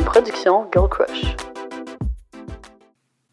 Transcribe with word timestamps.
une 0.00 0.06
production 0.06 0.66
Girl 0.72 0.88
Crush. 0.88 1.36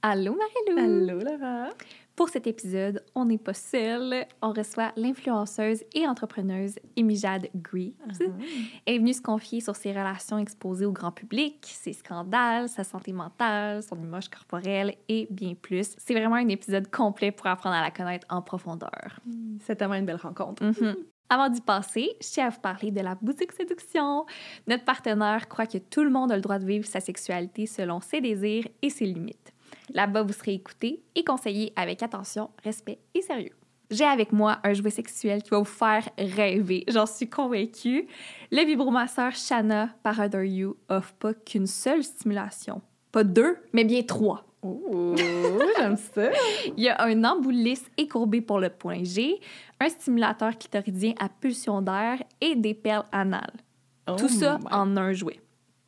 Allô 0.01 0.35
Marilou! 0.35 1.11
Allô 1.11 1.19
Laura! 1.19 1.69
Pour 2.15 2.27
cet 2.29 2.45
épisode, 2.45 3.03
on 3.15 3.25
n'est 3.25 3.37
pas 3.37 3.53
seul. 3.53 4.25
On 4.41 4.51
reçoit 4.51 4.91
l'influenceuse 4.97 5.83
et 5.93 6.05
entrepreneuse 6.07 6.75
Emijade 6.97 7.47
Greaves. 7.55 7.93
Elle 8.85 8.95
est 8.95 8.97
venue 8.97 9.13
se 9.13 9.21
confier 9.21 9.61
sur 9.61 9.75
ses 9.75 9.91
relations 9.91 10.39
exposées 10.39 10.85
au 10.85 10.91
grand 10.91 11.11
public, 11.11 11.57
ses 11.63 11.93
scandales, 11.93 12.67
sa 12.67 12.83
santé 12.83 13.13
mentale, 13.13 13.81
son 13.81 13.95
image 14.01 14.29
corporelle 14.29 14.95
et 15.07 15.27
bien 15.29 15.53
plus. 15.53 15.95
C'est 15.97 16.15
vraiment 16.15 16.35
un 16.35 16.49
épisode 16.49 16.89
complet 16.91 17.31
pour 17.31 17.47
apprendre 17.47 17.75
à 17.75 17.81
la 17.81 17.91
connaître 17.91 18.27
en 18.29 18.41
profondeur. 18.41 19.21
C'est 19.61 19.75
tellement 19.77 19.95
une 19.95 20.05
belle 20.05 20.17
rencontre. 20.17 20.63
Mhm. 20.63 20.95
Avant 21.29 21.49
d'y 21.49 21.61
passer, 21.61 22.15
je 22.21 22.27
tiens 22.27 22.47
à 22.47 22.49
vous 22.49 22.59
parler 22.61 22.91
de 22.91 23.01
la 23.01 23.15
boutique 23.15 23.51
séduction. 23.51 24.25
Notre 24.65 24.85
partenaire 24.85 25.49
croit 25.49 25.67
que 25.67 25.77
tout 25.77 26.03
le 26.03 26.09
monde 26.09 26.31
a 26.31 26.35
le 26.35 26.41
droit 26.41 26.57
de 26.57 26.65
vivre 26.65 26.85
sa 26.85 27.01
sexualité 27.01 27.65
selon 27.65 27.99
ses 27.99 28.21
désirs 28.21 28.67
et 28.81 28.89
ses 28.89 29.05
limites. 29.05 29.53
Là-bas, 29.93 30.23
vous 30.23 30.33
serez 30.33 30.53
écouté 30.53 31.03
et 31.15 31.23
conseillé 31.23 31.73
avec 31.75 32.01
attention, 32.01 32.49
respect 32.63 32.99
et 33.13 33.21
sérieux. 33.21 33.55
J'ai 33.89 34.05
avec 34.05 34.31
moi 34.33 34.59
un 34.63 34.73
jouet 34.73 34.89
sexuel 34.89 35.43
qui 35.43 35.49
va 35.49 35.59
vous 35.59 35.65
faire 35.65 36.07
rêver, 36.17 36.83
j'en 36.89 37.05
suis 37.05 37.29
convaincue. 37.29 38.07
Le 38.51 38.65
vibromasseur 38.65 39.33
Shanna 39.33 39.89
par 40.03 40.19
Other 40.19 40.43
You 40.43 40.75
offre 40.89 41.13
pas 41.13 41.33
qu'une 41.33 41.67
seule 41.67 42.03
stimulation. 42.03 42.81
Pas 43.13 43.23
deux, 43.23 43.57
mais 43.71 43.85
bien 43.85 44.03
trois. 44.03 44.46
Oh, 44.67 45.15
j'aime 45.77 45.97
ça! 45.97 46.29
Il 46.75 46.83
y 46.83 46.89
a 46.89 47.01
un 47.03 47.23
embout 47.23 47.51
lisse 47.51 47.85
et 47.97 48.07
courbé 48.07 48.41
pour 48.41 48.59
le 48.59 48.69
point 48.69 49.03
G, 49.03 49.39
un 49.79 49.89
stimulateur 49.89 50.57
clitoridien 50.57 51.13
à 51.19 51.29
pulsion 51.29 51.81
d'air 51.81 52.21
et 52.41 52.55
des 52.55 52.73
perles 52.73 53.05
anales. 53.11 53.53
Tout 54.05 54.15
Oh 54.23 54.27
ça 54.27 54.57
my 54.59 54.67
en 54.71 54.97
un 54.97 55.13
jouet. 55.13 55.39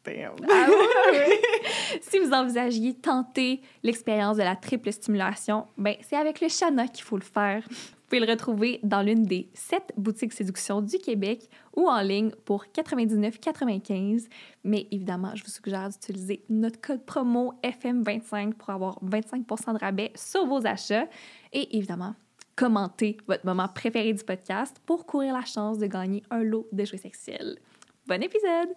damn. 0.05 0.35
Ah 0.49 0.67
oui? 1.11 1.19
si 2.01 2.19
vous 2.19 2.31
envisagiez 2.33 2.93
tenter 2.95 3.61
l'expérience 3.83 4.37
de 4.37 4.43
la 4.43 4.55
triple 4.55 4.91
stimulation, 4.91 5.65
ben 5.77 5.95
c'est 6.01 6.15
avec 6.17 6.41
le 6.41 6.47
Chana 6.49 6.87
qu'il 6.87 7.03
faut 7.03 7.17
le 7.17 7.23
faire. 7.23 7.63
Vous 8.09 8.17
pouvez 8.17 8.25
le 8.25 8.31
retrouver 8.31 8.79
dans 8.81 9.03
l'une 9.03 9.21
des 9.21 9.51
sept 9.53 9.93
boutiques 9.95 10.33
séduction 10.33 10.81
du 10.81 10.97
Québec 10.97 11.47
ou 11.75 11.87
en 11.87 12.01
ligne 12.01 12.31
pour 12.43 12.65
99,95. 12.65 14.25
Mais 14.63 14.87
évidemment, 14.89 15.35
je 15.35 15.43
vous 15.43 15.51
suggère 15.51 15.89
d'utiliser 15.89 16.43
notre 16.49 16.81
code 16.81 17.05
promo 17.05 17.53
FM25 17.63 18.53
pour 18.53 18.71
avoir 18.71 18.99
25% 19.03 19.73
de 19.75 19.77
rabais 19.77 20.11
sur 20.15 20.47
vos 20.47 20.65
achats. 20.65 21.05
Et 21.53 21.77
évidemment, 21.77 22.15
commentez 22.55 23.17
votre 23.27 23.45
moment 23.45 23.67
préféré 23.67 24.11
du 24.11 24.23
podcast 24.23 24.81
pour 24.87 25.05
courir 25.05 25.35
la 25.35 25.45
chance 25.45 25.77
de 25.77 25.85
gagner 25.85 26.23
un 26.31 26.41
lot 26.41 26.67
de 26.71 26.85
jouets 26.85 26.97
sexuels. 26.97 27.59
Bon 28.07 28.19
épisode! 28.23 28.69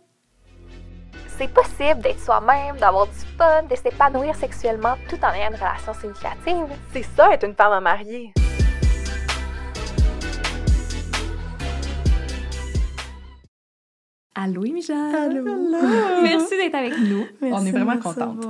C'est 1.38 1.48
possible 1.54 2.02
d'être 2.02 2.20
soi-même, 2.20 2.76
d'avoir 2.76 3.06
du 3.06 3.18
fun, 3.38 3.62
de 3.62 3.76
s'épanouir 3.76 4.36
sexuellement 4.36 4.96
tout 5.08 5.16
en 5.24 5.32
ayant 5.32 5.48
une 5.48 5.56
relation 5.56 5.94
significative. 5.94 6.76
C'est 6.92 7.04
ça, 7.16 7.32
être 7.32 7.46
une 7.46 7.54
femme 7.54 7.72
à 7.72 7.80
marier. 7.80 8.34
Allô, 14.34 14.64
Emijade! 14.64 15.14
Allô! 15.14 15.44
Merci 16.22 16.56
d'être 16.56 16.74
avec 16.74 16.94
nous. 16.98 17.24
On 17.42 17.66
est 17.66 17.70
vraiment 17.70 17.98
contente. 17.98 18.46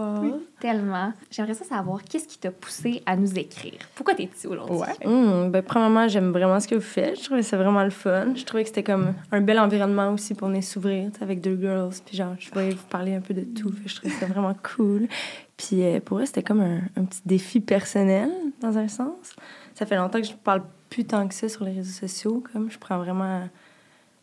Tellement. 0.60 1.12
J'aimerais 1.28 1.54
ça 1.54 1.64
savoir 1.64 2.04
qu'est-ce 2.04 2.28
qui 2.28 2.38
t'a 2.38 2.52
poussé 2.52 3.02
à 3.04 3.16
nous 3.16 3.36
écrire? 3.36 3.80
Pourquoi 3.96 4.14
t'es 4.14 4.28
ici 4.32 4.46
aujourd'hui? 4.46 4.76
Ouais. 4.76 5.06
Hum, 5.06 5.50
ben, 5.50 5.60
premièrement, 5.60 6.06
j'aime 6.06 6.30
vraiment 6.30 6.60
ce 6.60 6.68
que 6.68 6.76
vous 6.76 6.80
faites. 6.80 7.18
Je 7.18 7.24
trouvais 7.24 7.42
ça 7.42 7.56
vraiment 7.56 7.82
le 7.82 7.90
fun. 7.90 8.32
Je 8.36 8.44
trouvais 8.44 8.62
que 8.62 8.68
c'était 8.68 8.84
comme 8.84 9.12
un 9.32 9.40
bel 9.40 9.58
environnement 9.58 10.12
aussi 10.12 10.34
pour 10.34 10.46
venir 10.46 10.62
s'ouvrir 10.62 11.10
avec 11.20 11.40
deux 11.40 11.58
girls. 11.60 11.94
Puis 12.06 12.16
genre, 12.16 12.36
je 12.38 12.48
voulais 12.50 12.70
vous 12.70 12.86
parler 12.88 13.16
un 13.16 13.20
peu 13.20 13.34
de 13.34 13.42
tout. 13.42 13.74
Je 13.84 13.96
trouvais 13.96 14.14
ça 14.14 14.26
vraiment 14.26 14.54
cool. 14.76 15.08
Puis 15.56 15.82
euh, 15.82 15.98
pour 15.98 16.20
eux, 16.20 16.26
c'était 16.26 16.44
comme 16.44 16.60
un, 16.60 16.80
un 16.96 17.04
petit 17.04 17.22
défi 17.26 17.58
personnel, 17.58 18.30
dans 18.60 18.78
un 18.78 18.86
sens. 18.86 19.34
Ça 19.74 19.84
fait 19.84 19.96
longtemps 19.96 20.20
que 20.20 20.28
je 20.28 20.34
parle 20.34 20.62
plus 20.90 21.04
tant 21.04 21.26
que 21.26 21.34
ça 21.34 21.48
sur 21.48 21.64
les 21.64 21.72
réseaux 21.72 22.06
sociaux. 22.06 22.44
Comme 22.52 22.70
je 22.70 22.78
prends 22.78 22.98
vraiment 22.98 23.48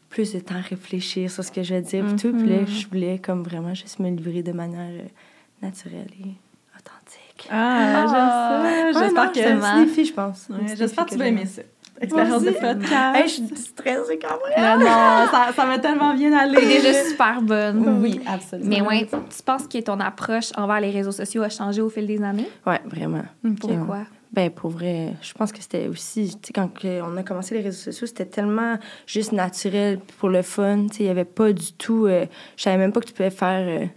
plus 0.10 0.34
de 0.34 0.40
temps 0.40 0.56
à 0.56 0.62
réfléchir 0.62 1.30
sur 1.30 1.44
ce 1.44 1.52
que 1.52 1.64
je 1.64 1.74
vais 1.76 1.82
dire. 1.82 2.06
puis 2.06 2.16
tout. 2.16 2.36
Puis 2.36 2.48
là, 2.50 2.66
je 2.66 2.88
voulais 2.88 3.20
comme 3.20 3.44
vraiment 3.44 3.74
juste 3.74 4.00
me 4.00 4.10
livrer 4.10 4.44
de 4.44 4.52
manière 4.52 4.90
euh, 4.90 5.08
naturelle 5.62 6.08
et 6.20 6.36
authentique. 6.76 7.48
Ah, 7.52 8.02
j'aime 8.02 8.10
ça! 8.10 8.62
Ouais, 8.64 8.94
non, 8.94 9.00
J'espère 9.00 9.32
c'est 9.34 9.46
un 9.52 9.60
que... 9.60 9.86
défi, 9.86 10.06
je 10.06 10.14
pense. 10.14 10.48
Ouais, 10.50 10.76
J'espère 10.76 11.06
que 11.06 11.12
tu 11.12 11.18
vas 11.18 11.28
aimer 11.28 11.46
ça. 11.46 11.62
Expérience 12.02 12.44
de 12.44 12.52
podcast. 12.52 13.16
Hey, 13.18 13.24
je 13.28 13.34
suis 13.34 13.58
stressée 13.58 14.20
quand 14.20 14.38
même. 14.56 14.80
Non, 14.80 14.86
non, 14.86 15.28
ça, 15.32 15.50
ça 15.54 15.66
va 15.66 15.80
tellement 15.80 16.14
bien 16.14 16.32
aller. 16.32 16.56
T'es 16.56 16.82
déjà 16.82 16.94
super 17.04 17.42
bonne. 17.42 18.00
Oui, 18.02 18.22
absolument. 18.26 18.70
Mais 18.70 18.82
ouais, 18.82 19.06
tu 19.06 19.44
penses 19.44 19.68
que 19.68 19.80
ton 19.80 20.00
approche 20.00 20.52
envers 20.56 20.80
les 20.80 20.92
réseaux 20.92 21.12
sociaux 21.12 21.44
a 21.44 21.50
changé 21.50 21.82
au 21.82 21.90
fil 21.90 22.08
des 22.08 22.24
années? 22.24 22.48
Ouais, 22.66 22.80
vraiment. 22.86 23.24
Pourquoi? 23.60 24.06
Ben, 24.32 24.52
pour 24.52 24.70
vrai, 24.70 25.16
je 25.22 25.34
pense 25.34 25.52
que 25.52 25.60
c'était 25.62 25.88
aussi, 25.88 26.28
tu 26.42 26.48
sais, 26.48 26.54
quand 26.54 26.70
on 26.86 27.18
a 27.18 27.24
commencé 27.24 27.56
les 27.56 27.62
réseaux 27.62 27.92
sociaux, 27.92 28.06
c'était 28.06 28.28
tellement 28.28 28.78
juste 29.08 29.32
naturel 29.32 30.00
pour 30.20 30.30
le 30.30 30.44
fun. 30.44 30.88
Tu 30.90 30.98
sais, 30.98 31.04
il 31.04 31.06
n'y 31.06 31.10
avait 31.10 31.26
pas 31.26 31.52
du 31.52 31.74
tout. 31.74 32.06
euh, 32.06 32.26
je 32.56 32.64
savais 32.64 32.78
même 32.78 32.92
pas 32.92 33.00
que 33.00 33.08
tu 33.08 33.14
pouvais 33.14 33.32
faire. 33.32 33.68
euh, 33.68 33.88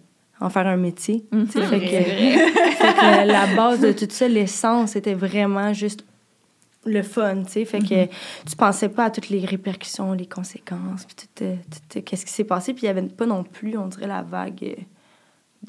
en 0.41 0.51
faire 0.51 0.67
un 0.67 0.77
métier. 0.77 1.25
Tu 1.31 1.47
sais, 1.53 1.63
fait, 1.67 1.79
que, 1.79 1.87
fait 1.87 2.95
que 2.95 3.27
la 3.29 3.55
base 3.55 3.81
de 3.81 3.93
tout 3.93 4.09
ça, 4.11 4.27
l'essence, 4.27 4.91
c'était 4.91 5.15
vraiment 5.15 5.73
juste 5.73 6.05
le 6.85 7.03
fun, 7.03 7.45
tu 7.45 7.51
sais. 7.53 7.65
Fait 7.65 7.79
que 7.79 8.07
tu 8.07 8.57
pensais 8.57 8.89
pas 8.89 9.05
à 9.05 9.11
toutes 9.11 9.29
les 9.29 9.45
répercussions, 9.45 10.13
les 10.15 10.27
conséquences, 10.27 11.05
puis 11.05 11.15
tout, 11.15 11.45
euh, 11.45 11.55
tout, 11.71 11.99
euh, 11.99 12.03
qu'est-ce 12.03 12.27
qui 12.27 12.33
s'est 12.33 12.43
passé. 12.43 12.75
Puis 12.75 12.85
il 12.85 12.87
y 12.87 12.89
avait 12.89 13.03
pas 13.03 13.27
non 13.27 13.45
plus, 13.45 13.79
on 13.79 13.87
dirait, 13.87 14.09
la 14.09 14.23
vague 14.23 14.77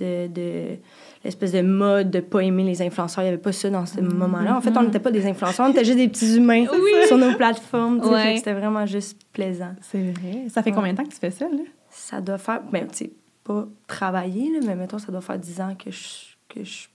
euh, 0.02 0.28
de... 0.28 0.34
de 0.34 0.78
l'espèce 1.24 1.52
de 1.52 1.62
mode 1.62 2.12
de 2.12 2.20
pas 2.20 2.42
aimer 2.42 2.64
les 2.64 2.82
influenceurs. 2.82 3.24
Il 3.24 3.28
y 3.28 3.30
avait 3.30 3.38
pas 3.38 3.52
ça 3.52 3.70
dans 3.70 3.86
ce 3.86 4.02
moment-là. 4.02 4.58
En 4.58 4.62
fait, 4.62 4.76
on 4.78 4.84
n'était 4.84 5.00
pas 5.00 5.12
des 5.12 5.26
influenceurs, 5.26 5.68
on 5.68 5.72
était 5.72 5.86
juste 5.86 5.98
des 5.98 6.10
petits 6.10 6.36
humains 6.36 6.66
sur 7.08 7.18
nos 7.18 7.36
plateformes. 7.36 8.02
tu. 8.02 8.08
Ouais. 8.08 8.38
C'était 8.38 8.54
vraiment 8.54 8.86
juste 8.86 9.22
plaisant. 9.32 9.74
C'est 9.82 10.12
vrai. 10.12 10.48
Ça 10.50 10.64
fait 10.64 10.72
combien 10.72 10.94
de 10.94 10.98
temps 10.98 11.06
que 11.06 11.14
tu 11.14 11.20
fais 11.20 11.32
ça, 11.32 11.46
là? 11.46 11.64
Ça 11.90 12.22
doit 12.22 12.38
faire... 12.38 12.62
Ben, 12.72 12.88
tu 12.88 12.98
sais, 12.98 13.12
pas 13.44 13.68
travailler, 13.88 14.52
là, 14.52 14.60
mais 14.66 14.76
mettons, 14.76 14.98
ça 14.98 15.12
doit 15.12 15.22
faire 15.22 15.38
10 15.38 15.62
ans 15.62 15.76
que 15.76 15.92
je... 15.92 16.34
Que 16.50 16.64
je 16.64 16.88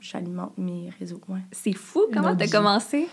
J'alimente 0.00 0.56
mes 0.56 0.90
réseaux. 0.98 1.20
Ouais. 1.28 1.40
C'est 1.52 1.74
fou. 1.74 2.06
Comment 2.12 2.34
t'as 2.34 2.46
OG. 2.46 2.52
commencé? 2.52 3.06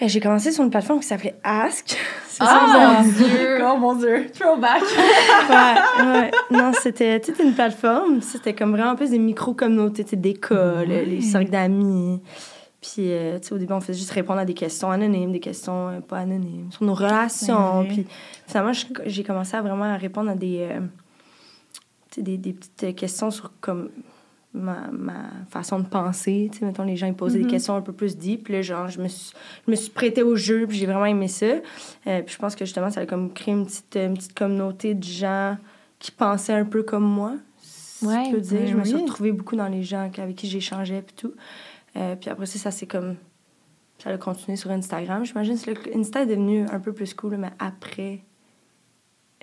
J'ai 0.00 0.20
commencé 0.20 0.52
sur 0.52 0.62
une 0.62 0.70
plateforme 0.70 1.00
qui 1.00 1.06
s'appelait 1.06 1.36
Ask. 1.42 1.96
C'est 2.28 2.44
Ah, 2.46 3.02
mon 3.02 3.10
Dieu! 3.10 3.58
Oh 3.62 3.76
mon 3.78 3.94
Dieu! 3.94 4.26
Throwback! 4.38 4.82
ouais, 5.48 6.06
ouais. 6.06 6.30
Non, 6.50 6.72
c'était 6.80 7.18
toute 7.20 7.38
une 7.38 7.54
plateforme. 7.54 8.20
C'était 8.20 8.54
comme 8.54 8.72
vraiment 8.72 8.94
plus 8.94 9.10
des 9.10 9.18
micro-communautés, 9.18 10.04
d'école, 10.16 10.88
les 10.88 11.22
cercles 11.22 11.50
d'amis. 11.50 12.20
Puis, 12.82 13.10
euh, 13.10 13.38
tu 13.40 13.48
sais, 13.48 13.54
au 13.54 13.58
début, 13.58 13.72
on 13.72 13.80
faisait 13.80 13.98
juste 13.98 14.10
répondre 14.10 14.38
à 14.38 14.44
des 14.44 14.54
questions 14.54 14.90
anonymes, 14.90 15.32
des 15.32 15.40
questions 15.40 15.88
euh, 15.88 16.00
pas 16.00 16.18
anonymes, 16.18 16.70
sur 16.70 16.84
nos 16.84 16.94
relations. 16.94 17.80
Ouais. 17.80 17.88
Puis, 17.88 18.06
finalement, 18.46 18.72
j'ai 19.06 19.24
commencé 19.24 19.56
à 19.56 19.62
vraiment 19.62 19.84
à 19.84 19.96
répondre 19.96 20.30
à 20.30 20.34
des, 20.34 20.68
euh, 20.70 20.80
des 22.18 22.38
petites 22.52 22.94
questions 22.94 23.30
sur 23.30 23.50
comme 23.60 23.88
ma, 24.56 24.88
ma 24.92 25.30
façon 25.50 25.78
de 25.78 25.86
penser. 25.86 26.48
Tu 26.52 26.58
sais, 26.58 26.64
mettons, 26.64 26.84
les 26.84 26.96
gens 26.96 27.06
ils 27.06 27.14
posaient 27.14 27.38
des 27.40 27.46
questions 27.46 27.76
un 27.76 27.82
peu 27.82 27.92
plus 27.92 28.16
deep. 28.16 28.44
Puis 28.44 28.54
là, 28.54 28.62
genre, 28.62 28.88
je 28.88 29.00
me 29.00 29.08
suis, 29.08 29.32
je 29.66 29.70
me 29.70 29.76
suis 29.76 29.90
prêtée 29.90 30.22
au 30.22 30.34
jeu, 30.36 30.66
puis 30.66 30.76
j'ai 30.78 30.86
vraiment 30.86 31.06
aimé 31.06 31.28
ça. 31.28 31.46
Euh, 31.46 32.22
puis 32.22 32.34
je 32.34 32.38
pense 32.38 32.56
que 32.56 32.64
justement, 32.64 32.90
ça 32.90 33.00
a 33.00 33.06
comme 33.06 33.32
créé 33.32 33.54
une 33.54 33.66
petite, 33.66 33.96
une 33.96 34.14
petite 34.14 34.34
communauté 34.36 34.94
de 34.94 35.04
gens 35.04 35.56
qui 35.98 36.10
pensaient 36.10 36.52
un 36.54 36.64
peu 36.64 36.82
comme 36.82 37.04
moi. 37.04 37.34
si 37.60 38.04
Ouais, 38.06 38.24
je 38.26 38.30
peux 38.32 38.40
dire. 38.40 38.66
je 38.66 38.76
me 38.76 38.84
suis 38.84 38.96
retrouvée 38.96 39.32
beaucoup 39.32 39.56
dans 39.56 39.68
les 39.68 39.82
gens 39.82 40.10
avec 40.18 40.36
qui 40.36 40.48
j'échangeais, 40.48 41.02
puis 41.02 41.14
tout. 41.16 41.34
Euh, 41.96 42.14
puis 42.16 42.28
après 42.30 42.46
ça, 42.46 42.58
ça 42.58 42.70
c'est 42.70 42.86
comme. 42.86 43.16
Ça 43.98 44.10
a 44.10 44.18
continué 44.18 44.56
sur 44.58 44.70
Instagram. 44.70 45.24
J'imagine 45.24 45.58
que 45.58 45.70
le- 45.70 45.96
Insta 45.96 46.22
est 46.22 46.26
devenu 46.26 46.66
un 46.70 46.80
peu 46.80 46.92
plus 46.92 47.14
cool, 47.14 47.38
mais 47.38 47.48
après 47.58 48.20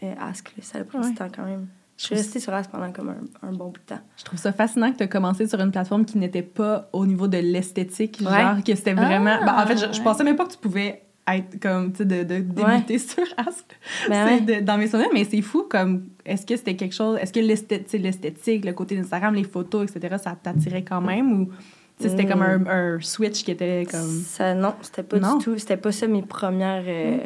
euh, 0.04 0.14
Ask, 0.20 0.54
ça 0.62 0.78
a 0.80 0.84
pris 0.84 1.00
Ouais. 1.00 1.10
du 1.10 1.16
temps 1.16 1.28
quand 1.36 1.46
même. 1.46 1.68
Je 1.98 2.06
suis 2.06 2.16
restée 2.16 2.40
sur 2.40 2.54
Ask 2.54 2.72
pendant 2.72 2.92
comme 2.92 3.10
un, 3.10 3.48
un 3.48 3.52
bon 3.52 3.66
bout 3.70 3.74
de 3.80 3.86
temps. 3.96 4.02
Je 4.18 4.24
trouve 4.24 4.40
ça 4.40 4.52
fascinant 4.52 4.92
que 4.92 4.98
tu 4.98 5.04
as 5.04 5.08
commencé 5.08 5.48
sur 5.48 5.60
une 5.62 5.72
plateforme 5.72 6.06
qui 6.06 6.18
n'était 6.18 6.42
pas 6.42 6.90
au 6.92 7.06
niveau 7.06 7.28
de 7.28 7.38
l'esthétique, 7.38 8.20
Ouais. 8.22 8.42
genre 8.42 8.64
que 8.64 8.76
c'était 8.76 8.94
vraiment... 8.94 9.38
Ah, 9.42 9.46
Ben, 9.46 9.64
en 9.64 9.68
fait, 9.68 9.78
je, 9.88 9.94
je 9.94 10.00
ouais. 10.00 10.04
pensais 10.04 10.24
même 10.24 10.36
pas 10.36 10.46
que 10.46 10.52
tu 10.54 10.58
pouvais 10.58 11.04
être 11.28 11.60
comme, 11.62 11.92
tu 11.94 12.00
sais, 12.00 12.06
de, 12.06 12.24
de 12.24 12.40
débuter 12.40 12.98
sur 12.98 13.24
Ask. 13.38 13.64
Ben 14.10 14.44
de- 14.44 14.60
dans 14.62 14.78
mes 14.78 14.88
souvenirs, 14.88 15.10
mais 15.14 15.24
c'est 15.24 15.42
fou, 15.42 15.66
comme, 15.70 16.08
est-ce 16.26 16.46
que 16.46 16.58
c'était 16.58 16.76
quelque 16.76 16.94
chose, 16.96 17.18
est-ce 17.22 17.32
que 17.32 17.40
l'esthétique, 17.40 18.66
le 18.66 18.74
côté 18.74 18.96
d'Instagram, 18.98 19.34
les 19.36 19.44
photos, 19.46 19.90
etc., 19.90 20.16
ça 20.22 20.36
t'attirait 20.42 20.84
quand 20.84 21.00
même 21.02 21.32
ou 21.44 21.50
c'était 22.00 22.24
Mm. 22.26 22.30
comme 22.30 22.42
un, 22.42 22.66
un 22.66 23.00
switch 23.00 23.44
qui 23.46 23.52
était 23.52 23.86
comme... 23.90 24.02
Ça, 24.26 24.54
non, 24.56 24.74
c'était 24.82 25.04
pas 25.04 25.20
Non. 25.20 25.38
du 25.38 25.46
tout. 25.46 25.58
C'était 25.60 25.78
pas 25.78 25.92
ça 25.92 26.08
mes 26.08 26.24
premières. 26.24 26.84
euh. 26.88 27.20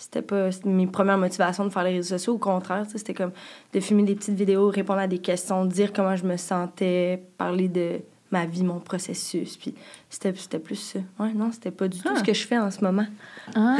C'était 0.00 0.22
pas 0.22 0.50
mes 0.64 0.86
premières 0.86 1.18
motivations 1.18 1.64
de 1.64 1.70
faire 1.70 1.82
les 1.82 1.90
réseaux 1.96 2.16
sociaux. 2.16 2.34
Au 2.34 2.38
contraire, 2.38 2.84
c'était 2.94 3.14
comme 3.14 3.32
de 3.72 3.80
filmer 3.80 4.04
des 4.04 4.14
petites 4.14 4.36
vidéos, 4.36 4.68
répondre 4.70 5.00
à 5.00 5.08
des 5.08 5.18
questions, 5.18 5.64
dire 5.64 5.92
comment 5.92 6.14
je 6.14 6.24
me 6.24 6.36
sentais, 6.36 7.20
parler 7.36 7.66
de 7.68 8.00
ma 8.30 8.46
vie, 8.46 8.62
mon 8.62 8.78
processus. 8.78 9.56
Puis 9.56 9.74
c'était 10.08 10.32
c'était 10.36 10.60
plus 10.60 10.76
ça. 10.76 11.00
Ouais, 11.18 11.32
non, 11.32 11.50
c'était 11.50 11.72
pas 11.72 11.88
du 11.88 11.98
tout 11.98 12.08
Ah. 12.14 12.16
ce 12.18 12.22
que 12.22 12.32
je 12.32 12.46
fais 12.46 12.58
en 12.58 12.70
ce 12.70 12.84
moment. 12.84 13.06
Ah! 13.56 13.76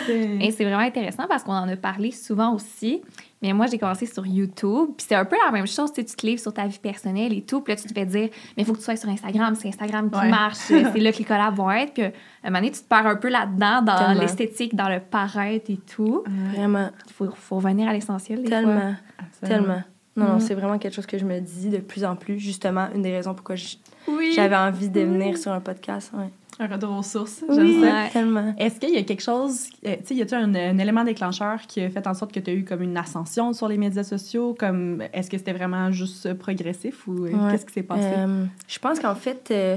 Et 0.08 0.50
c'est 0.50 0.64
vraiment 0.64 0.78
intéressant 0.82 1.24
parce 1.28 1.44
qu'on 1.44 1.52
en 1.52 1.68
a 1.68 1.76
parlé 1.76 2.10
souvent 2.10 2.54
aussi. 2.54 3.00
Mais 3.40 3.52
moi, 3.52 3.66
j'ai 3.66 3.78
commencé 3.78 4.04
sur 4.06 4.26
YouTube. 4.26 4.90
Puis 4.96 5.06
c'est 5.08 5.14
un 5.14 5.24
peu 5.24 5.36
la 5.44 5.52
même 5.52 5.66
chose. 5.66 5.92
Tu 5.92 6.00
sais, 6.00 6.04
tu 6.06 6.16
te 6.16 6.26
livres 6.26 6.40
sur 6.40 6.52
ta 6.52 6.66
vie 6.66 6.78
personnelle 6.78 7.32
et 7.32 7.42
tout. 7.42 7.60
Puis 7.60 7.72
là, 7.72 7.80
tu 7.80 7.86
te 7.86 7.92
fais 7.94 8.04
dire, 8.04 8.28
mais 8.56 8.62
il 8.62 8.64
faut 8.64 8.72
que 8.72 8.78
tu 8.78 8.84
sois 8.84 8.96
sur 8.96 9.08
Instagram. 9.08 9.54
C'est 9.54 9.68
Instagram 9.68 10.10
qui 10.10 10.18
Ouais. 10.18 10.28
marche. 10.28 10.56
c'est 10.56 10.82
là 10.98 11.12
que 11.12 11.18
les 11.18 11.24
collabs 11.24 11.54
vont 11.54 11.70
être. 11.70 11.94
Puis 11.94 12.02
à 12.02 12.06
un 12.08 12.10
moment 12.50 12.58
donné, 12.58 12.72
tu 12.72 12.80
te 12.80 12.88
perds 12.88 13.06
un 13.06 13.16
peu 13.16 13.28
là-dedans, 13.28 13.82
dans 13.82 14.18
l'esthétique, 14.18 14.74
dans 14.74 14.88
le 14.88 14.98
paraître 15.00 15.70
et 15.70 15.76
tout. 15.78 16.24
Vraiment, 16.54 16.90
Il 17.06 17.12
faut, 17.12 17.30
faut 17.32 17.56
revenir 17.56 17.88
à 17.88 17.92
l'essentiel. 17.92 18.40
fois. 18.40 18.48
tellement, 18.48 18.94
tellement. 19.40 19.82
Non, 20.16 20.26
non, 20.26 20.32
Mhm. 20.34 20.40
c'est 20.40 20.54
vraiment 20.54 20.78
quelque 20.78 20.94
chose 20.94 21.06
que 21.06 21.16
je 21.16 21.24
me 21.24 21.38
dis 21.38 21.68
de 21.68 21.78
plus 21.78 22.04
en 22.04 22.16
plus. 22.16 22.40
Justement, 22.40 22.88
une 22.92 23.02
des 23.02 23.12
raisons 23.12 23.34
pourquoi 23.34 23.54
Oui. 24.08 24.32
j'avais 24.34 24.56
envie 24.56 24.88
de 24.88 25.00
venir 25.00 25.38
sur 25.38 25.52
un 25.52 25.60
podcast. 25.60 26.10
Ouais. 26.12 26.28
Un 26.60 26.66
retour 26.66 26.98
aux 26.98 27.02
sources. 27.04 27.44
J'aime 27.48 27.64
Oui, 27.64 27.80
ça. 27.80 27.86
Ouais. 27.86 28.08
tellement. 28.10 28.54
Est-ce 28.58 28.80
qu'il 28.80 28.90
y 28.90 28.96
a 28.96 29.02
quelque 29.04 29.22
chose, 29.22 29.68
euh, 29.86 29.94
tu 30.00 30.06
sais, 30.06 30.14
y 30.16 30.22
a-t-il 30.22 30.40
un, 30.42 30.54
un 30.54 30.78
élément 30.78 31.04
déclencheur 31.04 31.60
qui 31.68 31.80
a 31.80 31.88
fait 31.88 32.04
en 32.08 32.14
sorte 32.14 32.32
que 32.32 32.40
tu 32.40 32.50
as 32.50 32.54
eu 32.54 32.64
comme 32.64 32.82
une 32.82 32.96
ascension 32.96 33.52
sur 33.52 33.68
les 33.68 33.76
médias 33.78 34.02
sociaux? 34.02 34.56
Comme, 34.58 35.02
est-ce 35.12 35.30
que 35.30 35.38
c'était 35.38 35.52
vraiment 35.52 35.92
juste 35.92 36.34
progressif 36.34 37.06
ou 37.06 37.26
euh, 37.26 37.30
Ouais. 37.30 37.52
qu'est-ce 37.52 37.64
qui 37.66 37.74
s'est 37.74 37.82
passé? 37.84 38.02
Euh, 38.16 38.44
je 38.66 38.78
pense 38.80 38.98
qu'en 38.98 39.14
fait, 39.14 39.48
euh, 39.52 39.76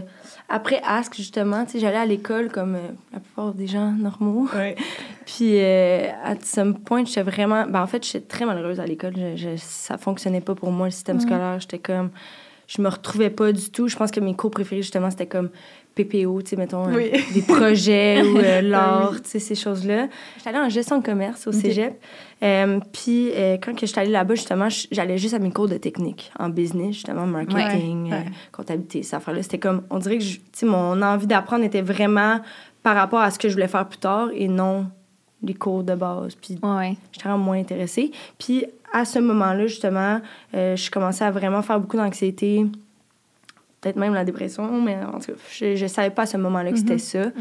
après 0.49 0.81
Ask, 0.83 1.13
justement, 1.15 1.65
tu 1.65 1.73
sais, 1.73 1.79
j'allais 1.79 1.97
à 1.97 2.05
l'école 2.05 2.49
comme 2.51 2.73
euh, 2.75 2.87
la 3.13 3.19
plupart 3.19 3.53
des 3.53 3.67
gens 3.67 3.91
normaux. 3.91 4.47
Ouais. 4.55 4.75
Puis, 5.27 5.59
euh, 5.59 6.07
à 6.23 6.33
some 6.43 6.79
point, 6.79 7.05
j'étais 7.05 7.21
vraiment... 7.21 7.65
Ben, 7.67 7.83
en 7.83 7.87
fait, 7.87 8.03
j'étais 8.03 8.21
très 8.25 8.45
malheureuse 8.45 8.79
à 8.79 8.85
l'école. 8.87 9.13
Je, 9.15 9.35
je- 9.37 9.55
ça 9.57 9.97
fonctionnait 9.99 10.41
pas 10.41 10.55
pour 10.55 10.71
moi, 10.71 10.87
le 10.87 10.91
système 10.91 11.19
scolaire. 11.19 11.59
J'étais 11.59 11.77
comme... 11.79 12.09
Je 12.67 12.81
me 12.81 12.87
retrouvais 12.87 13.29
pas 13.29 13.51
du 13.51 13.69
tout. 13.69 13.89
Je 13.89 13.97
pense 13.97 14.11
que 14.11 14.21
mes 14.21 14.33
cours 14.33 14.49
préférés, 14.49 14.81
justement, 14.81 15.11
c'était 15.11 15.27
comme 15.27 15.49
PPO, 16.03 16.41
tu 16.41 16.49
sais, 16.51 16.55
mettons, 16.55 16.87
euh, 16.87 17.09
des 17.33 17.41
projets 17.41 18.21
ou 18.23 18.37
euh, 18.37 18.59
Oui. 18.61 18.69
l'art, 18.69 19.21
tu 19.21 19.29
sais, 19.29 19.39
ces 19.39 19.55
choses-là. 19.55 20.07
J'étais 20.37 20.49
allée 20.49 20.59
en 20.59 20.69
gestion 20.69 20.97
de 20.99 21.03
commerce 21.05 21.47
au 21.47 21.51
cégep. 21.51 21.99
Euh, 22.43 22.79
puis, 22.91 23.31
euh, 23.35 23.57
quand 23.61 23.75
que 23.75 23.85
j'étais 23.85 23.99
allée 24.01 24.11
là-bas, 24.11 24.35
justement, 24.35 24.67
j'allais 24.91 25.17
juste 25.17 25.33
à 25.35 25.39
mes 25.39 25.51
cours 25.51 25.67
de 25.67 25.77
technique, 25.77 26.31
en 26.39 26.49
business, 26.49 26.95
justement, 26.95 27.25
marketing, 27.27 28.05
Ouais, 28.11 28.17
ouais. 28.17 28.25
comptabilité, 28.51 29.03
ces 29.03 29.15
affaires-là. 29.15 29.43
C'était 29.43 29.59
comme... 29.59 29.83
On 29.89 29.99
dirait 29.99 30.17
que, 30.17 30.23
je- 30.23 30.37
tu 30.37 30.41
sais, 30.53 30.65
mon 30.65 31.01
envie 31.01 31.27
d'apprendre 31.27 31.63
était 31.63 31.81
vraiment 31.83 32.39
par 32.83 32.95
rapport 32.95 33.19
à 33.21 33.29
ce 33.29 33.37
que 33.37 33.47
je 33.47 33.53
voulais 33.53 33.67
faire 33.67 33.87
plus 33.87 33.99
tard 33.99 34.29
et 34.33 34.47
non 34.47 34.87
les 35.43 35.53
cours 35.53 35.83
de 35.83 35.93
base. 35.95 36.35
Puis 36.35 36.57
Ouais. 36.63 36.95
j'étais 37.11 37.27
vraiment 37.29 37.43
moins 37.43 37.59
intéressée. 37.59 38.11
Puis 38.39 38.65
à 38.93 39.05
ce 39.05 39.19
moment-là, 39.19 39.67
justement, 39.67 40.19
je 40.53 40.89
commençais 40.91 41.23
à 41.25 41.31
vraiment 41.31 41.61
faire 41.61 41.79
beaucoup 41.79 41.97
d'anxiété, 41.97 42.65
peut-être 43.81 43.95
même 43.97 44.13
la 44.13 44.23
dépression, 44.23 44.81
mais 44.81 44.95
en 45.03 45.19
tout 45.19 45.31
cas, 45.31 45.37
je 45.51 45.81
ne 45.83 45.87
savais 45.87 46.11
pas 46.11 46.21
à 46.21 46.25
ce 46.27 46.37
moment-là 46.37 46.71
que 46.71 46.77
c'était 46.77 46.97
ça. 46.99 47.25
Mhm. 47.25 47.31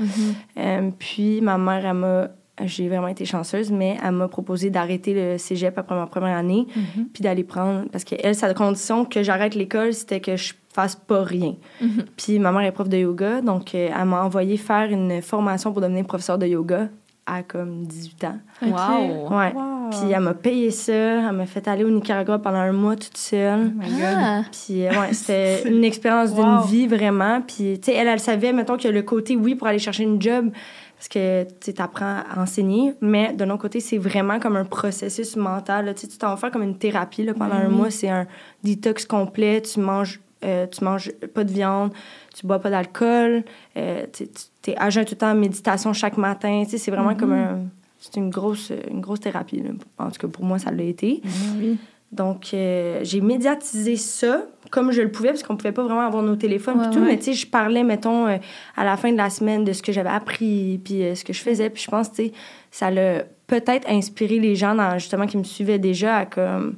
Euh, 0.58 0.90
puis 0.98 1.40
ma 1.40 1.58
mère, 1.58 1.84
elle 1.86 1.94
m'a... 1.94 2.28
J'ai 2.62 2.88
vraiment 2.90 3.08
été 3.08 3.24
chanceuse, 3.24 3.70
mais 3.72 3.96
elle 4.04 4.12
m'a 4.12 4.28
proposé 4.28 4.68
d'arrêter 4.68 5.14
le 5.14 5.38
cégep 5.38 5.78
après 5.78 5.94
ma 5.94 6.06
première 6.06 6.36
année, 6.36 6.66
Mhm. 6.76 7.06
puis 7.12 7.22
d'aller 7.22 7.42
prendre... 7.44 7.88
Parce 7.90 8.04
qu'elle, 8.04 8.34
sa 8.34 8.52
condition 8.52 9.06
que 9.06 9.22
j'arrête 9.22 9.54
l'école, 9.54 9.94
c'était 9.94 10.20
que 10.20 10.36
je 10.36 10.52
fasse 10.72 10.94
pas 10.94 11.22
rien. 11.22 11.54
Mhm. 11.80 12.04
Puis 12.18 12.38
ma 12.38 12.52
mère 12.52 12.62
est 12.62 12.72
prof 12.72 12.88
de 12.88 12.98
yoga, 12.98 13.40
donc 13.40 13.74
euh, 13.74 13.88
elle 13.98 14.04
m'a 14.06 14.22
envoyé 14.24 14.56
faire 14.58 14.90
une 14.90 15.22
formation 15.22 15.72
pour 15.72 15.80
devenir 15.80 16.04
professeur 16.04 16.36
de 16.38 16.46
yoga 16.46 16.88
à 17.32 17.42
comme 17.42 17.84
18 17.84 18.24
ans. 18.24 18.38
Wow. 18.62 19.36
Ouais. 19.38 19.52
Wow. 19.54 19.90
Puis 19.90 20.10
elle 20.12 20.20
m'a 20.20 20.34
payé 20.34 20.70
ça, 20.70 20.92
elle 20.92 21.32
m'a 21.32 21.46
fait 21.46 21.66
aller 21.68 21.84
au 21.84 21.90
Nicaragua 21.90 22.38
pendant 22.38 22.58
un 22.58 22.72
mois 22.72 22.96
toute 22.96 23.16
seule. 23.16 23.72
Oh 23.76 23.82
my 23.82 23.88
God. 23.90 24.04
Ah. 24.16 24.42
Puis 24.50 24.86
euh, 24.86 24.90
ouais, 24.90 25.12
c'était 25.12 25.62
une 25.68 25.84
expérience 25.84 26.34
d'une 26.34 26.44
Wow. 26.58 26.64
vie 26.64 26.86
vraiment. 26.86 27.40
Puis 27.42 27.78
tu 27.80 27.90
sais, 27.92 27.96
elle, 27.96 28.08
elle 28.08 28.20
savait, 28.20 28.52
mettons, 28.52 28.76
que 28.76 28.88
le 28.88 29.02
côté, 29.02 29.36
oui, 29.36 29.54
pour 29.54 29.66
aller 29.66 29.78
chercher 29.78 30.02
une 30.04 30.20
job, 30.20 30.50
parce 30.96 31.08
que 31.08 31.46
tu 31.60 31.72
apprends 31.80 32.18
à 32.34 32.40
enseigner, 32.42 32.94
mais 33.00 33.32
de 33.32 33.44
l'autre 33.44 33.62
côté, 33.62 33.80
c'est 33.80 33.96
vraiment 33.98 34.38
comme 34.38 34.56
un 34.56 34.64
processus 34.66 35.34
mental. 35.36 35.86
là. 35.86 35.94
Tu 35.94 36.06
t'en 36.08 36.28
vas 36.30 36.36
faire 36.36 36.50
comme 36.50 36.62
une 36.62 36.76
thérapie 36.76 37.24
là, 37.24 37.32
pendant 37.32 37.54
un 37.54 37.68
oui. 37.68 37.74
mois. 37.74 37.90
C'est 37.90 38.10
un 38.10 38.26
détox 38.62 39.06
complet. 39.06 39.62
Tu 39.62 39.80
manges, 39.80 40.20
euh, 40.44 40.66
tu 40.66 40.84
manges 40.84 41.10
pas 41.34 41.44
de 41.44 41.52
viande, 41.52 41.92
tu 42.34 42.46
bois 42.46 42.58
pas 42.58 42.70
d'alcool, 42.70 43.44
euh, 43.76 44.06
tu 44.12 44.24
es 44.70 44.76
à 44.76 44.90
jeun 44.90 45.04
tout 45.04 45.14
le 45.14 45.18
temps 45.18 45.30
en 45.32 45.34
méditation 45.34 45.92
chaque 45.92 46.16
matin. 46.16 46.64
C'est 46.68 46.90
vraiment 46.90 47.14
comme 47.14 47.32
un. 47.32 47.60
C'est 47.98 48.16
une 48.16 48.30
grosse, 48.30 48.72
une 48.90 49.00
grosse 49.02 49.20
thérapie. 49.20 49.60
là. 49.60 49.70
En 49.98 50.10
tout 50.10 50.18
cas, 50.20 50.28
pour 50.28 50.44
moi, 50.44 50.58
ça 50.58 50.70
l'a 50.70 50.84
été. 50.84 51.20
Oui. 51.58 51.76
Donc, 52.12 52.48
euh, 52.54 53.00
j'ai 53.02 53.20
médiatisé 53.20 53.94
ça 53.96 54.42
comme 54.70 54.90
je 54.90 55.02
le 55.02 55.10
pouvais, 55.12 55.28
parce 55.28 55.42
qu'on 55.42 55.56
pouvait 55.56 55.70
pas 55.72 55.82
vraiment 55.84 56.00
avoir 56.06 56.22
nos 56.22 56.34
téléphones 56.36 56.78
Ouais, 56.80 56.86
et 56.86 56.90
tout. 56.90 56.98
ouais. 57.00 57.06
Mais 57.06 57.18
tu 57.18 57.24
sais, 57.26 57.32
je 57.34 57.46
parlais, 57.46 57.82
mettons, 57.84 58.26
euh, 58.26 58.38
à 58.76 58.84
la 58.84 58.96
fin 58.96 59.12
de 59.12 59.16
la 59.16 59.28
semaine 59.30 59.64
de 59.64 59.72
ce 59.72 59.82
que 59.82 59.92
j'avais 59.92 60.08
appris, 60.10 60.80
puis 60.84 61.02
euh, 61.04 61.14
ce 61.14 61.24
que 61.24 61.32
je 61.32 61.40
faisais. 61.42 61.68
Puis 61.70 61.82
je 61.84 61.90
pense, 61.90 62.10
tu 62.10 62.24
sais, 62.26 62.32
ça 62.70 62.90
l'a 62.90 63.24
peut-être 63.46 63.88
inspiré 63.88 64.38
les 64.38 64.56
gens, 64.56 64.74
dans, 64.74 64.98
justement, 64.98 65.26
qui 65.26 65.36
me 65.36 65.44
suivaient 65.44 65.78
déjà 65.78 66.16
à 66.18 66.26
comme... 66.26 66.76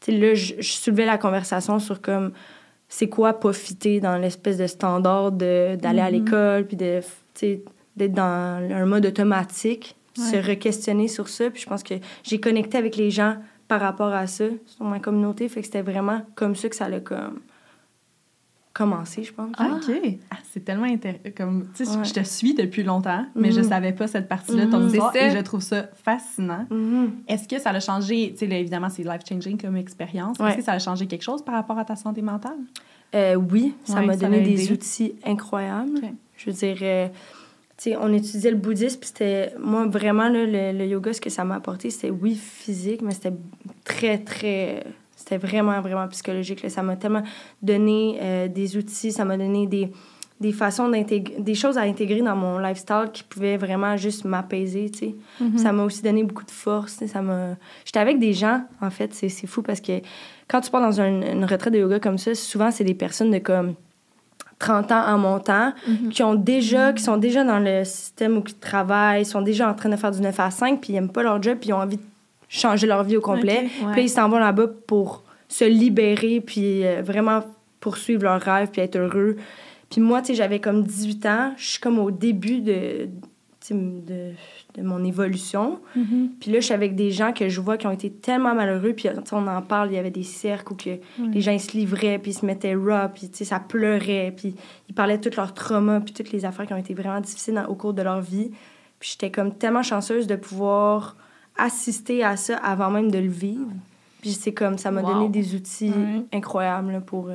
Tu 0.00 0.12
sais, 0.12 0.18
là, 0.18 0.34
je 0.34 0.54
soulevais 0.62 1.04
la 1.06 1.18
conversation 1.18 1.78
sur 1.78 2.00
comme... 2.00 2.32
C'est 2.88 3.08
quoi 3.08 3.32
profiter 3.34 4.00
dans 4.00 4.16
l'espèce 4.16 4.58
de 4.58 4.66
standard 4.66 5.32
de- 5.32 5.76
d'aller 5.76 6.00
à 6.00 6.10
l'école, 6.10 6.66
puis 6.66 6.76
de, 6.76 7.00
d'être 7.96 8.12
dans 8.12 8.22
un 8.70 8.86
mode 8.86 9.06
automatique, 9.06 9.96
se 10.14 10.36
re-questionner 10.36 11.08
sur 11.08 11.28
ça. 11.28 11.50
Puis 11.50 11.62
je 11.62 11.66
pense 11.66 11.82
que 11.82 11.94
j'ai 12.22 12.40
connecté 12.40 12.78
avec 12.78 12.96
les 12.96 13.10
gens 13.10 13.36
par 13.68 13.80
rapport 13.80 14.14
à 14.14 14.26
ça, 14.26 14.44
sur 14.66 14.84
ma 14.84 15.00
communauté. 15.00 15.48
Fait 15.48 15.60
que 15.60 15.66
c'était 15.66 15.82
vraiment 15.82 16.22
comme 16.36 16.54
ça 16.54 16.68
que 16.68 16.76
ça 16.76 16.86
a 16.86 17.00
comme 17.00 17.40
commencé, 18.76 19.24
je 19.24 19.32
pense. 19.32 19.50
Ah, 19.58 19.70
OK. 19.76 19.90
Ah, 20.30 20.36
c'est 20.52 20.64
tellement 20.64 20.84
intéressant. 20.84 21.20
Comme, 21.36 21.68
tu 21.74 21.84
sais, 21.84 21.96
Ouais. 21.96 22.04
je 22.04 22.12
te 22.12 22.22
suis 22.24 22.54
depuis 22.54 22.82
longtemps, 22.82 23.24
mais 23.34 23.50
je 23.50 23.60
Mhm. 23.60 23.68
savais 23.68 23.92
pas 23.92 24.06
cette 24.06 24.28
partie-là 24.28 24.66
de 24.66 24.70
ton 24.70 24.80
Mhm. 24.80 24.88
histoire 24.88 25.16
et 25.16 25.30
je 25.30 25.38
trouve 25.38 25.60
ça 25.62 25.88
fascinant. 26.04 26.66
Mhm. 26.70 27.10
Est-ce 27.28 27.48
que 27.48 27.58
ça 27.58 27.70
a 27.70 27.80
changé, 27.80 28.34
tu 28.38 28.46
sais, 28.46 28.60
évidemment, 28.60 28.88
c'est 28.90 29.02
life-changing 29.02 29.60
comme 29.60 29.76
expérience. 29.76 30.38
Ouais. 30.38 30.48
Est-ce 30.48 30.56
que 30.58 30.62
ça 30.64 30.72
a 30.72 30.78
changé 30.78 31.06
quelque 31.06 31.22
chose 31.22 31.42
par 31.44 31.54
rapport 31.54 31.78
à 31.78 31.84
ta 31.84 31.96
santé 31.96 32.20
mentale? 32.22 32.58
Euh, 33.14 33.34
oui, 33.36 33.74
ça 33.84 34.00
Ouais, 34.00 34.06
m'a 34.06 34.16
donné 34.16 34.40
des 34.42 34.70
outils 34.72 35.14
incroyables. 35.24 36.00
Je 36.36 36.50
veux 36.50 36.56
dire, 36.56 36.76
euh, 36.82 37.08
tu 37.78 37.90
sais, 37.90 37.96
on 37.96 38.12
étudiait 38.12 38.50
le 38.50 38.56
bouddhisme, 38.56 38.98
puis 39.00 39.08
c'était, 39.08 39.54
moi, 39.58 39.86
vraiment, 39.86 40.28
là, 40.28 40.44
le, 40.44 40.76
le 40.78 40.86
yoga, 40.86 41.12
ce 41.12 41.20
que 41.20 41.30
ça 41.30 41.44
m'a 41.44 41.54
apporté, 41.56 41.88
c'était, 41.90 42.10
oui, 42.10 42.34
physique, 42.34 43.00
mais 43.02 43.12
c'était 43.14 43.32
très, 43.84 44.18
très, 44.18 44.84
c'était 45.28 45.44
vraiment, 45.44 45.80
vraiment 45.80 46.06
psychologique. 46.08 46.62
là. 46.62 46.68
Ça 46.70 46.82
m'a 46.82 46.94
tellement 46.96 47.22
donné 47.62 48.18
euh, 48.22 48.48
des 48.48 48.76
outils, 48.76 49.10
ça 49.10 49.24
m'a 49.24 49.36
donné 49.36 49.66
des, 49.66 49.90
des 50.40 50.52
façons 50.52 50.88
d'intégrer, 50.88 51.40
des 51.40 51.54
choses 51.54 51.78
à 51.78 51.80
intégrer 51.82 52.22
dans 52.22 52.36
mon 52.36 52.58
lifestyle 52.58 53.06
qui 53.12 53.24
pouvaient 53.24 53.56
vraiment 53.56 53.96
juste 53.96 54.24
m'apaiser, 54.24 54.90
tu 54.90 54.98
sais. 54.98 55.14
Ça 55.58 55.72
m'a 55.72 55.82
aussi 55.82 56.02
donné 56.02 56.22
beaucoup 56.22 56.44
de 56.44 56.50
force, 56.50 57.04
ça 57.06 57.22
m'a... 57.22 57.56
J'étais 57.84 57.98
avec 57.98 58.18
des 58.20 58.32
gens, 58.34 58.62
en 58.80 58.90
fait, 58.90 59.12
c'est, 59.14 59.28
c'est 59.28 59.46
fou 59.48 59.62
parce 59.62 59.80
que 59.80 60.00
quand 60.46 60.60
tu 60.60 60.70
pars 60.70 60.80
dans 60.82 61.00
un- 61.00 61.22
une 61.32 61.44
retraite 61.44 61.72
de 61.72 61.78
yoga 61.80 61.98
comme 61.98 62.18
ça, 62.18 62.34
souvent, 62.36 62.70
c'est 62.70 62.84
des 62.84 62.94
personnes 62.94 63.30
de 63.32 63.38
comme 63.38 63.74
30 64.58 64.92
ans 64.92 65.04
en 65.08 65.18
montant, 65.18 65.72
qui 66.10 66.22
ont 66.22 66.34
déjà, 66.34 66.92
qui 66.92 67.02
sont 67.02 67.16
déjà 67.16 67.42
dans 67.44 67.58
le 67.58 67.84
système 67.84 68.36
où 68.38 68.42
ils 68.46 68.54
travaillent, 68.54 69.24
sont 69.26 69.42
déjà 69.42 69.68
en 69.68 69.74
train 69.74 69.88
de 69.90 69.96
faire 69.96 70.12
du 70.12 70.20
9 70.20 70.38
à 70.40 70.50
5, 70.50 70.80
puis 70.80 70.92
ils 70.92 70.94
n'aiment 70.94 71.10
pas 71.12 71.22
leur 71.22 71.42
job, 71.42 71.58
puis 71.60 71.70
ils 71.70 71.72
ont 71.74 71.78
envie 71.82 71.96
de 71.96 72.02
changer 72.48 72.86
leur 72.86 73.02
vie 73.04 73.16
au 73.16 73.20
complet. 73.20 73.68
Puis 73.92 74.02
ils 74.04 74.08
s'en 74.08 74.28
vont 74.28 74.38
là-bas 74.38 74.66
pour 74.86 75.24
se 75.48 75.64
libérer, 75.64 76.40
puis 76.40 76.84
euh, 76.86 77.02
vraiment 77.02 77.40
poursuivre 77.80 78.24
leur 78.24 78.40
rêve, 78.40 78.70
puis 78.70 78.80
être 78.80 78.96
heureux. 78.96 79.36
Puis 79.90 80.00
moi, 80.00 80.20
tu 80.20 80.28
sais, 80.28 80.34
j'avais 80.34 80.58
comme 80.60 80.82
18 80.82 81.26
ans, 81.26 81.52
je 81.56 81.66
suis 81.68 81.80
comme 81.80 81.98
au 82.00 82.10
début 82.10 82.60
de, 82.60 83.08
de, 83.70 84.32
de 84.74 84.82
mon 84.82 85.04
évolution. 85.04 85.78
Mm-hmm. 85.96 86.28
Puis 86.40 86.50
là, 86.50 86.58
je 86.60 86.64
suis 86.64 86.74
avec 86.74 86.96
des 86.96 87.12
gens 87.12 87.32
que 87.32 87.48
je 87.48 87.60
vois 87.60 87.76
qui 87.76 87.86
ont 87.86 87.92
été 87.92 88.10
tellement 88.10 88.54
malheureux. 88.54 88.92
Puis 88.92 89.08
on 89.32 89.46
en 89.46 89.62
parle, 89.62 89.92
il 89.92 89.94
y 89.94 89.98
avait 89.98 90.10
des 90.10 90.24
cercles 90.24 90.72
où 90.72 90.76
que 90.76 90.90
les 91.32 91.40
gens 91.40 91.52
ils 91.52 91.60
se 91.60 91.76
livraient, 91.76 92.18
puis 92.18 92.32
ils 92.32 92.34
se 92.34 92.44
mettaient 92.44 92.74
raw, 92.74 93.08
puis 93.14 93.28
tu 93.28 93.38
sais, 93.38 93.44
ça 93.44 93.60
pleurait. 93.60 94.32
Puis 94.36 94.56
ils 94.88 94.94
parlaient 94.94 95.18
de 95.18 95.28
tous 95.30 95.36
leurs 95.36 95.54
traumas, 95.54 96.00
puis 96.00 96.12
toutes 96.12 96.32
les 96.32 96.44
affaires 96.44 96.66
qui 96.66 96.72
ont 96.72 96.78
été 96.78 96.94
vraiment 96.94 97.20
difficiles 97.20 97.54
dans- 97.54 97.66
au 97.66 97.74
cours 97.76 97.94
de 97.94 98.02
leur 98.02 98.20
vie. 98.20 98.50
Puis 98.98 99.10
j'étais 99.12 99.30
comme 99.30 99.54
tellement 99.54 99.82
chanceuse 99.84 100.26
de 100.26 100.36
pouvoir 100.36 101.16
assister 101.58 102.22
à 102.24 102.36
ça 102.36 102.56
avant 102.58 102.90
même 102.90 103.10
de 103.10 103.18
le 103.18 103.28
vivre. 103.28 103.66
Puis 104.20 104.32
c'est 104.32 104.52
comme, 104.52 104.78
ça 104.78 104.90
m'a 104.90 105.02
Wow. 105.02 105.12
donné 105.14 105.28
des 105.28 105.54
outils 105.54 105.90
Ouais. 105.90 106.24
incroyables 106.32 106.92
là, 106.92 107.00
pour... 107.00 107.28
euh, 107.28 107.34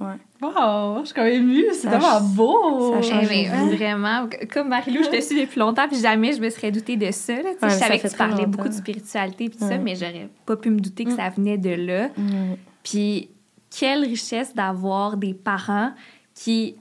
ouais. 0.00 0.14
Wow, 0.40 1.00
je 1.00 1.06
suis 1.06 1.14
quand 1.14 1.24
même 1.24 1.42
émue. 1.42 1.64
C'est 1.72 1.88
tellement 1.90 2.20
beau. 2.20 3.02
ça 3.02 3.18
Eh 3.22 3.26
vie. 3.26 3.76
vraiment. 3.76 4.28
Comme 4.52 4.68
Marie-Lou, 4.68 5.02
je 5.02 5.10
te 5.10 5.20
suis 5.20 5.40
depuis 5.40 5.58
longtemps, 5.58 5.88
puis 5.88 5.98
jamais 5.98 6.32
je 6.32 6.40
me 6.40 6.48
serais 6.48 6.70
doutée 6.70 6.96
de 6.96 7.10
ça. 7.10 7.34
Là. 7.34 7.42
Ouais, 7.42 7.56
je 7.62 7.68
savais 7.74 7.98
que 7.98 8.06
tu 8.06 8.16
parlais 8.16 8.34
longtemps. 8.36 8.48
beaucoup 8.48 8.68
de 8.68 8.74
spiritualité, 8.74 9.48
puis 9.48 9.58
tout 9.58 9.64
ça, 9.64 9.70
Ouais. 9.70 9.78
mais 9.78 9.96
j'aurais 9.96 10.28
pas 10.46 10.54
pu 10.56 10.70
me 10.70 10.78
douter 10.78 11.04
que 11.04 11.16
ça 11.16 11.28
venait 11.30 11.58
de 11.58 11.70
là. 11.70 12.08
Puis 12.84 13.28
quelle 13.76 14.04
richesse 14.04 14.54
d'avoir 14.54 15.16
des 15.16 15.34
parents 15.34 15.90
qui, 16.34 16.76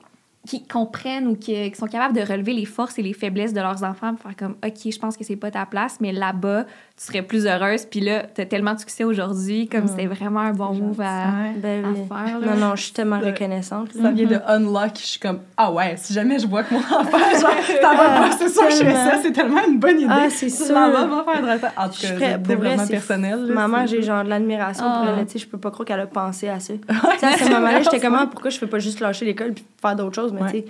qui 0.47 0.65
comprennent 0.65 1.27
ou 1.27 1.35
qui, 1.35 1.69
qui 1.69 1.77
sont 1.77 1.87
capables 1.87 2.15
de 2.15 2.21
relever 2.21 2.53
les 2.53 2.65
forces 2.65 2.97
et 2.97 3.03
les 3.03 3.13
faiblesses 3.13 3.53
de 3.53 3.59
leurs 3.59 3.83
enfants 3.83 4.15
pour 4.15 4.23
faire 4.23 4.35
comme 4.35 4.55
OK, 4.65 4.91
je 4.91 4.97
pense 4.97 5.17
que 5.17 5.23
c'est 5.23 5.35
pas 5.35 5.51
ta 5.51 5.65
place, 5.65 5.99
mais 5.99 6.11
là-bas, 6.11 6.65
tu 6.99 7.05
serais 7.05 7.21
plus 7.21 7.45
heureuse. 7.45 7.85
Puis 7.85 7.99
là, 7.99 8.23
tu 8.33 8.41
as 8.41 8.45
tellement 8.47 8.73
de 8.73 8.79
succès 8.79 9.03
aujourd'hui, 9.03 9.67
comme 9.67 9.83
Mm. 9.83 9.87
c'était 9.87 10.07
vraiment 10.07 10.39
un 10.39 10.51
bon 10.53 10.73
move 10.73 10.99
à. 10.99 11.25
Ben 11.61 11.85
à 11.85 11.89
oui. 11.89 11.99
faire. 12.07 12.39
là. 12.39 12.55
Non, 12.55 12.69
non, 12.69 12.75
je 12.75 12.81
suis 12.83 12.91
tellement 12.91 13.19
Ouais. 13.19 13.29
reconnaissante. 13.31 13.89
Ça 13.93 14.09
vient 14.09 14.25
de 14.25 14.39
unlock. 14.47 14.91
Je 14.95 15.05
suis 15.05 15.19
comme, 15.19 15.41
ah 15.57 15.71
ouais, 15.71 15.93
si 15.97 16.11
jamais 16.13 16.39
je 16.39 16.47
vois 16.47 16.63
que 16.63 16.73
mon 16.73 16.79
enfant, 16.81 17.17
genre, 17.39 17.51
ça 17.81 17.93
va 17.93 18.09
pas, 18.19 18.31
c'est 18.37 18.49
sûr 18.49 18.65
que 18.65 18.71
je 18.71 18.77
fais 18.77 18.93
ça, 18.95 19.19
c'est 19.21 19.31
tellement 19.31 19.61
une 19.67 19.77
bonne 19.79 19.99
idée. 19.99 20.07
Ah, 20.09 20.27
c'est 20.31 20.47
Tu 20.47 20.53
sûr. 20.65 20.73
m'en 20.73 20.89
vas, 20.89 21.05
va 21.05 21.23
faire 21.31 21.41
de 21.43 21.47
la- 21.47 21.55
En 21.55 21.87
tout 21.89 22.01
cas, 22.01 22.07
prête- 22.13 22.17
vrai, 22.17 22.37
développement 22.39 22.87
personnel. 22.87 23.45
là, 23.45 23.53
Ma 23.53 23.67
mère, 23.67 23.81
c'est- 23.87 23.95
j'ai 23.97 24.01
genre 24.01 24.23
de 24.23 24.29
l'admiration 24.29 24.85
Ah. 24.87 25.03
pour 25.05 25.17
elle. 25.19 25.25
Tu 25.27 25.33
sais, 25.33 25.39
je 25.39 25.47
peux 25.47 25.59
pas 25.59 25.69
croire 25.69 25.85
qu'elle 25.85 25.99
a 25.99 26.07
pensé 26.07 26.49
à 26.49 26.59
ça. 26.59 26.73
Tu 26.89 26.93
Ouais, 26.95 27.17
sais, 27.19 27.25
à 27.27 27.37
ce 27.37 27.43
moment-là, 27.51 27.77
j'étais 27.83 27.97
c'est 27.97 27.99
comme, 28.01 28.13
vrai. 28.15 28.23
ah, 28.25 28.29
pourquoi 28.31 28.49
je 28.49 28.57
fais 28.57 28.67
pas 28.67 28.79
juste 28.79 28.99
lâcher 29.01 29.25
l'école 29.25 29.53
puis 29.53 29.63
faire 29.79 29.95
d'autres 29.95 30.15
choses? 30.15 30.33
Mais 30.33 30.41
Ouais. 30.41 30.51
tu 30.51 30.57
sais, 30.59 30.65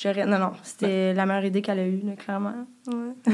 j'aurais. 0.00 0.24
Non, 0.24 0.38
non, 0.38 0.52
c'était 0.62 1.12
la 1.12 1.26
meilleure 1.26 1.44
idée 1.44 1.60
qu'elle 1.60 1.78
a 1.80 1.86
eue, 1.86 2.00
là, 2.04 2.12
clairement. 2.16 2.54
Ouais. 2.86 3.12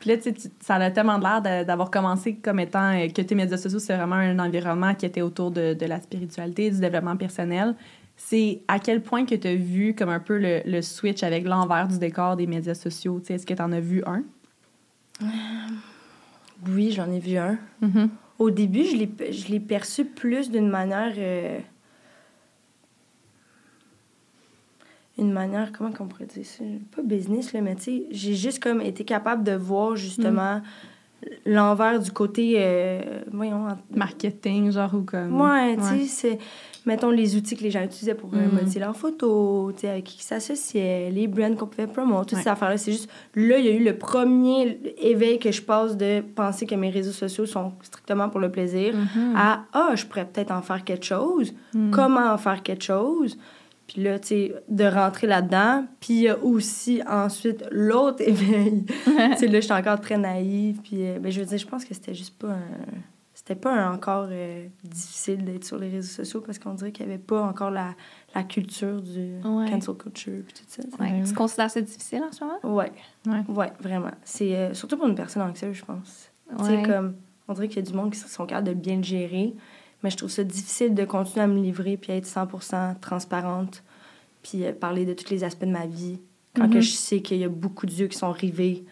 Puis 0.00 0.10
là, 0.10 0.16
tu 0.16 0.32
ça 0.60 0.74
a 0.76 0.90
tellement 0.90 1.18
l'air 1.18 1.64
d'avoir 1.64 1.90
commencé 1.90 2.34
comme 2.36 2.58
étant 2.58 2.92
euh, 2.94 3.06
que 3.08 3.22
tes 3.22 3.34
médias 3.34 3.58
sociaux, 3.58 3.78
c'est 3.78 3.96
vraiment 3.96 4.16
un 4.16 4.38
environnement 4.38 4.94
qui 4.94 5.06
était 5.06 5.22
autour 5.22 5.50
de, 5.50 5.74
de 5.74 5.86
la 5.86 6.00
spiritualité, 6.00 6.70
du 6.70 6.80
développement 6.80 7.16
personnel. 7.16 7.74
C'est 8.16 8.60
à 8.68 8.78
quel 8.78 9.02
point 9.02 9.24
que 9.24 9.34
tu 9.34 9.48
as 9.48 9.54
vu 9.54 9.94
comme 9.94 10.08
un 10.10 10.20
peu 10.20 10.38
le, 10.38 10.60
le 10.64 10.82
switch 10.82 11.22
avec 11.22 11.44
l'envers 11.44 11.88
du 11.88 11.98
décor 11.98 12.36
des 12.36 12.46
médias 12.46 12.74
sociaux? 12.74 13.18
Tu 13.20 13.26
sais, 13.26 13.34
Est-ce 13.34 13.46
que 13.46 13.54
tu 13.54 13.62
en 13.62 13.72
as 13.72 13.80
vu 13.80 14.02
un? 14.06 14.22
Oui, 16.68 16.92
j'en 16.92 17.10
ai 17.10 17.18
vu 17.18 17.36
un. 17.36 17.58
Au 18.38 18.50
début, 18.50 18.84
je 18.84 18.96
l'ai, 18.96 19.32
je 19.32 19.48
l'ai 19.48 19.60
perçu 19.60 20.04
plus 20.04 20.50
d'une 20.50 20.68
manière. 20.68 21.12
euh, 21.16 21.58
Une 25.18 25.32
manière, 25.32 25.72
comment 25.72 25.92
qu'on 25.92 26.06
pourrait 26.06 26.26
dire 26.26 26.44
ça? 26.46 26.64
Pas 26.96 27.02
business, 27.02 27.52
là, 27.52 27.60
mais 27.60 27.74
tu 27.76 27.82
sais, 27.82 28.06
j'ai 28.10 28.34
juste 28.34 28.62
comme 28.62 28.80
été 28.80 29.04
capable 29.04 29.44
de 29.44 29.52
voir 29.52 29.94
justement 29.96 30.62
l'envers 31.46 32.00
du 32.00 32.10
côté. 32.10 32.54
euh, 32.56 33.00
voyons, 33.32 33.68
en- 33.68 33.78
Marketing, 33.96 34.70
genre, 34.72 34.92
ou 34.94 35.02
comme... 35.02 35.38
Ouais, 35.40 35.76
tu 35.76 35.82
sais, 35.82 36.06
c'est. 36.06 36.38
Mettons 36.84 37.10
les 37.10 37.36
outils 37.36 37.56
que 37.56 37.62
les 37.62 37.70
gens 37.70 37.84
utilisaient 37.84 38.16
pour 38.16 38.30
euh, 38.34 38.48
Mhm. 38.48 38.54
modifier 38.54 38.80
leurs 38.80 38.96
photos, 38.96 39.72
tu 39.74 39.82
sais, 39.82 39.88
avec 39.90 40.02
qui 40.04 40.18
ils 40.18 40.22
s'associaient, 40.22 41.10
les 41.12 41.28
brands 41.28 41.54
qu'on 41.54 41.66
pouvait 41.68 41.86
promouvoir, 41.86 42.26
toutes 42.26 42.38
Ouais. 42.38 42.42
ces 42.42 42.48
affaires-là. 42.48 42.76
C'est 42.76 42.90
juste, 42.90 43.08
là, 43.36 43.58
il 43.58 43.64
y 43.66 43.68
a 43.68 43.72
eu 43.72 43.84
le 43.84 43.96
premier 43.96 44.80
éveil 45.00 45.38
que 45.38 45.52
je 45.52 45.62
passe 45.62 45.96
de 45.96 46.22
penser 46.34 46.66
que 46.66 46.74
mes 46.74 46.90
réseaux 46.90 47.12
sociaux 47.12 47.46
sont 47.46 47.72
strictement 47.82 48.28
pour 48.30 48.40
le 48.40 48.50
plaisir 48.50 48.94
Mhm. 48.96 49.34
à, 49.36 49.60
ah, 49.74 49.90
je 49.94 50.04
pourrais 50.06 50.24
peut-être 50.24 50.50
en 50.50 50.62
faire 50.62 50.82
quelque 50.82 51.04
chose. 51.04 51.54
Mm. 51.72 51.90
Comment 51.92 52.32
en 52.32 52.38
faire 52.38 52.62
quelque 52.64 52.82
chose? 52.82 53.38
Puis 53.92 54.02
là, 54.02 54.18
tu 54.18 54.28
sais, 54.28 54.54
de 54.68 54.84
rentrer 54.84 55.26
là-dedans. 55.26 55.84
Puis 56.00 56.14
il 56.14 56.20
y 56.22 56.28
a 56.28 56.38
aussi 56.38 57.02
ensuite 57.06 57.64
l'autre 57.70 58.20
éveil. 58.26 58.84
tu 58.86 59.36
sais, 59.36 59.46
là, 59.48 59.60
j'étais 59.60 59.74
encore 59.74 60.00
très 60.00 60.16
naïve. 60.16 60.80
Puis, 60.82 61.06
euh, 61.06 61.18
ben, 61.18 61.30
je 61.30 61.40
veux 61.40 61.46
dire, 61.46 61.58
je 61.58 61.66
pense 61.66 61.84
que 61.84 61.92
c'était 61.94 62.14
juste 62.14 62.38
pas 62.38 62.48
un. 62.52 62.62
C'était 63.34 63.54
pas 63.56 63.72
un- 63.74 63.92
encore 63.94 64.28
euh, 64.30 64.66
difficile 64.84 65.44
d'être 65.44 65.64
sur 65.64 65.76
les 65.76 65.88
réseaux 65.90 66.08
sociaux 66.12 66.40
parce 66.42 66.58
qu'on 66.60 66.74
dirait 66.74 66.92
qu'il 66.92 67.04
y 67.04 67.08
avait 67.08 67.18
pas 67.18 67.42
encore 67.42 67.70
la, 67.70 67.94
la 68.36 68.44
culture 68.44 69.02
du 69.02 69.34
Ouais. 69.44 69.68
cancel 69.68 69.94
culture 69.96 70.42
puis 70.46 70.54
tout 70.54 70.64
ça. 70.68 70.82
tu 71.26 71.34
considères 71.34 71.70
ça 71.70 71.80
difficile 71.80 72.22
en 72.22 72.30
ce 72.30 72.44
moment? 72.44 72.58
Ouais. 72.76 72.92
Ouais. 73.26 73.42
Ouais, 73.48 73.72
vraiment. 73.80 74.12
C'est 74.22 74.54
euh, 74.54 74.74
surtout 74.74 74.96
pour 74.96 75.08
une 75.08 75.16
personne 75.16 75.42
anxieuse, 75.42 75.74
je 75.74 75.84
pense. 75.84 76.30
Tu 76.56 76.64
sais, 76.64 76.82
comme, 76.82 77.16
on 77.48 77.54
dirait 77.54 77.66
qu'il 77.66 77.84
y 77.84 77.88
a 77.88 77.90
du 77.90 77.96
monde 77.96 78.12
qui 78.12 78.18
sont 78.20 78.46
capables 78.46 78.68
de 78.68 78.74
bien 78.74 78.96
le 78.98 79.02
gérer, 79.02 79.54
mais 80.02 80.10
je 80.10 80.16
trouve 80.16 80.30
ça 80.30 80.44
difficile 80.44 80.94
de 80.94 81.04
continuer 81.04 81.44
à 81.44 81.46
me 81.46 81.60
livrer 81.60 81.96
puis 81.96 82.12
être 82.12 82.26
100% 82.26 82.98
transparente, 83.00 83.82
puis 84.42 84.64
euh, 84.64 84.72
parler 84.72 85.04
de 85.04 85.12
tous 85.14 85.30
les 85.30 85.44
aspects 85.44 85.64
de 85.64 85.70
ma 85.70 85.86
vie, 85.86 86.18
quand 86.54 86.68
que 86.68 86.76
Mhm. 86.76 86.80
je 86.82 86.90
sais 86.92 87.20
qu'il 87.20 87.38
y 87.38 87.44
a 87.44 87.48
beaucoup 87.48 87.86
d'yeux 87.86 88.08
qui 88.08 88.18
sont 88.18 88.32
rivés, 88.32 88.84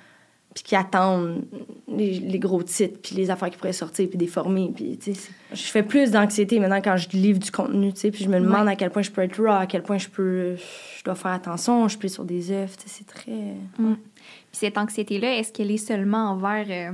puis 0.55 0.65
qui 0.65 0.75
attendent 0.75 1.45
les, 1.87 2.19
les 2.19 2.39
gros 2.41 2.63
titres, 2.65 2.99
puis 3.01 3.15
les 3.15 3.31
affaires 3.31 3.51
qui 3.51 3.57
pourraient 3.57 3.73
sortir, 3.73 4.09
puis 4.09 4.19
déformer, 4.19 4.73
puis 4.75 4.99
tu 4.99 5.15
sais, 5.15 5.21
c'est- 5.21 5.33
je 5.57 5.63
fais 5.71 5.83
plus 5.85 6.11
d'anxiété 6.11 6.59
maintenant 6.59 6.81
quand 6.83 6.97
je 6.97 7.09
livre 7.11 7.39
du 7.39 7.51
contenu, 7.53 7.93
tu 7.93 8.01
sais, 8.01 8.11
puis 8.11 8.25
je 8.25 8.29
me 8.29 8.41
demande 8.41 8.67
à 8.67 8.75
quel 8.75 8.91
point 8.91 9.03
je 9.03 9.11
peux 9.13 9.23
être 9.23 9.37
raw, 9.41 9.53
à 9.61 9.67
quel 9.67 9.83
point 9.85 9.99
je 9.99 10.09
peux, 10.09 10.57
je 10.57 11.05
dois 11.05 11.15
faire 11.15 11.31
attention, 11.33 11.87
je 11.87 11.97
être 11.99 12.09
sur 12.09 12.25
des 12.25 12.51
œufs, 12.51 12.77
tu 12.77 12.89
sais, 12.89 12.97
c'est 12.99 13.07
très... 13.07 13.55
Puis 13.77 13.97
cette 14.53 14.77
anxiété-là, 14.79 15.39
est-ce 15.39 15.53
qu'elle 15.53 15.71
est 15.71 15.77
seulement 15.77 16.31
envers, 16.31 16.67
euh, 16.69 16.93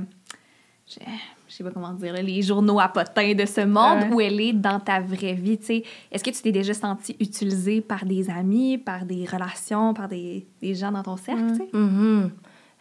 je, 0.87 0.99
je 1.47 1.53
sais 1.53 1.63
pas 1.63 1.71
comment 1.71 1.93
dire, 1.93 2.13
là, 2.13 2.21
les 2.21 2.41
journaux 2.41 2.79
à 2.79 2.87
potins 2.89 3.33
de 3.33 3.45
ce 3.45 3.61
monde, 3.61 4.03
Ouais. 4.09 4.13
ou 4.13 4.21
elle 4.21 4.41
est 4.41 4.53
dans 4.53 4.79
ta 4.79 4.99
vraie 4.99 5.33
vie? 5.33 5.57
tu 5.57 5.65
sais? 5.65 5.83
Est-ce 6.11 6.23
que 6.23 6.29
tu 6.29 6.41
t'es 6.41 6.51
déjà 6.51 6.73
senti 6.73 7.15
utilisée 7.19 7.81
par 7.81 8.05
des 8.05 8.29
amis, 8.29 8.77
par 8.77 9.05
des 9.05 9.25
relations, 9.25 9.93
par 9.93 10.07
des, 10.07 10.45
des 10.61 10.75
gens 10.75 10.91
dans 10.91 11.03
ton 11.03 11.15
cercle? 11.17 11.43
tu 11.51 11.55
sais? 11.57 11.69
Mhm. 11.73 12.31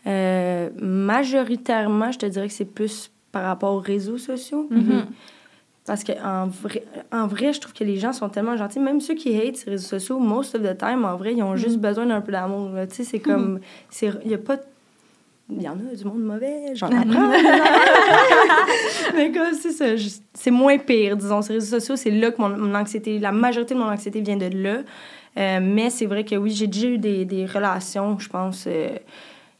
Euh, 0.08 0.70
majoritairement, 0.80 2.12
je 2.12 2.18
te 2.18 2.26
dirais 2.26 2.46
que 2.48 2.52
c'est 2.54 2.64
plus 2.64 3.10
par 3.32 3.44
rapport 3.44 3.74
aux 3.74 3.80
réseaux 3.80 4.18
sociaux. 4.18 4.66
Mhm. 4.70 5.06
Parce 5.84 6.02
qu'en 6.02 6.46
vrai, 6.48 6.84
en 7.12 7.26
vrai, 7.28 7.52
je 7.52 7.60
trouve 7.60 7.72
que 7.72 7.84
les 7.84 7.96
gens 7.96 8.12
sont 8.12 8.28
tellement 8.28 8.56
gentils. 8.56 8.80
Même 8.80 9.00
ceux 9.00 9.14
qui 9.14 9.36
hate 9.36 9.56
ces 9.56 9.70
réseaux 9.70 9.86
sociaux, 9.86 10.18
most 10.18 10.54
of 10.56 10.62
the 10.62 10.76
time, 10.76 11.04
en 11.04 11.16
vrai, 11.16 11.34
ils 11.34 11.42
ont 11.44 11.54
juste 11.54 11.78
besoin 11.78 12.06
d'un 12.06 12.20
peu 12.20 12.32
d'amour. 12.32 12.70
Tu 12.88 12.96
sais, 12.96 13.04
c'est 13.04 13.20
comme... 13.20 13.60
Il 14.02 14.30
y 14.30 14.34
a 14.34 14.38
pas... 14.38 14.56
Il 15.48 15.62
y 15.62 15.68
en 15.68 15.78
a 15.78 15.94
du 15.94 16.04
monde 16.04 16.24
mauvais, 16.24 16.74
j'en 16.74 16.88
apprends. 16.88 17.30
Mais 19.14 19.30
comme 19.30 19.54
c'est 19.54 19.70
ça, 19.70 19.84
c'est 20.34 20.50
moins 20.50 20.76
pire, 20.76 21.16
disons. 21.16 21.40
Ces 21.40 21.52
réseaux 21.54 21.78
sociaux, 21.78 21.94
c'est 21.94 22.10
là 22.10 22.32
que 22.32 22.42
mon, 22.42 22.48
mon 22.48 22.74
anxiété, 22.74 23.20
la 23.20 23.30
majorité 23.30 23.74
de 23.74 23.78
mon 23.78 23.86
anxiété 23.86 24.20
vient 24.20 24.36
de 24.36 24.46
là. 24.46 24.78
Euh, 25.38 25.60
mais 25.62 25.90
c'est 25.90 26.06
vrai 26.06 26.24
que 26.24 26.34
oui, 26.34 26.50
j'ai 26.50 26.66
déjà 26.66 26.88
eu 26.88 26.98
des, 26.98 27.24
des 27.24 27.46
relations, 27.46 28.18
je 28.18 28.28
pense, 28.28 28.64
euh, 28.66 28.88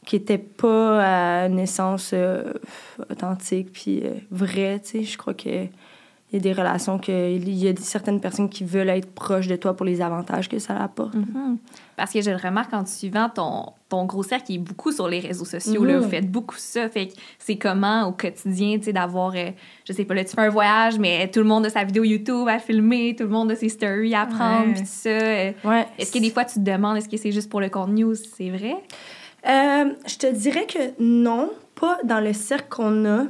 qui 0.05 0.15
n'étaient 0.15 0.37
pas 0.37 1.43
à 1.43 1.49
naissance 1.49 2.11
euh, 2.13 2.53
authentique 3.11 3.71
puis 3.71 4.01
euh, 4.03 4.13
vraies, 4.31 4.79
tu 4.79 4.89
sais. 4.89 5.03
Je 5.03 5.17
crois 5.17 5.33
que 5.33 5.67
il 6.31 6.35
y 6.35 6.39
a 6.39 6.41
des 6.41 6.51
relations 6.51 6.99
que 6.99 7.31
il 7.35 7.49
y 7.49 7.69
a 7.69 7.73
certaines 7.77 8.19
personnes 8.19 8.49
qui 8.49 8.65
veulent 8.65 8.89
être 8.89 9.09
proches 9.13 9.47
de 9.47 9.55
toi 9.55 9.75
pour 9.75 9.85
les 9.85 10.01
avantages 10.01 10.49
que 10.49 10.59
ça 10.59 10.75
apporte. 10.77 11.15
Mhm. 11.15 11.57
Parce 11.95 12.11
que 12.11 12.21
je 12.21 12.29
le 12.31 12.35
remarque 12.35 12.73
en 12.73 12.83
te 12.83 12.89
suivant, 12.89 13.29
ton, 13.33 13.67
ton 13.87 14.03
gros 14.05 14.23
cercle 14.23 14.51
est 14.51 14.57
beaucoup 14.57 14.91
sur 14.91 15.07
les 15.07 15.19
réseaux 15.19 15.45
sociaux. 15.45 15.85
là. 15.85 15.93
Mhm. 15.95 15.99
Vous 16.03 16.09
faites 16.09 16.29
beaucoup 16.29 16.57
ça. 16.57 16.89
Fait 16.89 17.07
que 17.07 17.13
c'est 17.39 17.55
comment 17.55 18.07
au 18.07 18.11
quotidien, 18.11 18.77
tu 18.77 18.83
sais, 18.85 18.93
d'avoir, 18.93 19.33
euh, 19.35 19.51
je 19.85 19.93
sais 19.93 20.03
pas, 20.03 20.13
là, 20.15 20.25
tu 20.25 20.35
fais 20.35 20.41
un 20.41 20.49
voyage, 20.49 20.99
mais 20.99 21.29
tout 21.31 21.39
le 21.39 21.45
monde 21.45 21.65
a 21.65 21.69
sa 21.69 21.85
vidéo 21.85 22.03
YouTube 22.03 22.47
à 22.49 22.59
filmer, 22.59 23.15
tout 23.17 23.23
le 23.23 23.29
monde 23.29 23.51
a 23.51 23.55
ses 23.55 23.69
stories 23.69 24.13
à 24.13 24.25
prendre, 24.25 24.73
puis 24.73 24.81
tout 24.81 24.87
ça. 24.89 25.09
Euh, 25.09 25.51
Ouais. 25.63 25.87
Est-ce 25.97 26.11
que 26.11 26.19
des 26.19 26.29
fois, 26.29 26.43
tu 26.43 26.55
te 26.55 26.59
demandes, 26.59 26.97
est-ce 26.97 27.07
que 27.09 27.15
c'est 27.17 27.31
juste 27.31 27.49
pour 27.49 27.61
le 27.61 27.69
contenu 27.69 28.03
ou 28.03 28.15
c'est 28.15 28.49
vrai? 28.49 28.75
Euh, 29.47 29.93
je 30.05 30.17
te 30.17 30.27
dirais 30.27 30.65
que 30.65 30.79
non, 31.01 31.49
pas 31.79 31.97
dans 32.03 32.19
le 32.19 32.33
cercle 32.33 32.67
qu'on 32.69 33.05
a, 33.05 33.23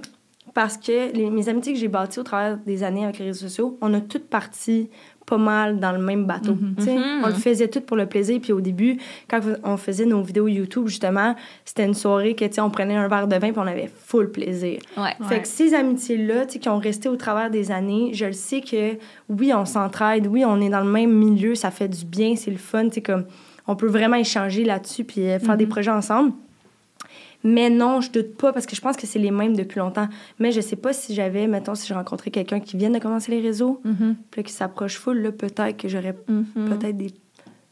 parce 0.57 0.75
que 0.75 1.13
les- 1.15 1.29
mes 1.29 1.47
amitiés 1.49 1.71
que 1.73 1.77
j'ai 1.79 1.87
bâties 1.87 2.17
au 2.19 2.23
travers 2.23 2.57
des 2.57 2.81
années 2.83 3.03
avec 3.03 3.19
les 3.19 3.25
réseaux 3.25 3.41
sociaux, 3.47 3.77
on 3.79 3.93
a 3.93 4.01
toutes 4.01 4.25
parti 4.27 4.89
pas 5.27 5.37
mal 5.37 5.79
dans 5.79 5.91
le 5.91 5.99
même 5.99 6.25
bateau. 6.25 6.57
sais. 6.79 6.95
Mhm. 6.95 7.21
On 7.23 7.27
le 7.27 7.33
faisait 7.35 7.67
tout 7.67 7.81
pour 7.81 7.95
le 7.95 8.07
plaisir. 8.07 8.39
Puis 8.41 8.53
au 8.53 8.59
début, 8.59 8.97
quand 9.29 9.39
on 9.63 9.77
faisait 9.77 10.05
nos 10.05 10.23
vidéos 10.23 10.47
YouTube, 10.47 10.87
justement, 10.87 11.35
c'était 11.63 11.85
une 11.85 11.93
soirée 11.93 12.33
que, 12.33 12.45
on 12.59 12.71
prenait 12.71 12.95
un 12.95 13.07
verre 13.07 13.27
de 13.27 13.35
vin 13.35 13.51
puis 13.51 13.59
on 13.59 13.67
avait 13.67 13.87
full 13.95 14.31
plaisir. 14.31 14.79
Ouais. 14.97 15.13
Fait 15.29 15.41
que 15.43 15.47
ces 15.47 15.75
amitiés-là, 15.75 16.47
qui 16.47 16.67
ont 16.69 16.79
resté 16.79 17.07
au 17.07 17.17
travers 17.17 17.51
des 17.51 17.69
années, 17.69 18.09
je 18.15 18.25
le 18.25 18.33
sais 18.33 18.61
que 18.61 18.97
oui, 19.29 19.53
on 19.53 19.65
s'entraide, 19.65 20.25
oui, 20.25 20.43
on 20.43 20.59
est 20.59 20.69
dans 20.69 20.81
le 20.83 20.89
même 20.91 21.11
milieu, 21.13 21.53
ça 21.53 21.69
fait 21.69 21.87
du 21.87 22.03
bien, 22.03 22.35
c'est 22.35 22.49
le 22.49 22.57
fun, 22.57 22.89
tu 22.89 23.03
comme 23.03 23.25
on 23.67 23.75
peut 23.75 23.85
vraiment 23.85 24.15
échanger 24.17 24.63
là-dessus 24.63 25.03
puis 25.03 25.21
euh, 25.29 25.37
faire 25.37 25.55
des 25.57 25.67
projets 25.67 25.91
ensemble. 25.91 26.31
Mais 27.49 27.69
non, 27.69 28.01
je 28.01 28.11
doute 28.11 28.35
pas 28.35 28.51
parce 28.51 28.65
que 28.65 28.75
je 28.75 28.81
pense 28.81 28.97
que 28.97 29.07
c'est 29.07 29.19
les 29.19 29.31
mêmes 29.31 29.55
depuis 29.55 29.79
longtemps. 29.79 30.07
Mais 30.39 30.51
je 30.51 30.59
sais 30.59 30.75
pas 30.75 30.91
si 30.91 31.13
j'avais, 31.15 31.47
mettons, 31.47 31.75
si 31.75 31.87
j'ai 31.87 31.93
rencontré 31.93 32.29
quelqu'un 32.29 32.59
qui 32.59 32.75
vient 32.75 32.89
de 32.89 32.99
commencer 32.99 33.31
les 33.31 33.39
réseaux, 33.41 33.79
Mhm. 33.85 34.15
puis 34.31 34.41
là, 34.41 34.43
qui 34.43 34.51
s'approche 34.51 34.97
full, 34.97 35.19
là, 35.21 35.31
peut-être 35.31 35.77
que 35.77 35.87
j'aurais 35.87 36.15
Mhm. 36.27 36.45
peut-être 36.69 36.97
des. 36.97 37.13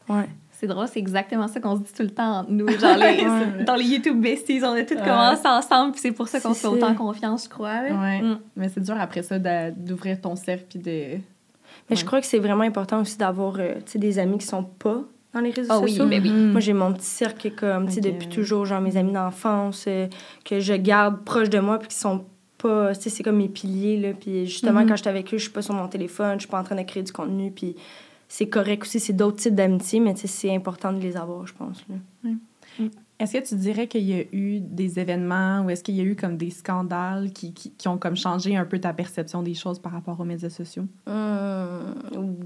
Ouais. 0.08 0.28
C'est 0.52 0.66
drôle, 0.66 0.86
c'est 0.88 1.00
exactement 1.00 1.48
ça 1.48 1.60
qu'on 1.60 1.76
se 1.76 1.82
dit 1.82 1.92
tout 1.92 2.02
le 2.02 2.08
temps 2.10 2.38
entre 2.38 2.50
nous. 2.50 2.66
Genre, 2.68 2.96
les- 2.96 3.26
Ouais. 3.58 3.64
dans 3.66 3.74
les 3.74 3.84
YouTube 3.84 4.18
besties, 4.22 4.60
on 4.62 4.72
a 4.72 4.82
tous 4.84 4.94
Ouais. 4.94 5.00
commencé 5.00 5.46
ensemble, 5.46 5.92
puis 5.92 6.00
c'est 6.00 6.12
pour 6.12 6.28
ça 6.28 6.40
qu'on 6.40 6.54
se 6.54 6.60
fait 6.60 6.66
autant 6.68 6.94
confiance, 6.94 7.44
je 7.44 7.48
crois. 7.50 7.82
Ouais. 7.82 8.22
Mm. 8.22 8.38
Mais 8.56 8.70
c'est 8.70 8.80
dur 8.80 8.96
après 8.98 9.22
ça 9.22 9.38
de- 9.38 9.72
d'ouvrir 9.76 10.18
ton 10.18 10.34
cercle 10.34 10.64
puis 10.70 10.78
de. 10.78 11.18
Mais 11.90 11.96
je 11.96 12.04
crois 12.06 12.20
que 12.22 12.26
c'est 12.26 12.38
vraiment 12.38 12.62
important 12.64 13.00
aussi 13.02 13.18
d'avoir, 13.18 13.56
euh, 13.58 13.74
tu 13.84 13.92
sais, 13.92 13.98
des 13.98 14.18
amis 14.18 14.38
qui 14.38 14.46
sont 14.46 14.62
pas 14.64 15.02
dans 15.36 15.42
les 15.42 15.50
réseaux 15.50 15.72
Ah 15.72 15.80
oui, 15.80 15.90
sociaux? 15.90 16.06
oui. 16.10 16.32
Moi, 16.52 16.60
j'ai 16.60 16.72
mon 16.72 16.92
petit 16.92 17.04
cercle 17.06 17.50
comme, 17.52 17.86
tu 17.86 17.94
sais, 17.94 18.00
Ok. 18.00 18.06
depuis 18.14 18.28
toujours, 18.28 18.64
genre 18.66 18.80
mes 18.80 18.96
amis 18.96 19.12
d'enfance, 19.12 19.84
euh, 19.86 20.08
que 20.44 20.60
je 20.60 20.74
garde 20.74 21.22
proches 21.24 21.50
de 21.50 21.58
moi, 21.58 21.78
puis 21.78 21.88
qui 21.88 21.96
sont 21.96 22.24
pas, 22.58 22.94
tu 22.94 23.02
sais, 23.02 23.10
c'est 23.10 23.22
comme 23.22 23.36
mes 23.36 23.48
piliers, 23.48 23.98
là. 24.00 24.12
Puis 24.18 24.46
justement, 24.46 24.80
Mhm. 24.80 24.88
quand 24.88 24.96
je 24.96 25.02
suis 25.02 25.10
avec 25.10 25.26
eux, 25.34 25.38
je 25.38 25.42
suis 25.42 25.52
pas 25.52 25.62
sur 25.62 25.74
mon 25.74 25.88
téléphone, 25.88 26.34
je 26.36 26.40
suis 26.40 26.48
pas 26.50 26.60
en 26.60 26.64
train 26.64 26.76
de 26.76 26.82
créer 26.82 27.02
du 27.02 27.12
contenu, 27.12 27.50
puis 27.50 27.76
c'est 28.28 28.48
correct 28.48 28.82
aussi, 28.84 28.98
c'est 28.98 29.12
d'autres 29.12 29.36
types 29.36 29.54
d'amitié, 29.54 30.00
mais 30.00 30.14
tu 30.14 30.22
sais, 30.22 30.26
c'est 30.26 30.54
important 30.54 30.92
de 30.92 30.98
les 31.00 31.16
avoir, 31.16 31.46
je 31.46 31.52
pense, 31.54 31.84
là. 31.88 31.96
Est-ce 33.18 33.38
que 33.38 33.48
tu 33.48 33.54
dirais 33.54 33.86
qu'il 33.86 34.02
y 34.02 34.12
a 34.12 34.24
eu 34.32 34.60
des 34.60 34.98
événements 34.98 35.62
ou 35.64 35.70
est-ce 35.70 35.82
qu'il 35.82 35.94
y 35.94 36.00
a 36.00 36.04
eu 36.04 36.16
comme 36.16 36.36
des 36.36 36.50
scandales 36.50 37.32
qui, 37.32 37.54
qui, 37.54 37.70
qui 37.70 37.88
ont 37.88 37.96
comme 37.96 38.14
changé 38.16 38.54
un 38.58 38.66
peu 38.66 38.78
ta 38.78 38.92
perception 38.92 39.42
des 39.42 39.54
choses 39.54 39.78
par 39.78 39.92
rapport 39.92 40.20
aux 40.20 40.24
médias 40.24 40.50
sociaux? 40.50 40.84
Hum, 41.06 42.36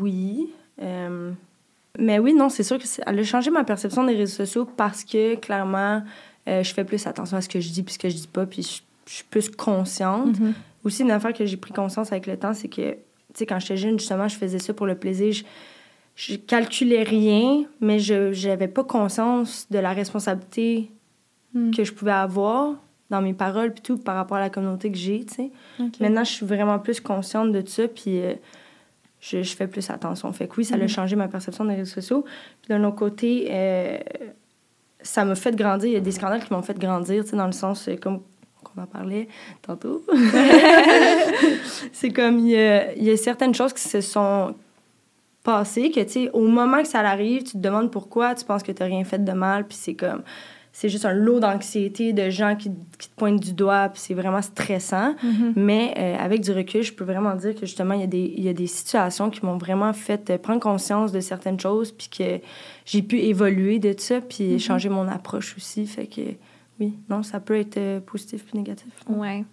oui. 0.00 0.50
Euh, 0.80 1.30
mais 1.98 2.18
oui, 2.18 2.32
non, 2.34 2.48
c'est 2.48 2.62
sûr 2.62 2.78
que 2.78 2.84
elle 3.06 3.18
a 3.18 3.22
changé 3.24 3.50
ma 3.50 3.64
perception 3.64 4.04
des 4.04 4.14
réseaux 4.14 4.36
sociaux 4.44 4.64
parce 4.64 5.04
que, 5.04 5.34
clairement, 5.36 6.02
euh, 6.48 6.62
je 6.62 6.72
fais 6.74 6.84
plus 6.84 7.06
attention 7.06 7.36
à 7.36 7.40
ce 7.40 7.48
que 7.48 7.60
je 7.60 7.70
dis 7.70 7.82
puis 7.82 7.94
ce 7.94 7.98
que 7.98 8.08
je 8.08 8.14
dis 8.16 8.26
pas. 8.28 8.46
Puis 8.46 8.62
je- 8.62 8.82
je 9.10 9.14
suis 9.16 9.24
plus 9.24 9.48
consciente. 9.50 10.38
Mhm. 10.40 10.54
Aussi, 10.84 11.02
une 11.02 11.10
affaire 11.10 11.32
que 11.32 11.44
j'ai 11.44 11.56
pris 11.56 11.72
conscience 11.72 12.10
avec 12.12 12.26
le 12.26 12.36
temps, 12.36 12.54
c'est 12.54 12.68
que, 12.68 12.92
tu 12.92 12.96
sais, 13.34 13.46
quand 13.46 13.58
j'étais 13.60 13.76
jeune, 13.76 13.98
justement, 13.98 14.26
je 14.28 14.36
faisais 14.36 14.58
ça 14.58 14.72
pour 14.74 14.86
le 14.86 14.94
plaisir. 14.96 15.32
Je, 15.32 15.42
je 16.14 16.36
calculais 16.36 17.02
rien, 17.02 17.64
mais 17.80 17.98
je 17.98 18.46
n'avais 18.48 18.68
pas 18.68 18.84
conscience 18.84 19.66
de 19.70 19.78
la 19.78 19.92
responsabilité 19.92 20.90
Mm. 21.54 21.70
que 21.72 21.84
je 21.84 21.92
pouvais 21.92 22.12
avoir 22.12 22.76
dans 23.10 23.20
mes 23.20 23.34
paroles 23.34 23.74
puis 23.74 23.82
tout 23.82 23.98
par 23.98 24.14
rapport 24.16 24.38
à 24.38 24.40
la 24.40 24.48
communauté 24.48 24.90
que 24.90 24.96
j'ai, 24.96 25.22
tu 25.26 25.34
sais. 25.34 25.50
Maintenant, 26.00 26.24
je 26.24 26.30
suis 26.32 26.46
vraiment 26.46 26.78
plus 26.78 26.98
consciente 26.98 27.52
de 27.52 27.62
ça, 27.68 27.86
puis 27.88 28.20
euh, 28.22 28.32
je, 29.22 29.42
je 29.42 29.56
fais 29.56 29.66
plus 29.68 29.88
attention. 29.88 30.30
Fait 30.32 30.48
que 30.48 30.54
oui, 30.58 30.64
ça 30.66 30.76
Mhm. 30.76 30.82
a 30.82 30.86
changé 30.88 31.16
ma 31.16 31.28
perception 31.28 31.64
des 31.64 31.76
réseaux 31.76 31.94
sociaux. 31.94 32.24
Puis 32.60 32.68
d'un 32.68 32.82
autre 32.84 32.96
côté, 32.96 33.46
euh, 33.50 33.96
ça 35.00 35.24
m'a 35.24 35.34
fait 35.36 35.54
grandir. 35.56 35.88
Il 35.88 35.94
y 35.94 35.96
a 35.96 36.00
des 36.00 36.10
scandales 36.12 36.44
qui 36.44 36.52
m'ont 36.52 36.62
fait 36.62 36.78
grandir, 36.78 37.22
tu 37.24 37.30
sais, 37.30 37.36
dans 37.36 37.46
le 37.46 37.52
sens, 37.52 37.88
euh, 37.88 37.96
comme 37.96 38.20
qu'on 38.64 38.82
en 38.82 38.86
parlait 38.86 39.28
tantôt. 39.62 40.04
c'est 41.92 42.10
comme, 42.10 42.38
il 42.40 42.50
y, 42.50 42.56
a, 42.56 42.92
il 42.94 43.04
y 43.04 43.10
a 43.10 43.16
certaines 43.16 43.54
choses 43.54 43.72
qui 43.72 43.82
se 43.82 44.00
sont 44.00 44.54
passées, 45.42 45.90
que, 45.90 46.00
tu 46.00 46.08
sais, 46.10 46.30
au 46.32 46.46
moment 46.46 46.82
que 46.82 46.88
ça 46.88 47.00
arrive, 47.00 47.42
tu 47.42 47.52
te 47.52 47.58
demandes 47.58 47.90
pourquoi, 47.90 48.34
tu 48.34 48.44
penses 48.44 48.62
que 48.62 48.72
tu 48.72 48.82
n'as 48.82 48.88
rien 48.88 49.04
fait 49.04 49.22
de 49.22 49.32
mal, 49.32 49.66
puis 49.66 49.76
c'est 49.80 49.94
comme... 49.94 50.22
C'est 50.72 50.88
juste 50.88 51.04
un 51.04 51.12
lot 51.12 51.38
d'anxiété, 51.38 52.12
de 52.12 52.30
gens 52.30 52.56
qui, 52.56 52.70
qui 52.98 53.08
te 53.08 53.14
pointent 53.14 53.40
du 53.40 53.52
doigt, 53.52 53.90
puis 53.90 54.00
c'est 54.00 54.14
vraiment 54.14 54.40
stressant. 54.40 55.14
Mhm. 55.22 55.52
Mais 55.56 55.94
euh, 55.98 56.16
avec 56.18 56.40
du 56.40 56.50
recul, 56.50 56.82
je 56.82 56.92
peux 56.92 57.04
vraiment 57.04 57.34
dire 57.34 57.54
que 57.54 57.66
justement, 57.66 57.94
il 57.94 58.00
y 58.00 58.04
a 58.04 58.06
des, 58.08 58.34
il 58.36 58.42
y 58.42 58.48
a 58.48 58.54
des 58.54 58.66
situations 58.66 59.28
qui 59.28 59.44
m'ont 59.44 59.58
vraiment 59.58 59.92
fait 59.92 60.30
euh, 60.30 60.38
prendre 60.38 60.60
conscience 60.60 61.12
de 61.12 61.20
certaines 61.20 61.60
choses, 61.60 61.92
puis 61.92 62.08
que 62.08 62.40
j'ai 62.86 63.02
pu 63.02 63.18
évoluer 63.18 63.78
de 63.78 63.94
ça, 63.98 64.20
puis 64.20 64.58
changer 64.58 64.88
mon 64.88 65.06
approche 65.08 65.56
aussi. 65.56 65.86
Fait 65.86 66.06
que 66.06 66.22
oui, 66.80 66.94
non, 67.08 67.22
ça 67.22 67.38
peut 67.38 67.58
être 67.58 67.76
euh, 67.76 68.00
positif 68.00 68.44
puis 68.46 68.58
négatif. 68.58 68.88
Ouais. 69.08 69.44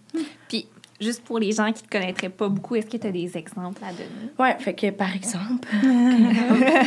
Puis, 0.47 0.67
juste 0.99 1.23
pour 1.23 1.39
les 1.39 1.51
gens 1.51 1.71
qui 1.71 1.83
te 1.83 1.89
connaîtraient 1.89 2.29
pas 2.29 2.49
beaucoup, 2.49 2.75
est-ce 2.75 2.87
que 2.87 2.97
tu 2.97 3.07
as 3.07 3.11
des 3.11 3.37
exemples 3.37 3.81
à 3.83 3.91
donner? 3.91 4.31
Ouais, 4.37 4.55
fait 4.59 4.73
que 4.73 4.89
par 4.91 5.15
exemple. 5.15 5.67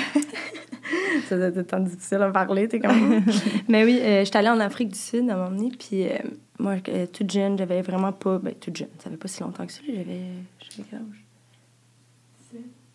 ça 1.28 1.36
doit 1.36 1.46
être 1.46 1.62
tant 1.62 1.80
difficile 1.80 2.18
à 2.22 2.30
parler, 2.30 2.68
t'es 2.68 2.80
comme. 2.80 3.22
Mais 3.68 3.84
oui, 3.84 3.98
euh, 4.00 4.24
j'étais 4.24 4.38
allée 4.38 4.48
en 4.48 4.60
Afrique 4.60 4.88
du 4.90 4.98
Sud 4.98 5.28
à 5.30 5.34
un 5.34 5.36
moment 5.36 5.50
donné, 5.50 5.70
puis 5.78 6.04
euh, 6.04 6.16
moi, 6.58 6.74
euh, 6.88 7.06
toute 7.06 7.30
jeune, 7.30 7.58
j'avais 7.58 7.82
vraiment 7.82 8.12
pas. 8.12 8.38
Ben, 8.38 8.54
toute 8.54 8.76
jeune, 8.76 8.88
ça 8.98 9.10
fait 9.10 9.16
pas 9.16 9.28
si 9.28 9.42
longtemps 9.42 9.66
que 9.66 9.72
ça, 9.72 9.80
j'avais. 9.86 10.04
J'avais 10.04 10.88
quel 10.90 10.98
âge? 10.98 11.04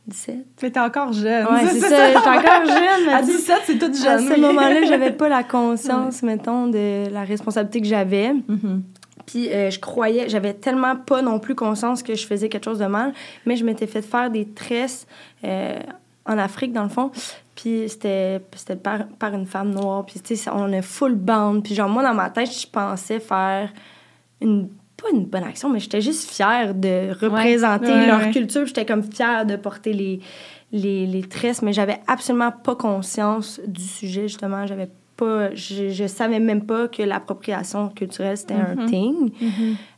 17. 0.08 0.36
Mais 0.64 0.72
t'es 0.72 0.80
encore 0.80 1.12
jeune. 1.12 1.46
Ouais, 1.48 1.66
c'est 1.68 1.80
ça, 1.82 2.08
j'étais 2.08 2.18
encore 2.18 2.66
jeune, 2.66 3.06
mais 3.06 3.14
À 3.14 3.20
tu 3.20 3.26
sais, 3.32 3.38
17, 3.38 3.58
c'est 3.66 3.78
toute 3.78 3.96
à 4.06 4.18
jeune. 4.18 4.28
ce 4.28 4.34
oui. 4.34 4.40
moment-là, 4.40 4.86
j'avais 4.86 5.12
pas 5.12 5.28
la 5.28 5.44
conscience, 5.44 6.24
mettons, 6.24 6.68
de 6.68 7.10
la 7.12 7.26
responsabilité 7.26 7.82
que 7.82 7.88
j'avais. 7.88 8.32
Mhm. 8.34 8.84
Puis 9.28 9.50
euh, 9.54 9.70
je 9.70 9.80
croyais, 9.80 10.30
j'avais 10.30 10.54
tellement 10.56 10.96
pas 10.96 11.22
non 11.22 11.38
plus 11.40 11.54
conscience 11.54 12.02
que 12.02 12.16
je 12.16 12.26
faisais 12.26 12.50
quelque 12.50 12.64
chose 12.66 12.80
de 12.80 12.86
mal, 12.88 13.14
mais 13.46 13.56
je 13.56 13.64
m'étais 13.66 13.86
fait 13.86 14.02
faire 14.02 14.32
des 14.32 14.46
tresses 14.48 15.06
euh, 15.44 15.78
en 16.26 16.38
Afrique, 16.40 16.74
dans 16.74 16.84
le 16.84 16.90
fond. 16.90 17.12
Puis 17.56 17.90
c'était 17.90 18.42
c'était 18.56 18.76
par, 18.78 19.06
par 19.20 19.34
une 19.34 19.46
femme 19.46 19.72
noire. 19.72 20.06
Puis 20.06 20.20
tu 20.22 20.36
sais, 20.36 20.50
on 20.54 20.72
est 20.72 20.82
full 20.82 21.14
band. 21.16 21.62
Puis 21.62 21.76
genre, 21.76 21.90
moi, 21.90 22.04
dans 22.04 22.14
ma 22.14 22.30
tête, 22.30 22.52
je 22.52 22.68
pensais 22.68 23.20
faire 23.20 23.72
une 24.42 24.70
pas 25.02 25.10
une 25.14 25.26
bonne 25.26 25.44
action, 25.44 25.70
mais 25.70 25.80
j'étais 25.80 26.02
juste 26.02 26.28
fière 26.32 26.74
de 26.74 27.10
représenter 27.22 27.92
Ouais, 27.92 28.08
leur 28.08 28.20
ouais. 28.20 28.32
culture. 28.32 28.66
J'étais 28.66 28.84
comme 28.86 29.04
fière 29.04 29.46
de 29.46 29.56
porter 29.56 29.94
les, 29.94 30.20
les, 30.72 31.06
les 31.06 31.22
tresses, 31.22 31.62
mais 31.62 31.72
j'avais 31.72 32.00
absolument 32.08 32.52
pas 32.52 32.76
conscience 32.76 33.62
du 33.68 33.84
sujet, 33.84 34.24
justement. 34.24 34.66
J'avais 34.66 34.90
pas... 35.18 35.54
Je, 35.56 35.90
je 35.90 36.08
savais 36.08 36.40
même 36.40 36.66
pas 36.66 36.88
que 36.88 37.04
l'appropriation 37.04 37.90
culturelle, 37.90 38.38
c'était 38.38 38.54
un 38.54 38.86
thing. 38.88 39.32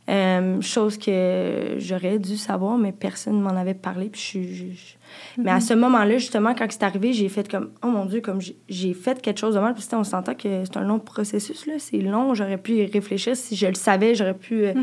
Euh, 0.08 0.60
chose 0.60 0.98
que 0.98 1.76
j'aurais 1.78 2.18
dû 2.18 2.36
savoir, 2.36 2.76
mais 2.76 2.90
personne 2.90 3.36
ne 3.36 3.42
m'en 3.42 3.50
avait 3.56 3.74
parlé. 3.74 4.08
Puis 4.08 4.20
je, 4.22 5.42
Mais 5.42 5.52
à 5.52 5.60
ce 5.60 5.72
moment-là, 5.74 6.18
justement, 6.18 6.52
quand 6.54 6.66
c'est 6.68 6.82
arrivé, 6.82 7.12
j'ai 7.12 7.28
fait 7.28 7.48
comme, 7.48 7.70
oh 7.84 7.88
mon 7.88 8.06
Dieu, 8.06 8.20
comme 8.20 8.40
j'ai- 8.40 8.94
fait 8.94 9.22
quelque 9.22 9.38
chose 9.38 9.54
de 9.54 9.60
mal. 9.60 9.74
Puis 9.74 9.84
on 9.92 10.02
s'entend 10.02 10.34
que 10.34 10.64
c'est 10.64 10.76
un 10.76 10.82
long 10.84 10.98
processus, 10.98 11.66
là. 11.66 11.74
C'est 11.78 11.98
long, 11.98 12.34
j'aurais 12.34 12.58
pu 12.58 12.72
y 12.72 12.86
réfléchir. 12.86 13.36
Si 13.36 13.54
je 13.54 13.66
le 13.68 13.74
savais, 13.74 14.16
j'aurais 14.16 14.34
pu. 14.34 14.64
euh, 14.64 14.74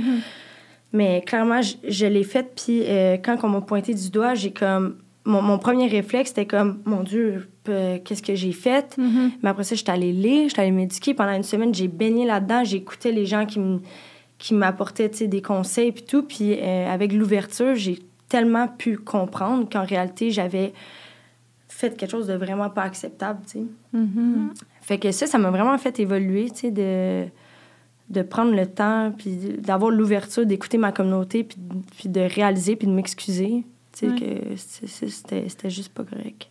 Mais 0.93 1.21
clairement, 1.25 1.61
je, 1.61 1.75
je 1.87 2.05
l'ai 2.05 2.23
fait. 2.23 2.53
Puis 2.55 2.83
euh, 2.85 3.17
quand 3.17 3.37
on 3.43 3.49
m'a 3.49 3.61
pointé 3.61 3.93
du 3.93 4.09
doigt, 4.09 4.33
j'ai 4.33 4.51
comme. 4.51 4.95
Mon, 5.27 5.41
mon 5.41 5.57
premier 5.59 5.87
réflexe, 5.87 6.29
c'était 6.29 6.45
comme, 6.45 6.79
mon 6.85 7.03
Dieu, 7.03 7.49
euh, 7.69 7.99
qu'est-ce 8.03 8.23
que 8.23 8.33
j'ai 8.33 8.53
fait? 8.53 8.95
Mais 9.43 9.49
après 9.49 9.63
ça, 9.63 9.75
j'étais 9.75 9.91
allée 9.91 10.13
lire, 10.13 10.49
j'étais 10.49 10.61
allée 10.61 10.71
m'éduquer. 10.71 11.13
Pendant 11.13 11.33
une 11.33 11.43
semaine, 11.43 11.73
j'ai 11.73 11.87
baigné 11.87 12.25
là-dedans. 12.25 12.63
J'écoutais 12.63 13.11
les 13.11 13.25
gens 13.25 13.45
qui 13.45 13.59
me 13.59 13.79
qui 14.37 14.53
m'apportaient 14.53 15.09
des 15.09 15.41
conseils 15.41 15.91
puis 15.91 16.03
tout. 16.03 16.23
Puis 16.23 16.53
euh, 16.53 16.87
avec 16.87 17.11
l'ouverture, 17.11 17.75
j'ai 17.75 17.99
tellement 18.29 18.67
pu 18.67 18.97
comprendre 18.97 19.67
qu'en 19.69 19.83
réalité, 19.83 20.31
j'avais 20.31 20.73
fait 21.67 21.95
quelque 21.95 22.11
chose 22.11 22.27
de 22.27 22.33
vraiment 22.33 22.69
pas 22.69 22.83
acceptable, 22.83 23.39
tu 23.45 23.59
sais. 23.59 23.65
Mhm. 23.93 24.53
Fait 24.81 24.97
que 24.97 25.11
ça, 25.11 25.27
ça 25.27 25.37
m'a 25.37 25.51
vraiment 25.51 25.77
fait 25.77 25.99
évoluer, 25.99 26.49
tu 26.49 26.57
sais, 26.57 26.71
de, 26.71 27.25
de 28.09 28.21
prendre 28.21 28.53
le 28.53 28.65
temps, 28.65 29.13
puis 29.15 29.31
d'avoir 29.59 29.91
l'ouverture 29.91 30.45
d'écouter 30.45 30.77
ma 30.77 30.91
communauté, 30.91 31.43
puis, 31.43 31.57
puis 31.97 32.09
de 32.09 32.21
réaliser, 32.21 32.75
puis 32.75 32.87
de 32.87 32.93
m'excuser, 32.93 33.63
tu 33.97 34.07
sais, 34.07 34.11
Ouais. 34.13 34.19
que 34.19 35.47
c'était 35.49 35.69
juste 35.69 35.89
pas 35.93 36.03
correct. 36.03 36.49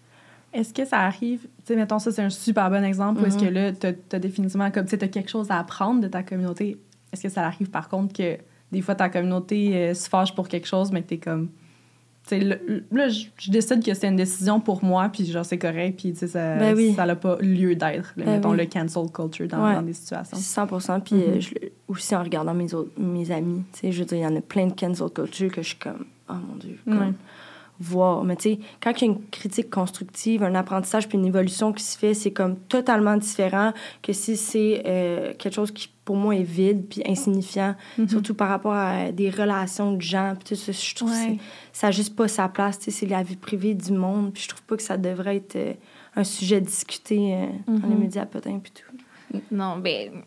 Est-ce 0.53 0.73
que 0.73 0.85
ça 0.85 1.01
arrive, 1.01 1.41
tu 1.43 1.49
sais, 1.67 1.77
mettons, 1.77 1.99
ça, 1.99 2.11
c'est 2.13 2.23
un 2.23 2.31
super 2.31 2.71
bon 2.71 2.83
exemple, 2.85 3.21
où 3.23 3.27
est-ce 3.27 3.37
que 3.39 3.45
Mhm. 3.45 3.51
là, 3.55 3.73
t'as 3.73 3.93
as 4.13 4.19
définitivement, 4.19 4.71
comme, 4.71 4.87
tu 4.87 4.97
sais, 4.99 5.09
quelque 5.09 5.29
chose 5.31 5.51
à 5.51 5.59
apprendre 5.59 6.01
de 6.01 6.09
ta 6.09 6.23
communauté. 6.23 6.79
Est-ce 7.13 7.23
que 7.23 7.29
ça 7.29 7.45
arrive, 7.45 7.69
par 7.71 7.89
contre, 7.89 8.15
que 8.15 8.39
des 8.73 8.81
fois, 8.81 8.95
ta 8.95 9.09
communauté 9.09 9.77
euh, 9.77 9.95
se 9.95 10.09
fâche 10.09 10.35
pour 10.35 10.49
quelque 10.49 10.67
chose, 10.67 10.91
mais 10.93 11.03
que 11.03 11.09
t'es 11.09 11.19
comme, 11.19 11.49
tu 12.27 12.31
sais, 12.31 12.41
là, 12.41 12.57
là, 12.91 13.09
je 13.09 13.51
décide 13.51 13.85
que 13.85 13.93
c'est 13.95 14.09
une 14.09 14.17
décision 14.17 14.59
pour 14.59 14.83
moi, 14.83 15.09
puis 15.11 15.27
genre, 15.27 15.45
c'est 15.45 15.59
correct, 15.59 15.99
puis 16.01 16.13
tu 16.13 16.21
sais, 16.21 16.27
ça 16.29 16.57
Ben 16.57 16.75
oui. 16.75 16.95
n'a 16.97 17.15
pas 17.17 17.37
lieu 17.41 17.75
d'être, 17.77 18.15
Ben 18.17 18.27
mettons, 18.27 18.51
oui. 18.53 18.57
le 18.57 18.67
cancel 18.67 19.11
culture 19.13 19.47
dans, 19.49 19.63
Ouais. 19.65 19.75
dans 19.75 19.83
des 19.83 19.93
situations. 19.93 20.37
100 20.37 21.01
Puis 21.01 21.41
je 21.41 21.51
le- 21.55 21.73
aussi 21.89 22.17
en 22.17 22.23
regardant 22.23 22.55
mes, 22.55 22.73
autres, 22.75 22.91
mes 22.99 23.31
amis, 23.31 23.63
tu 23.75 23.81
sais, 23.81 23.93
je 23.93 23.99
veux 24.01 24.07
dire, 24.07 24.19
il 24.19 24.23
y 24.23 24.27
en 24.27 24.35
a 24.37 24.41
plein 24.41 24.67
de 24.67 24.73
cancel 24.73 25.11
culture 25.11 25.53
que 25.53 25.63
je 25.63 25.69
suis 25.69 25.77
comme, 25.79 26.07
oh 26.31 26.35
mon 26.35 26.57
Dieu, 26.57 26.79
comme, 26.85 26.99
Ouais. 26.99 27.13
Voir. 27.81 28.25
Mais 28.25 28.37
tu 28.37 28.43
sais, 28.55 28.59
quand 28.83 28.93
il 29.01 29.07
y 29.07 29.11
a 29.11 29.13
une 29.13 29.21
critique 29.31 29.71
constructive, 29.71 30.43
un 30.43 30.55
apprentissage 30.55 31.09
puis 31.09 31.19
une 31.19 31.27
évolution 31.27 31.73
qui 31.73 31.83
se 31.85 31.97
fait, 31.99 32.15
c'est 32.15 32.31
comme 32.33 32.57
totalement 32.57 33.17
différent 33.17 33.73
que 34.03 34.13
si 34.13 34.37
c'est 34.37 34.83
euh, 34.87 35.35
quelque 35.39 35.55
chose 35.55 35.71
qui, 35.71 35.91
pour 36.05 36.17
moi, 36.17 36.35
est 36.37 36.43
vide 36.43 36.87
puis 36.89 37.03
insignifiant, 37.07 37.75
Mhm. 37.99 38.09
surtout 38.09 38.35
par 38.35 38.49
rapport 38.49 38.75
à 38.75 39.11
des 39.13 39.31
relations 39.31 39.93
de 39.93 40.01
gens. 40.03 40.35
Puis 40.39 40.55
tout 40.57 40.61
ça, 40.61 40.73
je 40.73 40.95
trouve 40.95 41.11
que 41.11 41.31
Ouais. 41.33 41.39
ça 41.73 41.89
n'a 41.89 41.91
juste 41.91 42.15
pas 42.17 42.29
sa 42.29 42.49
place. 42.49 42.79
Tu 42.79 42.85
sais, 42.87 42.91
c'est 42.93 43.07
la 43.07 43.23
vie 43.23 43.37
privée 43.37 43.75
du 43.75 43.93
monde. 43.93 44.33
Puis 44.33 44.45
je 44.45 44.49
trouve 44.49 44.63
pas 44.63 44.77
que 44.77 44.83
ça 44.83 44.97
devrait 44.97 45.37
être 45.37 45.57
euh, 45.57 45.73
un 46.15 46.25
sujet 46.25 46.61
discuté 46.61 47.35
euh, 47.35 47.47
dans 47.67 47.89
les 47.89 47.95
Mhm. 47.95 48.01
médias 48.01 48.27
potins 48.27 48.59
puis 48.63 48.73
tout. 48.73 49.41
Non, 49.51 49.77
ben, 49.79 50.11
tu 50.13 50.19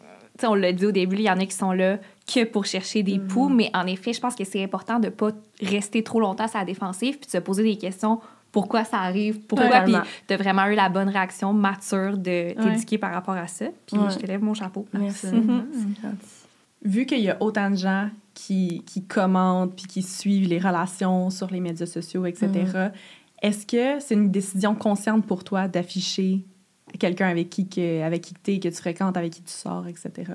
sais, 0.41 0.47
on 0.47 0.53
l'a 0.55 0.71
dit 0.73 0.85
au 0.85 0.91
début, 0.91 1.15
il 1.15 1.21
y 1.23 1.29
en 1.31 1.39
a 1.39 1.45
qui 1.45 1.55
sont 1.55 1.71
là 1.71 1.97
que 2.31 2.43
pour 2.45 2.65
chercher 2.65 3.01
des 3.03 3.17
poux, 3.19 3.49
mais 3.49 3.71
en 3.73 3.87
effet, 3.87 4.13
je 4.13 4.19
pense 4.21 4.35
que 4.35 4.43
c'est 4.43 4.63
important 4.63 4.99
de 4.99 5.09
pas 5.09 5.31
rester 5.61 6.03
trop 6.03 6.19
longtemps 6.19 6.47
sur 6.47 6.59
la 6.59 6.65
défensive 6.65 7.17
puis 7.17 7.25
de 7.27 7.31
se 7.31 7.37
poser 7.39 7.63
des 7.63 7.77
questions. 7.77 8.19
Pourquoi 8.51 8.83
ça 8.83 8.97
arrive? 8.99 9.39
Pourquoi? 9.45 9.81
Puis 9.81 9.93
de 10.27 10.35
vraiment 10.35 10.65
eu 10.67 10.75
la 10.75 10.89
bonne 10.89 11.09
réaction 11.09 11.53
mature 11.53 12.17
de 12.17 12.53
t'éduquer 12.53 12.97
par 12.97 13.11
rapport 13.13 13.35
à 13.35 13.47
ça. 13.47 13.65
Puis 13.85 13.97
Ouais. 13.97 14.09
je 14.11 14.17
te 14.17 14.25
lève 14.25 14.43
mon 14.43 14.53
chapeau. 14.53 14.85
Merci. 14.93 15.27
Mhm. 15.27 15.65
C'est 15.71 16.01
gentil. 16.01 16.17
Vu 16.83 17.05
qu'il 17.05 17.19
y 17.19 17.29
a 17.29 17.37
autant 17.41 17.69
de 17.69 17.75
gens 17.75 18.09
qui, 18.33 18.83
qui 18.85 19.03
commentent 19.03 19.75
puis 19.75 19.85
qui 19.85 20.01
suivent 20.01 20.47
les 20.47 20.59
relations 20.59 21.29
sur 21.29 21.47
les 21.51 21.59
médias 21.59 21.85
sociaux, 21.85 22.25
etc., 22.25 22.47
Mhm. 22.53 22.91
est-ce 23.41 23.65
que 23.67 23.99
c'est 23.99 24.13
une 24.15 24.31
décision 24.31 24.75
consciente 24.75 25.25
pour 25.25 25.43
toi 25.43 25.67
d'afficher 25.67 26.39
quelqu'un 26.99 27.27
avec 27.27 27.49
qui, 27.49 27.67
que, 27.67 28.01
avec 28.01 28.21
qui 28.21 28.33
t'es, 28.33 28.59
que 28.59 28.69
tu 28.69 28.75
fréquentes, 28.75 29.17
avec 29.17 29.33
qui 29.33 29.43
tu 29.43 29.51
sors, 29.53 29.85
etc.? 29.87 30.31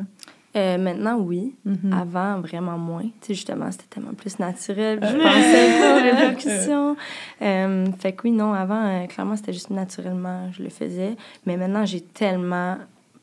Euh, 0.57 0.79
maintenant, 0.79 1.19
oui. 1.19 1.55
Mhm. 1.65 1.93
Avant, 1.93 2.41
vraiment 2.41 2.79
moins. 2.79 3.03
Tu 3.03 3.29
sais, 3.29 3.35
justement, 3.35 3.71
c'était 3.73 3.87
tellement 3.91 4.15
plus 4.15 4.39
naturel. 4.39 5.01
Je 5.03 5.17
pensais 5.17 5.81
pas 5.81 5.97
aux 5.97 6.03
répercussions. 6.17 6.97
Euh, 7.43 7.87
fait 7.99 8.13
que 8.13 8.23
oui, 8.25 8.31
non, 8.31 8.53
avant, 8.53 8.87
euh, 8.87 9.07
clairement, 9.07 9.37
c'était 9.37 9.53
juste 9.53 9.71
naturellement, 9.71 10.51
je 10.53 10.63
le 10.63 10.69
faisais. 10.69 11.17
Mais 11.45 11.57
maintenant, 11.57 11.85
j'ai 11.85 12.01
tellement 12.01 12.77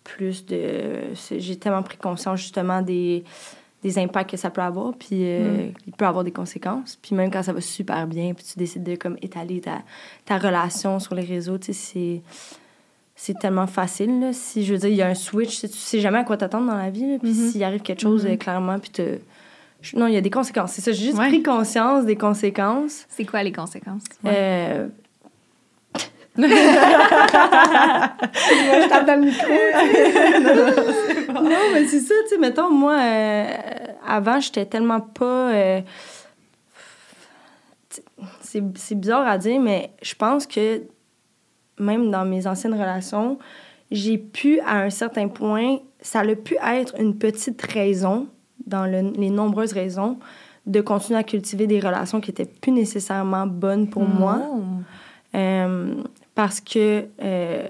plus 0.03 0.45
de... 0.45 1.13
J'ai 1.37 1.55
tellement 1.55 1.83
pris 1.83 1.97
conscience, 1.97 2.41
justement, 2.41 2.81
des, 2.81 3.23
des 3.81 3.97
impacts 3.97 4.31
que 4.31 4.37
ça 4.37 4.49
peut 4.49 4.61
avoir. 4.61 4.93
Puis 4.93 5.23
euh, 5.23 5.69
il 5.87 5.93
peut 5.93 6.05
avoir 6.05 6.23
des 6.23 6.31
conséquences. 6.31 6.97
Puis 7.01 7.15
même 7.15 7.31
quand 7.31 7.43
ça 7.43 7.53
va 7.53 7.61
super 7.61 8.07
bien, 8.07 8.33
puis 8.33 8.43
tu 8.43 8.57
décides 8.57 8.83
de, 8.83 8.95
comme, 8.95 9.17
étaler 9.21 9.61
ta, 9.61 9.83
ta 10.25 10.37
relation 10.37 10.99
sur 10.99 11.15
les 11.15 11.23
réseaux, 11.23 11.57
tu 11.57 11.67
sais, 11.67 11.73
c'est... 11.73 12.21
C'est 13.23 13.37
tellement 13.37 13.67
facile, 13.67 14.19
là. 14.19 14.33
Si, 14.33 14.65
je 14.65 14.73
veux 14.73 14.79
dire, 14.79 14.89
il 14.89 14.95
y 14.95 15.03
a 15.03 15.07
un 15.07 15.13
switch, 15.13 15.61
tu 15.61 15.67
sais 15.67 15.99
jamais 15.99 16.17
à 16.17 16.23
quoi 16.23 16.37
t'attendre 16.37 16.71
dans 16.71 16.75
la 16.77 16.89
vie, 16.89 17.05
là. 17.11 17.17
Puis 17.21 17.29
Mhm. 17.31 17.49
s'il 17.51 17.63
arrive 17.63 17.81
quelque 17.83 18.01
chose, 18.01 18.25
euh, 18.25 18.35
clairement, 18.35 18.79
puis 18.79 18.89
te... 18.89 19.19
je- 19.83 19.95
Non, 19.95 20.07
il 20.07 20.15
y 20.15 20.17
a 20.17 20.21
des 20.21 20.31
conséquences. 20.31 20.71
C'est 20.71 20.81
ça, 20.81 20.91
j'ai 20.91 21.05
juste 21.05 21.19
Ouais. 21.19 21.27
pris 21.27 21.43
conscience 21.43 22.03
des 22.05 22.15
conséquences. 22.15 23.05
C'est 23.09 23.25
quoi 23.25 23.43
les 23.43 23.51
conséquences? 23.51 24.01
Euh, 24.25 24.87
je 26.37 26.47
tape 28.89 29.05
dans 29.05 29.19
le 29.19 29.25
micro. 29.27 29.47
non, 31.43 31.49
mais 31.73 31.85
c'est 31.87 31.99
ça, 31.99 32.15
tu 32.23 32.29
sais, 32.29 32.37
mettons, 32.39 32.71
moi, 32.71 32.97
euh, 32.99 33.45
avant, 34.07 34.39
j'étais 34.39 34.65
tellement 34.65 34.99
pas. 35.01 35.51
euh, 35.51 35.81
c'est 38.41 38.95
bizarre 38.95 39.27
à 39.27 39.37
dire, 39.37 39.59
mais 39.61 39.91
je 40.01 40.15
pense 40.15 40.47
que 40.47 40.81
même 41.81 42.09
dans 42.11 42.25
mes 42.25 42.47
anciennes 42.47 42.73
relations, 42.73 43.37
j'ai 43.91 44.17
pu, 44.17 44.59
à 44.61 44.79
un 44.83 44.89
certain 44.89 45.27
point, 45.27 45.79
ça 46.01 46.21
a 46.21 46.35
pu 46.35 46.55
être 46.65 46.93
une 46.99 47.15
petite 47.17 47.61
raison, 47.61 48.27
dans 48.65 48.85
le- 48.85 49.11
les 49.17 49.29
nombreuses 49.29 49.73
raisons, 49.73 50.17
de 50.65 50.79
continuer 50.79 51.19
à 51.19 51.23
cultiver 51.23 51.67
des 51.67 51.79
relations 51.79 52.21
qui 52.21 52.29
étaient 52.31 52.45
plus 52.45 52.71
nécessairement 52.71 53.47
bonnes 53.47 53.89
pour 53.89 54.03
moi. 54.03 54.39
Euh, 55.35 55.95
parce 56.35 56.61
que 56.61 57.05
euh, 57.21 57.67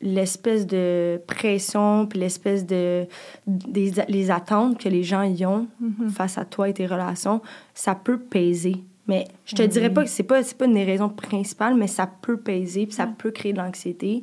l'espèce 0.00 0.66
de 0.66 1.20
pression, 1.26 2.06
puis 2.06 2.18
l'espèce 2.20 2.66
de... 2.66 3.06
Des, 3.46 3.92
les 4.08 4.30
attentes 4.30 4.78
que 4.78 4.88
les 4.88 5.02
gens 5.02 5.22
y 5.22 5.44
ont 5.46 5.66
face 6.10 6.36
à 6.38 6.44
toi 6.44 6.68
et 6.68 6.74
tes 6.74 6.86
relations, 6.86 7.40
ça 7.74 7.94
peut 7.94 8.18
peser. 8.18 8.76
Mais 9.08 9.28
je 9.44 9.54
te 9.54 9.62
dirais 9.62 9.90
pas 9.90 10.02
que 10.02 10.10
c'est 10.10 10.24
pas, 10.24 10.42
pas 10.42 10.64
une 10.64 10.74
des 10.74 10.84
raisons 10.84 11.08
principales, 11.08 11.74
mais 11.74 11.86
ça 11.86 12.06
peut 12.06 12.38
peser, 12.38 12.86
puis 12.86 12.94
ça 12.94 13.06
peut 13.06 13.30
créer 13.30 13.52
de 13.52 13.58
l'anxiété. 13.58 14.22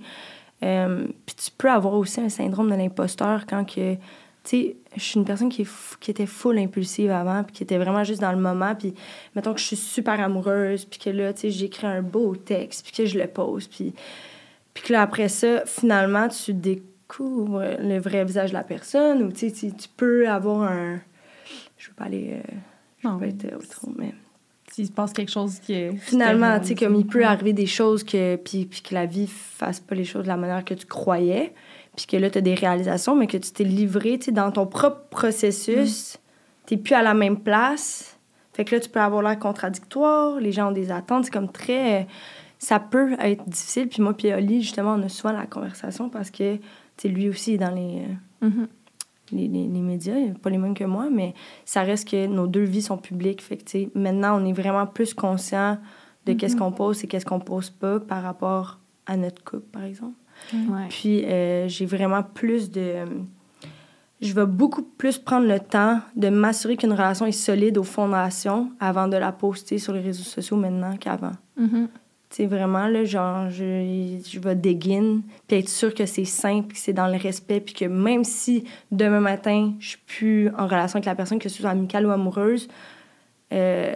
Euh, 0.61 1.07
puis 1.25 1.35
tu 1.35 1.51
peux 1.57 1.69
avoir 1.69 1.93
aussi 1.93 2.19
un 2.21 2.29
syndrome 2.29 2.69
de 2.69 2.75
l'imposteur 2.75 3.45
quand 3.45 3.65
que... 3.65 3.95
Tu 4.43 4.49
sais, 4.49 4.75
je 4.97 5.01
suis 5.01 5.19
une 5.19 5.25
personne 5.25 5.47
qui, 5.47 5.61
est 5.61 5.69
qui 6.01 6.11
était 6.11 6.25
full 6.25 6.57
impulsive 6.57 7.11
avant, 7.11 7.43
puis 7.45 7.53
qui 7.53 7.63
était 7.63 7.77
vraiment 7.77 8.03
juste 8.03 8.19
dans 8.19 8.33
le 8.33 8.37
moment. 8.37 8.75
Puis, 8.75 8.93
mettons 9.37 9.53
que 9.53 9.59
je 9.61 9.65
suis 9.65 9.77
super 9.77 10.19
amoureuse, 10.19 10.83
puis 10.83 10.99
que 10.99 11.09
là, 11.09 11.31
tu 11.31 11.41
sais, 11.41 11.49
j'écris 11.49 11.87
un 11.87 12.01
beau 12.01 12.35
texte, 12.35 12.85
puis 12.85 12.91
que 12.91 13.05
je 13.05 13.17
le 13.17 13.27
pose, 13.27 13.67
puis, 13.69 13.93
puis 14.73 14.83
que 14.83 14.91
là, 14.91 15.01
après 15.01 15.29
ça, 15.29 15.65
finalement, 15.65 16.27
tu 16.27 16.53
découvres 16.53 17.63
le 17.79 17.99
vrai 17.99 18.25
visage 18.25 18.49
de 18.49 18.55
la 18.55 18.65
personne, 18.65 19.23
ou 19.23 19.31
tu 19.31 19.49
sais, 19.49 19.71
tu 19.71 19.87
peux 19.95 20.27
avoir 20.27 20.63
un... 20.63 20.99
Je 21.77 21.87
veux 21.87 21.93
pas 21.93 22.05
aller... 22.05 22.33
euh, 22.33 22.53
je 22.99 23.07
veux 23.07 23.13
Non, 23.13 23.19
pas 23.19 23.27
être 23.27 23.45
euh, 23.45 23.59
trop, 23.69 23.91
mais... 23.97 24.13
S'il 24.73 24.88
se 24.88 24.91
passe 24.91 25.13
quelque 25.13 25.29
chose 25.31 25.59
qui 25.59 25.73
est. 25.73 25.95
Finalement, 25.97 26.59
tu 26.59 26.67
sais, 26.69 26.75
comme 26.75 26.95
il 26.95 27.05
peut 27.05 27.23
arriver 27.23 27.53
des 27.53 27.67
choses 27.67 28.03
que... 28.03 28.38
Puis, 28.38 28.65
puis 28.65 28.81
que 28.81 28.95
la 28.95 29.05
vie 29.05 29.27
fasse 29.27 29.79
pas 29.79 29.93
les 29.93 30.03
choses 30.03 30.23
de 30.23 30.27
la 30.29 30.36
manière 30.36 30.65
que 30.65 30.73
tu 30.73 30.88
croyais, 30.88 31.53
puis 31.95 32.07
que 32.07 32.17
là, 32.17 32.31
tu 32.31 32.39
as 32.39 32.41
des 32.41 32.55
réalisations, 32.55 33.15
mais 33.15 33.27
que 33.27 33.38
tu 33.38 33.51
t'es 33.51 33.65
livré, 33.65 34.17
tu 34.17 34.25
sais, 34.25 34.31
dans 34.31 34.51
ton 34.51 34.65
propre 34.65 35.01
processus, 35.12 36.17
t'es 36.65 36.77
plus 36.77 36.95
à 36.95 37.03
la 37.03 37.13
même 37.13 37.39
place. 37.39 38.17
Fait 38.53 38.65
que 38.65 38.73
là, 38.73 38.81
tu 38.81 38.89
peux 38.89 38.99
avoir 38.99 39.21
l'air 39.21 39.38
contradictoire, 39.38 40.39
les 40.39 40.51
gens 40.51 40.69
ont 40.69 40.71
des 40.71 40.91
attentes, 40.91 41.25
c'est 41.25 41.31
comme 41.33 41.51
très... 41.51 42.07
Ça 42.57 42.79
peut 42.79 43.13
être 43.19 43.47
difficile. 43.47 43.89
Puis 43.89 44.01
moi, 44.01 44.15
puis 44.15 44.33
Oli, 44.33 44.63
justement, 44.63 44.95
on 44.95 45.03
a 45.03 45.09
souvent 45.09 45.33
la 45.33 45.45
conversation 45.45 46.09
parce 46.09 46.31
que, 46.31 46.55
tu 46.55 46.62
sais, 46.97 47.09
lui 47.09 47.29
aussi 47.29 47.53
est 47.53 47.57
dans 47.59 47.75
les... 47.75 48.05
euh, 48.41 48.47
Mhm. 48.47 48.67
Les, 49.31 49.47
les, 49.47 49.67
les 49.67 49.81
médias, 49.81 50.15
pas 50.41 50.49
les 50.49 50.57
mêmes 50.57 50.73
que 50.73 50.83
moi, 50.83 51.09
mais 51.12 51.33
ça 51.65 51.81
reste 51.81 52.09
que 52.09 52.27
nos 52.27 52.47
deux 52.47 52.63
vies 52.63 52.81
sont 52.81 52.97
publiques. 52.97 53.41
Fait 53.41 53.57
que, 53.57 53.97
maintenant, 53.97 54.39
on 54.41 54.45
est 54.45 54.53
vraiment 54.53 54.86
plus 54.86 55.13
conscient 55.13 55.77
de 56.25 56.33
qu'est-ce 56.33 56.55
qu'on 56.55 56.71
pose 56.71 57.03
et 57.03 57.07
qu'est-ce 57.07 57.25
qu'on 57.25 57.39
pose 57.39 57.69
pas 57.69 57.99
par 57.99 58.23
rapport 58.23 58.79
à 59.05 59.17
notre 59.17 59.43
couple, 59.43 59.67
par 59.71 59.83
exemple. 59.83 60.15
Ouais. 60.53 60.88
Puis, 60.89 61.23
euh, 61.25 61.67
j'ai 61.67 61.86
vraiment 61.86 62.23
plus 62.23 62.71
de... 62.71 63.05
Je 64.21 64.33
vais 64.33 64.45
beaucoup 64.45 64.83
plus 64.83 65.17
prendre 65.17 65.47
le 65.47 65.59
temps 65.59 65.99
de 66.15 66.29
m'assurer 66.29 66.77
qu'une 66.77 66.93
relation 66.93 67.25
est 67.25 67.33
solide 67.33 67.77
aux 67.77 67.83
fondations 67.83 68.71
avant 68.79 69.09
de 69.09 69.17
la 69.17 69.33
poster 69.33 69.79
sur 69.79 69.91
les 69.91 69.99
réseaux 69.99 70.23
sociaux 70.23 70.55
maintenant 70.55 70.95
qu'avant. 70.95 71.33
Mhm. 71.57 71.89
Tu 71.89 72.02
sais, 72.35 72.45
vraiment, 72.45 72.87
là, 72.87 73.05
genre, 73.05 73.49
je, 73.49 74.19
je 74.27 74.39
vais 74.39 74.55
déguine, 74.55 75.21
puis 75.47 75.57
être 75.57 75.69
sûre 75.69 75.93
que 75.93 76.05
c'est 76.05 76.25
simple, 76.25 76.73
que 76.73 76.79
c'est 76.79 76.93
dans 76.93 77.07
le 77.07 77.17
respect, 77.17 77.59
puis 77.59 77.73
que 77.73 77.85
même 77.85 78.23
si 78.23 78.63
demain 78.91 79.19
matin, 79.19 79.73
je 79.79 79.89
suis 79.89 79.99
plus 80.05 80.49
en 80.57 80.67
relation 80.67 80.97
avec 80.97 81.05
la 81.05 81.15
personne, 81.15 81.39
que 81.39 81.49
ce 81.49 81.61
soit 81.61 81.69
amicale 81.69 82.05
ou 82.05 82.11
amoureuse, 82.11 82.67
euh, 83.53 83.95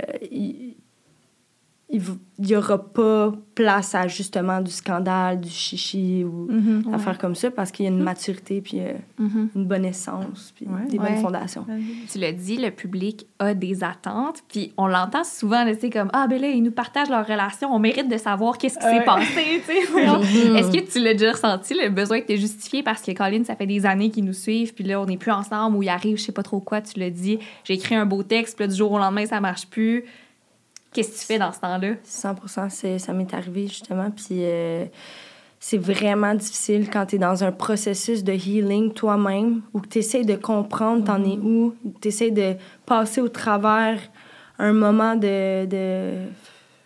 il 1.89 2.01
v- 2.01 2.13
il 2.39 2.47
y 2.49 2.55
aura 2.57 2.77
pas 2.91 3.33
place 3.55 3.95
à 3.95 4.07
justement 4.07 4.59
du 4.61 4.69
scandale, 4.69 5.39
du 5.39 5.49
chichi 5.49 6.23
ou 6.25 6.47
Mhm. 6.51 6.93
affaires 6.93 7.17
comme 7.17 7.33
ça, 7.33 7.49
parce 7.49 7.71
qu'il 7.71 7.85
y 7.85 7.87
a 7.87 7.91
une 7.91 8.03
maturité, 8.03 8.59
puis 8.61 8.81
euh, 8.81 8.93
Mhm. 9.17 9.49
une 9.55 9.65
bonne 9.65 9.85
essence, 9.85 10.51
puis 10.55 10.65
Ouais. 10.67 10.85
des 10.89 10.99
bonnes 10.99 11.15
fondations. 11.17 11.65
Tu 12.11 12.19
l'as 12.19 12.33
dit, 12.33 12.57
le 12.57 12.71
public 12.71 13.25
a 13.39 13.53
des 13.53 13.83
attentes, 13.85 14.43
puis 14.49 14.73
on 14.77 14.85
l'entend 14.87 15.23
souvent, 15.23 15.65
tu 15.65 15.79
sais, 15.79 15.89
comme 15.89 16.09
Ah, 16.13 16.27
ben 16.27 16.39
là, 16.41 16.49
ils 16.49 16.61
nous 16.61 16.71
partagent 16.71 17.09
leur 17.09 17.25
relation, 17.25 17.73
on 17.73 17.79
mérite 17.79 18.09
de 18.09 18.17
savoir 18.17 18.57
qu'est-ce 18.57 18.77
qui 18.77 18.83
s'est 18.85 19.03
passé, 19.05 19.61
tu 19.65 19.71
sais. 19.73 19.87
Mhm. 20.51 20.55
Est-ce 20.57 20.71
que 20.71 20.91
tu 20.91 20.99
l'as 20.99 21.13
déjà 21.13 21.31
ressenti, 21.31 21.73
le 21.73 21.89
besoin 21.89 22.19
de 22.19 22.25
te 22.25 22.35
justifier 22.35 22.83
parce 22.83 23.01
que 23.01 23.11
Colin, 23.13 23.43
ça 23.45 23.55
fait 23.55 23.65
des 23.65 23.85
années 23.85 24.09
qu'ils 24.11 24.25
nous 24.25 24.33
suivent, 24.33 24.73
puis 24.73 24.83
là, 24.83 24.99
on 25.01 25.05
n'est 25.05 25.17
plus 25.17 25.31
ensemble, 25.31 25.77
ou 25.77 25.83
il 25.83 25.89
arrive, 25.89 26.17
je 26.17 26.23
sais 26.23 26.31
pas 26.33 26.43
trop 26.43 26.59
quoi, 26.59 26.81
tu 26.81 26.99
l'as 26.99 27.09
dit, 27.09 27.39
j'ai 27.63 27.75
écrit 27.75 27.95
un 27.95 28.05
beau 28.05 28.23
texte, 28.23 28.57
puis 28.57 28.65
là, 28.65 28.71
du 28.71 28.75
jour 28.77 28.91
au 28.91 28.97
lendemain, 28.99 29.25
ça 29.25 29.39
marche 29.39 29.67
plus. 29.67 30.03
Qu'est-ce 30.93 31.11
que 31.15 31.19
tu 31.19 31.25
fais 31.25 31.37
dans 31.39 31.51
ce 31.51 31.59
temps-là? 31.59 31.93
100 32.03 32.69
c'est- 32.69 32.99
ça 32.99 33.13
m'est 33.13 33.33
arrivé 33.33 33.67
justement. 33.67 34.09
Puis 34.11 34.25
euh, 34.41 34.85
c'est 35.59 35.77
vraiment 35.77 36.33
difficile 36.35 36.89
quand 36.89 37.07
tu 37.07 37.15
es 37.15 37.19
dans 37.19 37.43
un 37.43 37.51
processus 37.51 38.23
de 38.23 38.31
healing 38.33 38.93
toi-même 38.93 39.61
ou 39.73 39.79
que 39.81 39.87
tu 39.87 39.99
essaies 39.99 40.23
de 40.23 40.35
comprendre 40.35 41.03
t'en 41.03 41.23
es 41.23 41.37
où, 41.37 41.75
tu 42.01 42.07
essaies 42.07 42.31
de 42.31 42.55
passer 42.85 43.21
au 43.21 43.27
travers 43.29 43.99
un 44.59 44.73
moment 44.73 45.15
de, 45.15 45.65
de 45.65 46.13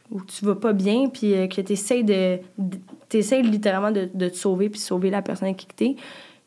où 0.09 0.19
tu 0.23 0.43
vas 0.43 0.55
pas 0.55 0.73
bien, 0.73 1.07
puis 1.07 1.33
euh, 1.33 1.47
que 1.47 1.61
tu 1.61 1.71
essaies 1.71 2.03
de, 2.03 2.39
t'essaies 3.07 3.41
littéralement 3.43 3.91
de, 3.91 4.09
de 4.13 4.27
te 4.27 4.35
sauver 4.35 4.69
puis 4.69 4.79
sauver 4.79 5.09
la 5.09 5.21
personne 5.21 5.47
avec 5.47 5.57
qui 5.57 5.67
t'es. 5.67 5.95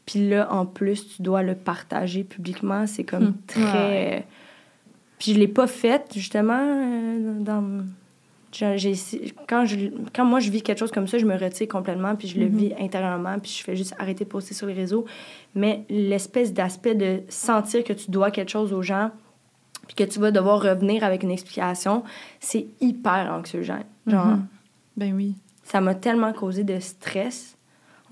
Puis 0.04 0.28
là, 0.28 0.52
en 0.52 0.66
plus, 0.66 1.16
tu 1.16 1.22
dois 1.22 1.42
le 1.42 1.54
partager 1.54 2.24
publiquement. 2.24 2.86
C'est 2.86 3.04
comme 3.04 3.28
Hmm. 3.28 3.34
très... 3.46 4.18
euh, 4.18 4.20
Puis 5.24 5.32
je 5.32 5.38
l'ai 5.38 5.48
pas 5.48 5.66
faite, 5.66 6.12
justement, 6.14 6.52
euh, 6.60 7.40
dans... 7.40 7.82
j'ai- 8.52 8.92
quand, 9.48 9.64
je, 9.64 9.88
quand 10.14 10.26
moi, 10.26 10.38
je 10.38 10.50
vis 10.50 10.60
quelque 10.60 10.78
chose 10.78 10.90
comme 10.92 11.06
ça, 11.08 11.16
je 11.16 11.24
me 11.24 11.34
retire 11.34 11.66
complètement, 11.66 12.14
puis 12.14 12.28
je 12.28 12.38
le 12.38 12.44
vis 12.44 12.74
intérieurement, 12.78 13.38
puis 13.38 13.50
je 13.58 13.64
fais 13.64 13.74
juste 13.74 13.94
arrêter 13.98 14.24
de 14.24 14.28
poster 14.28 14.52
sur 14.52 14.66
les 14.66 14.74
réseaux. 14.74 15.06
Mais 15.54 15.84
l'espèce 15.88 16.52
d'aspect 16.52 16.94
de 16.94 17.22
sentir 17.30 17.84
que 17.84 17.94
tu 17.94 18.10
dois 18.10 18.30
quelque 18.30 18.50
chose 18.50 18.74
aux 18.74 18.82
gens, 18.82 19.10
puis 19.86 19.96
que 19.96 20.04
tu 20.04 20.18
vas 20.18 20.30
devoir 20.30 20.60
revenir 20.62 21.04
avec 21.04 21.22
une 21.22 21.30
explication, 21.30 22.02
c'est 22.38 22.66
hyper 22.82 23.32
anxiogène. 23.32 23.84
Genre, 24.06 24.26
Mhm. 24.26 24.46
Ben 24.98 25.14
oui. 25.14 25.34
ça 25.62 25.80
m'a 25.80 25.94
tellement 25.94 26.34
causé 26.34 26.64
de 26.64 26.78
stress. 26.80 27.56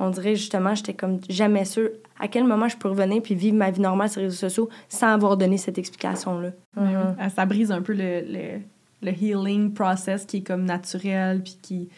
On 0.03 0.11
dirait 0.11 0.35
justement, 0.37 0.75
j'étais 0.75 0.95
comme 0.95 1.21
jamais 1.29 1.65
sûre 1.65 1.91
à 2.19 2.29
quel 2.29 2.45
moment 2.45 2.69
je 2.69 2.77
peux 2.77 2.88
revenir 2.88 3.23
puis 3.23 3.35
vivre 3.35 3.57
ma 3.57 3.71
vie 3.71 3.81
normale 3.81 4.09
sur 4.09 4.21
les 4.21 4.27
réseaux 4.27 4.38
sociaux 4.49 4.69
sans 4.88 5.09
avoir 5.09 5.37
donné 5.37 5.59
cette 5.59 5.79
explication-là. 5.79 6.51
Mhm. 6.77 7.17
Ah, 7.19 7.31
Ça 7.31 7.47
brise 7.47 7.71
un 7.73 7.83
peu 7.83 7.93
le, 7.93 8.21
le, 8.27 8.61
le 9.03 9.11
healing 9.12 9.73
process 9.73 10.25
qui 10.25 10.38
est 10.38 10.43
comme 10.43 10.65
naturel, 10.65 11.43
puis 11.43 11.59
qui, 11.62 11.88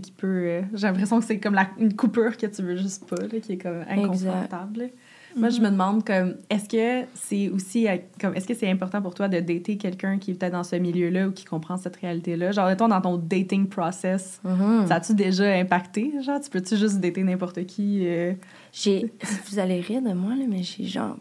qui 0.00 0.10
peut... 0.12 0.26
euh, 0.46 0.62
J'ai 0.74 0.86
l'impression 0.86 1.18
que 1.20 1.24
c'est 1.26 1.38
comme 1.38 1.54
la, 1.54 1.68
une 1.78 1.94
coupure 1.94 2.36
que 2.36 2.46
tu 2.46 2.62
veux 2.62 2.76
juste 2.76 3.08
pas, 3.08 3.16
là, 3.22 3.40
qui 3.40 3.52
est 3.52 3.58
comme 3.58 3.84
inconfortable. 3.88 4.90
Moi, 5.36 5.48
je 5.48 5.60
me 5.60 5.70
demande, 5.70 6.04
comme, 6.04 6.34
est-ce 6.50 6.68
que 6.68 7.06
c'est 7.14 7.48
aussi, 7.48 7.88
euh, 7.88 7.96
comme, 8.20 8.34
est-ce 8.34 8.46
que 8.46 8.54
c'est 8.54 8.70
important 8.70 9.00
pour 9.00 9.14
toi 9.14 9.28
de 9.28 9.40
dater 9.40 9.76
quelqu'un 9.76 10.18
qui 10.18 10.30
est 10.30 10.34
peut-être 10.34 10.52
dans 10.52 10.62
ce 10.64 10.76
milieu-là 10.76 11.28
ou 11.28 11.32
qui 11.32 11.44
comprend 11.44 11.76
cette 11.76 11.96
réalité-là? 11.96 12.52
Genre, 12.52 12.66
mettons, 12.66 12.88
dans 12.88 13.00
ton 13.00 13.16
dating 13.16 13.66
process, 13.66 14.40
Mhm. 14.44 14.86
ça 14.86 14.96
a-tu 14.96 15.14
déjà 15.14 15.44
impacté? 15.54 16.12
Genre, 16.22 16.40
tu 16.40 16.50
peux-tu 16.50 16.76
juste 16.76 17.00
dater 17.00 17.22
n'importe 17.24 17.64
qui? 17.66 18.02
euh? 18.06 18.32
J'ai, 18.72 19.12
vous 19.50 19.58
allez 19.58 19.80
rire 19.80 20.02
de 20.02 20.12
moi, 20.12 20.34
là, 20.36 20.44
mais 20.48 20.62
j'ai 20.62 20.84
genre 20.84 21.16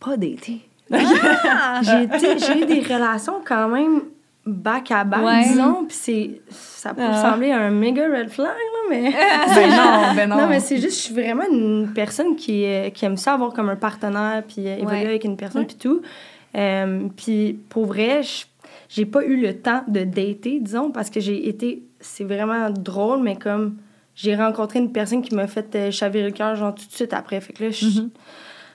pas 0.00 0.16
daté. 0.16 0.60
j'ai 0.90 2.62
eu 2.62 2.66
des 2.66 2.80
relations 2.80 3.40
quand 3.44 3.68
même 3.68 4.02
back 4.46 4.90
à 4.92 5.04
back, 5.04 5.24
Ouais. 5.24 5.42
disons, 5.48 5.84
puis 5.86 5.96
c'est, 5.96 6.40
ça 6.50 6.94
peut 6.94 7.02
Ah. 7.04 7.20
sembler 7.30 7.50
un 7.52 7.70
méga 7.70 8.04
red 8.08 8.28
flag, 8.30 8.46
là, 8.46 8.80
mais... 8.90 9.02
ben 9.54 9.68
non, 9.70 10.14
ben 10.14 10.28
non. 10.30 10.36
Non, 10.38 10.48
mais 10.48 10.60
c'est 10.60 10.76
juste, 10.78 10.98
je 10.98 11.04
suis 11.06 11.14
vraiment 11.14 11.42
une 11.50 11.90
personne 11.94 12.36
qui, 12.36 12.64
euh, 12.64 12.90
qui 12.90 13.04
aime 13.04 13.16
ça 13.16 13.34
avoir 13.34 13.52
comme 13.52 13.68
un 13.68 13.76
partenaire, 13.76 14.42
puis 14.46 14.66
euh, 14.68 14.76
évoluer 14.76 15.00
Ouais. 15.00 15.06
avec 15.06 15.24
une 15.24 15.36
personne, 15.36 15.66
puis 15.66 15.76
tout. 15.76 16.00
Euh, 16.56 17.08
puis 17.16 17.58
pour 17.68 17.86
vrai, 17.86 18.22
je- 18.22 18.44
j'ai 18.88 19.04
pas 19.04 19.24
eu 19.24 19.36
le 19.40 19.54
temps 19.58 19.82
de 19.88 20.04
dater, 20.04 20.58
disons, 20.60 20.90
parce 20.90 21.10
que 21.10 21.18
j'ai 21.20 21.48
été. 21.48 21.82
C'est 22.00 22.24
vraiment 22.24 22.70
drôle, 22.70 23.22
mais 23.22 23.34
comme 23.36 23.76
j'ai 24.14 24.36
rencontré 24.36 24.78
une 24.78 24.92
personne 24.92 25.22
qui 25.22 25.34
m'a 25.34 25.46
fait 25.48 25.74
euh, 25.74 25.90
chavirer 25.90 26.26
le 26.26 26.30
cœur, 26.32 26.54
genre 26.54 26.74
tout 26.74 26.86
de 26.86 26.92
suite 26.92 27.12
après. 27.12 27.40
Fait 27.40 27.52
que 27.52 27.64
là, 27.64 27.70
je- 27.70 27.86
Mhm. 28.00 28.10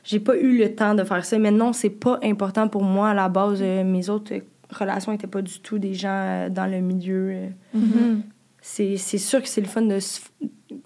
j'ai 0.03 0.19
pas 0.19 0.35
eu 0.35 0.57
le 0.57 0.75
temps 0.75 0.93
de 0.95 1.03
faire 1.05 1.23
ça. 1.23 1.39
Mais 1.39 1.49
non, 1.51 1.71
c'est 1.71 1.89
pas 1.89 2.19
important 2.23 2.67
pour 2.67 2.83
moi 2.83 3.09
à 3.11 3.13
la 3.13 3.29
base. 3.29 3.59
euh, 3.61 3.83
mes 3.85 4.09
autres 4.09 4.33
relations 4.75 5.11
étaient 5.11 5.27
pas 5.27 5.41
du 5.41 5.59
tout 5.59 5.79
des 5.79 5.93
gens 5.93 6.09
euh, 6.09 6.49
dans 6.49 6.65
le 6.69 6.79
milieu. 6.79 7.29
euh, 7.31 7.49
Mhm. 7.73 8.23
c'est 8.61 8.97
c'est 8.97 9.17
sûr 9.17 9.41
que 9.41 9.47
c'est 9.47 9.61
le 9.61 9.67
fun 9.67 9.81
de 9.83 9.99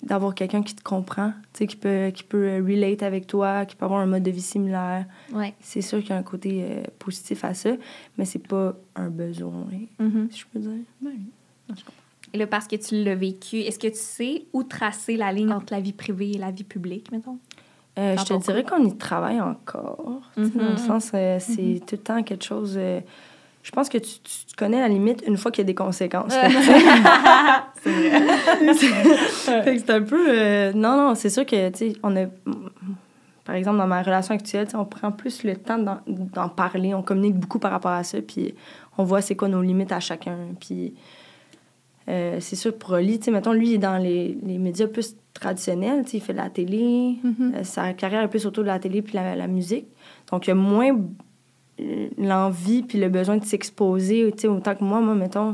d'avoir 0.02 0.34
quelqu'un 0.34 0.64
qui 0.64 0.76
te 0.76 0.82
comprend, 0.84 1.30
tu 1.54 1.60
sais, 1.60 1.68
qui 1.68 1.76
peut, 1.76 2.10
qui 2.14 2.24
peut 2.24 2.48
euh, 2.48 2.64
relate 2.64 3.04
avec 3.04 3.28
toi, 3.28 3.66
qui 3.66 3.76
peut 3.76 3.86
avoir 3.86 4.00
un 4.02 4.06
mode 4.08 4.24
de 4.24 4.32
vie 4.32 4.42
similaire. 4.42 5.06
Ouais. 5.32 5.54
C'est 5.62 5.82
sûr 5.82 6.00
qu'il 6.00 6.10
y 6.10 6.14
a 6.14 6.18
un 6.18 6.24
côté 6.24 6.64
euh, 6.64 6.84
positif 7.00 7.44
à 7.44 7.54
ça, 7.54 7.72
mais 8.18 8.26
c'est 8.26 8.40
pas 8.48 8.74
un 8.96 9.10
besoin, 9.10 9.66
Mhm. 10.00 10.28
si 10.32 10.40
je 10.40 10.46
peux 10.52 10.60
dire. 10.60 10.72
Ben 11.02 11.12
oui. 11.12 11.26
Non, 11.70 11.76
je 11.76 11.84
comprends. 11.86 12.02
Et 12.34 12.38
là, 12.38 12.48
parce 12.48 12.68
que 12.68 12.76
tu 12.76 13.04
l'as 13.04 13.16
vécu, 13.16 13.58
est-ce 13.60 13.78
que 13.80 13.88
tu 13.88 13.94
sais 13.98 14.46
où 14.54 14.64
tracer 14.64 15.16
la 15.18 15.32
ligne 15.32 15.52
entre 15.52 15.72
la 15.74 15.80
vie 15.80 15.94
privée 15.94 16.32
et 16.32 16.38
la 16.38 16.52
vie 16.52 16.64
publique, 16.64 17.12
mettons? 17.12 17.38
Euh, 17.98 18.16
je 18.18 18.24
te 18.26 18.44
dirais 18.44 18.64
qu'on 18.64 18.84
y 18.84 18.98
travaille 18.98 19.40
encore. 19.40 20.22
tu 20.36 20.44
sais, 20.46 20.50
Dans 20.58 20.64
le 20.66 20.72
Mhm. 20.72 20.78
sens, 20.78 21.12
euh, 21.14 21.38
c'est 21.40 21.80
tout 21.86 21.96
le 21.96 22.02
temps 22.02 22.24
quelque 22.24 22.44
chose. 22.44 22.78
Je 23.66 23.72
pense 23.72 23.90
que 23.90 23.98
tu, 23.98 24.20
tu- 24.24 24.46
tu 24.46 24.56
connais 24.56 24.80
la 24.80 24.88
limite 24.88 25.24
une 25.28 25.38
fois 25.38 25.50
qu'il 25.52 25.64
y 25.64 25.66
a 25.66 25.68
des 25.68 25.74
conséquences. 25.74 26.34
Fait 27.86 29.76
que 29.76 29.80
c'est 29.80 29.90
un 29.90 30.02
peu. 30.02 30.28
euh, 30.30 30.72
non, 30.74 30.96
non, 30.98 31.16
c'est 31.16 31.30
sûr 31.30 31.46
que, 31.46 31.70
tu 31.70 31.78
sais, 31.78 31.94
on 32.04 32.16
a. 32.16 32.26
Par 33.44 33.56
exemple, 33.56 33.78
dans 33.78 33.88
ma 33.88 34.02
relation 34.02 34.34
actuelle, 34.34 34.66
tu 34.66 34.72
sais, 34.72 34.78
on 34.78 34.86
prend 34.86 35.12
plus 35.12 35.44
le 35.44 35.56
temps 35.56 35.78
d'en- 35.78 36.50
parler. 36.50 36.94
On 36.96 37.04
communique 37.04 37.36
beaucoup 37.36 37.60
par 37.60 37.72
rapport 37.72 37.92
à 37.92 38.04
ça. 38.04 38.20
Puis 38.22 38.56
on 38.98 39.04
voit 39.04 39.22
c'est 39.22 39.36
quoi 39.36 39.48
nos 39.48 39.62
limites 39.62 39.92
à 39.92 40.00
chacun. 40.00 40.38
Puis 40.60 40.94
euh, 42.10 42.38
c'est 42.40 42.56
sûr, 42.56 42.76
pour 42.76 42.92
Oli, 42.92 43.20
tu 43.20 43.26
sais, 43.26 43.32
mettons, 43.32 43.54
lui, 43.54 43.70
il 43.70 43.74
est 43.76 43.80
dans 43.80 43.98
les, 43.98 44.38
les 44.44 44.58
médias 44.58 44.88
plus 44.88 45.16
traditionnels. 45.34 46.04
Tu 46.06 46.12
sais, 46.12 46.18
il 46.18 46.22
fait 46.22 46.34
de 46.34 46.38
la 46.40 46.50
télé. 46.50 47.18
Euh, 47.26 47.64
sa 47.64 47.94
carrière 47.94 48.22
est 48.24 48.28
plus 48.30 48.46
autour 48.48 48.64
de 48.64 48.70
la 48.70 48.80
télé 48.80 49.02
puis 49.04 49.14
la, 49.14 49.36
la 49.36 49.48
musique. 49.48 49.86
Donc, 50.32 50.48
il 50.48 50.50
y 50.50 50.52
a 50.52 50.56
moins 50.56 50.98
l'envie 52.18 52.84
puis 52.84 53.00
le 53.00 53.10
besoin 53.10 53.38
de 53.38 53.46
s'exposer. 53.46 54.32
Tu 54.34 54.42
sais, 54.42 54.48
autant 54.48 54.76
que 54.76 54.84
moi, 54.84 55.02
moi, 55.02 55.16
mettons, 55.16 55.54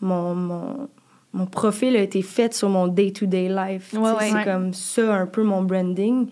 mon, 0.00 0.34
mon, 0.34 0.88
mon 1.32 1.46
profil 1.46 1.96
a 1.96 2.00
été 2.02 2.22
fait 2.22 2.52
sur 2.54 2.68
mon 2.68 2.88
day-to-day 2.88 3.48
life. 3.48 3.92
Ouais, 3.94 4.00
ouais. 4.00 4.14
c'est 4.20 4.34
Ouais. 4.34 4.44
comme 4.44 4.72
ça, 4.74 5.14
un 5.14 5.26
peu, 5.26 5.42
mon 5.42 5.62
branding. 5.62 6.26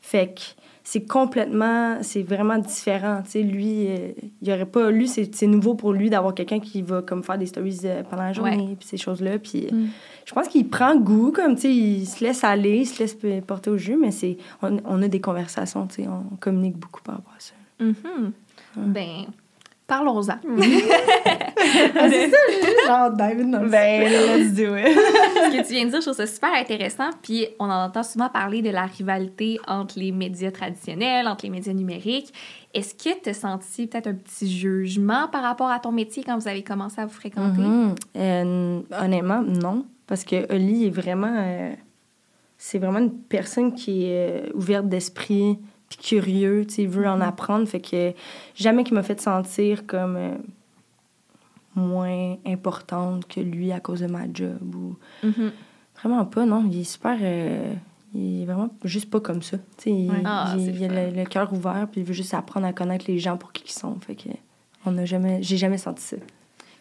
Fait 0.00 0.28
que 0.34 0.40
c'est 0.86 1.06
complètement, 1.06 1.96
c'est 2.02 2.22
vraiment 2.22 2.58
différent. 2.58 3.22
Tu 3.24 3.30
sais, 3.30 3.42
lui, 3.42 3.86
euh, 3.88 4.12
il 4.42 4.48
y 4.48 4.52
aurait 4.52 4.66
pas, 4.66 4.90
lui, 4.90 5.08
c'est 5.08 5.46
nouveau 5.46 5.74
pour 5.74 5.94
lui 5.94 6.10
d'avoir 6.10 6.34
quelqu'un 6.34 6.60
qui 6.60 6.82
va 6.82 7.00
comme 7.00 7.24
faire 7.24 7.38
des 7.38 7.46
stories 7.46 7.80
euh, 7.86 8.02
pendant 8.02 8.24
la 8.24 8.34
journée, 8.34 8.76
puis 8.78 8.86
ces 8.86 8.98
choses-là. 8.98 9.38
Puis 9.38 9.66
euh, 9.66 9.74
Mm. 9.74 9.88
je 10.26 10.32
pense 10.34 10.46
qu'il 10.48 10.68
prend 10.68 10.94
goût, 10.96 11.32
comme, 11.32 11.54
tu 11.54 11.62
sais, 11.62 11.74
il 11.74 12.04
se 12.06 12.22
laisse 12.22 12.44
aller, 12.44 12.80
il 12.80 12.86
se 12.86 12.98
laisse 13.02 13.16
porter 13.46 13.70
au 13.70 13.78
jeu, 13.78 13.96
mais 13.98 14.10
c'est, 14.10 14.36
on, 14.62 14.76
on 14.84 15.00
a 15.02 15.08
des 15.08 15.22
conversations, 15.22 15.86
tu 15.86 16.02
sais, 16.02 16.08
on 16.08 16.36
communique 16.36 16.76
beaucoup 16.76 17.00
par 17.02 17.14
rapport 17.16 17.32
à 17.34 17.40
ça. 17.40 17.54
Mhm. 17.80 18.32
Ben, 18.76 19.26
parlons-en. 19.86 20.38
Genre, 22.86 23.10
David, 23.12 23.50
Ben, 23.70 24.02
let's 24.10 24.52
do 24.54 24.76
it. 24.76 24.86
Ce 24.96 25.56
que 25.56 25.66
tu 25.66 25.72
viens 25.74 25.84
de 25.86 25.90
dire, 25.90 26.00
je 26.00 26.04
trouve 26.06 26.14
ça 26.16 26.26
super 26.26 26.52
intéressant. 26.54 27.10
Puis 27.22 27.46
on 27.58 27.64
en 27.70 27.84
entend 27.86 28.02
souvent 28.02 28.28
parler 28.28 28.62
de 28.62 28.70
la 28.70 28.84
rivalité 28.86 29.58
entre 29.66 29.98
les 29.98 30.12
médias 30.12 30.50
traditionnels, 30.50 31.26
entre 31.26 31.44
les 31.44 31.50
médias 31.50 31.72
numériques. 31.72 32.32
Est-ce 32.72 32.94
que 32.94 33.20
tu 33.22 33.30
as 33.30 33.34
senti 33.34 33.86
peut-être 33.86 34.08
un 34.08 34.14
petit 34.14 34.50
jugement 34.50 35.28
par 35.28 35.42
rapport 35.42 35.70
à 35.70 35.78
ton 35.78 35.92
métier 35.92 36.22
quand 36.24 36.38
vous 36.38 36.48
avez 36.48 36.62
commencé 36.62 37.00
à 37.00 37.06
vous 37.06 37.12
fréquenter? 37.12 37.60
Mhm. 37.62 37.94
Euh, 38.16 38.80
honnêtement, 39.00 39.42
non. 39.42 39.86
Parce 40.06 40.24
que 40.24 40.52
Oli 40.54 40.86
est 40.86 40.90
vraiment. 40.90 41.34
euh, 41.36 41.72
c'est 42.58 42.78
vraiment 42.78 42.98
une 43.00 43.12
personne 43.12 43.74
qui 43.74 44.06
est 44.06 44.46
euh, 44.46 44.50
ouverte 44.54 44.88
d'esprit, 44.88 45.58
curieux, 45.96 46.64
tu 46.66 46.74
sais, 46.74 46.82
il 46.82 46.88
veut 46.88 47.06
en 47.08 47.20
apprendre. 47.20 47.66
Fait 47.66 47.80
que 47.80 48.12
jamais 48.54 48.84
qu'il 48.84 48.94
m'a 48.94 49.02
fait 49.02 49.20
sentir 49.20 49.86
comme 49.86 50.16
euh, 50.16 50.34
moins 51.74 52.36
importante 52.46 53.26
que 53.26 53.40
lui 53.40 53.72
à 53.72 53.80
cause 53.80 54.00
de 54.00 54.06
ma 54.06 54.22
job. 54.32 54.74
Ou... 54.74 54.96
Mhm. 55.26 55.52
Vraiment 56.00 56.24
pas, 56.24 56.44
non. 56.46 56.64
Il 56.70 56.80
est 56.80 56.84
super. 56.84 57.16
euh, 57.20 57.72
il 58.14 58.42
est 58.42 58.44
vraiment 58.44 58.68
juste 58.84 59.10
pas 59.10 59.20
comme 59.20 59.42
ça. 59.42 59.56
Tu 59.76 59.84
sais, 59.84 59.90
il, 59.90 60.10
Ouais. 60.10 60.22
Ah, 60.24 60.54
il- 60.56 60.84
a 60.84 61.10
le, 61.10 61.16
le 61.16 61.24
cœur 61.24 61.52
ouvert, 61.52 61.88
puis 61.90 62.00
il 62.02 62.06
veut 62.06 62.12
juste 62.14 62.34
apprendre 62.34 62.66
à 62.66 62.72
connaître 62.72 63.06
les 63.08 63.18
gens 63.18 63.36
pour 63.36 63.52
qui 63.52 63.64
ils 63.66 63.72
sont. 63.72 63.96
Fait 64.00 64.14
que. 64.14 64.28
On 64.86 64.96
a 64.98 65.04
jamais, 65.04 65.42
j'ai 65.42 65.56
jamais 65.56 65.78
senti 65.78 66.02
ça. 66.02 66.16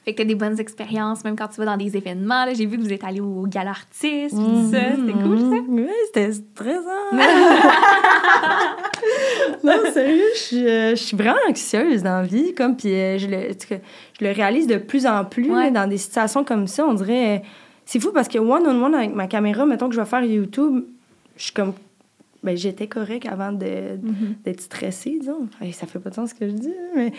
Fait 0.06 0.12
que 0.12 0.18
tu 0.18 0.22
as 0.24 0.26
des 0.26 0.36
bonnes 0.36 0.60
expériences, 0.60 1.24
même 1.24 1.38
quand 1.38 1.48
tu 1.48 1.60
vas 1.62 1.66
dans 1.66 1.78
des 1.78 1.96
événements. 1.96 2.46
J'ai 2.54 2.66
vu 2.66 2.78
que 2.78 2.82
vous 2.84 2.92
êtes 2.92 3.06
allé 3.06 3.22
au 3.22 3.46
gala 3.48 3.70
artiste, 3.72 4.36
puis 4.36 4.46
tout 4.46 4.70
ça. 4.72 4.80
C'était 4.96 5.14
cool, 5.14 5.40
ça? 5.40 5.56
Oui, 5.70 5.88
c'était 6.08 6.32
stressant. 6.34 7.14
non, 9.64 9.74
sérieux, 9.94 10.22
je 10.36 10.40
suis, 10.40 10.68
euh, 10.68 10.90
je 10.92 10.96
suis 11.02 11.18
vraiment 11.18 11.38
anxieuse 11.50 12.04
dans 12.04 12.18
la 12.22 12.24
vie. 12.24 12.54
Comme, 12.54 12.76
puis 12.76 12.94
euh, 12.94 13.18
je, 13.18 13.28
le, 13.28 13.38
je 14.20 14.26
le 14.26 14.32
réalise 14.32 14.68
de 14.68 14.78
plus 14.78 15.06
en 15.06 15.26
plus 15.26 15.52
Ouais. 15.52 15.72
dans 15.72 15.88
des 15.90 15.98
situations 15.98 16.44
comme 16.44 16.68
ça. 16.68 16.86
On 16.86 16.94
dirait. 16.94 17.38
euh, 17.38 17.40
c'est 17.86 18.00
fou 18.00 18.12
parce 18.14 18.28
que 18.28 18.38
one-on-one 18.40 18.96
avec 18.96 19.14
ma 19.14 19.28
caméra, 19.28 19.66
mettons 19.66 19.90
que 19.90 19.96
je 19.96 20.00
vais 20.00 20.06
faire 20.08 20.24
YouTube, 20.24 20.84
je 21.38 21.44
suis 21.44 21.54
comme. 21.54 21.74
Ben, 22.44 22.58
j'étais 22.58 22.88
correct 22.88 23.26
avant 23.26 23.52
de, 23.54 23.98
d'être 24.44 24.62
stressée, 24.62 25.18
disons. 25.20 25.48
Hey, 25.62 25.72
ça 25.72 25.88
fait 25.88 26.00
pas 26.00 26.10
de 26.10 26.16
sens 26.16 26.32
ce 26.32 26.36
que 26.36 26.48
je 26.48 26.54
dis, 26.54 26.74
mais 26.96 27.14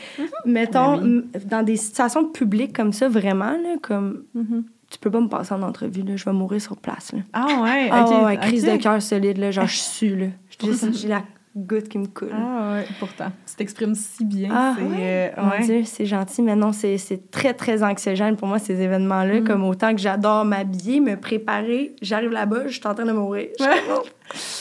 mettons, 0.45 0.99
Ben 0.99 1.23
oui. 1.35 1.41
dans 1.47 1.63
des 1.63 1.77
situations 1.77 2.27
publiques 2.29 2.75
comme 2.77 2.93
ça, 2.93 3.09
vraiment, 3.09 3.53
là, 3.53 3.77
comme 3.81 4.25
Mhm. 4.35 4.65
tu 4.91 4.99
peux 4.99 5.11
pas 5.11 5.21
me 5.21 5.29
passer 5.29 5.55
en 5.55 5.63
entrevue, 5.63 6.03
là, 6.03 6.17
je 6.17 6.25
vais 6.27 6.33
mourir 6.33 6.61
sur 6.61 6.77
place. 6.77 7.13
Là. 7.13 7.21
Ah 7.33 7.63
ouais, 7.63 7.89
Ah 7.91 8.25
ouais, 8.25 8.37
crise 8.37 8.65
de 8.65 8.77
cœur 8.77 9.01
solide, 9.01 9.39
là, 9.39 9.51
genre 9.51 9.67
je 9.67 9.77
suis 9.77 10.15
là. 10.15 10.27
J'ai 10.93 11.09
la 11.09 11.23
goutte 11.57 11.89
qui 11.89 11.99
me 11.99 12.07
coule. 12.07 12.31
Ah 12.33 12.73
ouais, 12.75 12.85
pourtant. 12.99 13.31
Tu 13.47 13.55
t'exprimes 13.55 13.95
si 13.95 14.25
bien. 14.25 14.51
Ah, 14.53 14.75
ouais? 14.79 15.33
euh, 15.39 15.43
Mon. 15.43 15.65
Dieu, 15.65 15.83
c'est 15.85 16.05
gentil, 16.07 16.43
mais 16.43 16.57
non, 16.57 16.73
c'est 16.73 16.99
c'est 16.99 17.31
très, 17.31 17.55
très 17.55 17.83
anxiogène 17.83 18.37
pour 18.37 18.49
moi, 18.49 18.59
ces 18.59 18.81
événements-là. 18.81 19.41
Mm. 19.41 19.45
Comme 19.45 19.65
autant 19.65 19.93
que 19.95 20.01
j'adore 20.01 20.45
m'habiller, 20.45 21.01
me 21.01 21.17
préparer, 21.17 21.95
j'arrive 22.03 22.31
là-bas, 22.31 22.67
je 22.67 22.73
suis 22.79 22.87
en 22.87 22.95
train 22.95 23.05
de 23.07 23.13
mourir. 23.13 23.49
Comme, 23.59 23.69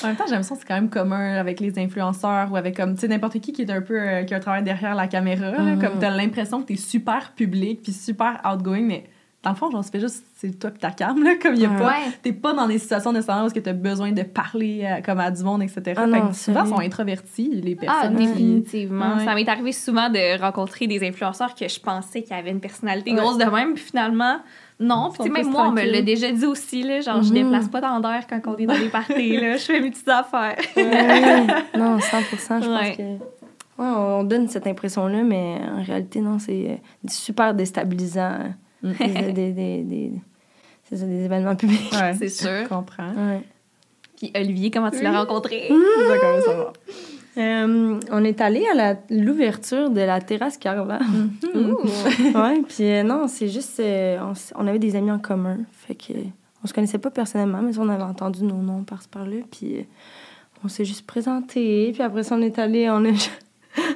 En 0.04 0.08
même 0.08 0.16
temps, 0.18 0.26
j'ai 0.26 0.32
l'impression 0.32 0.56
que 0.56 0.62
c'est 0.62 0.68
quand 0.68 0.76
même 0.76 0.90
commun 0.90 1.36
avec 1.38 1.60
les 1.60 1.80
influenceurs 1.80 2.52
ou 2.52 2.56
avec 2.58 2.76
comme 2.76 2.94
tu 2.96 3.02
sais 3.02 3.08
n'importe 3.08 3.40
qui 3.40 3.54
qui 3.54 3.62
est 3.64 3.72
un 3.72 3.82
peu 3.82 4.00
euh, 4.00 4.24
qui 4.24 4.34
a 4.34 4.38
un 4.38 4.40
travail 4.40 4.64
derrière 4.64 4.94
la 4.94 5.08
caméra 5.08 5.52
là, 5.52 5.60
Mhm. 5.60 5.80
comme 5.82 6.00
t'as 6.00 6.10
l'impression 6.10 6.62
que 6.62 6.68
t'es 6.68 6.76
super 6.76 7.32
public 7.36 7.82
puis 7.82 7.92
super 7.94 8.40
outgoing 8.46 8.82
mais 8.84 9.06
dans 9.44 9.50
le 9.50 9.56
fond 9.58 9.70
genre 9.70 9.84
c'est 9.84 10.00
juste 10.00 10.24
c'est 10.38 10.58
toi 10.58 10.70
puis 10.72 10.80
ta 10.80 10.92
cam 10.92 11.22
là 11.22 11.32
comme 11.42 11.56
y 11.56 11.66
a 11.66 11.70
Ouais. 11.70 11.78
pas 11.80 11.94
t'es 12.22 12.32
pas 12.32 12.54
dans 12.54 12.66
des 12.68 12.80
situations 12.80 13.12
nécessairement 13.12 13.46
où 13.48 13.50
que 13.52 13.60
t'as 13.60 13.74
besoin 13.74 14.12
de 14.14 14.24
parler 14.24 14.82
euh, 14.86 15.02
comme 15.02 15.20
à 15.20 15.30
du 15.32 15.44
monde 15.44 15.62
etc 15.64 15.82
Ah 15.98 16.06
Fait 16.06 16.08
non, 16.08 16.28
que 16.30 16.36
souvent 16.36 16.64
ils 16.64 16.70
sont 16.70 16.80
introvertis 16.80 17.50
les 17.62 17.78
Ah, 17.82 17.86
personnes 18.04 18.16
qui- 18.18 18.28
définitivement. 18.28 19.16
Ouais. 19.18 19.26
Ça 19.26 19.36
m'est 19.36 19.50
arrivé 19.50 19.72
souvent 19.74 20.10
de 20.10 20.40
rencontrer 20.42 20.88
des 20.88 21.06
influenceurs 21.08 21.56
que 21.56 21.68
je 21.68 21.80
pensais 21.80 22.24
qu'ils 22.24 22.34
avaient 22.36 22.52
une 22.52 22.62
personnalité 22.62 23.12
Ouais. 23.12 23.18
grosse 23.20 23.38
de 23.38 23.44
même, 23.46 23.74
puis 23.74 23.84
finalement, 23.84 24.38
non. 24.80 25.12
Puis 25.14 25.24
tu 25.26 25.30
même 25.32 25.50
moi, 25.50 25.68
on 25.68 25.72
me 25.72 25.84
l'a 25.84 26.02
déjà 26.02 26.32
dit 26.32 26.46
aussi, 26.46 26.84
là, 26.84 27.02
genre, 27.02 27.22
je 27.22 27.30
Mhm. 27.30 27.34
déplace 27.44 27.68
pas 27.68 27.82
dans 27.82 28.00
d'air 28.00 28.26
quand 28.30 28.40
on 28.48 28.56
est 28.58 28.66
dans 28.66 28.78
des 28.78 28.90
parties, 28.90 29.38
là. 29.40 29.58
Je 29.58 29.64
fais 29.64 29.80
mes 29.82 29.92
petites 29.92 30.08
affaires. 30.10 30.56
Ouais. 30.76 31.46
non, 31.78 32.00
100 32.00 32.62
je 32.62 32.70
Ouais. 32.70 32.88
pense 32.88 32.98
que. 32.98 33.04
Ouais, 33.82 33.88
on 33.88 34.24
donne 34.24 34.48
cette 34.48 34.68
impression-là, 34.68 35.24
mais 35.24 35.58
en 35.78 35.82
réalité, 35.84 36.22
non, 36.22 36.38
c'est 36.40 36.80
super 37.08 37.54
déstabilisant. 37.54 38.38
Mm. 38.84 38.92
Des, 38.94 39.32
des, 39.34 39.52
des, 39.52 39.84
des- 39.84 40.12
c'est 40.90 40.98
ça, 40.98 41.06
des 41.06 41.24
événements 41.24 41.56
publics. 41.56 41.92
Ouais, 41.94 42.14
C'est 42.20 42.30
sûr. 42.30 42.50
je 42.64 42.68
comprends 42.70 43.10
Ouais. 43.14 43.42
Puis 44.18 44.32
Olivier, 44.36 44.70
comment 44.72 44.92
tu 44.92 45.02
l'as 45.02 45.18
rencontré? 45.20 45.68
Ça, 46.46 46.54
va 46.54 46.74
Euh, 47.38 48.00
on 48.12 48.24
est 48.24 48.42
allé 48.42 48.64
à 48.78 48.96
l'ouverture 49.10 49.90
de 49.90 50.02
la 50.02 50.22
terrasse 50.22 50.58
Carla. 50.58 51.00
Ouh. 51.56 51.78
ouais, 52.38 52.62
puis 52.68 52.84
euh, 52.92 53.02
non, 53.04 53.28
c'est 53.28 53.48
juste. 53.48 53.80
euh, 53.80 54.20
on, 54.56 54.68
avait 54.68 54.78
des 54.80 54.96
amis 54.96 55.12
en 55.12 55.20
commun. 55.20 55.58
Fait 55.72 55.96
que. 55.96 56.14
On 56.64 56.68
se 56.68 56.74
connaissait 56.74 57.00
pas 57.00 57.10
personnellement, 57.10 57.62
mais 57.62 57.78
on 57.80 57.90
avait 57.90 58.04
entendu 58.04 58.44
nos 58.44 58.56
noms 58.58 58.84
par-ci 58.84 59.10
par-là. 59.10 59.38
Puis 59.52 59.78
euh, 59.80 59.84
on 60.64 60.68
s'est 60.68 60.86
juste 60.86 61.06
présenté. 61.08 61.92
Puis 61.92 62.02
après 62.04 62.24
ça, 62.24 62.36
on 62.36 62.42
est 62.42 62.58
allé. 62.60 62.90
On 62.90 63.04
a, 63.04 63.10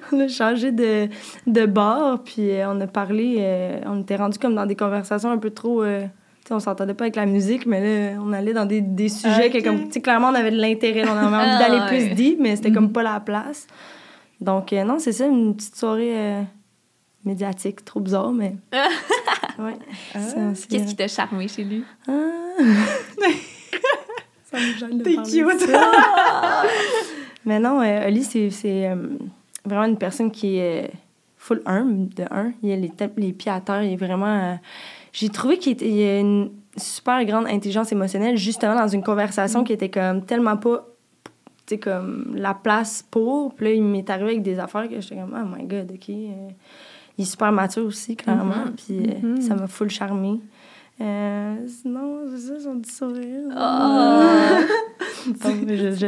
on 0.12 0.20
a 0.22 0.28
changé 0.28 0.72
de, 0.72 1.08
de 1.48 1.66
bar. 1.66 2.24
Puis 2.24 2.52
euh, 2.52 2.70
on 2.72 2.80
a 2.82 2.88
parlé. 2.88 3.38
euh, 3.40 3.80
on 3.86 4.02
était 4.02 4.16
rendu 4.16 4.38
comme 4.40 4.56
dans 4.56 4.66
des 4.66 4.76
conversations 4.76 5.32
un 5.32 5.38
peu 5.38 5.50
trop. 5.52 5.84
euh, 5.84 6.02
tu 6.44 6.48
sais, 6.50 6.54
on 6.54 6.60
s'entendait 6.60 6.94
pas 6.94 7.04
avec 7.06 7.16
la 7.18 7.26
musique, 7.26 7.66
mais 7.66 8.14
là, 8.14 8.20
on 8.24 8.32
allait 8.34 8.54
dans 8.54 8.66
des, 8.66 8.80
des 8.82 9.10
sujets 9.10 9.50
que, 9.50 9.58
Ok. 9.58 9.64
comme, 9.66 9.86
tu 9.88 9.94
sais, 9.94 10.02
clairement, 10.02 10.30
on 10.30 10.36
avait 10.36 10.52
de 10.52 10.58
l'intérêt. 10.62 11.04
On 11.08 11.12
avait 11.18 11.36
envie 11.36 11.50
Ah, 11.56 11.60
d'aller 11.60 11.80
ouais. 11.80 11.88
plus 12.08 12.16
deep, 12.16 12.40
mais 12.40 12.56
c'était 12.56 12.72
comme 12.72 12.92
pas 12.94 13.04
la 13.04 13.20
place. 13.20 13.68
Donc, 14.40 14.72
euh, 14.72 14.84
non, 14.84 14.98
c'est 15.00 15.12
ça, 15.12 15.26
une 15.26 15.56
petite 15.56 15.76
soirée 15.76 16.44
médiatique, 17.26 17.84
trop 17.84 18.00
bizarre, 18.00 18.32
mais. 18.32 18.56
ouais. 19.60 19.74
C'est- 20.14 20.68
Qu'est-ce 20.70 20.86
qui 20.86 20.96
t'a 20.96 21.08
charmé 21.10 21.48
chez 21.50 21.64
lui? 21.66 21.84
Ah. 22.08 22.14
ça 24.50 24.58
me 24.58 24.78
gêne 24.80 24.98
de 25.00 25.04
T'es 25.04 25.16
parler 25.16 25.32
de 25.42 25.50
cute. 25.50 25.60
ça. 25.70 25.92
mais 27.46 27.60
non, 27.60 27.80
Oli, 27.80 28.24
c'est 28.24 28.90
vraiment 29.68 29.86
une 29.86 29.98
personne 29.98 30.32
qui 30.32 30.58
est 30.58 30.86
euh, 30.86 30.88
full 31.38 31.62
humble, 31.66 32.10
de 32.14 32.24
un. 32.32 32.52
Il 32.64 32.72
a 32.72 32.76
les, 32.76 32.92
les 33.18 33.34
pieds 33.34 33.52
à 33.52 33.62
terre, 33.62 33.84
il 33.84 33.94
est 33.94 33.98
vraiment. 33.98 34.26
euh, 34.28 34.56
J'ai 35.14 35.30
trouvé 35.30 35.58
qu'il 35.58 35.82
il 35.82 36.04
a 36.08 36.20
une 36.20 36.52
super 36.76 37.24
grande 37.26 37.48
intelligence 37.48 37.92
émotionnelle, 37.92 38.38
justement, 38.38 38.76
dans 38.76 38.88
une 38.88 39.04
conversation 39.04 39.64
qui 39.64 39.74
était 39.74 39.90
comme 39.90 40.24
tellement 40.26 40.58
pas 40.58 40.86
sais, 41.68 41.78
comme 41.78 42.34
la 42.36 42.54
place 42.54 43.04
pour. 43.12 43.54
Puis 43.56 43.66
là, 43.66 43.72
il 43.74 43.84
m'est 43.84 44.10
arrivé 44.10 44.30
avec 44.32 44.42
des 44.44 44.58
affaires 44.60 44.88
que 44.90 45.02
j'étais 45.02 45.16
comme, 45.16 45.36
oh 45.38 45.56
my 45.58 45.66
god, 45.66 45.92
OK. 45.94 46.10
euh, 46.10 46.50
il 47.18 47.24
est 47.24 47.26
super 47.26 47.52
mature 47.52 47.86
aussi, 47.86 48.16
clairement. 48.16 48.66
Mhm. 48.68 48.74
Puis 48.78 49.00
Mhm. 49.24 49.42
ça 49.42 49.56
m'a 49.56 49.68
full 49.68 49.90
charmé. 49.90 50.40
Euh, 51.00 51.56
sinon, 51.68 52.22
c'est 52.32 52.48
ça, 52.48 52.60
son 52.60 52.80
petit 52.80 52.92
sourire. 52.94 53.44
Oh. 55.30 55.34
Donc, 55.44 55.68
je, 55.68 55.92
je... 55.92 56.08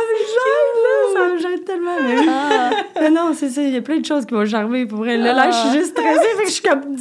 me 0.00 0.18
gêne, 0.34 0.74
là. 0.84 0.94
Ça 1.14 1.28
me 1.32 1.38
gêne 1.40 1.64
tellement. 1.64 1.96
Mais, 2.02 2.18
oui. 2.18 2.26
Mais 3.00 3.10
non, 3.10 3.32
c'est 3.34 3.48
ça. 3.50 3.62
Il 3.62 3.70
y 3.72 3.76
a 3.76 3.82
plein 3.82 3.98
de 4.00 4.04
choses 4.04 4.26
qui 4.26 4.34
vont 4.34 4.44
charmer 4.46 4.86
pour 4.86 5.06
elle. 5.06 5.22
Là, 5.22 5.32
là, 5.32 5.50
je 5.50 5.56
suis 5.56 5.78
juste 5.78 5.96
stressée, 5.96 6.28
fait 6.36 6.42
que 6.42 6.48
je 6.48 6.54
suis 6.54 6.62
comme. 6.62 6.96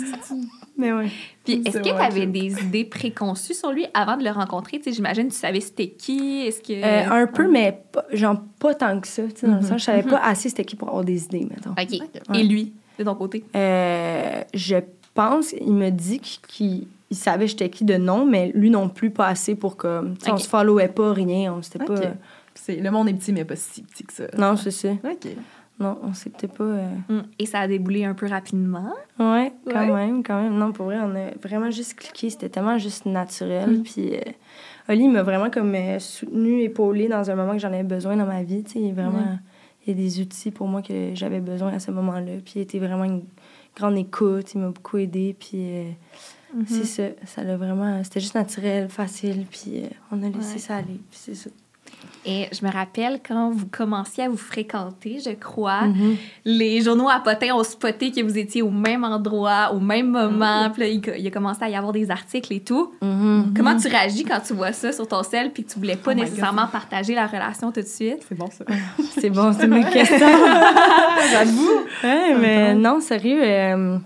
Mais 0.78 0.92
ouais. 0.94 1.10
Puis 1.44 1.62
est-ce 1.66 1.78
que 1.78 1.84
tu 1.84 1.90
avais 1.92 2.26
des 2.26 2.52
idées 2.64 2.86
préconçues 2.86 3.54
sur 3.54 3.72
lui 3.72 3.86
avant 3.94 4.18
de 4.18 4.24
le 4.24 4.32
rencontrer? 4.32 4.78
Tu 4.80 4.86
sais, 4.86 4.92
j'imagine 4.94 5.28
que 5.28 5.34
tu 5.34 5.40
savais 5.40 5.60
c'était 5.60 5.90
qui? 5.90 6.48
Est-ce 6.48 6.62
que... 6.62 6.74
Euh, 6.74 7.10
un 7.24 7.28
peu, 7.28 7.48
mais 7.50 7.84
pas, 7.92 8.06
genre 8.14 8.38
pas 8.60 8.74
tant 8.74 9.00
que 9.00 9.08
ça. 9.08 9.24
tu 9.24 9.32
sais, 9.42 9.48
Dans 9.48 9.56
le 9.56 9.60
Mhm. 9.60 9.68
sens, 9.68 9.80
je 9.82 9.86
savais 9.86 10.04
pas 10.04 10.18
assez 10.20 10.50
c'était 10.50 10.64
qui 10.66 10.76
pour 10.76 10.88
avoir 10.88 11.04
des 11.04 11.26
idées, 11.26 11.46
mettons. 11.50 11.72
OK. 11.72 12.02
Ouais. 12.30 12.40
Et 12.40 12.44
lui, 12.44 12.74
de 13.00 13.04
ton 13.04 13.16
côté? 13.16 13.44
Euh, 13.56 14.42
je 14.54 14.78
pense, 15.14 15.54
il 15.54 15.74
me 15.74 15.90
dit 15.90 16.20
qu'il 16.20 16.88
il 17.12 17.16
savait 17.18 17.46
j'étais 17.48 17.70
qui 17.70 17.86
de 17.86 17.96
nom, 17.96 18.26
mais 18.26 18.52
lui 18.56 18.72
non 18.72 18.90
plus 18.90 19.12
pas 19.12 19.28
assez 19.28 19.54
pour 19.56 19.78
tu 19.78 20.26
sais, 20.26 20.32
On 20.32 20.38
se 20.38 20.48
followait 20.50 20.88
pas, 20.88 21.14
rien. 21.14 21.54
On 21.54 21.62
s'était 21.62 21.86
pas. 21.86 21.96
C'est- 22.56 22.80
Le 22.80 22.90
monde 22.90 23.10
est 23.10 23.14
petit, 23.14 23.32
mais 23.34 23.46
pas 23.46 23.56
si 23.56 23.84
petit 23.84 24.04
que 24.04 24.14
ça. 24.14 24.24
Non, 24.38 24.56
c'est 24.56 24.72
ça. 24.72 24.90
OK. 25.04 25.28
Non, 25.80 25.98
on 26.04 26.14
s'était 26.14 26.48
pas. 26.48 26.64
euh, 26.64 26.88
Hum, 27.10 27.24
Et 27.40 27.46
ça 27.48 27.60
a 27.62 27.68
déboulé 27.68 28.06
un 28.06 28.14
peu 28.14 28.28
rapidement? 28.28 28.94
Ouais, 29.20 29.52
quand 29.70 29.80
Ouais. 29.80 30.06
même, 30.08 30.24
quand 30.24 30.42
même. 30.42 30.54
Non, 30.58 30.72
pour 30.72 30.86
vrai, 30.86 30.98
on 31.04 31.16
a 31.16 31.32
vraiment 31.48 31.70
juste 31.72 31.96
cliqué. 31.96 32.30
C'était 32.30 32.50
tellement 32.50 32.78
juste 32.78 33.06
naturel. 33.08 33.70
Mm. 33.80 33.84
Puis, 33.84 34.16
euh, 34.16 34.20
Oli 34.90 35.08
m'a 35.08 35.24
vraiment 35.24 35.50
comme 35.50 35.74
euh, 35.76 35.98
soutenu, 36.00 36.62
épaulé 36.62 37.08
dans 37.08 37.30
un 37.30 37.36
moment 37.36 37.54
que 37.54 37.60
j'en 37.60 37.70
avais 37.74 37.84
besoin 37.84 38.16
dans 38.18 38.26
ma 38.28 38.44
vie. 38.44 38.64
Tu 38.64 38.72
sais, 38.86 38.92
vraiment. 38.92 39.38
Il 39.86 39.90
y 39.90 39.92
a 39.92 40.04
des 40.04 40.22
outils 40.22 40.52
pour 40.52 40.68
moi 40.68 40.82
que 40.82 41.12
j'avais 41.14 41.40
besoin 41.40 41.74
à 41.74 41.80
ce 41.80 41.92
moment-là. 41.92 42.34
Puis, 42.44 42.54
il 42.58 42.62
était 42.62 42.80
vraiment 42.80 43.04
une 43.06 43.24
grande 43.76 43.98
écoute. 43.98 44.54
Il 44.54 44.62
m'a 44.62 44.68
beaucoup 44.70 44.98
aidé. 44.98 45.36
Puis, 45.38 45.52
euh, 45.56 45.92
Mm-hmm. 46.56 46.66
c'est 46.68 46.86
ça. 46.86 47.04
Ça 47.26 47.44
l'a 47.44 47.58
vraiment. 47.58 48.04
C'était 48.04 48.20
juste 48.20 48.36
naturel, 48.36 48.88
facile. 48.88 49.48
Puis, 49.50 49.82
euh, 49.84 49.88
on 50.12 50.22
a 50.22 50.30
laissé 50.30 50.54
Ouais. 50.54 50.60
ça 50.60 50.76
aller. 50.76 51.00
Puis, 51.10 51.20
c'est 51.20 51.34
ça. 51.34 51.50
Et 52.26 52.48
je 52.58 52.66
me 52.66 52.72
rappelle 52.72 53.20
quand 53.28 53.52
vous 53.52 53.66
commenciez 53.66 54.24
à 54.24 54.30
vous 54.30 54.38
fréquenter, 54.38 55.20
je 55.26 55.32
crois, 55.32 55.82
Mhm. 55.88 56.16
les 56.46 56.80
journaux 56.82 57.10
à 57.10 57.20
potins 57.20 57.54
ont 57.54 57.66
spoté 57.66 58.12
que 58.12 58.22
vous 58.22 58.38
étiez 58.38 58.62
au 58.62 58.70
même 58.70 59.04
endroit, 59.04 59.74
au 59.74 59.82
même 59.82 60.10
moment. 60.10 60.70
Puis 60.70 60.82
là, 61.02 61.14
il, 61.18 61.28
a 61.28 61.32
commencé 61.32 61.64
à 61.64 61.70
y 61.70 61.76
avoir 61.76 61.92
des 61.92 62.10
articles 62.10 62.54
et 62.54 62.62
tout. 62.62 62.94
Mhm. 63.02 63.54
Comment 63.58 63.76
tu 63.76 63.90
réagis 63.90 64.24
quand 64.24 64.40
tu 64.40 64.54
vois 64.54 64.72
ça 64.72 64.94
sur 64.94 65.06
ton 65.06 65.22
sel 65.22 65.52
puis 65.52 65.66
que 65.66 65.74
tu 65.74 65.80
voulais 65.80 65.98
pas 65.98 66.12
Oh 66.12 66.14
nécessairement 66.14 66.68
partager 66.68 67.14
la 67.14 67.28
relation 67.28 67.74
tout 67.74 67.82
de 67.82 67.86
suite? 67.86 68.26
C'est 68.30 68.36
bon, 68.38 68.48
ça. 68.50 68.64
C'est 69.20 69.30
bon, 69.30 69.52
c'est 69.52 69.66
une 69.66 69.84
question. 69.90 70.18
J'avoue. 71.32 71.82
Ouais, 72.06 72.36
mais 72.40 72.74
non, 72.74 73.02
sérieux. 73.02 73.42
euh, 73.44 73.98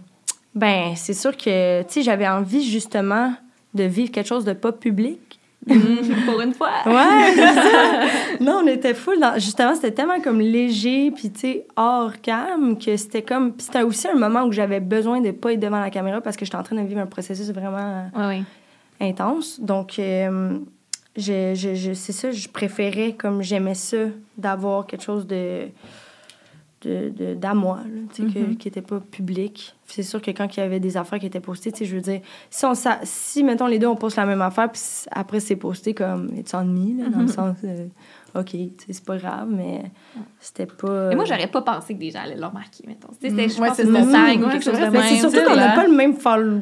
ben, 0.55 0.93
c'est 0.95 1.13
sûr 1.13 1.37
que, 1.37 1.81
tu 1.83 1.87
sais, 1.89 2.01
j'avais 2.01 2.27
envie 2.27 2.67
justement 2.67 3.33
de 3.75 3.83
vivre 3.83 4.11
quelque 4.11 4.27
chose 4.27 4.43
de 4.45 4.53
pas 4.53 4.71
public. 4.71 5.36
Pour 6.25 6.41
une 6.41 6.53
fois. 6.53 6.69
Ouais, 6.85 7.33
c'est 7.35 7.53
ça. 7.53 8.01
Non, 8.39 8.61
on 8.63 8.67
était 8.67 8.93
full 8.93 9.19
dans... 9.19 9.33
Justement, 9.35 9.75
c'était 9.75 9.91
tellement 9.91 10.19
comme 10.21 10.39
léger, 10.39 11.11
puis 11.11 11.29
tu 11.31 11.39
sais, 11.39 11.67
hors 11.75 12.11
cam, 12.21 12.77
que 12.77 12.95
c'était 12.97 13.21
comme... 13.21 13.53
Puis 13.53 13.65
c'était 13.65 13.83
aussi 13.83 14.07
un 14.07 14.15
moment 14.15 14.43
où 14.43 14.51
j'avais 14.51 14.79
besoin 14.79 15.21
de 15.21 15.31
pas 15.31 15.53
être 15.53 15.59
devant 15.59 15.79
la 15.79 15.89
caméra 15.89 16.21
parce 16.21 16.37
que 16.37 16.45
j'étais 16.45 16.57
en 16.57 16.63
train 16.63 16.75
de 16.75 16.87
vivre 16.87 17.01
un 17.01 17.05
processus 17.05 17.49
vraiment 17.51 18.09
intense. 18.99 19.59
Donc, 19.59 19.99
euh, 19.99 20.57
je, 21.15 21.53
je, 21.55 21.75
je- 21.75 21.93
c'est 21.93 22.13
ça, 22.13 22.31
je 22.31 22.47
préférais, 22.47 23.13
comme 23.17 23.41
j'aimais 23.41 23.75
ça, 23.75 23.97
d'avoir 24.37 24.85
quelque 24.87 25.03
chose 25.03 25.25
de 25.27 25.67
de, 26.81 27.09
de- 27.09 27.33
d'à 27.33 27.53
moi, 27.55 27.79
là, 27.85 28.01
tu 28.13 28.27
sais, 28.27 28.33
que- 28.33 28.39
Mhm. 28.39 28.57
qui 28.57 28.67
n'était 28.67 28.81
pas 28.83 28.99
public. 28.99 29.73
C'est 29.85 30.03
sûr 30.03 30.21
que 30.21 30.29
quand 30.31 30.55
il 30.55 30.59
y 30.59 30.63
avait 30.63 30.79
des 30.79 30.95
affaires 30.95 31.17
qui 31.17 31.25
étaient 31.25 31.39
postées, 31.39 31.71
tu 31.71 31.79
sais, 31.79 31.85
je 31.85 31.95
veux 31.95 32.01
dire, 32.01 32.21
si, 32.51 32.65
on, 32.65 32.75
sa- 32.75 32.99
si 33.03 33.43
mettons, 33.43 33.65
les 33.67 33.79
deux, 33.79 33.87
on 33.87 33.95
poste 33.95 34.17
la 34.17 34.25
même 34.27 34.41
affaire, 34.43 34.71
puis 34.71 34.81
après, 35.11 35.39
c'est 35.39 35.55
posté 35.55 35.93
comme 35.95 36.29
«it's 36.37 36.53
on 36.53 36.65
me 36.65 37.01
là, 37.03 37.09
dans 37.09 37.17
Mhm. 37.17 37.25
le 37.25 37.31
sens, 37.31 37.57
euh, 37.63 37.87
OK, 38.35 38.55
c'est 38.89 39.03
pas 39.05 39.17
grave, 39.17 39.47
mais 39.49 39.85
c'était 40.39 40.67
pas... 40.67 41.07
Mais 41.09 41.15
moi, 41.15 41.25
j'aurais 41.25 41.47
pas 41.47 41.61
pensé 41.63 41.95
que 41.95 41.99
des 41.99 42.11
gens 42.11 42.19
allaient 42.19 42.35
le 42.37 42.45
remarquer, 42.45 42.83
mettons. 42.85 43.07
Sais, 43.19 43.29
C'était, 43.31 43.49
je 43.49 43.59
Ouais, 43.59 43.69
pense, 43.69 43.77
c'est 43.77 43.83
une 43.83 43.93
ça. 43.95 44.05
montagne 44.05 44.39
ou 44.41 44.45
Ouais, 44.45 44.51
quelque 44.51 44.63
c'est 44.65 44.71
chose 44.71 44.79
de 44.79 44.85
même. 44.91 45.01
c'est 45.03 45.15
surtout 45.19 45.49
qu'on 45.49 45.55
n'a 45.55 45.71
pas 45.73 45.87
le 45.87 45.95
même. 45.95 46.13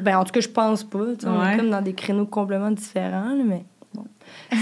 Ben, 0.02 0.18
en 0.18 0.24
tout 0.24 0.32
cas, 0.32 0.40
je 0.40 0.48
pense 0.48 0.82
pas. 0.84 1.04
tu 1.18 1.24
sais, 1.24 1.28
On 1.28 1.38
Ouais. 1.40 1.54
est 1.54 1.56
comme 1.58 1.70
dans 1.70 1.82
des 1.82 1.92
créneaux 1.92 2.26
complètement 2.26 2.70
différents, 2.70 3.34
là, 3.34 3.44
mais. 3.44 3.64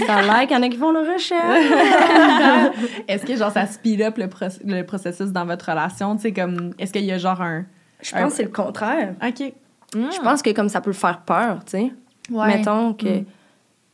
Ça 0.05 0.15
a 0.15 0.21
l'air 0.23 0.47
qu'il 0.47 0.57
y 0.57 0.59
en 0.59 0.63
a 0.63 0.69
qui 0.69 0.77
font 0.77 0.91
le 0.91 0.99
recherche. 1.13 2.75
Est-ce 3.07 3.25
que, 3.25 3.35
genre, 3.35 3.51
ça 3.51 3.65
speed 3.67 4.01
up 4.01 4.17
le, 4.17 4.27
proc- 4.27 4.59
le 4.65 4.83
processus 4.83 5.27
dans 5.31 5.45
votre 5.45 5.69
relation? 5.69 6.15
Tu 6.15 6.23
sais, 6.23 6.33
comme, 6.33 6.71
est-ce 6.79 6.91
qu'il 6.93 7.05
y 7.05 7.11
a, 7.11 7.17
genre, 7.17 7.41
un... 7.41 7.65
Je 8.01 8.11
pense 8.11 8.31
que 8.31 8.37
c'est 8.37 8.43
le 8.43 8.49
contraire. 8.49 9.15
OK. 9.25 9.53
Je 9.93 10.21
pense 10.21 10.41
que 10.41 10.49
comme 10.51 10.69
ça 10.69 10.81
peut 10.81 10.91
faire 10.93 11.21
peur, 11.21 11.59
tu 11.65 11.71
sais. 11.71 11.91
Ouais. 12.29 12.47
Mettons 12.47 12.93
que 12.93 13.19
Mm. 13.19 13.25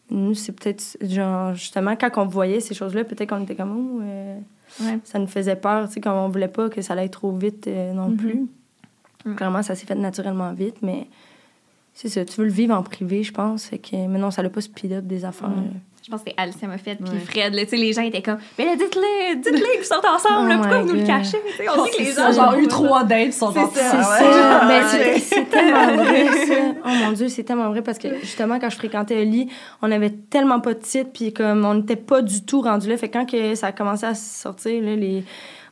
nous, 0.10 0.34
c'est 0.34 0.52
peut-être, 0.52 0.98
genre, 1.02 1.54
justement, 1.54 1.96
quand 1.96 2.10
on 2.18 2.26
voyait 2.26 2.60
ces 2.60 2.74
choses-là, 2.74 3.04
peut-être 3.06 3.30
qu'on 3.30 3.44
était 3.44 3.56
comme, 3.56 3.72
oh, 4.00 4.02
euh, 4.04 4.38
Ouais. 4.82 5.00
ça 5.04 5.20
nous 5.20 5.28
faisait 5.28 5.56
peur, 5.58 5.88
tu 5.88 5.94
sais, 5.96 6.02
comme 6.02 6.14
on 6.18 6.30
voulait 6.30 6.48
pas 6.48 6.70
que 6.70 6.82
ça 6.82 6.94
allait 6.94 7.10
trop 7.10 7.32
vite 7.36 7.68
euh, 7.68 7.94
non 7.94 8.08
Mhm. 8.10 8.18
plus. 8.18 8.48
Mm. 9.26 9.36
Clairement, 9.36 9.62
ça 9.64 9.76
s'est 9.76 9.86
fait 9.86 9.96
naturellement 9.96 10.52
vite, 10.54 10.78
mais 10.82 11.08
c'est 12.02 12.10
ça, 12.10 12.26
tu 12.26 12.38
veux 12.42 12.48
le 12.48 12.52
vivre 12.54 12.74
en 12.76 12.82
privé, 12.84 13.24
je 13.24 13.32
pense. 13.32 13.66
Fait 13.66 13.78
que, 13.78 13.96
mais 13.96 14.18
non, 14.20 14.32
ça 14.32 14.42
l'a 14.42 14.50
pas 14.50 14.62
speed 14.62 14.94
up 14.94 15.06
des 15.06 15.24
affaires. 15.26 15.50
Mm. 15.50 15.72
Je 16.04 16.10
pense 16.10 16.22
que 16.24 16.30
c'était 16.30 16.42
Alicia 16.42 16.68
Moffett 16.68 16.98
puis 16.98 17.12
Ouais. 17.14 17.20
Fred. 17.20 17.54
Là, 17.54 17.62
les 17.72 17.94
gens 17.94 18.02
étaient 18.02 18.24
comme, 18.24 18.40
mais 18.58 18.66
là, 18.66 18.76
dites-le, 18.76 19.36
dites-le, 19.36 19.78
vous 19.80 19.84
sortez 19.84 20.08
ensemble. 20.08 20.50
là, 20.50 20.56
Oh 20.58 20.62
pourquoi 20.64 20.82
vous 20.82 20.88
nous 20.94 21.00
le 21.00 21.06
cachez? 21.06 21.38
Tu 21.46 21.58
sais, 21.64 21.70
on 21.70 21.84
dit 21.86 21.92
que 21.92 21.98
les 22.00 22.06
C'est 22.06 22.12
gens. 22.22 22.32
ça, 22.32 22.32
genre, 22.32 22.54
ont 22.56 22.60
eu 22.60 22.68
trois 22.68 23.04
dates, 23.04 23.28
ils 23.28 23.34
sont 23.34 23.52
C'est 23.52 23.60
sortis. 23.60 23.78
ça. 23.78 23.92
C'est 23.92 23.98
Ah 24.00 24.18
ça. 24.18 24.68
ouais. 24.68 24.80
Ben, 24.80 24.88
c'est- 24.88 25.20
c'est 25.20 25.46
tellement 25.50 25.96
vrai, 26.04 26.26
ça. 26.48 26.54
Oh 26.84 26.90
mon 27.06 27.12
Dieu, 27.12 27.28
c'est 27.30 27.44
tellement 27.44 27.70
vrai 27.70 27.84
parce 27.84 28.00
que 28.00 28.20
justement, 28.22 28.58
quand 28.60 28.72
je 28.72 28.78
fréquentais 28.78 29.22
Oli, 29.22 29.48
on 29.84 29.92
avait 29.92 30.10
tellement 30.10 30.60
pas 30.60 30.74
de 30.74 30.80
titre, 30.80 31.12
puis 31.14 31.34
comme 31.34 31.64
on 31.66 31.76
n'était 31.76 31.96
pas 31.98 32.24
du 32.24 32.44
tout 32.46 32.62
rendu 32.62 32.90
là. 32.90 32.98
Fait 32.98 33.08
que 33.08 33.14
quand 33.20 33.26
que 33.30 33.54
ça 33.54 33.68
a 33.68 33.72
commencé 33.72 34.08
à 34.08 34.16
sortir, 34.16 34.82
là, 34.82 34.96
les. 34.96 35.24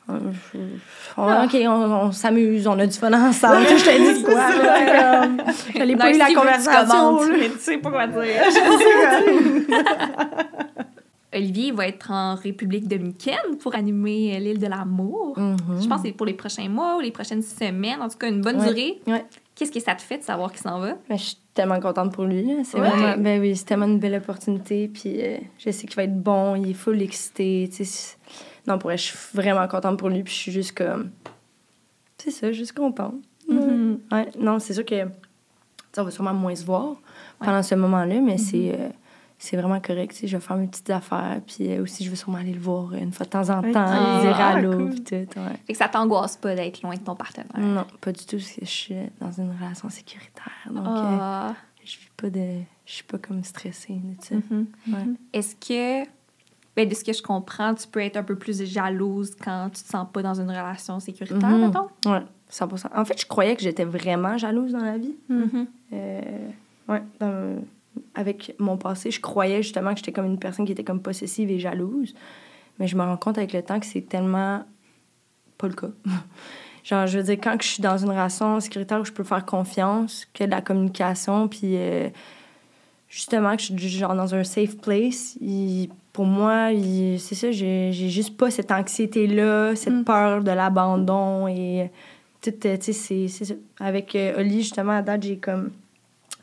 On- 0.09 1.21
on- 1.23 1.43
OK, 1.45 1.55
on, 1.65 1.69
on 2.07 2.11
s'amuse, 2.11 2.67
on 2.67 2.77
a 2.79 2.85
du 2.87 2.97
fun 2.97 3.13
ensemble. 3.13 3.65
Je 3.69 3.83
te 3.85 4.13
dis 4.17 4.23
quoi? 4.23 4.33
là, 4.35 5.21
comme, 5.27 5.41
J'allais 5.75 5.95
pas 5.95 6.11
eu 6.13 6.17
la 6.17 6.33
conversation. 6.33 7.19
mais 7.31 7.49
tu 7.49 7.59
sais 7.59 7.77
pas 7.77 7.91
quoi 7.91 8.07
dire. 8.07 8.19
Olivier 11.33 11.71
va 11.71 11.87
être 11.87 12.09
en 12.11 12.33
République 12.35 12.87
dominicaine 12.87 13.57
pour 13.61 13.75
animer 13.75 14.35
euh, 14.35 14.39
l'île 14.39 14.57
de 14.59 14.65
l'amour. 14.65 15.37
Mhm. 15.37 15.57
Je 15.79 15.87
pense 15.87 16.01
que 16.01 16.07
c'est 16.07 16.13
pour 16.13 16.25
les 16.25 16.33
prochains 16.33 16.67
mois 16.69 16.97
ou 16.97 17.01
les 17.01 17.11
prochaines 17.11 17.43
semaines, 17.43 18.01
en 18.01 18.09
tout 18.09 18.17
cas 18.17 18.29
une 18.29 18.41
bonne 18.41 18.59
Ouais. 18.59 18.67
durée. 18.67 18.99
Ouais. 19.05 19.23
Qu'est-ce 19.53 19.71
que 19.71 19.79
ça 19.79 19.93
te 19.93 20.01
fait 20.01 20.17
de 20.17 20.23
savoir 20.23 20.51
qu'il 20.51 20.61
s'en 20.61 20.79
va? 20.79 20.93
Mais 21.07 21.17
je 21.17 21.23
suis 21.25 21.37
tellement 21.53 21.79
contente 21.79 22.13
pour 22.13 22.23
lui. 22.23 22.41
là. 22.43 22.63
C'est 22.63 22.79
Ouais. 22.79 22.89
vraiment, 22.89 23.15
ben 23.21 23.39
oui, 23.41 23.55
c'est 23.55 23.65
tellement 23.65 23.85
une 23.85 23.99
belle 23.99 24.15
opportunité. 24.15 24.87
Puis 24.87 25.21
euh, 25.21 25.37
je 25.59 25.69
sais 25.69 25.85
qu'il 25.85 25.95
va 25.97 26.03
être 26.05 26.19
bon, 26.19 26.55
il 26.55 26.71
est 26.71 26.73
full 26.73 26.99
excité. 26.99 27.69
Non, 28.69 28.77
pour 28.77 28.91
je 28.91 28.97
suis 28.97 29.17
vraiment 29.33 29.67
contente 29.67 29.97
pour 29.97 30.09
lui. 30.09 30.23
Puis 30.23 30.33
je 30.33 30.39
suis 30.39 30.51
juste 30.51 30.77
comme. 30.77 31.11
C'est 32.17 32.31
ça, 32.31 32.51
juste 32.51 32.73
contente. 32.73 33.15
Mhm. 33.47 33.99
Ouais, 34.11 34.29
non, 34.39 34.59
c'est 34.59 34.73
sûr 34.73 34.85
que. 34.85 35.05
on 35.97 36.03
va 36.03 36.11
sûrement 36.11 36.33
moins 36.33 36.55
se 36.55 36.63
voir 36.65 36.95
pendant 37.39 37.63
ce 37.63 37.75
moment-là, 37.75 38.19
mais 38.21 38.37
c'est. 38.37 38.75
euh, 38.79 38.89
c'est 39.41 39.55
vraiment 39.55 39.79
correct, 39.79 40.19
je 40.21 40.35
vais 40.35 40.41
faire 40.43 40.57
mes 40.57 40.67
petites 40.67 40.89
affaires, 40.89 41.39
puis 41.47 41.71
euh, 41.71 41.81
aussi, 41.81 42.03
je 42.03 42.09
vais 42.09 42.17
sûrement 42.17 42.39
aller 42.39 42.51
le 42.51 42.59
voir 42.59 42.93
une 42.93 43.13
fois 43.13 43.25
de 43.25 43.29
temps 43.31 43.49
en 43.49 43.61
temps, 43.61 43.67
Ok. 43.85 44.15
lui 44.17 44.21
dire 44.27 44.35
Ah, 44.37 44.49
allô, 44.49 44.71
cool. 44.75 44.89
puis 44.89 45.01
tout, 45.01 45.15
ouais. 45.15 45.55
Fait 45.65 45.71
que 45.71 45.77
ça 45.77 45.87
t'angoisse 45.87 46.35
pas 46.35 46.55
d'être 46.55 46.81
loin 46.81 46.93
de 46.95 46.99
ton 46.99 47.15
partenaire? 47.15 47.47
Non, 47.57 47.85
pas 48.01 48.11
du 48.11 48.25
tout, 48.25 48.35
parce 48.35 48.51
que 48.51 48.65
je 48.65 48.69
suis 48.69 48.95
dans 49.21 49.31
une 49.31 49.49
relation 49.57 49.87
sécuritaire, 49.89 50.51
donc 50.69 50.85
euh, 50.85 51.17
Ah. 51.21 51.55
je 51.85 51.99
vis 51.99 52.09
pas 52.17 52.29
de... 52.29 52.59
Je 52.85 52.91
suis 52.93 53.03
pas 53.05 53.17
comme 53.17 53.41
stressée. 53.45 53.93
Mhm. 54.29 54.65
Ouais. 54.89 55.05
Est-ce 55.31 55.55
que, 55.55 56.05
ben, 56.83 56.89
de 56.89 56.95
ce 56.95 57.03
que 57.03 57.13
je 57.13 57.21
comprends, 57.21 57.73
tu 57.75 57.87
peux 57.87 57.99
être 58.01 58.17
un 58.17 58.23
peu 58.23 58.35
plus 58.35 58.63
jalouse 58.63 59.35
quand 59.43 59.69
tu 59.73 59.83
te 59.83 59.87
sens 59.89 60.07
pas 60.11 60.21
dans 60.21 60.39
une 60.39 60.49
relation 60.49 60.99
sécuritaire, 60.99 61.49
Mhm. 61.49 61.65
mettons? 61.67 61.87
Ouais, 62.09 62.23
100 62.49 62.67
En 62.95 63.05
fait, 63.05 63.19
je 63.19 63.25
croyais 63.25 63.55
que 63.55 63.61
j'étais 63.61 63.83
vraiment 63.85 64.37
jalouse 64.37 64.71
dans 64.71 64.83
la 64.83 64.97
vie. 64.97 65.15
Euh, 65.93 66.21
ouais, 66.87 67.01
dans- 67.19 67.61
avec 68.15 68.55
mon 68.59 68.77
passé, 68.77 69.11
je 69.11 69.19
croyais 69.19 69.61
justement 69.61 69.91
que 69.91 69.97
j'étais 69.97 70.11
comme 70.11 70.25
une 70.25 70.39
personne 70.39 70.65
qui 70.65 70.71
était 70.71 70.83
comme 70.83 71.01
possessive 71.01 71.49
et 71.51 71.59
jalouse. 71.59 72.13
Mais 72.79 72.87
je 72.87 72.95
me 72.95 73.01
rends 73.03 73.17
compte 73.17 73.37
avec 73.37 73.51
le 73.53 73.61
temps 73.61 73.79
que 73.79 73.85
c'est 73.85 74.01
tellement 74.07 74.63
pas 75.57 75.67
le 75.67 75.73
cas. 75.73 75.89
Genre, 76.85 77.05
je 77.07 77.17
veux 77.17 77.23
dire, 77.25 77.37
quand 77.43 77.57
je 77.61 77.67
suis 77.67 77.83
dans 77.83 77.97
une 77.97 78.09
relation 78.09 78.59
sécuritaire 78.61 79.01
où 79.01 79.05
je 79.05 79.11
peux 79.11 79.25
faire 79.25 79.45
confiance, 79.45 80.25
que 80.33 80.45
de 80.45 80.49
la 80.49 80.61
communication, 80.61 81.47
puis 81.49 81.75
euh, 81.75 82.07
justement 83.09 83.55
que 83.57 83.61
je 83.63 83.73
suis 83.75 83.89
genre 83.89 84.15
dans 84.15 84.33
un 84.33 84.43
safe 84.43 84.77
place, 84.77 85.35
il- 85.41 85.89
pour 86.13 86.25
moi, 86.25 86.69
c'est 87.17 87.35
ça, 87.35 87.51
j'ai 87.51 87.91
juste 87.91 88.35
pas 88.37 88.49
cette 88.51 88.71
anxiété-là, 88.71 89.75
cette 89.75 89.93
Mm. 89.93 90.03
peur 90.03 90.43
de 90.43 90.51
l'abandon 90.51 91.47
et 91.47 91.89
tout, 92.41 92.51
euh, 92.65 92.77
tu 92.77 92.93
sais, 92.93 93.27
c'est-. 93.27 93.57
Avec 93.79 94.15
euh, 94.15 94.39
Oli, 94.39 94.61
justement, 94.61 94.93
à 94.93 95.01
date, 95.01 95.23
j'ai 95.23 95.37
comme... 95.37 95.71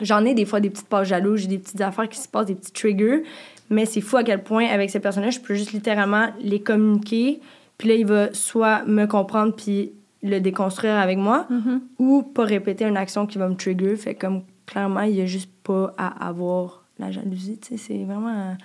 J'en 0.00 0.24
ai 0.26 0.34
des 0.34 0.44
fois 0.44 0.60
des 0.60 0.68
petites 0.70 0.88
passes 0.88 1.08
jalouses, 1.08 1.40
j'ai 1.40 1.46
des 1.48 1.58
petites 1.58 1.80
affaires 1.80 2.08
qui 2.08 2.18
se 2.18 2.28
passent, 2.28 2.46
des 2.46 2.54
petits 2.54 2.72
triggers, 2.72 3.22
mais 3.70 3.86
c'est 3.86 4.02
fou 4.02 4.18
à 4.18 4.22
quel 4.24 4.42
point, 4.42 4.66
avec 4.66 4.90
ces 4.90 5.00
personnes-là, 5.00 5.30
je 5.30 5.40
peux 5.40 5.54
juste 5.54 5.72
littéralement 5.72 6.26
les 6.40 6.60
communiquer, 6.60 7.40
puis 7.78 7.88
là, 7.88 7.94
il 7.94 8.06
va 8.06 8.32
soit 8.34 8.84
me 8.84 9.06
comprendre 9.06 9.54
puis 9.54 9.92
le 10.22 10.38
déconstruire 10.40 10.94
avec 10.96 11.16
moi, 11.18 11.46
Mhm. 11.50 11.80
ou 11.98 12.22
pas 12.22 12.44
répéter 12.44 12.84
une 12.84 12.96
action 12.98 13.26
qui 13.26 13.38
va 13.38 13.48
me 13.48 13.54
trigger. 13.54 13.96
Fait 13.96 14.14
comme, 14.14 14.42
clairement, 14.66 15.02
il 15.02 15.14
y 15.16 15.20
a 15.22 15.26
juste 15.26 15.50
pas 15.62 15.94
à 15.96 16.28
avoir 16.28 16.84
la 16.98 17.10
jalousie, 17.10 17.58
tu 17.58 17.76
sais, 17.76 17.76
c'est 17.76 18.04
vraiment... 18.04 18.56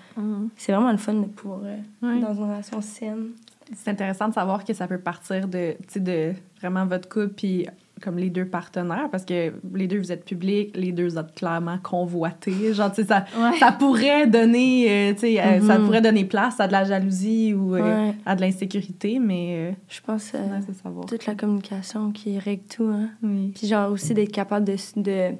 C'est 0.55 0.71
vraiment 0.73 0.91
le 0.91 0.97
fun 0.97 1.13
de 1.13 1.25
pouvoir 1.25 1.61
euh, 1.65 2.19
dans 2.21 2.34
une 2.34 2.43
relation 2.43 2.82
saine. 2.82 3.27
C'est 3.75 3.89
intéressant 3.91 4.27
de 4.29 4.34
savoir 4.34 4.63
que 4.65 4.73
ça 4.73 4.88
peut 4.88 4.97
partir 4.99 5.47
de, 5.47 5.75
de 5.95 6.34
vraiment 6.59 6.86
votre 6.86 7.07
couple 7.07 7.29
puis 7.36 7.67
comme 8.01 8.17
les 8.17 8.32
deux 8.32 8.45
partenaires 8.45 9.09
parce 9.11 9.23
que 9.25 9.53
les 9.75 9.88
deux 9.88 9.99
vous 9.99 10.11
êtes 10.11 10.25
publics, 10.25 10.75
les 10.75 10.91
deux 10.91 11.07
vous 11.07 11.17
êtes 11.19 11.36
clairement 11.36 11.77
convoités. 11.77 12.73
Genre, 12.73 12.91
tu 12.91 13.03
sais, 13.03 13.07
ça, 13.07 13.25
Ouais. 13.39 13.57
ça 13.59 13.71
pourrait 13.71 14.25
donner, 14.27 14.89
euh, 14.89 15.13
tu 15.13 15.19
sais, 15.19 15.39
euh, 15.39 15.61
ça 15.61 15.77
Mhm. 15.77 15.86
pourrait 15.86 16.01
donner 16.01 16.25
place 16.25 16.59
à 16.59 16.67
de 16.67 16.71
la 16.71 16.84
jalousie 16.84 17.53
ou 17.53 17.75
euh, 17.75 18.11
à 18.25 18.36
de 18.36 18.41
l'insécurité, 18.41 19.19
mais 19.19 19.75
Je 19.88 20.01
pense 20.01 20.34
savoir. 20.82 21.05
toute 21.05 21.25
la 21.27 21.36
communication 21.36 22.11
qui 22.11 22.39
règle 22.39 22.63
tout. 22.75 22.86
Hein. 22.91 23.09
Oui. 23.23 23.51
Puis 23.55 23.67
genre 23.67 23.91
aussi 23.91 24.13
d'être 24.15 24.32
capable 24.32 24.65
de, 24.65 24.75
de, 24.97 25.36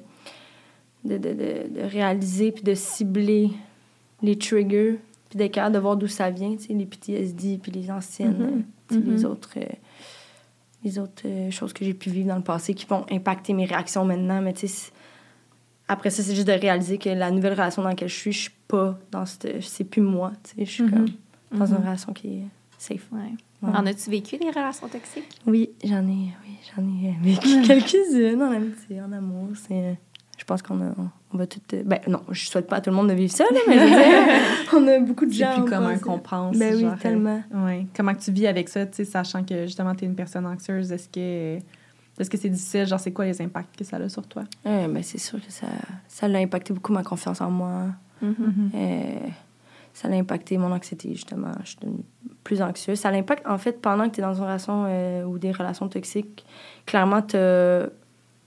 de, 1.04 1.18
de, 1.18 1.32
de- 1.34 1.80
réaliser 1.82 2.52
puis 2.52 2.62
de 2.62 2.74
cibler 2.74 3.50
les 4.22 4.36
triggers 4.38 4.98
puis 5.28 5.38
d'être 5.38 5.52
capable 5.52 5.74
de 5.74 5.80
voir 5.80 5.96
d'où 5.96 6.06
ça 6.08 6.30
vient, 6.30 6.54
tu 6.56 6.64
sais, 6.66 6.74
les 6.74 6.86
PTSD 6.86 7.58
puis 7.62 7.72
les 7.72 7.90
anciennes, 7.90 8.36
Mhm. 8.38 8.42
euh, 8.58 8.62
tu 8.88 8.94
sais, 8.96 9.00
les 9.10 9.24
autres, 9.24 9.50
euh, 9.56 9.64
les 10.84 10.98
autres 10.98 11.22
euh, 11.26 11.50
choses 11.50 11.72
que 11.72 11.84
j'ai 11.84 11.94
pu 11.94 12.10
vivre 12.10 12.28
dans 12.28 12.36
le 12.36 12.42
passé 12.42 12.74
qui 12.74 12.86
vont 12.86 13.04
impacter 13.10 13.52
mes 13.52 13.64
réactions 13.64 14.04
maintenant. 14.04 14.40
Mais 14.42 14.52
tu 14.52 14.68
sais, 14.68 14.90
après 15.88 16.10
ça, 16.10 16.22
c'est 16.22 16.34
juste 16.34 16.46
de 16.46 16.52
réaliser 16.52 16.98
que 16.98 17.08
la 17.08 17.30
nouvelle 17.30 17.52
relation 17.54 17.82
dans 17.82 17.88
laquelle 17.88 18.08
je 18.08 18.14
suis, 18.16 18.32
je 18.32 18.38
suis 18.42 18.50
pas 18.68 18.98
dans 19.10 19.24
cette... 19.26 19.62
C'est 19.62 19.84
plus 19.84 20.02
moi, 20.02 20.32
tu 20.44 20.50
sais, 20.56 20.64
je 20.66 20.70
suis 20.70 20.82
Mhm. 20.84 20.90
comme 20.90 21.58
dans 21.58 21.66
une 21.66 21.76
relation 21.76 22.12
qui 22.12 22.28
est 22.28 22.44
safe. 22.78 23.08
Ouais. 23.12 23.18
Ouais. 23.62 23.70
En 23.76 23.86
as-tu 23.86 24.10
vécu 24.10 24.38
des 24.38 24.48
relations 24.50 24.88
toxiques? 24.88 25.38
Oui, 25.46 25.70
j'en 25.84 26.02
ai, 26.06 26.32
oui, 26.44 26.56
j'en 26.76 26.82
ai 26.82 27.10
euh, 27.10 27.12
vécu 27.22 27.62
quelques-unes 27.66 28.42
en 28.42 28.50
amitié, 28.52 29.00
en 29.00 29.12
amour. 29.12 29.48
C'est, 29.54 29.72
euh, 29.74 29.92
je 30.42 30.46
pense 30.46 30.60
qu'on 30.60 30.80
on 31.32 31.36
va 31.38 31.46
tout. 31.46 31.60
euh, 31.72 31.82
Ben 31.86 32.00
non, 32.08 32.20
je 32.32 32.48
souhaite 32.48 32.66
pas 32.66 32.76
à 32.76 32.80
tout 32.80 32.90
le 32.90 32.96
monde 32.96 33.08
de 33.08 33.12
vivre 33.14 33.32
ça, 33.32 33.44
là, 33.44 33.60
mais 33.68 33.78
on 34.76 34.88
a 34.88 34.98
beaucoup 34.98 35.24
de 35.24 35.30
C'est 35.30 35.38
gens. 35.38 35.52
plus 35.54 35.62
on 35.62 35.66
commun 35.66 35.96
qu'on 35.98 36.18
pense. 36.18 36.58
Ben 36.58 36.74
oui, 36.74 36.80
genre, 36.80 36.92
euh, 36.94 36.96
tellement. 36.96 37.42
Ouais. 37.54 37.86
Comment 37.96 38.12
tu 38.16 38.32
vis 38.32 38.48
avec 38.48 38.68
ça, 38.68 38.84
tu 38.86 38.94
sais, 38.96 39.04
sachant 39.04 39.44
que 39.44 39.66
justement 39.66 39.94
tu 39.94 40.04
es 40.04 40.08
une 40.08 40.16
personne 40.16 40.44
anxieuse, 40.46 40.90
est-ce 40.90 41.08
que 41.08 41.62
est-ce 42.18 42.28
que 42.28 42.36
c'est 42.36 42.48
difficile, 42.48 42.86
genre 42.86 42.98
c'est 42.98 43.12
quoi 43.12 43.24
les 43.24 43.40
impacts 43.40 43.76
que 43.76 43.84
ça 43.84 43.98
a 43.98 44.08
sur 44.08 44.26
toi? 44.26 44.42
Ben 44.64 45.00
c'est 45.02 45.18
sûr 45.18 45.38
que 45.38 45.50
ça, 45.52 45.68
ça 46.08 46.26
l'a 46.26 46.40
impacté 46.40 46.72
beaucoup 46.74 46.92
ma 46.92 47.04
confiance 47.04 47.40
en 47.40 47.50
moi. 47.52 47.84
Euh, 48.22 49.14
ça 49.94 50.08
l'a 50.08 50.16
impacté 50.16 50.56
mon 50.58 50.72
anxiété, 50.72 51.10
justement. 51.14 51.52
Je 51.62 51.68
suis 51.70 51.78
devenue 51.82 52.02
plus 52.44 52.62
anxieuse. 52.62 52.98
Ça 52.98 53.10
l'impacte, 53.10 53.46
en 53.46 53.58
fait, 53.58 53.80
pendant 53.80 54.08
que 54.08 54.14
tu 54.14 54.20
es 54.20 54.24
dans 54.24 54.34
une 54.34 54.42
relation 54.42 54.86
euh, 54.88 55.22
ou 55.24 55.38
des 55.38 55.52
relations 55.52 55.86
toxiques, 55.88 56.44
clairement, 56.86 57.20
t'as- 57.22 57.86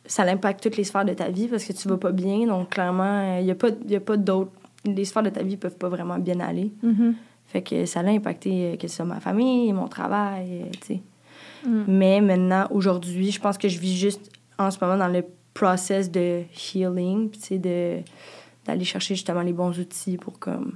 ça 0.08 0.26
l'impacte 0.26 0.62
toutes 0.62 0.78
les 0.78 0.84
sphères 0.84 1.06
de 1.06 1.14
ta 1.14 1.30
vie 1.30 1.48
parce 1.48 1.66
que 1.66 1.74
tu 1.74 1.88
vas 1.88 1.98
pas 1.98 2.12
bien. 2.12 2.48
Donc, 2.48 2.70
clairement, 2.70 3.38
il 3.40 3.46
n'y 3.46 3.52
a 3.52 3.56
pas, 3.56 3.70
y 3.88 3.96
a 3.96 4.00
pas 4.00 4.18
d'autres. 4.18 4.52
Les 4.86 5.06
sphères 5.06 5.24
de 5.24 5.30
ta 5.30 5.44
vie 5.44 5.58
peuvent 5.58 5.78
pas 5.78 5.90
vraiment 5.90 6.20
bien 6.20 6.40
aller. 6.40 6.72
Fait 7.48 7.62
que 7.62 7.86
ça 7.86 8.02
l'a 8.02 8.12
impacté, 8.12 8.74
euh, 8.74 8.76
que 8.76 8.88
ce 8.88 8.98
soit 8.98 9.06
ma 9.06 9.20
famille, 9.20 9.72
mon 9.72 9.88
travail, 9.88 10.64
euh, 10.64 10.70
tu 10.82 10.88
sais. 10.88 11.02
Mm. 11.66 11.84
Mais 11.88 12.22
maintenant, 12.22 12.68
aujourd'hui, 12.72 13.32
je 13.32 13.40
pense 13.40 13.58
que 13.58 13.70
je 13.70 13.80
vis 13.80 13.96
juste 13.96 14.32
en 14.58 14.72
ce 14.72 14.80
moment 14.82 14.98
dans 14.98 15.08
le 15.08 15.24
process 15.54 16.12
de 16.12 16.42
healing, 16.74 17.30
tu 17.30 17.40
sais, 17.40 17.58
de, 17.60 18.00
d'aller 18.66 18.84
chercher 18.84 19.16
justement 19.16 19.42
les 19.42 19.54
bons 19.54 19.78
outils 19.80 20.18
pour 20.18 20.40
comme 20.40 20.74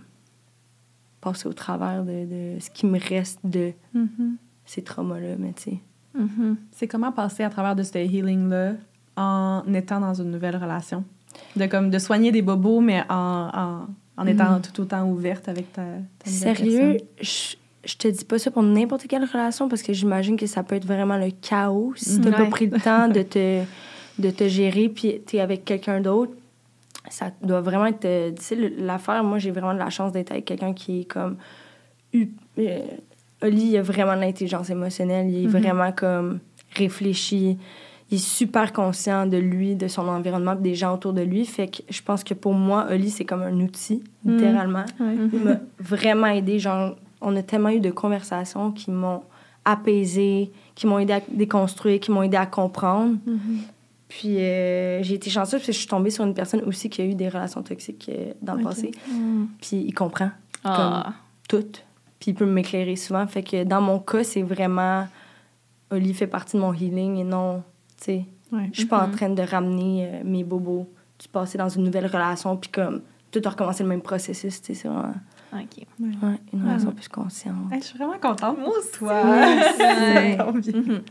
passer 1.22 1.48
au 1.48 1.54
travers 1.54 2.04
de, 2.06 2.56
de 2.56 2.60
ce 2.60 2.70
qui 2.70 2.86
me 2.86 3.00
reste 3.00 3.40
de 3.44 3.74
ces 4.66 4.84
traumas-là, 4.84 5.36
mais 5.38 5.54
tu 5.54 5.72
sais. 5.72 5.78
Mhm. 6.14 6.58
C'est 6.72 6.88
comment 6.88 7.12
passer 7.12 7.44
à 7.44 7.50
travers 7.50 7.76
de 7.76 7.84
ce 7.84 7.98
healing-là? 7.98 8.74
En 9.20 9.64
étant 9.74 10.00
dans 10.00 10.14
une 10.14 10.32
nouvelle 10.32 10.56
relation? 10.56 11.04
De, 11.56 11.66
comme, 11.68 11.90
de 11.90 12.00
soigner 12.00 12.32
des 12.32 12.42
bobos, 12.42 12.80
mais 12.82 13.04
en, 13.10 13.50
en, 13.54 13.88
en 14.22 14.28
étant 14.28 14.58
Mm. 14.58 14.62
tout 14.62 14.82
autant 14.82 15.08
ouverte 15.10 15.48
avec 15.48 15.72
ta, 15.74 15.84
ta 16.24 16.30
Sérieux, 16.30 16.98
je, 17.22 17.56
je 17.86 17.96
te 17.98 18.08
dis 18.08 18.26
pas 18.26 18.38
ça 18.40 18.52
pour 18.52 18.64
n'importe 18.64 19.08
quelle 19.08 19.24
relation 19.26 19.70
parce 19.70 19.82
que 19.84 19.94
j'imagine 19.94 20.38
que 20.38 20.48
ça 20.48 20.64
peut 20.64 20.76
être 20.76 20.86
vraiment 20.86 21.18
le 21.18 21.32
chaos 21.42 21.94
si 21.96 22.20
t'as 22.22 22.30
Ouais. 22.32 22.38
pas 22.38 22.46
pris 22.48 22.68
le 22.68 22.80
temps 22.80 23.08
de 23.08 23.22
te, 23.22 23.64
de 24.20 24.30
te 24.32 24.48
gérer 24.48 24.90
puis 24.90 25.22
t'es 25.26 25.40
avec 25.40 25.66
quelqu'un 25.66 26.02
d'autre. 26.02 26.34
Ça 27.10 27.32
doit 27.42 27.62
vraiment 27.62 27.86
être 27.88 28.06
euh, 28.06 28.32
difficile. 28.32 28.74
L'affaire, 28.80 29.24
moi, 29.24 29.38
j'ai 29.40 29.52
vraiment 29.52 29.74
de 29.74 29.80
la 29.80 29.90
chance 29.90 30.12
d'être 30.12 30.32
avec 30.32 30.46
quelqu'un 30.46 30.74
qui 30.74 31.02
est 31.02 31.06
comme. 31.06 31.38
euh, 32.16 32.80
Oli, 33.42 33.70
il 33.70 33.78
a 33.78 33.82
vraiment 33.82 34.16
de 34.16 34.22
l'intelligence 34.22 34.70
émotionnelle. 34.70 35.30
Il 35.30 35.44
est 35.44 35.48
Mhm. 35.48 35.62
vraiment 35.62 35.92
comme 35.92 36.40
réfléchi. 36.76 37.58
Il 38.12 38.16
est 38.16 38.18
super 38.18 38.74
conscient 38.74 39.28
de 39.28 39.38
lui, 39.38 39.76
de 39.76 39.88
son 39.88 40.08
environnement, 40.08 40.56
des 40.56 40.74
gens 40.76 40.96
autour 40.96 41.14
de 41.14 41.22
lui. 41.22 41.46
Fait 41.46 41.68
que 41.68 41.84
je 41.90 42.02
pense 42.02 42.24
que 42.24 42.34
pour 42.34 42.54
moi, 42.54 42.88
Oli, 42.90 43.12
c'est 43.12 43.26
comme 43.26 43.44
un 43.44 43.60
outil, 43.60 44.02
Mhm. 44.26 44.32
littéralement. 44.36 44.86
Il 45.00 45.40
m'a 45.44 45.58
vraiment 45.80 46.28
aidé. 46.28 46.58
Genre, 46.60 46.96
on 47.22 47.36
a 47.36 47.44
tellement 47.44 47.70
eu 47.70 47.80
de 47.80 47.92
conversations 47.92 48.72
qui 48.72 48.90
m'ont 48.92 49.22
apaisé, 49.66 50.52
qui 50.74 50.88
m'ont 50.88 50.98
aidé 51.00 51.14
à 51.14 51.22
déconstruire, 51.30 52.00
qui 52.00 52.10
m'ont 52.12 52.24
aidé 52.24 52.38
à 52.38 52.46
comprendre. 52.48 53.18
Puis 54.08 54.38
euh, 54.40 55.04
j'ai 55.04 55.16
été 55.16 55.30
chanceuse 55.30 55.60
parce 55.60 55.68
que 55.68 55.72
je 55.74 55.78
suis 55.78 55.88
tombée 55.88 56.10
sur 56.10 56.26
une 56.26 56.34
personne 56.34 56.62
aussi 56.66 56.90
qui 56.90 57.02
a 57.02 57.06
eu 57.06 57.14
des 57.14 57.30
relations 57.30 57.62
toxiques 57.62 58.10
euh, 58.12 58.34
dans 58.42 58.56
le 58.56 58.64
passé. 58.64 58.90
Mm. 59.12 59.44
Puis 59.62 59.78
il 59.88 59.94
comprend 59.94 60.32
Ah. 60.64 61.14
tout. 61.48 61.64
Puis 62.20 62.32
il 62.32 62.34
peut 62.34 62.48
m'éclairer 62.48 62.96
souvent. 62.96 63.28
Fait 63.28 63.44
que 63.44 63.64
dans 63.64 63.82
mon 63.82 64.00
cas, 64.00 64.24
c'est 64.24 64.42
vraiment... 64.42 65.08
Oli 65.92 66.14
fait 66.14 66.28
partie 66.28 66.56
de 66.58 66.62
mon 66.62 66.74
healing 66.74 67.18
et 67.18 67.24
non, 67.24 67.64
sais, 68.06 68.26
Ouais. 68.52 68.70
je 68.74 68.80
suis 68.80 68.88
pas 68.88 69.04
en 69.04 69.08
Mhm. 69.08 69.16
train 69.16 69.30
de 69.30 69.42
ramener 69.44 70.08
euh, 70.08 70.22
mes 70.24 70.44
bobos 70.44 70.88
du 71.20 71.28
passé 71.28 71.58
dans 71.58 71.70
une 71.70 71.84
nouvelle 71.84 72.08
relation 72.08 72.58
puis 72.58 72.72
comme 72.72 73.02
tout 73.32 73.42
a 73.46 73.50
recommencé 73.50 73.84
le 73.84 73.90
même 73.90 74.02
processus, 74.02 74.60
tu 74.62 74.74
sais, 74.74 74.82
c'est 74.82 74.88
vraiment 74.88 75.14
OK. 75.54 75.60
ouais, 75.80 75.86
une 76.00 76.62
Ouais. 76.64 76.68
relation 76.70 76.92
plus 76.92 77.08
consciente. 77.08 77.56
Je 77.74 77.80
suis 77.84 77.98
vraiment 77.98 78.18
contente. 78.20 78.58
Moi 78.58 78.70
aussi. 78.78 78.92
Toi. 79.00 79.24
Mhm. 80.74 81.02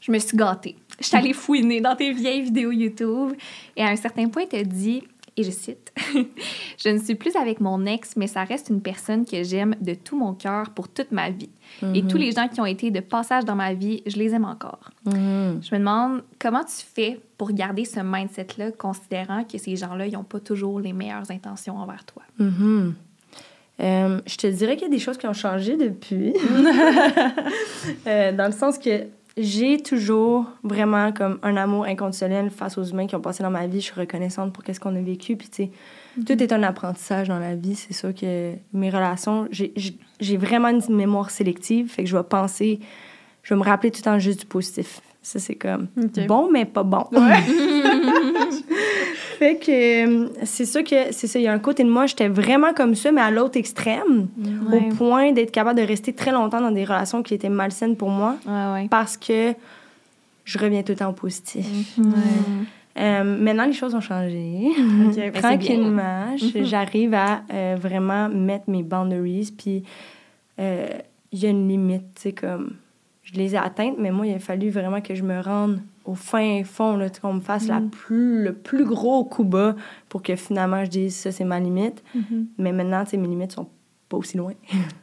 Je 0.00 0.12
me 0.12 0.18
suis 0.18 0.36
gâtée. 0.36 0.76
Je 0.98 1.06
suis 1.06 1.16
allée 1.16 1.32
fouiner 1.32 1.80
dans 1.80 1.94
tes 1.96 2.12
vieilles 2.12 2.42
vidéos 2.42 2.72
YouTube 2.72 3.32
et 3.76 3.82
à 3.82 3.88
un 3.88 3.96
certain 3.96 4.28
point, 4.28 4.46
tu 4.46 4.56
as 4.56 4.64
dit, 4.64 5.02
et 5.36 5.42
je 5.44 5.50
cite, 5.50 5.92
Je 6.82 6.88
ne 6.88 6.98
suis 6.98 7.14
plus 7.14 7.36
avec 7.36 7.60
mon 7.60 7.84
ex, 7.86 8.16
mais 8.16 8.26
ça 8.26 8.42
reste 8.44 8.68
une 8.70 8.80
personne 8.82 9.24
que 9.24 9.42
j'aime 9.42 9.74
de 9.80 9.94
tout 9.94 10.18
mon 10.18 10.34
cœur 10.34 10.70
pour 10.70 10.88
toute 10.88 11.12
ma 11.12 11.30
vie. 11.30 11.50
Et 11.94 12.02
Mhm. 12.02 12.08
tous 12.08 12.16
les 12.18 12.32
gens 12.32 12.48
qui 12.48 12.60
ont 12.60 12.66
été 12.66 12.90
de 12.90 13.00
passage 13.00 13.44
dans 13.44 13.54
ma 13.54 13.72
vie, 13.74 14.02
je 14.06 14.16
les 14.16 14.34
aime 14.34 14.44
encore. 14.44 14.90
Mhm. 15.06 15.60
Je 15.62 15.74
me 15.74 15.78
demande 15.78 16.22
comment 16.38 16.62
tu 16.64 16.84
fais 16.94 17.20
pour 17.38 17.52
garder 17.52 17.84
ce 17.84 18.00
mindset-là, 18.00 18.72
considérant 18.72 19.44
que 19.44 19.56
ces 19.58 19.76
gens-là, 19.76 20.06
ils 20.06 20.12
n'ont 20.14 20.24
pas 20.24 20.40
toujours 20.40 20.78
les 20.80 20.92
meilleures 20.92 21.30
intentions 21.30 21.76
envers 21.78 22.04
toi? 22.04 22.22
Mhm. 22.38 22.94
Euh, 23.82 24.20
je 24.26 24.36
te 24.36 24.46
dirais 24.46 24.74
qu'il 24.76 24.88
y 24.88 24.90
a 24.90 24.94
des 24.94 24.98
choses 24.98 25.16
qui 25.16 25.26
ont 25.26 25.32
changé 25.32 25.76
depuis. 25.76 26.34
Euh, 28.06 28.32
dans 28.32 28.46
le 28.46 28.52
sens 28.52 28.78
que 28.78 29.06
j'ai 29.38 29.80
toujours 29.82 30.44
vraiment 30.62 31.12
comme 31.12 31.38
un 31.42 31.56
amour 31.56 31.84
inconditionnel 31.84 32.50
face 32.50 32.76
aux 32.76 32.84
humains 32.84 33.06
qui 33.06 33.16
ont 33.16 33.20
passé 33.20 33.42
dans 33.42 33.50
ma 33.50 33.66
vie. 33.66 33.80
Je 33.80 33.86
suis 33.86 33.98
reconnaissante 34.00 34.52
pour 34.52 34.62
qu'est-ce 34.64 34.80
qu'on 34.80 34.94
a 34.96 35.00
vécu. 35.00 35.36
Puis, 35.36 35.48
tu 35.48 35.56
sais, 35.64 35.70
tout 36.26 36.42
est 36.42 36.52
un 36.52 36.62
apprentissage 36.62 37.28
dans 37.28 37.38
la 37.38 37.54
vie. 37.54 37.74
C'est 37.76 37.92
sûr 37.94 38.14
que 38.14 38.52
mes 38.72 38.90
relations, 38.90 39.48
j'ai- 39.50 40.36
vraiment 40.36 40.68
une 40.68 40.82
mémoire 40.94 41.30
sélective. 41.30 41.90
Fait 41.90 42.04
que 42.04 42.08
je 42.10 42.16
vais 42.16 42.22
penser, 42.22 42.80
je 43.42 43.54
vais 43.54 43.58
me 43.60 43.64
rappeler 43.64 43.90
tout 43.90 43.98
le 44.00 44.04
temps 44.04 44.18
juste 44.18 44.40
du 44.40 44.46
positif. 44.46 45.00
Ça, 45.22 45.38
c'est 45.38 45.54
comme 45.54 45.88
bon, 46.26 46.50
mais 46.50 46.64
pas 46.64 46.82
bon. 46.82 47.04
fait 49.38 49.56
que 49.56 50.06
euh, 50.24 50.28
c'est 50.44 50.66
sûr 50.66 50.84
que 50.84 51.12
c'est 51.12 51.26
ça. 51.26 51.38
Il 51.38 51.42
y 51.42 51.48
a 51.48 51.52
un 51.52 51.58
côté 51.58 51.84
de 51.84 51.90
moi, 51.90 52.06
j'étais 52.06 52.28
vraiment 52.28 52.72
comme 52.74 52.94
ça, 52.94 53.12
mais 53.12 53.20
à 53.20 53.30
l'autre 53.30 53.58
extrême, 53.58 54.28
Ouais. 54.70 54.88
au 54.90 54.94
point 54.94 55.32
d'être 55.32 55.50
capable 55.50 55.80
de 55.80 55.86
rester 55.86 56.12
très 56.12 56.30
longtemps 56.32 56.60
dans 56.60 56.70
des 56.70 56.84
relations 56.84 57.22
qui 57.22 57.34
étaient 57.34 57.48
malsaines 57.48 57.96
pour 57.96 58.10
moi 58.10 58.36
Ouais, 58.46 58.86
parce 58.90 59.16
que 59.16 59.54
je 60.44 60.58
reviens 60.58 60.82
tout 60.82 60.92
le 60.92 60.96
temps 60.96 61.10
au 61.10 61.14
positif. 61.14 61.66
Mhm. 61.98 62.12
Euh, 63.00 63.24
maintenant, 63.24 63.64
les 63.66 63.72
choses 63.72 63.94
ont 63.94 64.00
changé. 64.00 64.68
Ben, 65.16 65.32
Tranquillement, 65.32 66.32
Mhm. 66.32 66.64
j'arrive 66.64 67.14
à 67.14 67.42
euh, 67.52 67.76
vraiment 67.80 68.28
mettre 68.28 68.68
mes 68.70 68.82
boundaries. 68.82 69.52
Puis, 69.56 69.82
euh, 70.58 70.86
il 71.32 71.38
y 71.38 71.46
a 71.46 71.50
une 71.50 71.68
limite, 71.68 72.14
tu 72.16 72.22
sais, 72.22 72.32
comme... 72.32 72.74
Je 73.22 73.34
les 73.34 73.54
ai 73.54 73.58
atteintes, 73.58 73.94
mais 73.98 74.10
moi, 74.10 74.26
il 74.26 74.34
a 74.34 74.38
fallu 74.40 74.70
vraiment 74.70 75.00
que 75.00 75.14
je 75.14 75.22
me 75.22 75.40
rende 75.40 75.78
au 76.04 76.14
fin 76.14 76.64
fond, 76.64 76.96
là, 76.96 77.06
qu'on 77.10 77.34
me 77.34 77.40
fasse 77.40 77.68
la 77.68 77.78
Mhm. 77.78 77.90
plus, 77.90 78.42
le 78.42 78.52
plus 78.54 78.84
gros 78.84 79.24
coup 79.24 79.44
bas 79.44 79.76
pour 80.08 80.22
que 80.22 80.34
finalement, 80.34 80.84
je 80.84 80.90
dise 80.90 81.14
ça, 81.14 81.30
c'est 81.30 81.44
ma 81.44 81.60
limite. 81.60 82.02
Mhm. 82.14 82.46
Mais 82.58 82.72
maintenant, 82.72 83.04
tu 83.04 83.10
sais, 83.10 83.16
mes 83.18 83.28
limites 83.28 83.52
sont 83.52 83.68
pas 84.08 84.16
aussi 84.16 84.36
loin. 84.36 84.54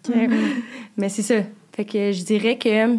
Mais 0.97 1.09
c'est 1.09 1.21
ça. 1.21 1.35
Fait 1.71 1.85
que 1.85 2.11
je 2.11 2.23
dirais 2.25 2.57
que 2.57 2.97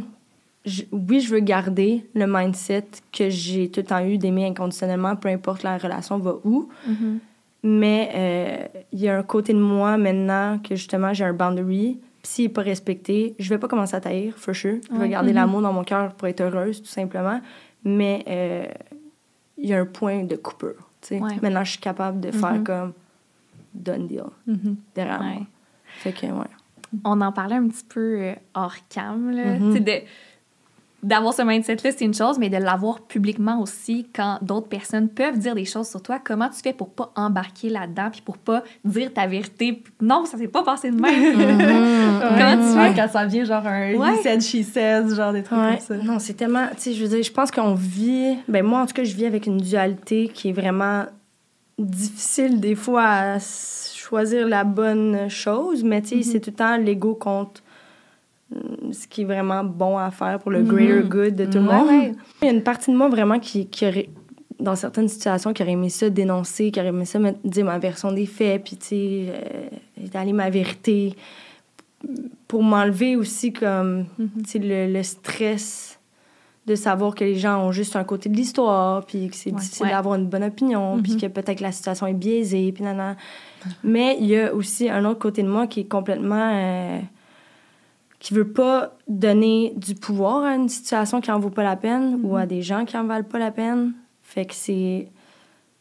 je- 0.64 0.82
oui, 0.92 1.20
je 1.20 1.30
veux 1.32 1.40
garder 1.40 2.04
le 2.14 2.26
mindset 2.26 2.86
que 3.12 3.28
j'ai 3.30 3.70
tout 3.70 3.80
le 3.80 3.86
temps 3.86 4.04
eu 4.04 4.18
d'aimer 4.18 4.46
inconditionnellement, 4.46 5.16
peu 5.16 5.28
importe 5.28 5.62
la 5.62 5.78
relation 5.78 6.18
va 6.18 6.34
où. 6.44 6.68
Mhm. 6.86 7.18
Mais 7.64 8.11
euh, 8.14 8.80
il 8.92 9.00
y 9.00 9.09
a 9.09 9.18
un 9.18 9.22
côté 9.22 9.52
de 9.52 9.59
moi 9.59 9.96
maintenant 9.98 10.59
que 10.59 10.76
justement 10.76 11.12
j'ai 11.12 11.24
un 11.24 11.32
boundary. 11.32 11.98
Puis 12.22 12.32
s'il 12.32 12.44
n'est 12.46 12.52
pas 12.52 12.62
respecté, 12.62 13.34
je 13.38 13.48
vais 13.48 13.59
pas 13.59 13.68
commencer 13.68 13.94
à 13.96 14.00
taire, 14.00 14.34
for 14.36 14.54
sure. 14.54 14.78
Je 14.90 14.94
vais 14.94 15.02
Ouais. 15.02 15.09
garder 15.09 15.30
Mhm. 15.30 15.34
l'amour 15.36 15.62
dans 15.62 15.72
mon 15.72 15.84
cœur 15.84 16.14
pour 16.14 16.28
être 16.28 16.40
heureuse, 16.40 16.80
tout 16.82 16.88
simplement. 16.88 17.40
Mais 17.84 18.24
euh, 18.28 18.66
il 19.56 19.68
y 19.68 19.74
a 19.74 19.80
un 19.80 19.86
point 19.86 20.24
de 20.24 20.36
coupure. 20.36 20.74
Ouais. 21.11 21.18
Maintenant, 21.42 21.64
je 21.64 21.70
suis 21.72 21.80
capable 21.80 22.20
de 22.20 22.30
faire 22.32 22.54
Mhm. 22.54 22.64
comme 22.64 22.92
done 23.74 24.06
deal 24.09 24.24
derrière 24.94 25.20
Ouais. 25.20 25.34
moi. 25.34 25.46
Fait 25.98 26.12
que, 26.12 26.26
ouais. 26.26 26.46
On 27.04 27.20
en 27.20 27.32
parlait 27.32 27.56
un 27.56 27.68
petit 27.68 27.84
peu 27.88 28.18
euh, 28.20 28.34
hors 28.54 28.74
cam, 28.88 29.30
là. 29.30 29.59
De- 29.59 30.02
D'avoir 31.01 31.32
ce 31.32 31.42
mindset-là, 31.42 31.92
c'est 31.96 32.05
une 32.05 32.12
chose, 32.14 32.40
mais 32.40 32.51
de 32.51 32.57
l'avoir 32.57 33.03
publiquement 33.03 33.61
aussi, 33.62 34.09
quand 34.12 34.38
d'autres 34.42 34.66
personnes 34.66 35.09
peuvent 35.09 35.38
dire 35.38 35.55
des 35.55 35.64
choses 35.64 35.88
sur 35.88 36.03
toi, 36.03 36.18
comment 36.22 36.49
tu 36.49 36.61
fais 36.61 36.72
pour 36.72 36.88
pas 36.90 37.12
embarquer 37.14 37.68
là-dedans, 37.68 38.09
puis 38.11 38.20
pour 38.20 38.36
pas 38.36 38.64
dire 38.84 39.12
ta 39.14 39.28
vérité? 39.28 39.84
Non, 40.01 40.24
ça 40.24 40.36
s'est 40.36 40.49
pas 40.49 40.64
passé 40.64 40.90
de 40.90 41.01
même. 41.01 41.36
Mhm. 41.38 42.20
Comment 42.20 42.57
tu 42.57 42.78
fais? 42.78 43.01
Quand 43.01 43.09
ça 43.12 43.26
vient, 43.26 43.44
genre 43.44 43.64
un 43.64 43.94
Ouais. 43.94 44.16
he 44.18 44.22
said, 44.22 44.40
she 44.42 44.64
says, 44.64 45.14
genre 45.14 45.32
des 45.32 45.44
trucs 45.44 45.57
Ouais. 45.59 45.78
comme 45.86 45.99
ça? 45.99 46.05
Non, 46.05 46.18
c'est 46.18 46.34
tellement. 46.34 46.66
Tu 46.74 46.80
sais, 46.82 46.92
je 46.94 47.03
veux 47.05 47.09
dire, 47.09 47.22
je 47.22 47.30
pense 47.32 47.53
qu'on 47.53 47.74
vit. 47.74 48.36
Ben, 48.49 48.64
moi, 48.64 48.80
en 48.80 48.86
tout 48.86 48.94
cas, 48.94 49.05
je 49.05 49.14
vis 49.14 49.26
avec 49.26 49.46
une 49.46 49.59
dualité 49.59 50.28
qui 50.34 50.49
est 50.49 50.53
vraiment 50.53 51.05
difficile, 51.78 52.61
des 52.61 52.74
fois, 52.74 53.05
à 53.05 53.38
choisir 53.38 54.49
la 54.49 54.64
bonne 54.64 55.28
chose. 55.28 55.84
Mais, 55.84 56.03
tu 56.03 56.22
sais, 56.22 56.32
c'est 56.32 56.40
tout 56.40 56.51
le 56.51 56.57
temps 56.57 56.76
l'ego 56.76 57.14
contre 57.14 57.62
ce 58.92 59.07
qui 59.07 59.22
est 59.22 59.24
vraiment 59.24 59.62
bon 59.64 59.99
à 59.99 60.11
faire 60.11 60.38
pour 60.38 60.51
le 60.51 60.62
greater 60.62 61.03
good 61.09 61.34
de 61.36 61.44
tout 61.44 61.59
le 61.59 61.64
monde. 61.64 61.86
ouais. 61.88 62.12
Il 62.42 62.46
y 62.46 62.49
a 62.49 62.53
une 62.53 62.62
partie 62.62 62.90
de 62.90 62.96
moi 62.96 63.09
vraiment 63.09 63.38
qui, 63.38 63.66
qui 63.66 63.86
aurait, 63.86 64.09
dans 64.59 64.74
certaines 64.76 65.09
situations, 65.09 65.53
qui 65.53 65.62
aurait 65.62 65.72
aimé 65.72 65.90
ça 65.90 66.09
dénoncer, 66.09 66.70
qui 66.70 66.80
aurait 66.80 66.88
aimé 66.88 67.05
ça 67.05 67.18
dire 67.44 67.64
ma 67.64 67.78
version 67.78 68.11
des 68.12 68.26
faits, 68.26 68.64
puis, 68.64 68.76
tu 68.76 68.86
sais, 68.86 69.26
euh, 69.28 69.68
étaler 70.05 70.32
ma 70.32 70.49
vérité 70.51 71.14
pour 72.46 72.62
m'enlever 72.62 73.16
aussi 73.16 73.53
comme 73.53 74.07
tu 74.16 74.28
sais, 74.46 74.59
le, 74.61 74.92
le 74.92 75.03
stress 75.03 75.99
de 76.66 76.74
savoir 76.74 77.14
que 77.14 77.24
les 77.24 77.34
gens 77.36 77.62
ont 77.66 77.72
juste 77.72 77.96
un 77.96 78.05
côté 78.05 78.28
de 78.28 78.34
l'histoire 78.36 79.05
puis 79.07 79.28
que 79.28 79.36
c'est 79.36 79.51
Ouais. 79.51 79.57
difficile 79.59 79.88
d'avoir 79.88 80.14
une 80.16 80.26
bonne 80.26 80.44
opinion 80.44 81.01
puis 81.03 81.16
que 81.16 81.26
peut-être 81.26 81.61
la 81.61 81.72
situation 81.72 82.07
est 82.07 82.12
biaisée 82.14 82.70
puis 82.72 82.84
nanana. 82.84 83.16
mais 83.82 84.16
il 84.20 84.26
y 84.26 84.36
a 84.38 84.55
aussi 84.55 84.88
un 84.88 85.05
autre 85.07 85.18
côté 85.18 85.42
de 85.42 85.49
moi 85.49 85.66
qui 85.66 85.80
est 85.80 85.84
complètement 85.88 86.51
euh, 86.55 86.99
qui 88.19 88.35
veut 88.35 88.49
pas 88.49 88.97
donner 89.07 89.73
du 89.77 89.95
pouvoir 89.95 90.43
à 90.43 90.55
une 90.55 90.69
situation 90.69 91.21
qui 91.21 91.31
en 91.31 91.39
vaut 91.39 91.51
pas 91.51 91.62
la 91.62 91.77
peine 91.77 92.21
ou 92.23 92.37
à 92.37 92.47
des 92.47 92.62
gens 92.62 92.85
qui 92.85 92.97
en 92.97 93.05
valent 93.05 93.29
pas 93.29 93.39
la 93.39 93.51
peine. 93.51 93.93
Fait 94.23 94.45
que 94.45 94.55
c'est 94.55 95.09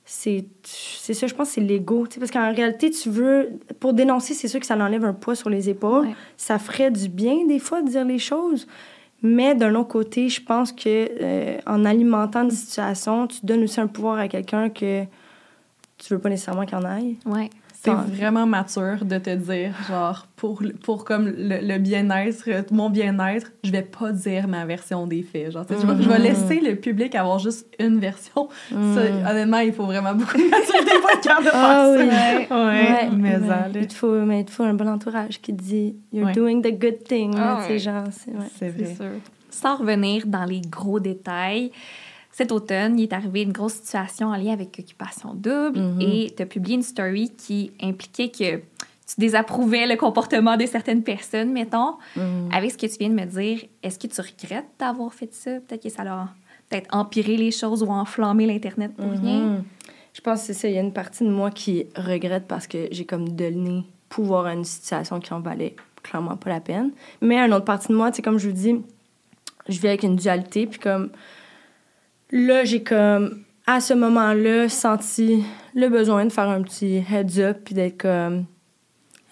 c'est 0.05 0.45
c'est 0.63 1.13
ça 1.13 1.27
je 1.27 1.33
pense 1.35 1.49
c'est 1.49 1.61
l'ego 1.61 2.07
parce 2.17 2.31
qu'en 2.31 2.53
réalité 2.53 2.89
tu 2.91 3.09
veux 3.09 3.49
pour 3.79 3.93
dénoncer 3.93 4.33
c'est 4.33 4.47
sûr 4.47 4.59
que 4.59 4.65
ça 4.65 4.77
enlève 4.77 5.03
un 5.03 5.13
poids 5.13 5.35
sur 5.35 5.49
les 5.49 5.69
épaules. 5.69 6.07
Ouais. 6.07 6.15
ça 6.37 6.59
ferait 6.59 6.91
du 6.91 7.09
bien 7.09 7.45
des 7.45 7.59
fois 7.59 7.81
de 7.81 7.89
dire 7.89 8.05
les 8.05 8.19
choses. 8.19 8.67
Mais 9.23 9.55
d'un 9.55 9.73
autre 9.75 9.89
côté 9.89 10.29
je 10.29 10.41
pense 10.41 10.71
que 10.71 11.09
euh, 11.21 11.57
en 11.65 11.83
alimentant 11.85 12.43
une 12.43 12.51
situation 12.51 13.27
tu 13.27 13.39
donnes 13.43 13.63
aussi 13.63 13.81
un 13.81 13.87
pouvoir 13.87 14.19
à 14.19 14.27
quelqu'un 14.27 14.69
que 14.69 15.03
tu 15.97 16.13
veux 16.13 16.19
pas 16.19 16.29
nécessairement 16.29 16.65
qu'il 16.65 16.77
en 16.77 16.85
aille. 16.85 17.17
Ouais. 17.25 17.49
C'est 17.83 17.93
vraiment 17.93 18.45
mature 18.45 19.05
de 19.05 19.17
te 19.17 19.29
dire, 19.35 19.73
genre, 19.87 20.27
pour, 20.35 20.61
pour 20.83 21.05
comme 21.05 21.27
le, 21.27 21.59
le 21.61 21.77
bien-être, 21.77 22.43
mon 22.73 22.89
bien-être, 22.89 23.51
je 23.63 23.71
vais 23.71 23.83
pas 23.83 24.11
dire 24.11 24.47
ma 24.47 24.65
version 24.65 25.07
des 25.07 25.21
faits. 25.23 25.51
Genre, 25.51 25.65
tu 25.65 25.73
sais, 25.75 25.81
je, 25.81 25.85
vais, 25.87 26.03
je 26.03 26.09
vais 26.09 26.17
Mhm. 26.17 26.23
laisser 26.23 26.59
le 26.59 26.75
public 26.75 27.15
avoir 27.15 27.39
juste 27.39 27.65
une 27.79 27.99
version. 27.99 28.49
Ça, 28.69 28.75
Mm. 28.75 29.25
honnêtement, 29.29 29.59
il 29.59 29.71
faut 29.73 29.85
vraiment 29.85 30.13
beaucoup 30.15 30.37
de 30.37 30.49
maturité 30.49 30.99
pour 30.99 31.09
être 31.11 31.21
capable 31.21 31.45
de 31.45 31.49
faire 31.51 31.59
Ah 31.63 31.85
ça. 31.85 31.99
oui. 31.99 32.07
Ouais, 32.07 32.47
Ouais, 32.51 33.09
mais 33.15 33.35
ouais. 33.37 33.47
ça, 33.47 33.67
là, 33.67 33.69
il 33.75 33.87
te 33.87 33.93
faut 33.93 34.11
mais 34.25 34.39
il 34.41 34.45
te 34.45 34.51
faut 34.51 34.63
un 34.63 34.73
bon 34.73 34.87
entourage 34.89 35.39
qui 35.39 35.55
te 35.55 35.61
dit 35.61 35.95
you're 36.11 36.25
Ouais. 36.25 36.33
doing 36.33 36.61
the 36.61 36.77
good 36.77 37.03
thing 37.07 37.35
là, 37.35 37.59
Ah 37.63 37.67
ouais. 37.69 37.79
genre 37.79 38.03
c'est 38.11 38.31
ouais. 38.31 38.47
c'est 38.57 38.69
vrai. 38.69 38.95
sûr. 38.95 39.05
Sans 39.49 39.77
revenir 39.77 40.25
dans 40.27 40.43
les 40.45 40.61
gros 40.61 40.99
détails, 40.99 41.71
cet 42.37 42.51
automne, 42.51 42.99
il 42.99 43.03
est 43.03 43.13
arrivé 43.13 43.41
une 43.41 43.51
grosse 43.51 43.73
situation 43.73 44.27
en 44.27 44.35
lien 44.37 44.53
avec 44.53 44.77
Occupation 44.79 45.33
Double 45.33 45.79
Mhm. 45.79 46.01
et 46.01 46.33
tu 46.37 46.43
as 46.43 46.45
publié 46.45 46.75
une 46.75 46.83
story 46.83 47.31
qui 47.35 47.71
impliquait 47.81 48.29
que 48.29 48.57
tu 48.57 49.15
désapprouvais 49.17 49.87
le 49.87 49.95
comportement 49.95 50.55
de 50.55 50.67
certaines 50.67 51.01
personnes, 51.01 51.51
mettons. 51.51 51.93
Mm. 52.15 52.49
Avec 52.53 52.71
ce 52.73 52.77
que 52.77 52.85
tu 52.85 52.97
viens 52.99 53.09
de 53.09 53.15
me 53.15 53.25
dire, 53.25 53.61
est-ce 53.81 53.97
que 53.97 54.05
tu 54.05 54.21
regrettes 54.21 54.67
d'avoir 54.77 55.11
fait 55.15 55.33
ça? 55.33 55.51
Peut-être 55.61 55.81
que 55.81 55.89
ça 55.89 56.03
a 56.03 56.27
peut-être 56.69 56.93
empiré 56.93 57.37
les 57.37 57.49
choses 57.49 57.81
ou 57.81 57.87
enflammé 57.87 58.45
l'Internet 58.45 58.91
pour 58.95 59.09
rien? 59.09 59.39
Mhm. 59.39 59.63
Je 60.13 60.21
pense 60.21 60.41
que 60.41 60.47
c'est 60.47 60.53
ça. 60.53 60.67
Il 60.67 60.75
y 60.75 60.77
a 60.77 60.81
une 60.81 60.93
partie 60.93 61.23
de 61.23 61.29
moi 61.31 61.49
qui 61.49 61.85
regrette 61.95 62.47
parce 62.47 62.67
que 62.67 62.87
j'ai 62.91 63.05
comme 63.05 63.29
donné 63.29 63.83
pouvoir 64.09 64.45
à 64.45 64.53
une 64.53 64.63
situation 64.65 65.19
qui 65.19 65.33
en 65.33 65.39
valait 65.39 65.75
clairement 66.03 66.35
pas 66.37 66.49
la 66.51 66.59
peine. 66.59 66.91
Mais 67.21 67.37
une 67.39 67.53
autre 67.53 67.65
partie 67.65 67.87
de 67.87 67.95
moi, 67.95 68.11
tu 68.11 68.17
sais, 68.17 68.21
comme 68.21 68.37
je 68.37 68.47
vous 68.49 68.55
dis, 68.55 68.75
je 69.69 69.79
vis 69.79 69.87
avec 69.87 70.03
une 70.03 70.17
dualité. 70.17 70.67
Puis 70.67 70.79
comme 70.79 71.09
là, 72.31 72.63
j'ai 72.63 72.83
comme 72.83 73.43
à 73.65 73.79
ce 73.81 73.93
moment-là 73.93 74.69
senti 74.69 75.43
le 75.75 75.89
besoin 75.89 76.25
de 76.25 76.31
faire 76.31 76.49
un 76.49 76.61
petit 76.61 77.03
heads 77.09 77.39
up 77.39 77.57
puis 77.65 77.75
d'être 77.75 77.97
comme 77.97 78.45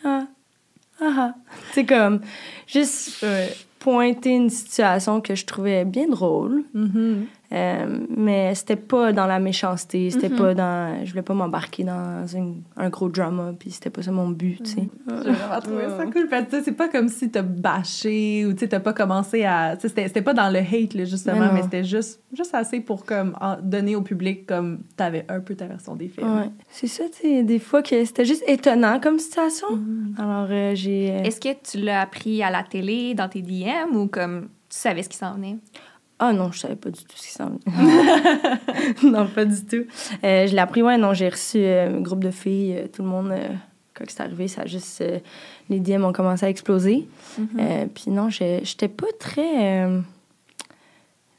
ah 0.03 0.27
ah 1.01 1.13
ah. 1.17 1.35
C'est 1.73 1.85
comme 1.85 2.21
juste 2.67 3.23
euh, 3.23 3.47
pointer 3.79 4.31
une 4.31 4.49
situation 4.49 5.21
que 5.21 5.35
je 5.35 5.45
trouvais 5.45 5.85
bien 5.85 6.07
drôle. 6.07 6.63
Mhm. 6.73 7.27
Euh, 7.51 7.99
mais 8.15 8.55
c'était 8.55 8.75
pas 8.75 9.13
dans 9.13 9.27
la 9.27 9.39
méchanceté, 9.39 10.09
c'était 10.09 10.29
Mhm. 10.29 10.35
pas 10.35 10.53
dans... 10.55 11.05
Je 11.05 11.09
voulais 11.11 11.21
pas 11.21 11.33
m'embarquer 11.33 11.83
dans 11.83 12.25
une- 12.27 12.63
un 12.75 12.89
gros 12.89 13.07
drama, 13.09 13.53
puis 13.57 13.71
c'était 13.71 13.89
pas 13.91 14.01
ça 14.01 14.11
mon 14.11 14.29
but, 14.29 14.63
tu 14.63 14.71
sais. 14.71 14.89
J'ai 15.23 15.31
vraiment 15.31 15.59
trouvé 15.61 15.83
ça 15.89 16.05
cool. 16.05 16.27
C'est 16.63 16.71
pas 16.71 16.87
comme 16.89 17.07
si 17.07 17.29
t'as 17.29 17.43
bâché 17.43 18.45
ou 18.45 18.53
tu 18.53 18.67
t'as 18.67 18.79
pas 18.79 18.93
commencé 18.93 19.43
à. 19.45 19.75
C'était 19.79 20.07
c'était 20.07 20.21
pas 20.21 20.33
dans 20.33 20.49
le 20.49 20.59
hate, 20.59 20.93
là, 20.95 21.05
justement, 21.05 21.51
Mais 21.53 21.61
c'était 21.63 21.83
juste, 21.83 22.21
juste 22.33 22.55
assez 22.55 22.79
pour 22.79 23.05
comme, 23.05 23.35
en- 23.41 23.57
donner 23.61 23.95
au 23.95 24.01
public 24.01 24.45
comme 24.47 24.79
t'avais 24.97 25.25
un 25.29 25.39
peu 25.39 25.55
ta 25.55 25.67
version 25.67 25.95
des 25.95 26.07
faits. 26.07 26.25
Ouais. 26.25 26.49
C'est 26.69 26.87
ça, 26.87 27.03
tu 27.09 27.21
sais, 27.21 27.43
des 27.43 27.59
fois 27.59 27.81
que 27.83 28.03
c'était 28.05 28.25
juste 28.25 28.43
étonnant 28.47 28.99
comme 28.99 29.19
situation. 29.19 29.67
Alors, 30.17 30.47
euh, 30.49 30.71
j'ai... 30.75 31.11
euh, 31.11 31.23
Est-ce 31.23 31.39
que 31.39 31.49
tu 31.63 31.77
l'as 31.83 32.01
appris 32.01 32.41
à 32.43 32.49
la 32.49 32.63
télé, 32.63 33.13
dans 33.13 33.29
tes 33.29 33.41
DM, 33.41 33.95
ou 33.95 34.07
comme 34.07 34.47
tu 34.69 34.77
savais 34.77 35.03
ce 35.03 35.09
qui 35.09 35.17
s'en 35.17 35.33
venait? 35.35 35.57
Ah 36.20 36.32
non, 36.32 36.51
je 36.51 36.59
savais 36.59 36.78
pas 36.78 36.89
du 36.89 37.03
tout 37.03 37.18
ce 37.18 37.28
qui 37.28 37.34
s'en 37.34 37.49
non, 39.03 39.28
pas 39.28 39.43
du 39.45 39.66
tout. 39.66 39.86
Euh, 40.24 40.47
je 40.47 40.53
l'ai 40.53 40.59
appris, 40.59 40.82
ouais, 40.82 40.97
non, 40.97 41.13
j'ai 41.13 41.28
reçu 41.28 41.57
euh, 41.57 41.97
un 41.97 42.01
groupe 42.01 42.24
de 42.24 42.32
filles, 42.32 42.78
euh, 42.78 42.88
tout 42.88 43.01
le 43.03 43.09
monde, 43.09 43.34
quand 43.93 44.05
c'est 44.07 44.22
arrivé, 44.22 44.47
ça 44.47 44.61
a 44.61 44.66
juste... 44.66 45.03
les 45.70 45.80
DM 45.82 46.05
ont 46.05 46.13
commencé 46.13 46.45
à 46.45 46.49
exploser. 46.49 47.07
Euh, 47.59 47.86
Puis 47.93 48.11
non, 48.11 48.30
j'étais 48.30 48.88
pas 48.88 49.07
très... 49.20 49.89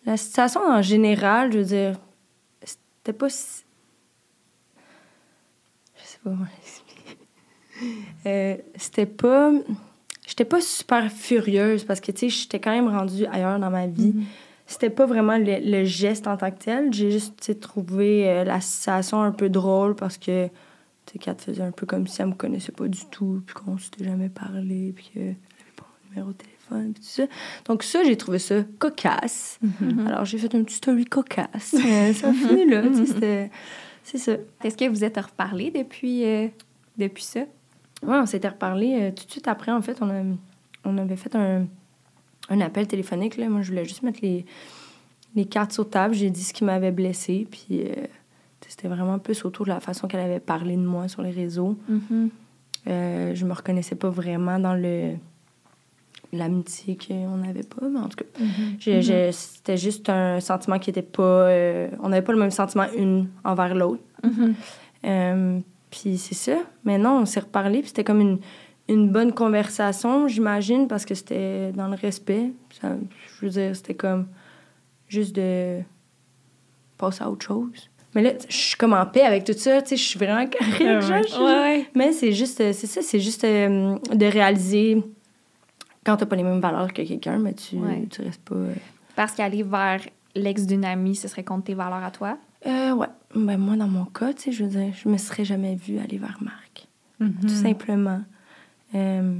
la 0.05 0.17
situation 0.19 0.61
en 0.61 0.83
général, 0.83 1.53
je 1.53 1.59
veux 1.59 1.65
dire, 1.65 1.99
c'était 2.63 3.15
pas... 3.17 3.31
si- 3.31 3.65
Je 5.97 6.03
sais 6.07 6.19
pas 6.23 6.31
comment 6.31 6.47
l'expliquer. 6.61 7.17
C'était 8.77 9.07
pas... 9.07 9.53
J'étais 10.27 10.45
pas 10.45 10.61
super 10.61 11.11
furieuse 11.13 11.85
parce 11.85 12.01
que, 12.01 12.11
tu 12.11 12.19
sais, 12.19 12.29
j'étais 12.29 12.59
quand 12.59 12.73
même 12.73 12.89
rendue 12.89 13.27
ailleurs 13.27 13.61
dans 13.61 13.71
ma 13.71 13.87
vie. 13.87 14.13
C'était 14.67 14.91
pas 14.91 15.07
vraiment 15.07 15.39
le, 15.39 15.59
le 15.61 15.85
geste 15.85 16.27
en 16.27 16.37
tant 16.37 16.51
que 16.51 16.59
tel. 16.59 16.93
J'ai 16.93 17.13
juste, 17.13 17.61
trouvé 17.61 18.29
euh, 18.29 18.45
la 18.45 18.61
situation 18.61 19.23
un 19.23 19.31
peu 19.31 19.49
drôle 19.49 19.95
parce 19.95 20.19
que, 20.19 20.49
tu 21.07 21.13
sais, 21.13 21.19
Kat 21.19 21.37
faisait 21.39 21.63
un 21.63 21.71
peu 21.71 21.87
comme 21.87 22.09
si 22.09 22.21
elle 22.21 22.29
me 22.29 22.35
connaissait 22.35 22.73
pas 22.73 22.89
du 22.89 23.07
tout, 23.07 23.43
puis 23.47 23.55
qu'on 23.55 23.79
s'était 23.79 24.05
jamais 24.05 24.29
parlé, 24.29 24.93
puis 24.95 25.11
qu'elle 25.13 25.23
avait 25.23 25.37
pas 25.77 25.87
mon 25.87 26.11
numéro 26.11 26.33
de 26.33 26.37
téléphone, 26.37 26.93
puis 26.93 27.03
tout 27.03 27.09
ça. 27.09 27.27
Donc 27.67 27.85
ça, 27.85 28.03
j'ai 28.03 28.17
trouvé 28.17 28.41
ça 28.41 28.65
cocasse. 28.81 29.61
Alors 30.07 30.25
j'ai 30.25 30.39
fait 30.39 30.53
une 30.53 30.65
petite 30.65 30.79
story 30.79 31.05
cocasse. 31.05 31.77
Euh, 31.87 32.13
ça 32.13 32.29
a 32.29 32.33
fini 32.33 32.69
là. 32.69 32.83
C'est 34.03 34.19
ça. 34.19 34.33
Est-ce 34.65 34.77
que 34.77 34.89
vous 34.89 35.05
êtes 35.05 35.17
reparlé 35.17 35.71
depuis, 35.71 36.25
euh, 36.25 36.49
depuis 36.97 37.23
ça? 37.23 37.41
Ouais, 38.03 38.19
on 38.19 38.27
s'était 38.27 38.49
reparlé 38.49 39.13
tout 39.17 39.25
de 39.25 39.31
suite 39.31 39.49
après, 39.49 39.71
en 39.73 39.81
fait. 39.81 39.99
On, 40.01 40.11
a, 40.11 40.23
on 40.85 40.99
avait 40.99 41.17
fait 41.17 41.35
un, 41.37 41.67
un 42.49 42.61
appel 42.61 42.87
téléphonique. 42.87 43.37
Là. 43.37 43.49
Moi, 43.49 43.63
je 43.63 43.71
voulais 43.71 43.85
juste 43.85 44.03
mettre 44.03 44.21
les, 44.23 44.45
les 45.35 45.45
cartes 45.45 45.73
sur 45.73 45.89
table. 45.89 46.15
J'ai 46.15 46.31
dit 46.31 46.43
ce 46.43 46.53
qui 46.53 46.65
m'avait 46.65 46.93
blessée. 46.93 47.47
Puis 47.51 47.83
euh, 47.83 47.93
c'était 48.69 48.89
vraiment 48.89 49.19
plus 49.19 49.45
autour 49.45 49.65
de 49.67 49.71
la 49.71 49.81
façon 49.81 50.07
qu'elle 50.09 50.21
avait 50.21 50.41
parlé 50.41 50.77
de 50.77 50.83
moi 50.83 51.09
sur 51.09 51.23
les 51.23 51.31
réseaux. 51.31 51.77
Euh, 52.89 53.35
je 53.35 53.45
me 53.45 53.53
reconnaissais 53.53 53.97
pas 53.97 54.11
vraiment 54.11 54.59
dans 54.59 54.75
le 54.75 55.15
l'amitié 56.33 56.99
qu'on 56.99 57.37
n'avait 57.37 57.63
pas, 57.63 57.87
mais 57.89 58.01
en 58.01 58.09
tout 58.09 58.17
cas, 58.19 58.25
j'ai- 58.81 59.01
j'ai- 59.01 59.33
c'était 59.33 59.77
juste 59.77 60.11
un 60.11 60.41
sentiment 60.41 60.79
qui 60.79 60.91
était 60.91 61.01
pas... 61.01 61.23
euh, 61.23 61.89
on 62.03 62.09
n'avait 62.09 62.25
pas 62.25 62.33
le 62.33 62.39
même 62.39 62.51
sentiment 62.51 62.87
une 62.99 63.29
envers 63.45 63.75
l'autre. 63.75 64.03
Puis 65.91 66.19
c'est 66.19 66.35
ça. 66.35 66.59
Mais 66.85 66.99
non, 66.99 67.21
on 67.21 67.27
s'est 67.27 67.41
reparlé, 67.41 67.79
puis 67.79 67.89
c'était 67.89 68.05
comme 68.05 68.21
une, 68.21 68.39
une 68.89 69.11
bonne 69.11 69.33
conversation, 69.33 70.29
j'imagine, 70.29 70.87
parce 70.89 71.05
que 71.05 71.15
c'était 71.15 71.73
dans 71.73 71.89
le 71.89 71.97
respect. 71.97 72.53
Ça- 72.81 72.97
je 73.41 73.47
veux 73.47 73.51
dire, 73.53 73.75
c'était 73.77 73.95
comme 73.95 74.27
juste 75.09 75.35
de 75.35 75.81
passer 76.99 77.23
à 77.25 77.31
autre 77.31 77.45
chose. 77.45 77.91
Mais 78.15 78.23
là, 78.23 78.31
je 78.49 78.57
suis 78.57 78.77
comme 78.77 78.95
en 78.95 79.05
paix 79.05 79.23
avec 79.23 79.45
tout 79.45 79.53
ça, 79.53 79.83
tu 79.83 79.89
sais, 79.91 79.97
je 79.97 80.03
suis 80.03 80.19
vraiment 80.19 80.47
correcte. 80.49 81.37
Ouais, 81.39 81.45
ouais. 81.45 81.87
Mais 81.95 82.13
c'est 82.13 82.33
juste, 82.33 82.61
euh, 82.61 82.73
c'est 82.73 82.87
ça, 82.87 83.03
c'est 83.03 83.21
juste 83.21 83.45
euh, 83.45 83.97
de 84.15 84.27
réaliser 84.27 85.03
quand 86.05 86.17
t'as 86.17 86.25
pas 86.27 86.37
les 86.37 86.43
mêmes 86.43 86.61
valeurs 86.61 86.93
que 86.93 87.03
quelqu'un, 87.03 87.39
mais 87.39 87.53
tu, 87.53 87.77
Ouais. 87.77 88.07
tu 88.11 88.23
restes 88.23 88.41
pas... 88.43 88.55
euh, 88.55 88.73
Parce 89.17 89.33
qu'aller 89.33 89.63
vers 89.63 90.01
l'ex 90.35 90.65
d'une 90.67 90.85
amie, 90.85 91.15
ce 91.17 91.29
serait 91.29 91.45
contre 91.45 91.65
tes 91.65 91.75
valeurs 91.75 92.03
à 92.05 92.11
toi? 92.11 92.39
Euh, 92.67 92.93
ouais. 92.95 93.09
Ben, 93.35 93.59
moi, 93.59 93.77
dans 93.77 93.89
mon 93.89 94.05
cas, 94.07 94.33
tu 94.33 94.45
sais, 94.45 94.53
je 94.53 94.65
veux 94.65 94.71
dire, 94.71 94.95
je 94.95 95.09
me 95.11 95.19
serais 95.19 95.45
jamais 95.45 95.75
vue 95.75 95.99
aller 95.99 96.17
vers 96.17 96.39
Marc. 96.41 96.87
Mhm. 97.21 97.35
Tout 97.43 97.49
simplement. 97.49 98.23
Euh, 98.97 99.39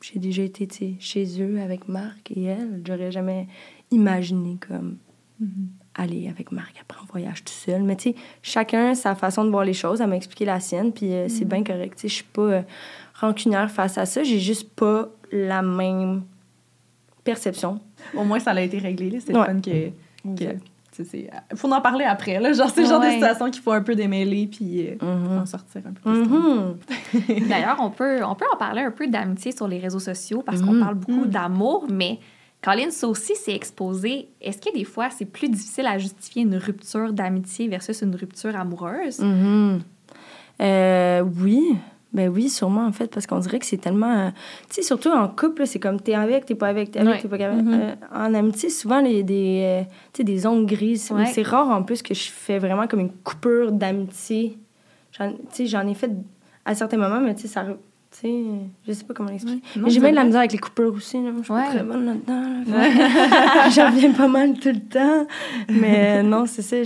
j'ai 0.00 0.18
déjà 0.18 0.42
été 0.42 0.96
chez 1.00 1.40
eux 1.42 1.60
avec 1.60 1.88
Marc 1.88 2.30
et 2.34 2.44
elle. 2.44 2.82
J'aurais 2.86 3.12
jamais 3.12 3.46
imaginé 3.90 4.58
comme 4.66 4.96
aller 5.94 6.28
avec 6.28 6.50
Marc 6.52 6.74
après 6.80 6.98
un 7.02 7.06
voyage 7.10 7.44
tout 7.44 7.52
seul. 7.52 7.82
Mais 7.82 7.96
tu 7.96 8.10
sais, 8.10 8.14
chacun 8.42 8.94
sa 8.94 9.14
façon 9.14 9.44
de 9.44 9.50
voir 9.50 9.64
les 9.64 9.72
choses. 9.74 10.00
Elle 10.00 10.08
m'a 10.08 10.16
expliqué 10.16 10.44
la 10.44 10.58
sienne, 10.60 10.92
puis 10.92 11.12
euh, 11.12 11.28
c'est 11.28 11.44
bien 11.44 11.62
correct. 11.62 12.00
Je 12.02 12.08
suis 12.08 12.24
pas 12.24 12.42
euh, 12.42 12.62
rancunière 13.14 13.70
face 13.70 13.96
à 13.98 14.06
ça. 14.06 14.22
J'ai 14.22 14.40
juste 14.40 14.70
pas 14.70 15.08
la 15.32 15.62
même 15.62 16.22
perception. 17.22 17.80
Au 18.16 18.24
moins, 18.24 18.38
ça 18.40 18.50
a 18.52 18.60
été 18.60 18.78
réglé. 18.78 19.20
C'est 19.20 19.36
Ouais. 19.36 19.44
fun 19.46 19.60
que. 19.60 19.90
C'est- 21.02 21.30
faut 21.56 21.70
en 21.72 21.80
parler 21.80 22.04
après. 22.04 22.38
Là. 22.38 22.52
Genre, 22.52 22.70
c'est 22.70 22.82
le 22.82 22.86
genre 22.88 23.00
de 23.00 23.06
Ouais. 23.06 23.14
situation 23.14 23.50
qu'il 23.50 23.62
faut 23.62 23.72
un 23.72 23.82
peu 23.82 23.94
démêler 23.96 24.46
puis 24.46 24.86
euh, 24.88 24.94
Mhm. 25.02 25.38
en 25.38 25.46
sortir 25.46 25.82
un 25.86 25.92
peu. 25.92 26.10
Mhm. 26.10 26.76
D'ailleurs, 27.48 27.78
on 27.80 27.90
peut, 27.90 28.22
on 28.24 28.34
peut 28.34 28.44
en 28.52 28.56
parler 28.56 28.82
un 28.82 28.90
peu 28.90 29.06
d'amitié 29.08 29.50
sur 29.52 29.66
les 29.66 29.78
réseaux 29.78 29.98
sociaux 29.98 30.42
parce 30.44 30.62
qu'on 30.62 30.74
Mhm. 30.74 30.80
parle 30.80 30.94
beaucoup 30.94 31.26
d'amour, 31.26 31.86
mais 31.90 32.18
Colin, 32.62 32.90
ça 32.90 33.08
aussi, 33.08 33.32
c'est 33.36 33.54
exposé. 33.54 34.28
Est-ce 34.40 34.58
que 34.58 34.72
des 34.72 34.84
fois, 34.84 35.10
c'est 35.10 35.26
plus 35.26 35.48
difficile 35.50 35.86
à 35.86 35.98
justifier 35.98 36.42
une 36.42 36.56
rupture 36.56 37.12
d'amitié 37.12 37.68
versus 37.68 38.00
une 38.02 38.14
rupture 38.14 38.56
amoureuse? 38.56 39.20
Euh, 40.62 41.22
oui. 41.42 41.76
Ben 42.14 42.28
oui, 42.28 42.48
sûrement, 42.48 42.86
en 42.86 42.92
fait, 42.92 43.08
parce 43.12 43.26
qu'on 43.26 43.40
dirait 43.40 43.58
que 43.58 43.66
c'est 43.66 43.76
tellement... 43.76 44.26
euh, 44.26 44.30
Tu 44.68 44.76
sais, 44.76 44.82
surtout 44.82 45.10
en 45.10 45.26
couple, 45.28 45.66
c'est 45.66 45.80
comme 45.80 46.00
t'es 46.00 46.14
avec, 46.14 46.46
t'es 46.46 46.54
pas 46.54 46.68
avec, 46.68 46.92
t'es 46.92 47.00
avec, 47.00 47.14
Ouais. 47.14 47.20
t'es 47.20 47.28
pas 47.28 47.44
avec. 47.44 47.64
Mhm. 47.64 47.72
Euh, 47.74 47.94
en 48.14 48.32
amitié, 48.34 48.70
souvent, 48.70 49.00
il 49.00 49.16
y 49.16 49.18
a 49.18 49.22
des, 49.22 49.60
euh, 49.64 49.82
sais, 50.12 50.22
des 50.24 50.38
zones 50.38 50.64
grises. 50.64 51.10
Ouais. 51.10 51.26
C'est 51.26 51.42
rare, 51.42 51.68
en 51.68 51.82
plus, 51.82 52.02
que 52.02 52.14
je 52.14 52.30
fais 52.30 52.58
vraiment 52.60 52.86
comme 52.86 53.00
une 53.00 53.12
coupure 53.12 53.72
d'amitié. 53.72 54.56
Tu 55.12 55.24
sais, 55.50 55.66
j'en 55.66 55.86
ai 55.88 55.94
fait 55.94 56.10
à 56.64 56.74
certains 56.74 56.96
moments, 56.98 57.20
mais 57.20 57.34
tu 57.34 57.42
sais, 57.42 57.48
ça... 57.48 57.66
Sais, 58.12 58.32
je 58.86 58.92
sais 58.92 59.02
pas 59.02 59.12
comment 59.12 59.28
l'expliquer. 59.30 59.60
Mais 59.74 59.90
j'ai 59.90 59.98
bien 59.98 60.10
de 60.10 60.14
la 60.14 60.22
misère 60.22 60.38
avec 60.38 60.52
les 60.52 60.58
coupures 60.58 60.94
aussi. 60.94 61.16
Là. 61.20 61.30
Je 61.36 61.42
suis 61.42 61.52
pas 61.52 61.64
très 61.66 61.82
bonne 61.82 62.06
là-dedans. 62.06 62.62
là. 62.68 63.68
J'en 63.74 63.86
reviens 63.90 64.12
pas 64.12 64.28
mal 64.28 64.54
tout 64.54 64.68
le 64.68 64.78
temps. 64.78 65.26
Mais 65.68 66.18
euh, 66.18 66.22
non, 66.22 66.46
c'est 66.46 66.62
ça. 66.62 66.76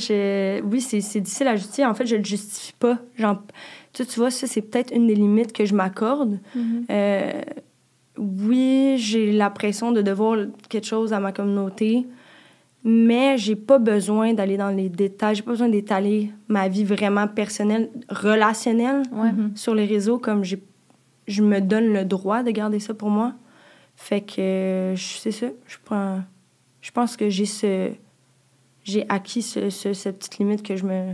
Oui, 0.65 0.81
c'est 0.81 1.03
c'est 1.03 1.21
difficile 1.21 1.49
à 1.49 1.57
justifier. 1.57 1.85
En 1.85 1.93
fait, 1.93 2.07
je 2.07 2.17
le 2.17 2.25
justifie 2.25 2.73
pas. 2.73 2.97
Genre, 3.19 3.43
tu, 3.93 4.05
tu 4.07 4.21
vois, 4.21 4.31
ça, 4.31 4.47
c'est 4.47 4.63
peut-être 4.63 4.93
une 4.95 5.07
des 5.07 5.15
limites 5.15 5.53
que 5.53 5.65
je 5.65 5.75
m'accorde. 5.75 6.39
Euh, 6.91 7.43
oui, 8.19 8.97
j'ai 8.99 9.33
la 9.33 9.51
pression 9.51 9.93
de 9.93 10.03
devoir 10.03 10.37
quelque 10.69 10.87
chose 10.87 11.13
à 11.13 11.21
ma 11.21 11.33
communauté, 11.33 12.07
mais 12.85 13.39
j'ai 13.39 13.57
pas 13.57 13.79
besoin 13.79 14.35
d'aller 14.35 14.57
dans 14.57 14.71
les 14.71 14.89
détails. 14.89 15.37
J'ai 15.37 15.43
pas 15.43 15.53
besoin 15.53 15.69
d'étaler 15.69 16.31
ma 16.49 16.69
vie 16.69 16.85
vraiment 16.85 17.29
personnelle, 17.29 17.91
relationnelle 18.09 19.03
Ouais. 19.13 19.31
sur 19.55 19.75
les 19.75 19.85
réseaux 19.87 20.19
comme 20.19 20.45
j'ai 20.45 20.63
je 21.27 21.43
me 21.43 21.61
donne 21.61 21.93
le 21.93 22.07
droit 22.07 22.43
de 22.43 22.51
garder 22.51 22.81
ça 22.81 22.95
pour 22.95 23.11
moi. 23.11 23.35
Fait 23.97 24.23
que 24.23 24.95
je- 24.97 25.19
c'est 25.19 25.31
ça, 25.33 25.49
je 25.67 25.77
prends 25.85 26.21
je 26.81 26.91
pense 26.91 27.17
que 27.19 27.29
j'ai 27.29 27.45
ce 27.45 27.91
j'ai 28.85 29.05
acquis 29.11 29.43
ce, 29.43 29.69
ce- 29.69 29.93
cette 29.93 30.19
petite 30.21 30.39
limite 30.39 30.63
que 30.63 30.75
je 30.77 30.85
me 30.87 31.13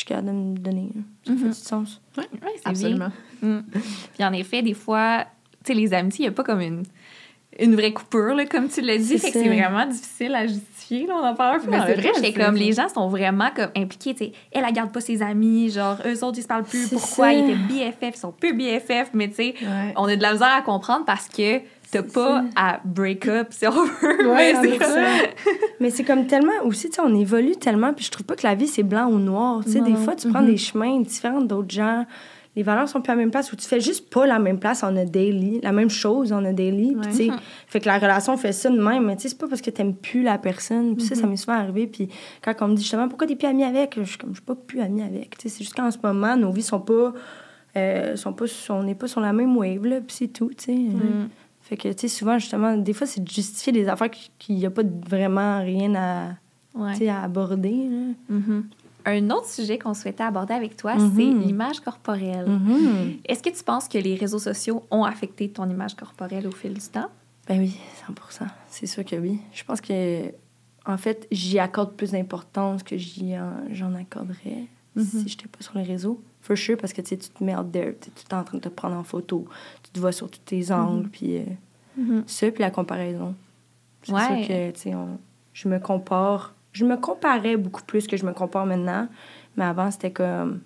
je 0.00 0.06
suis 0.06 0.06
capable 0.06 0.28
de 0.28 0.32
me 0.32 0.56
donner. 0.56 0.88
là. 0.94 1.02
Ça 1.26 1.32
fait 1.34 1.44
Mhm. 1.44 1.48
du 1.50 1.54
sens. 1.58 2.00
Ouais, 2.16 2.24
c'est 2.62 2.68
Absolument. 2.68 3.10
bien. 3.42 3.48
Mm. 3.50 3.64
Puis 4.14 4.24
en 4.24 4.32
effet, 4.32 4.62
des 4.62 4.74
fois, 4.74 5.24
tu 5.64 5.72
sais, 5.72 5.74
les 5.74 5.92
amitiés, 5.94 6.24
il 6.24 6.28
n'y 6.28 6.32
a 6.32 6.36
pas 6.36 6.42
comme 6.44 6.60
une, 6.60 6.82
une 7.58 7.74
vraie 7.74 7.92
coupure, 7.92 8.34
là, 8.34 8.46
comme 8.46 8.68
tu 8.68 8.80
l'as 8.80 8.96
dit. 8.96 9.04
C'est 9.04 9.18
Fait 9.18 9.32
que 9.32 9.38
c'est 9.40 9.48
vraiment 9.48 9.84
difficile 9.86 10.34
à 10.34 10.46
justifier. 10.46 11.06
Là, 11.06 11.14
on 11.22 11.26
en 11.26 11.34
parle 11.34 11.56
un 11.56 11.64
peu. 11.64 11.70
Mais 11.70 11.80
c'est 11.86 11.94
vrai, 12.00 12.10
c'est- 12.14 12.32
comme, 12.32 12.54
les 12.54 12.72
gens 12.72 12.88
sont 12.88 13.08
vraiment 13.08 13.50
comme 13.54 13.70
impliqués. 13.76 14.14
Tu 14.14 14.24
sais, 14.26 14.32
elle, 14.52 14.64
elle 14.66 14.72
garde 14.72 14.90
pas 14.92 15.00
ses 15.02 15.20
amis. 15.20 15.68
Genre, 15.70 15.98
eux 16.06 16.24
autres, 16.24 16.38
ils 16.38 16.42
se 16.42 16.48
parlent 16.48 16.64
plus. 16.64 16.88
Pourquoi? 16.88 17.26
ça. 17.26 17.32
Ils 17.34 17.50
étaient 17.50 17.56
BFF, 17.68 18.14
ils 18.16 18.18
sont 18.20 18.32
plus 18.32 18.54
BFF. 18.54 19.10
Mais 19.12 19.28
tu 19.28 19.34
sais, 19.34 19.54
Ouais. 19.62 19.92
on 19.96 20.04
a 20.04 20.16
de 20.16 20.22
la 20.22 20.32
misère 20.32 20.52
à 20.56 20.62
comprendre 20.62 21.04
parce 21.04 21.28
que 21.28 21.58
t'as 21.90 22.02
pas 22.02 22.42
ça. 22.42 22.44
à 22.56 22.80
break 22.84 23.26
up, 23.28 23.48
si 23.50 23.66
on 23.66 23.70
veut. 23.72 24.28
Ouais, 24.30 24.54
Mais 24.62 24.78
c'est 24.78 24.84
ça. 24.84 25.06
Mais 25.80 25.90
c'est 25.90 26.04
comme 26.04 26.26
tellement 26.26 26.52
aussi, 26.64 26.88
tu 26.88 26.96
sais, 26.96 27.02
on 27.04 27.14
évolue 27.14 27.56
tellement, 27.56 27.92
puis 27.92 28.04
je 28.04 28.10
trouve 28.10 28.26
pas 28.26 28.36
que 28.36 28.46
la 28.46 28.54
vie 28.54 28.66
c'est 28.68 28.82
blanc 28.82 29.08
ou 29.08 29.18
noir. 29.18 29.62
Tu 29.64 29.72
sais, 29.72 29.80
des 29.80 29.94
fois, 29.94 30.14
tu 30.14 30.28
prends 30.30 30.42
des 30.42 30.56
chemins 30.56 31.00
différents 31.00 31.40
d'autres 31.40 31.70
gens. 31.70 32.04
Les 32.56 32.64
valeurs 32.64 32.88
sont 32.88 33.00
plus 33.00 33.12
à 33.12 33.14
la 33.14 33.20
même 33.20 33.30
place 33.30 33.52
ou 33.52 33.56
tu 33.56 33.64
fais 33.66 33.80
juste 33.80 34.10
pas 34.12 34.26
la 34.26 34.40
même 34.40 34.58
place 34.58 34.82
en 34.82 34.96
a 34.96 35.04
daily, 35.04 35.60
la 35.62 35.70
même 35.70 35.88
chose 35.88 36.32
en 36.32 36.44
a 36.44 36.52
daily. 36.52 36.96
Puis, 37.00 37.10
tu 37.12 37.16
sais, 37.16 37.30
fait 37.68 37.78
que 37.80 37.86
la 37.86 37.96
relation 37.98 38.36
fait 38.36 38.50
ça 38.52 38.68
de 38.68 38.80
même, 38.82 39.06
mais 39.06 39.14
tu 39.14 39.22
sais, 39.22 39.28
c'est 39.28 39.38
pas 39.38 39.46
parce 39.46 39.60
que 39.60 39.70
t'aimes 39.70 39.94
plus 39.94 40.22
la 40.24 40.36
personne. 40.36 40.96
Puis 40.96 41.06
ça, 41.06 41.14
ça 41.14 41.26
m'est 41.28 41.36
souvent 41.36 41.56
arrivé. 41.58 41.86
Puis 41.86 42.08
quand 42.42 42.52
on 42.62 42.68
me 42.68 42.74
dit 42.74 42.82
justement, 42.82 43.08
pourquoi 43.08 43.28
t'es 43.28 43.36
plus 43.36 43.46
amie 43.46 43.62
avec? 43.62 43.94
Je 43.96 44.02
suis 44.02 44.18
comme, 44.18 44.30
je 44.30 44.34
suis 44.36 44.44
pas 44.44 44.56
plus 44.56 44.80
amie 44.80 45.02
avec. 45.02 45.38
Tu 45.38 45.48
sais, 45.48 45.56
c'est 45.56 45.62
juste 45.64 45.74
qu'en 45.76 45.90
ce 45.92 45.98
moment, 46.02 46.36
nos 46.36 46.50
vies 46.50 46.62
sont 46.62 46.80
pas. 46.80 47.14
euh, 47.76 48.16
sont 48.16 48.32
pas 48.32 48.46
on 48.70 48.82
n'est 48.82 48.96
pas 48.96 49.06
sur 49.06 49.20
la 49.20 49.32
même 49.32 49.56
wave, 49.56 49.86
là, 49.86 50.00
puis 50.00 50.16
c'est 50.18 50.28
tout, 50.32 50.50
tu 50.58 50.64
sais. 50.64 50.72
Mm. 50.72 51.28
Fait 51.70 51.76
que, 51.76 51.86
tu 51.92 52.00
sais, 52.00 52.08
souvent, 52.08 52.36
justement, 52.36 52.76
des 52.76 52.92
fois, 52.92 53.06
c'est 53.06 53.22
de 53.22 53.28
justifier 53.30 53.72
des 53.72 53.86
affaires 53.88 54.10
qui- 54.10 54.28
qu'il 54.40 54.56
n'y 54.56 54.66
a 54.66 54.70
pas 54.70 54.82
vraiment 55.08 55.60
rien 55.60 55.94
à, 55.94 56.30
Ouais. 56.74 57.08
à 57.08 57.22
aborder. 57.22 57.88
là. 57.88 58.12
Mhm. 58.28 58.64
Un 59.06 59.30
autre 59.30 59.46
sujet 59.48 59.78
qu'on 59.78 59.94
souhaitait 59.94 60.24
aborder 60.24 60.52
avec 60.52 60.76
toi, 60.76 60.96
Mhm. 60.96 61.12
c'est 61.14 61.22
l'image 61.46 61.78
corporelle. 61.78 62.48
Mhm. 62.48 63.18
Est-ce 63.24 63.40
que 63.40 63.50
tu 63.56 63.62
penses 63.62 63.86
que 63.86 63.98
les 63.98 64.16
réseaux 64.16 64.40
sociaux 64.40 64.82
ont 64.90 65.04
affecté 65.04 65.48
ton 65.48 65.68
image 65.70 65.94
corporelle 65.94 66.44
au 66.48 66.50
fil 66.50 66.74
du 66.74 66.80
temps? 66.80 67.08
Ben 67.46 67.60
oui, 67.60 67.76
100% 68.04 68.46
C'est 68.68 68.86
sûr 68.86 69.04
que 69.04 69.14
oui. 69.14 69.38
Je 69.52 69.62
pense 69.62 69.80
que, 69.80 70.22
en 70.86 70.96
fait, 70.96 71.28
j'y 71.30 71.60
accorde 71.60 71.92
plus 71.92 72.10
d'importance 72.10 72.82
que 72.82 72.96
j'en 72.98 73.94
accorderais 73.94 74.66
si 74.96 75.28
j'étais 75.28 75.46
pas 75.46 75.60
sur 75.62 75.78
les 75.78 75.84
réseaux. 75.84 76.20
For 76.42 76.56
sure, 76.56 76.76
parce 76.78 76.92
que 76.92 77.02
tu 77.02 77.16
te 77.18 77.44
mets 77.44 77.54
out 77.54 77.70
there, 77.70 77.94
tu 78.00 78.10
es 78.10 78.34
en 78.34 78.44
train 78.44 78.56
de 78.58 78.62
te 78.62 78.68
prendre 78.68 78.96
en 78.96 79.04
photo, 79.04 79.46
tu 79.82 79.90
te 79.90 80.00
vois 80.00 80.12
sur 80.12 80.30
tous 80.30 80.40
tes 80.40 80.72
angles, 80.72 81.08
puis 81.10 81.38
euh, 81.38 82.22
ça, 82.26 82.50
puis 82.50 82.62
la 82.62 82.70
comparaison. 82.70 83.34
C'est 84.02 84.12
Ouais. 84.12 84.44
que, 84.48 84.70
tu 84.70 84.80
sais, 84.80 84.94
on- 84.94 85.18
je 85.52 85.68
me 85.68 85.78
compare. 85.78 86.54
Je 86.72 86.84
me 86.86 86.96
comparais 86.96 87.56
beaucoup 87.56 87.82
plus 87.82 88.06
que 88.06 88.16
je 88.16 88.24
me 88.24 88.32
compare 88.32 88.64
maintenant, 88.64 89.08
mais 89.56 89.64
avant, 89.64 89.90
c'était 89.90 90.12
comme 90.12 90.60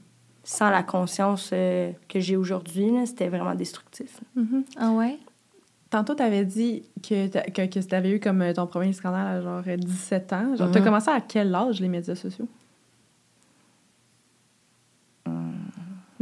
sans 0.44 0.70
la 0.70 0.82
conscience 0.82 1.50
euh, 1.52 1.90
que 2.08 2.20
j'ai 2.20 2.36
aujourd'hui, 2.36 2.92
c'était 3.06 3.28
vraiment 3.28 3.54
destructif. 3.54 4.20
Ah 4.76 4.90
ouais? 4.92 5.18
Tantôt, 5.90 6.14
tu 6.14 6.22
avais 6.22 6.44
dit 6.44 6.82
que, 7.02 7.26
que, 7.50 7.66
que 7.66 7.78
tu 7.80 7.94
avais 7.94 8.10
eu 8.12 8.20
comme 8.20 8.42
euh, 8.42 8.52
ton 8.52 8.66
premier 8.66 8.92
scandale 8.92 9.38
à 9.38 9.40
genre 9.42 9.62
euh, 9.66 9.76
17 9.76 10.32
ans. 10.34 10.54
Genre, 10.56 10.70
tu 10.70 10.76
as 10.76 10.80
Mhm. 10.80 10.84
commencé 10.84 11.10
à 11.10 11.20
quel 11.20 11.54
âge 11.54 11.80
les 11.80 11.88
médias 11.88 12.14
sociaux? 12.14 12.46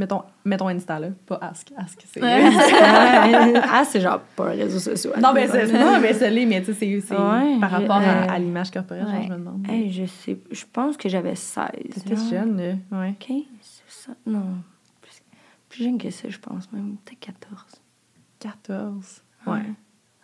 Mettons, 0.03 0.23
mettons 0.45 0.67
Insta, 0.69 0.99
là. 0.99 1.09
Pas 1.27 1.39
Ask. 1.41 1.73
Ask, 1.77 2.05
c'est... 2.13 2.21
ah, 2.23 3.85
c'est 3.89 4.01
genre 4.01 4.19
pas 4.35 4.49
un 4.49 4.57
réseau 4.57 4.81
social. 4.81 5.21
non, 5.21 5.33
mais 5.33 5.47
c'est, 5.47 5.73
non, 5.73 6.01
mais 6.01 6.13
c'est 6.13 6.29
les, 6.31 6.45
mais 6.45 6.61
tu 6.61 6.75
sais, 6.75 7.01
c'est, 7.01 7.15
Ouais, 7.17 7.59
par 7.61 7.71
rapport 7.71 7.97
à, 7.99 8.25
euh, 8.25 8.27
à 8.31 8.39
l'image 8.41 8.73
corporelle, 8.73 9.07
genre, 9.07 9.23
je 9.23 9.29
me 9.29 9.37
demande. 9.37 9.65
Hey, 9.69 9.93
je 9.93 10.07
sais, 10.07 10.39
je 10.51 10.65
pense 10.73 10.97
que 10.97 11.09
j'avais 11.09 11.37
16. 11.37 11.69
T'étais 11.95 12.17
jeune, 12.17 12.57
là. 12.57 12.99
Ouais. 12.99 13.15
15, 13.21 13.43
c'est 13.61 13.83
ça? 14.07 14.13
Non. 14.27 14.45
Plus, 15.01 15.23
plus 15.69 15.85
jeune 15.85 15.99
que 15.99 16.11
ça, 16.11 16.29
je 16.29 16.39
pense, 16.39 16.71
même. 16.73 16.97
Peut-être 17.05 17.21
14. 17.21 17.63
14. 18.41 19.23
Ouais. 19.47 19.53
Ouais. 19.53 19.63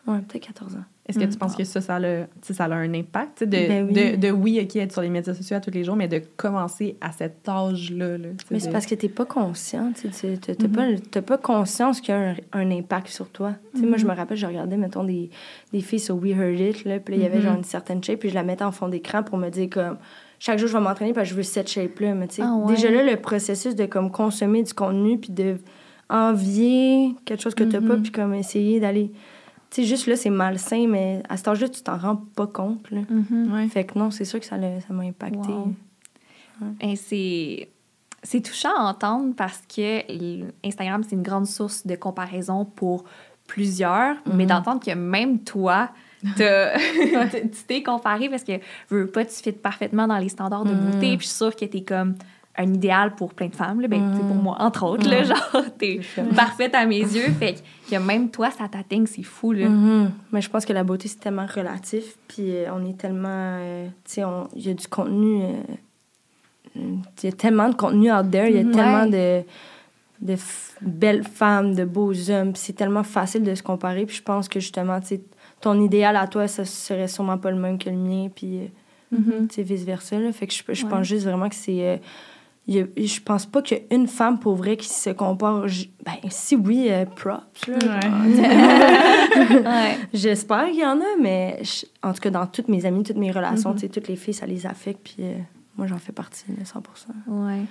Ouais, 0.08 0.20
peut-être 0.22 0.46
14 0.46 0.74
ans. 0.76 0.84
Est-ce 1.08 1.18
que 1.18 1.24
Mm. 1.24 1.28
tu 1.30 1.38
penses 1.38 1.56
que 1.56 1.64
ça, 1.64 1.80
ça 1.80 1.96
a, 1.96 2.24
tu 2.42 2.52
ça 2.52 2.64
un 2.66 2.92
impact? 2.94 3.38
tu 3.38 3.46
De, 3.46 3.50
Ben 3.50 3.86
oui. 3.86 3.92
de, 3.94 4.16
de, 4.16 4.30
oui, 4.30 4.60
OK, 4.62 4.76
être 4.76 4.92
sur 4.92 5.00
les 5.00 5.08
médias 5.08 5.32
sociaux 5.32 5.56
à 5.56 5.60
tous 5.60 5.70
les 5.70 5.82
jours, 5.82 5.96
mais 5.96 6.06
de 6.06 6.20
commencer 6.36 6.96
à 7.00 7.12
cet 7.12 7.48
âge-là. 7.48 8.18
Là, 8.18 8.28
tu 8.38 8.44
Mais 8.50 8.60
c'est 8.60 8.68
de- 8.68 8.72
parce 8.72 8.84
que 8.84 8.94
t'es 8.94 9.08
pas 9.08 9.24
conscient, 9.24 9.90
tu 9.98 10.08
Mhm. 10.08 10.68
pas, 10.72 10.84
t'as 11.10 11.22
pas 11.22 11.38
conscience 11.38 12.02
qu'il 12.02 12.14
y 12.14 12.18
a 12.18 12.20
un, 12.30 12.34
un 12.52 12.70
impact 12.70 13.08
sur 13.08 13.28
toi. 13.30 13.54
Tu 13.74 13.86
moi, 13.86 13.96
je 13.96 14.04
me 14.06 14.12
rappelle, 14.14 14.36
je 14.36 14.46
regardais, 14.46 14.76
mettons, 14.76 15.02
des, 15.04 15.30
des 15.72 15.80
filles 15.80 16.00
sur 16.00 16.16
We 16.16 16.32
Heard 16.36 16.60
It, 16.60 16.84
là, 16.84 16.98
puis 17.00 17.14
là, 17.14 17.20
il 17.20 17.22
y 17.22 17.26
avait 17.26 17.38
Mhm. 17.38 17.44
genre 17.44 17.56
une 17.56 17.64
certaine 17.64 18.04
shape, 18.04 18.18
puis 18.20 18.28
je 18.28 18.34
la 18.34 18.42
mettais 18.42 18.64
en 18.64 18.72
fond 18.72 18.88
d'écran 18.88 19.22
pour 19.22 19.38
me 19.38 19.48
dire, 19.48 19.70
comme, 19.70 19.96
chaque 20.38 20.58
jour, 20.58 20.68
je 20.68 20.74
vais 20.76 20.84
m'entraîner 20.84 21.14
parce 21.14 21.24
que 21.28 21.30
je 21.30 21.36
veux 21.36 21.42
cette 21.42 21.68
shape-là. 21.70 22.12
Mais 22.14 22.28
tu 22.28 22.42
Ah 22.42 22.54
ouais. 22.54 22.74
déjà 22.74 22.90
là, 22.90 23.02
le 23.02 23.16
processus 23.16 23.74
de, 23.74 23.86
comme, 23.86 24.10
consommer 24.10 24.62
du 24.62 24.74
contenu, 24.74 25.18
puis 25.18 25.32
de 25.32 25.56
envier 26.10 27.14
quelque 27.24 27.42
chose 27.42 27.54
que 27.54 27.64
t'as 27.64 27.80
pas, 27.80 27.96
Mhm. 27.96 28.02
puis 28.02 28.12
comme 28.12 28.34
essayer 28.34 28.80
d'aller... 28.80 29.10
Tu 29.70 29.82
sais, 29.82 29.84
juste 29.88 30.06
là, 30.06 30.16
c'est 30.16 30.30
malsain, 30.30 30.86
mais 30.88 31.22
à 31.28 31.36
cet 31.36 31.48
âge-là, 31.48 31.68
tu 31.68 31.82
t'en 31.82 31.98
rends 31.98 32.16
pas 32.16 32.46
compte, 32.46 32.90
là. 32.90 33.00
Mhm. 33.10 33.52
Ouais. 33.52 33.68
Fait 33.68 33.84
que 33.84 33.98
non, 33.98 34.10
c'est 34.10 34.24
sûr 34.24 34.40
que 34.40 34.46
ça 34.46 34.56
m'a 34.56 35.02
impacté. 35.02 35.48
Wow. 35.52 35.74
Et 36.80 36.96
c'est 36.96 37.68
c'est 38.24 38.40
touchant 38.40 38.70
à 38.76 38.82
entendre 38.90 39.32
parce 39.36 39.62
que 39.72 40.02
Instagram 40.66 41.02
c'est 41.08 41.14
une 41.14 41.22
grande 41.22 41.46
source 41.46 41.86
de 41.86 41.94
comparaison 41.94 42.64
pour 42.64 43.04
plusieurs, 43.46 44.16
mais 44.34 44.44
d'entendre 44.44 44.80
que 44.84 44.90
même 44.90 45.38
toi 45.44 45.90
t'as- 46.36 46.76
tu 47.30 47.62
t'es 47.68 47.82
comparé 47.84 48.28
parce 48.28 48.42
que 48.42 48.52
veux 48.90 49.06
pas 49.06 49.24
tu 49.24 49.34
fites 49.36 49.62
parfaitement 49.62 50.08
dans 50.08 50.18
les 50.18 50.28
standards 50.30 50.64
de 50.64 50.74
beauté, 50.74 51.16
puis 51.16 51.26
je 51.26 51.28
suis 51.28 51.36
sûre 51.36 51.54
que 51.54 51.64
t'es 51.64 51.82
comme 51.82 52.16
un 52.58 52.74
idéal 52.74 53.14
pour 53.14 53.32
plein 53.34 53.46
de 53.46 53.54
femmes, 53.54 53.80
là, 53.80 53.88
ben, 53.88 54.12
sais, 54.14 54.20
pour 54.20 54.34
moi, 54.36 54.56
entre 54.58 54.84
autres, 54.84 55.08
là, 55.08 55.22
genre, 55.22 55.62
t'es 55.78 56.00
parfaite 56.34 56.74
à 56.74 56.84
mes 56.86 56.98
yeux, 57.00 57.30
fait 57.38 57.54
que 57.90 57.96
même 57.96 58.30
toi, 58.30 58.50
ça 58.50 58.68
t'atteigne, 58.68 59.06
c'est 59.06 59.22
fou, 59.22 59.52
là. 59.52 59.68
Mhm. 59.68 60.10
Mais 60.32 60.40
je 60.40 60.50
pense 60.50 60.64
que 60.66 60.72
la 60.72 60.82
beauté, 60.84 61.06
c'est 61.08 61.20
tellement 61.20 61.46
relatif. 61.46 62.16
Puis 62.26 62.50
euh, 62.56 62.66
on 62.74 62.84
est 62.84 62.98
tellement. 62.98 63.28
euh, 63.60 63.86
tu 64.04 64.14
sais, 64.14 64.24
on- 64.24 64.48
il 64.56 64.66
y 64.66 64.70
a 64.70 64.74
du 64.74 64.86
contenu. 64.88 65.42
euh, 65.44 65.52
il 66.76 67.00
y 67.24 67.28
a 67.28 67.32
tellement 67.32 67.68
de 67.68 67.74
contenu 67.74 68.12
out 68.12 68.30
there. 68.30 68.48
Il 68.50 68.56
y 68.56 68.60
a 68.60 68.64
Mhm. 68.64 68.72
tellement 68.72 69.04
Ouais. 69.04 69.42
de. 70.20 70.32
de 70.34 70.34
belles 70.80 71.22
femmes, 71.22 71.74
de 71.76 71.84
beaux 71.84 72.12
hommes. 72.30 72.56
C'est 72.56 72.72
tellement 72.72 73.04
facile 73.04 73.44
de 73.44 73.54
se 73.54 73.62
comparer. 73.62 74.04
Puis 74.04 74.16
je 74.16 74.22
pense 74.22 74.48
que 74.48 74.58
justement, 74.58 75.00
tu 75.00 75.06
sais, 75.06 75.20
ton 75.60 75.80
idéal 75.80 76.16
à 76.16 76.26
toi, 76.26 76.48
ça 76.48 76.64
serait 76.64 77.06
sûrement 77.08 77.38
pas 77.38 77.50
le 77.52 77.56
même 77.56 77.78
que 77.78 77.88
le 77.88 77.96
mien. 77.96 78.28
Puis, 78.34 78.62
tu 79.12 79.22
sais, 79.50 79.62
vice-versa. 79.62 80.18
là. 80.18 80.32
Fait 80.32 80.46
que 80.48 80.52
je, 80.54 80.62
je 80.72 80.84
Ouais. 80.84 80.90
pense 80.90 81.06
juste 81.06 81.24
vraiment 81.24 81.48
que 81.48 81.54
c'est. 81.54 82.00
Il 82.68 82.74
y 82.76 82.80
a- 82.80 82.86
je 82.96 83.20
pense 83.20 83.46
pas 83.46 83.62
qu'il 83.62 83.78
y 83.78 83.80
a 83.80 83.94
une 83.96 84.06
femme 84.06 84.38
pour 84.38 84.54
vrai 84.54 84.76
qui 84.76 84.88
se 84.88 85.10
compare. 85.10 85.62
Ben, 86.04 86.12
si 86.30 86.54
oui, 86.54 86.86
euh, 86.90 87.04
props. 87.06 87.66
Là, 87.66 87.78
Ouais. 87.78 87.98
J'espère 90.12 90.66
qu'il 90.66 90.80
y 90.80 90.84
en 90.86 91.00
a, 91.00 91.16
mais 91.20 91.58
je- 91.62 91.86
en 92.02 92.12
tout 92.12 92.20
cas, 92.20 92.30
dans 92.30 92.46
toutes 92.46 92.68
mes 92.68 92.84
amies, 92.86 93.02
toutes 93.02 93.16
mes 93.16 93.30
relations, 93.30 93.70
Mhm. 93.70 93.76
tu 93.76 93.80
sais, 93.82 93.88
toutes 93.88 94.08
les 94.08 94.16
filles, 94.16 94.34
ça 94.34 94.46
les 94.46 94.66
affecte. 94.66 95.00
Puis 95.04 95.16
euh, 95.20 95.34
moi, 95.76 95.86
j'en 95.86 95.98
fais 95.98 96.12
partie, 96.12 96.44
là, 96.56 96.64
100% 96.64 97.12
Ouais. 97.26 97.62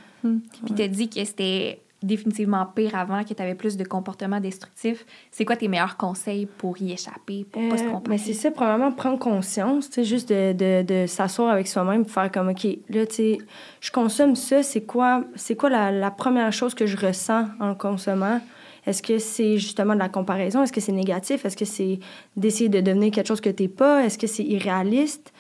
Puis 0.66 0.74
t'as 0.76 0.88
dit 0.88 1.10
que 1.10 1.24
c'était 1.24 1.82
définitivement 2.04 2.66
pire 2.66 2.96
avant, 2.96 3.24
que 3.24 3.34
tu 3.34 3.42
avais 3.42 3.56
plus 3.56 3.76
de 3.78 3.84
comportements 3.84 4.40
destructifs. 4.40 5.06
C'est 5.32 5.46
quoi 5.46 5.56
tes 5.56 5.68
meilleurs 5.68 5.98
conseils 5.98 6.46
pour 6.46 6.80
y 6.82 6.92
échapper, 6.92 7.46
pour 7.52 7.62
pas 7.70 7.78
se 7.78 7.84
Euh, 7.84 7.92
comparer? 7.92 8.10
mais 8.10 8.18
c'est 8.18 8.34
ça, 8.34 8.52
probablement 8.52 8.92
prendre 8.92 9.18
conscience, 9.20 9.88
tu 9.90 9.96
sais, 9.96 10.04
juste 10.04 10.30
de, 10.30 10.54
de, 10.54 10.84
de 10.84 11.08
s'asseoir 11.08 11.50
avec 11.50 11.68
soi-même, 11.68 12.06
faire 12.06 12.32
comme, 12.32 12.50
OK, 12.50 12.66
là, 12.90 13.06
tu 13.08 13.16
sais, 13.16 13.38
je 13.82 13.92
consomme 13.92 14.36
ça, 14.36 14.62
c'est 14.64 14.82
quoi, 14.86 15.24
c'est 15.36 15.56
quoi 15.56 15.70
la, 15.70 15.92
la 15.92 16.12
première 16.12 16.54
chose 16.54 16.74
que 16.76 16.86
je 16.86 16.98
ressens 16.98 17.46
en 17.60 17.70
le 17.70 17.76
consommant? 17.76 18.40
Est-ce 18.86 19.02
que 19.04 19.18
c'est 19.20 19.58
justement 19.58 19.96
de 19.96 20.00
la 20.00 20.08
comparaison? 20.08 20.64
Est-ce 20.64 20.72
que 20.72 20.80
c'est 20.80 20.94
négatif? 20.94 21.44
Est-ce 21.44 21.58
que 21.58 21.66
c'est 21.66 22.00
d'essayer 22.38 22.70
de 22.70 22.80
devenir 22.80 23.12
quelque 23.12 23.28
chose 23.28 23.42
que 23.42 23.50
t'es 23.50 23.68
pas? 23.68 24.06
Est-ce 24.06 24.18
que 24.18 24.28
c'est 24.28 24.46
irréaliste? 24.46 25.34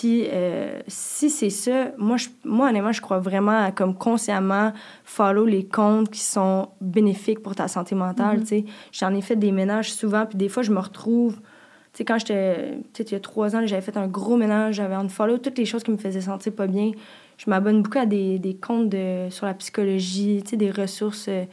Puis 0.00 0.26
euh, 0.32 0.80
si 0.88 1.30
c'est 1.30 1.50
ça, 1.50 1.92
moi, 1.98 2.16
je, 2.16 2.28
moi, 2.44 2.70
honnêtement, 2.70 2.90
je 2.90 3.00
crois 3.00 3.20
vraiment 3.20 3.64
à 3.64 3.70
comme 3.70 3.94
consciemment 3.94 4.72
follow 5.04 5.44
les 5.44 5.64
comptes 5.64 6.10
qui 6.10 6.18
sont 6.18 6.70
bénéfiques 6.80 7.40
pour 7.44 7.54
ta 7.54 7.68
santé 7.68 7.94
mentale, 7.94 8.40
tu 8.40 8.46
sais. 8.46 8.64
J'en 8.90 9.14
ai 9.14 9.20
fait 9.20 9.36
des 9.36 9.52
ménages 9.52 9.92
souvent, 9.92 10.26
puis 10.26 10.36
des 10.36 10.48
fois, 10.48 10.64
je 10.64 10.72
me 10.72 10.80
retrouve... 10.80 11.36
Tu 11.36 11.98
sais, 11.98 12.04
quand 12.04 12.18
j'étais... 12.18 12.78
Tu 12.92 13.04
sais, 13.04 13.04
il 13.04 13.12
y 13.12 13.14
a 13.14 13.20
trois 13.20 13.54
ans, 13.54 13.64
j'avais 13.66 13.82
fait 13.82 13.96
un 13.96 14.08
gros 14.08 14.36
ménage, 14.36 14.74
j'avais 14.74 14.96
unfollow 14.96 15.38
toutes 15.38 15.58
les 15.58 15.64
choses 15.64 15.84
qui 15.84 15.92
me 15.92 15.96
faisaient 15.96 16.22
sentir 16.22 16.52
pas 16.52 16.66
bien. 16.66 16.90
Je 17.38 17.48
m'abonne 17.48 17.82
beaucoup 17.82 18.00
à 18.00 18.06
des, 18.06 18.40
des 18.40 18.54
comptes 18.54 18.88
de, 18.88 19.28
sur 19.30 19.46
la 19.46 19.54
psychologie, 19.54 20.42
tu 20.42 20.50
sais, 20.50 20.56
des 20.56 20.72
ressources 20.72 21.26
euh, 21.28 21.44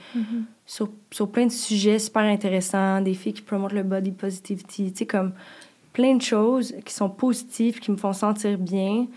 sur, 0.65 0.89
sur 1.11 1.29
plein 1.29 1.45
de 1.45 1.51
sujets 1.51 1.99
super 1.99 2.23
intéressants, 2.23 3.01
des 3.01 3.13
filles 3.13 3.33
qui 3.33 3.43
promotent 3.43 3.73
le 3.73 3.83
body 3.83 4.11
positivity, 4.11 4.91
tu 4.91 4.97
sais, 4.97 5.05
comme 5.05 5.33
plein 5.93 6.15
de 6.15 6.21
choses 6.21 6.73
qui 6.85 6.93
sont 6.93 7.09
positives, 7.09 7.79
qui 7.79 7.91
me 7.91 7.97
font 7.97 8.13
sentir 8.13 8.57
bien. 8.57 9.07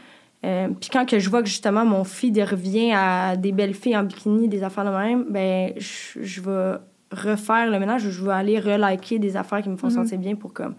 Euh, 0.45 0.69
puis 0.69 0.91
quand 0.93 1.07
que 1.07 1.19
je 1.19 1.31
vois 1.31 1.43
que 1.43 1.49
justement 1.49 1.85
mon 1.85 2.05
feed 2.05 2.39
revient 2.39 2.93
à 2.93 3.37
des 3.37 3.53
belles 3.53 3.75
filles 3.75 3.97
en 3.97 4.03
bikini, 4.03 4.49
des 4.49 4.63
affaires 4.63 4.85
de 4.85 4.91
même, 4.91 5.25
ben 5.31 5.73
je, 5.77 6.23
je 6.23 6.41
vais 6.41 6.77
refaire 7.11 7.71
le 7.71 7.79
ménage, 7.79 8.03
je 8.03 8.25
vais 8.25 8.33
aller 8.33 8.59
reliker 8.59 9.19
des 9.19 9.37
affaires 9.37 9.63
qui 9.63 9.69
me 9.69 9.77
font 9.77 9.91
sentir 9.91 10.19
bien 10.19 10.35
pour 10.35 10.53
comme 10.53 10.75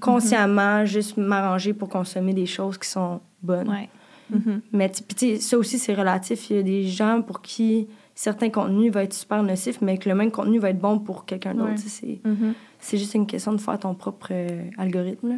consciemment 0.00 0.84
juste 0.84 1.16
m'arranger 1.16 1.72
pour 1.72 1.88
consommer 1.88 2.32
des 2.32 2.46
choses 2.46 2.78
qui 2.78 2.88
sont 2.88 3.20
bonnes. 3.42 3.68
Ouais. 3.68 3.88
Mhm. 4.30 4.60
Mais 4.72 4.88
puis 4.88 5.16
tu 5.16 5.26
sais, 5.26 5.36
ça 5.40 5.58
aussi, 5.58 5.78
c'est 5.78 5.94
relatif. 5.94 6.50
Il 6.50 6.56
y 6.56 6.58
a 6.60 6.62
des 6.62 6.84
gens 6.86 7.22
pour 7.22 7.40
qui 7.40 7.88
certains 8.20 8.50
contenus 8.50 8.92
vont 8.92 8.98
être 9.00 9.14
super 9.14 9.44
nocifs, 9.44 9.80
mais 9.80 9.96
que 9.96 10.08
le 10.08 10.14
même 10.16 10.32
contenu 10.32 10.58
va 10.58 10.70
être 10.70 10.80
bon 10.80 10.98
pour 10.98 11.24
quelqu'un 11.24 11.54
d'autre. 11.54 11.70
Ouais. 11.70 11.76
Sais, 11.76 12.20
C'est 12.80 12.98
juste 12.98 13.14
une 13.14 13.28
question 13.28 13.52
de 13.52 13.58
faire 13.60 13.78
ton 13.78 13.94
propre 13.94 14.30
euh, 14.32 14.64
algorithme. 14.76 15.28
là. 15.28 15.34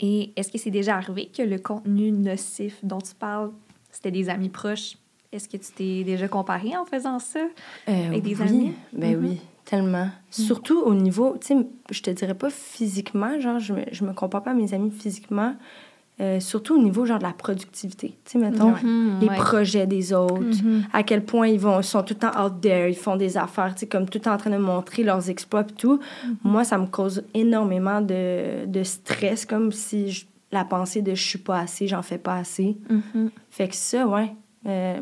Et 0.00 0.30
est-ce 0.36 0.52
que 0.52 0.58
c'est 0.58 0.70
déjà 0.70 0.96
arrivé 0.96 1.30
que 1.34 1.42
le 1.42 1.58
contenu 1.58 2.12
nocif 2.12 2.78
dont 2.84 2.98
tu 2.98 3.14
parles, 3.14 3.50
c'était 3.90 4.10
des 4.10 4.28
amis 4.28 4.50
proches? 4.50 4.98
Est-ce 5.32 5.48
que 5.48 5.56
tu 5.56 5.72
t'es 5.72 6.04
déjà 6.04 6.28
comparé 6.28 6.76
en 6.76 6.84
faisant 6.84 7.20
ça? 7.20 7.40
Avec 7.86 8.22
des 8.22 8.34
oui. 8.34 8.48
amis? 8.48 8.72
Ben 8.92 9.16
Mhm. 9.16 9.24
oui, 9.26 9.40
tellement. 9.64 10.08
Surtout 10.30 10.78
au 10.78 10.92
niveau, 10.94 11.36
tu 11.40 11.46
sais, 11.46 11.66
je 11.90 12.02
te 12.02 12.10
dirais 12.10 12.34
pas 12.34 12.50
physiquement, 12.50 13.40
genre, 13.40 13.58
je 13.60 13.72
me, 13.72 13.82
je 13.92 14.04
me 14.04 14.12
compare 14.12 14.42
pas 14.42 14.50
à 14.50 14.54
mes 14.54 14.74
amis 14.74 14.90
physiquement, 14.90 15.54
euh, 16.20 16.38
surtout 16.38 16.74
au 16.78 16.82
niveau, 16.82 17.06
genre, 17.06 17.18
de 17.18 17.22
la 17.24 17.32
productivité. 17.32 18.14
Tu 18.24 18.32
sais, 18.32 18.38
mettons, 18.38 18.72
Mhm, 18.82 19.18
les 19.22 19.28
ouais. 19.28 19.36
projets 19.36 19.86
des 19.86 20.12
autres, 20.12 20.34
Mhm. 20.64 20.84
à 20.92 21.02
quel 21.02 21.24
point 21.24 21.48
ils 21.48 21.58
vont, 21.58 21.80
sont 21.82 22.02
tout 22.02 22.14
le 22.14 22.20
temps 22.20 22.44
out 22.44 22.60
there, 22.60 22.88
ils 22.90 22.94
font 22.96 23.16
des 23.16 23.36
affaires, 23.38 23.74
tu 23.74 23.80
sais, 23.80 23.86
comme 23.86 24.06
tout 24.08 24.18
le 24.18 24.22
temps 24.24 24.34
en 24.34 24.36
train 24.36 24.50
de 24.50 24.58
montrer 24.58 25.02
leurs 25.02 25.30
exploits 25.30 25.62
et 25.68 25.72
tout. 25.72 25.98
Moi, 26.44 26.64
ça 26.64 26.76
me 26.78 26.86
cause 26.86 27.22
énormément 27.32 28.00
de, 28.02 28.66
de 28.66 28.82
stress, 28.82 29.46
comme 29.46 29.72
si 29.72 30.10
je- 30.10 30.26
la 30.52 30.64
pensée 30.64 31.00
de 31.00 31.14
je 31.14 31.22
suis 31.22 31.38
pas 31.38 31.58
assez, 31.60 31.86
j'en 31.86 32.02
fais 32.02 32.18
pas 32.18 32.34
assez. 32.34 32.76
Mhm. 32.90 33.30
Fait 33.50 33.68
que 33.68 33.74
ça, 33.76 34.06
ouais. 34.06 34.32
euh, 34.66 35.00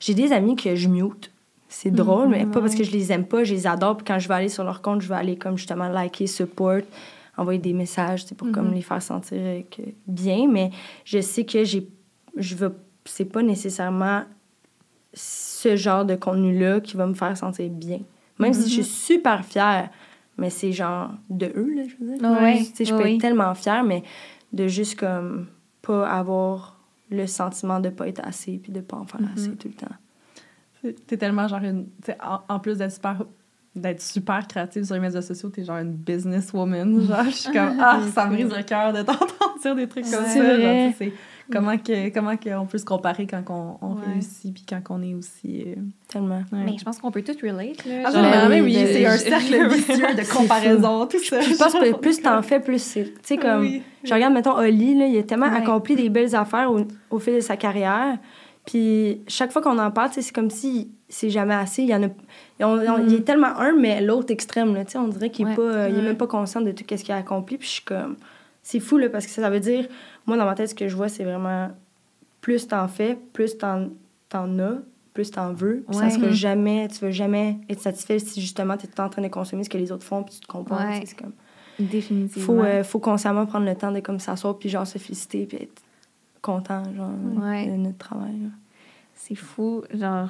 j'ai 0.00 0.14
des 0.14 0.32
amis 0.32 0.56
que 0.56 0.74
je 0.74 0.88
mute. 0.88 1.30
C'est 1.68 1.90
drôle, 1.92 2.28
mais 2.28 2.44
pas 2.46 2.60
parce 2.60 2.74
que 2.74 2.82
je 2.84 2.90
les 2.90 3.12
aime 3.12 3.24
pas, 3.24 3.44
je 3.44 3.54
les 3.54 3.66
adore. 3.66 3.96
Puis 3.96 4.04
quand 4.06 4.18
je 4.18 4.28
vais 4.28 4.34
aller 4.34 4.48
sur 4.50 4.62
leur 4.64 4.82
compte, 4.82 5.00
je 5.00 5.08
vais 5.08 5.14
aller 5.14 5.36
comme 5.36 5.56
justement 5.56 5.88
liker, 5.88 6.26
support, 6.26 6.80
envoyer 7.42 7.60
des 7.60 7.72
messages 7.72 8.26
pour 8.34 8.50
comme 8.52 8.72
les 8.72 8.82
faire 8.82 9.02
sentir 9.02 9.38
euh, 9.40 9.62
que 9.70 9.82
bien. 10.06 10.48
Mais 10.50 10.70
je 11.04 11.20
sais 11.20 11.44
que 11.44 11.64
j'ai. 11.64 11.88
Je 12.36 12.54
veux. 12.54 12.74
C'est 13.04 13.24
pas 13.24 13.42
nécessairement 13.42 14.24
ce 15.14 15.76
genre 15.76 16.04
de 16.04 16.14
contenu-là 16.14 16.80
qui 16.80 16.96
va 16.96 17.06
me 17.06 17.14
faire 17.14 17.36
sentir 17.36 17.68
bien. 17.68 18.00
Même 18.38 18.54
si 18.54 18.68
je 18.68 18.82
suis 18.82 18.84
super 18.84 19.44
fière, 19.44 19.90
mais 20.38 20.50
c'est 20.50 20.72
genre 20.72 21.10
de 21.28 21.52
eux, 21.54 21.74
là, 21.74 21.82
je 21.86 22.04
veux 22.04 22.16
dire. 22.16 22.66
Sais, 22.74 22.84
je 22.84 22.94
peux 22.94 23.04
oui. 23.04 23.14
être 23.14 23.20
tellement 23.20 23.54
fière, 23.54 23.84
mais 23.84 24.02
de 24.52 24.66
juste 24.68 24.98
comme 24.98 25.46
pas 25.82 26.08
avoir 26.08 26.80
le 27.10 27.26
sentiment 27.26 27.80
de 27.80 27.90
pas 27.90 28.08
être 28.08 28.20
assez 28.24 28.58
puis 28.58 28.72
de 28.72 28.80
pas 28.80 28.96
en 28.96 29.04
faire 29.04 29.20
assez 29.34 29.50
tout 29.56 29.68
le 29.68 29.74
temps. 29.74 30.94
T'es 31.06 31.16
tellement 31.16 31.46
genre 31.46 31.62
une. 31.62 31.86
En, 32.24 32.40
en 32.48 32.58
plus 32.58 32.78
d'être 32.78 32.92
super, 32.92 33.24
d'être 33.74 34.02
super 34.02 34.46
créative 34.46 34.84
sur 34.84 34.94
les 34.94 35.00
médias 35.00 35.22
sociaux, 35.22 35.48
t'es 35.48 35.64
genre 35.64 35.78
une 35.78 35.92
businesswoman. 35.92 37.06
Genre, 37.06 37.24
je 37.24 37.30
suis 37.30 37.52
comme, 37.52 37.76
ah, 37.80 38.00
ça 38.14 38.26
me 38.26 38.34
brise 38.34 38.54
le 38.54 38.62
cœur 38.62 38.92
de 38.92 39.02
t'entendre 39.02 39.54
dire 39.62 39.74
des 39.74 39.88
trucs 39.88 40.04
comme 40.04 40.12
ça. 40.24 40.42
vrai. 40.42 40.60
Genre, 40.62 40.92
tu 40.92 40.98
sais, 40.98 41.12
c'est 41.48 41.52
comment, 41.52 41.78
que, 41.78 42.08
comment 42.12 42.36
que 42.36 42.50
on 42.54 42.66
peut 42.66 42.76
se 42.78 42.84
comparer 42.84 43.26
quand 43.26 43.42
on, 43.48 43.78
on 43.86 43.94
Ouais. 43.94 44.12
réussit, 44.12 44.52
puis 44.52 44.64
quand 44.68 44.80
on 44.90 45.02
est 45.02 45.14
aussi. 45.14 45.64
euh, 45.66 45.74
Tellement. 46.08 46.42
ouais. 46.52 46.64
Mais 46.64 46.76
je 46.78 46.84
pense 46.84 46.98
qu'on 46.98 47.10
peut 47.10 47.22
tout 47.22 47.32
relate. 47.42 47.84
Là. 47.86 48.02
Ah, 48.04 48.10
Genre, 48.10 48.50
oui, 48.50 48.60
oui, 48.60 48.74
c'est 48.74 49.06
un 49.06 49.16
cercle 49.16 49.68
vicieux 49.74 49.96
de 50.16 50.32
comparaison, 50.32 51.06
tout 51.06 51.18
ça. 51.18 51.40
Je 51.40 51.56
pense 51.56 51.72
que 51.72 51.96
plus 51.96 52.20
t'en 52.20 52.42
fais, 52.42 52.60
plus 52.60 52.82
c'est. 52.82 53.04
Tu 53.04 53.10
sais, 53.22 53.36
comme. 53.38 53.60
Oui. 53.62 53.82
Je 54.04 54.12
regarde, 54.12 54.34
mettons, 54.34 54.56
Oli, 54.58 54.98
là, 54.98 55.06
il 55.06 55.16
a 55.18 55.22
tellement 55.22 55.48
Ouais. 55.48 55.56
accompli 55.56 55.96
des 55.96 56.08
belles 56.10 56.34
affaires 56.34 56.70
au, 56.70 56.80
au 57.10 57.18
fil 57.18 57.34
de 57.36 57.40
sa 57.40 57.56
carrière. 57.56 58.18
Puis 58.66 59.22
chaque 59.26 59.50
fois 59.50 59.60
qu'on 59.62 59.78
en 59.78 59.90
parle, 59.90 60.10
tu 60.10 60.16
sais, 60.16 60.22
c'est 60.22 60.34
comme 60.34 60.50
si 60.50 60.92
c'est 61.14 61.30
jamais 61.30 61.54
assez. 61.54 61.82
Il, 61.82 61.88
y 61.90 61.94
en 61.94 62.02
a, 62.02 62.06
on- 62.60 62.78
on- 62.78 63.06
il 63.06 63.14
est 63.14 63.20
tellement 63.24 63.54
un, 63.58 63.72
mais 63.72 64.00
l'autre 64.00 64.32
extrême. 64.32 64.74
Là, 64.74 64.84
tu 64.84 64.92
sais, 64.92 64.98
on 64.98 65.08
dirait 65.08 65.30
qu'il 65.30 65.46
est, 65.46 65.50
Ouais. 65.50 65.56
pas, 65.56 65.62
euh, 65.62 65.88
il 65.90 65.98
est 65.98 66.02
même 66.02 66.16
pas 66.16 66.26
conscient 66.26 66.60
de 66.62 66.72
tout 66.72 66.84
ce 66.88 66.94
qu'il 67.02 67.12
a 67.12 67.16
accompli. 67.18 67.58
Puis 67.58 67.68
je 67.68 67.72
suis 67.74 67.84
comme. 67.84 68.16
C'est 68.62 68.80
fou, 68.80 68.96
là, 68.96 69.08
parce 69.10 69.26
que 69.26 69.32
ça 69.32 69.50
veut 69.50 69.60
dire. 69.60 69.86
Moi, 70.26 70.36
dans 70.36 70.44
ma 70.44 70.54
tête, 70.54 70.68
ce 70.70 70.74
que 70.74 70.88
je 70.88 70.96
vois, 70.96 71.08
c'est 71.08 71.24
vraiment. 71.24 71.70
Plus 72.40 72.66
t'en 72.66 72.88
fais, 72.88 73.18
plus 73.32 73.56
t'en, 73.58 73.88
t'en 74.28 74.58
as, 74.58 74.78
plus 75.14 75.30
t'en 75.30 75.52
veux. 75.52 75.84
Puis 75.88 75.96
Ouais. 75.98 76.10
ça 76.10 76.16
sera 76.16 76.30
jamais. 76.30 76.88
Tu 76.88 76.98
vas 77.04 77.10
jamais 77.10 77.58
être 77.68 77.80
satisfait 77.80 78.18
si 78.18 78.40
justement 78.40 78.76
t'es 78.76 78.86
tout 78.86 78.92
le 78.92 78.96
temps 78.96 79.04
en 79.04 79.10
train 79.10 79.22
de 79.22 79.28
consommer 79.28 79.64
ce 79.64 79.70
que 79.70 79.78
les 79.78 79.92
autres 79.92 80.04
font, 80.04 80.22
puis 80.22 80.34
tu 80.36 80.40
te 80.40 80.46
compares. 80.46 80.88
Ouais. 80.88 81.02
C'est 81.04 81.16
comme. 81.18 81.32
Définitivement. 81.78 82.44
Faut, 82.46 82.60
euh, 82.64 82.84
faut 82.84 82.98
consciemment 83.00 83.46
prendre 83.46 83.66
le 83.66 83.74
temps 83.74 83.92
de 83.92 84.00
comme 84.00 84.18
s'asseoir 84.20 84.58
puis 84.58 84.68
genre 84.68 84.86
se 84.86 84.98
féliciter 84.98 85.46
puis 85.46 85.56
être 85.58 85.82
content 86.42 86.82
genre 86.96 87.08
de 87.10 87.76
notre 87.76 87.98
travail. 87.98 88.34
C'est 89.14 89.34
fou, 89.36 89.82
genre, 89.94 90.28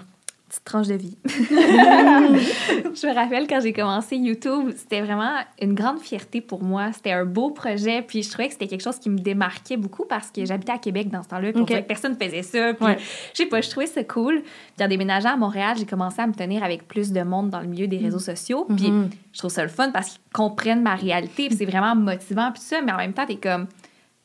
petite 0.52 0.64
tranche 0.64 0.86
de 0.88 0.94
vie. 0.94 1.16
je 1.26 3.06
me 3.06 3.14
rappelle 3.14 3.46
quand 3.46 3.60
j'ai 3.60 3.72
commencé 3.72 4.16
YouTube, 4.16 4.72
c'était 4.76 5.00
vraiment 5.00 5.30
une 5.60 5.72
grande 5.74 5.98
fierté 6.00 6.40
pour 6.42 6.62
moi. 6.62 6.92
C'était 6.92 7.12
un 7.12 7.24
beau 7.24 7.50
projet, 7.50 8.02
puis 8.02 8.22
je 8.22 8.28
trouvais 8.30 8.48
que 8.48 8.52
c'était 8.52 8.66
quelque 8.66 8.82
chose 8.82 8.98
qui 8.98 9.08
me 9.08 9.18
démarquait 9.18 9.76
beaucoup 9.78 10.04
parce 10.04 10.30
que 10.30 10.44
j'habitais 10.44 10.72
à 10.72 10.78
Québec 10.78 11.08
dans 11.10 11.22
ce 11.22 11.28
temps-là, 11.28 11.52
puis 11.52 11.58
on 11.60 11.62
Ok. 11.62 11.68
dirait 11.68 11.82
que 11.82 11.88
personne 11.88 12.16
faisait 12.20 12.42
ça. 12.42 12.74
Puis, 12.74 12.84
Ouais. 12.84 12.98
je 12.98 13.36
sais 13.42 13.46
pas, 13.46 13.60
je 13.62 13.70
trouvais 13.70 13.86
ça 13.86 14.04
cool. 14.04 14.42
Puis 14.76 14.84
en 14.84 14.88
déménageant 14.88 15.30
à 15.30 15.36
Montréal, 15.36 15.76
j'ai 15.78 15.86
commencé 15.86 16.20
à 16.20 16.26
me 16.26 16.34
tenir 16.34 16.62
avec 16.62 16.86
plus 16.86 17.12
de 17.12 17.22
monde 17.22 17.48
dans 17.50 17.60
le 17.60 17.66
milieu 17.66 17.86
des 17.86 17.98
réseaux 17.98 18.18
sociaux. 18.18 18.66
Puis 18.76 18.90
Mhm. 18.90 19.08
je 19.32 19.38
trouve 19.38 19.50
ça 19.50 19.62
le 19.62 19.68
fun 19.70 19.90
parce 19.90 20.10
qu'ils 20.10 20.20
comprennent 20.34 20.82
ma 20.82 20.96
réalité, 20.96 21.48
puis 21.48 21.56
c'est 21.56 21.64
vraiment 21.66 21.94
motivant, 21.94 22.52
puis 22.52 22.62
ça, 22.62 22.82
mais 22.82 22.92
en 22.92 22.98
même 22.98 23.14
temps, 23.14 23.24
t'es 23.26 23.36
comme 23.36 23.66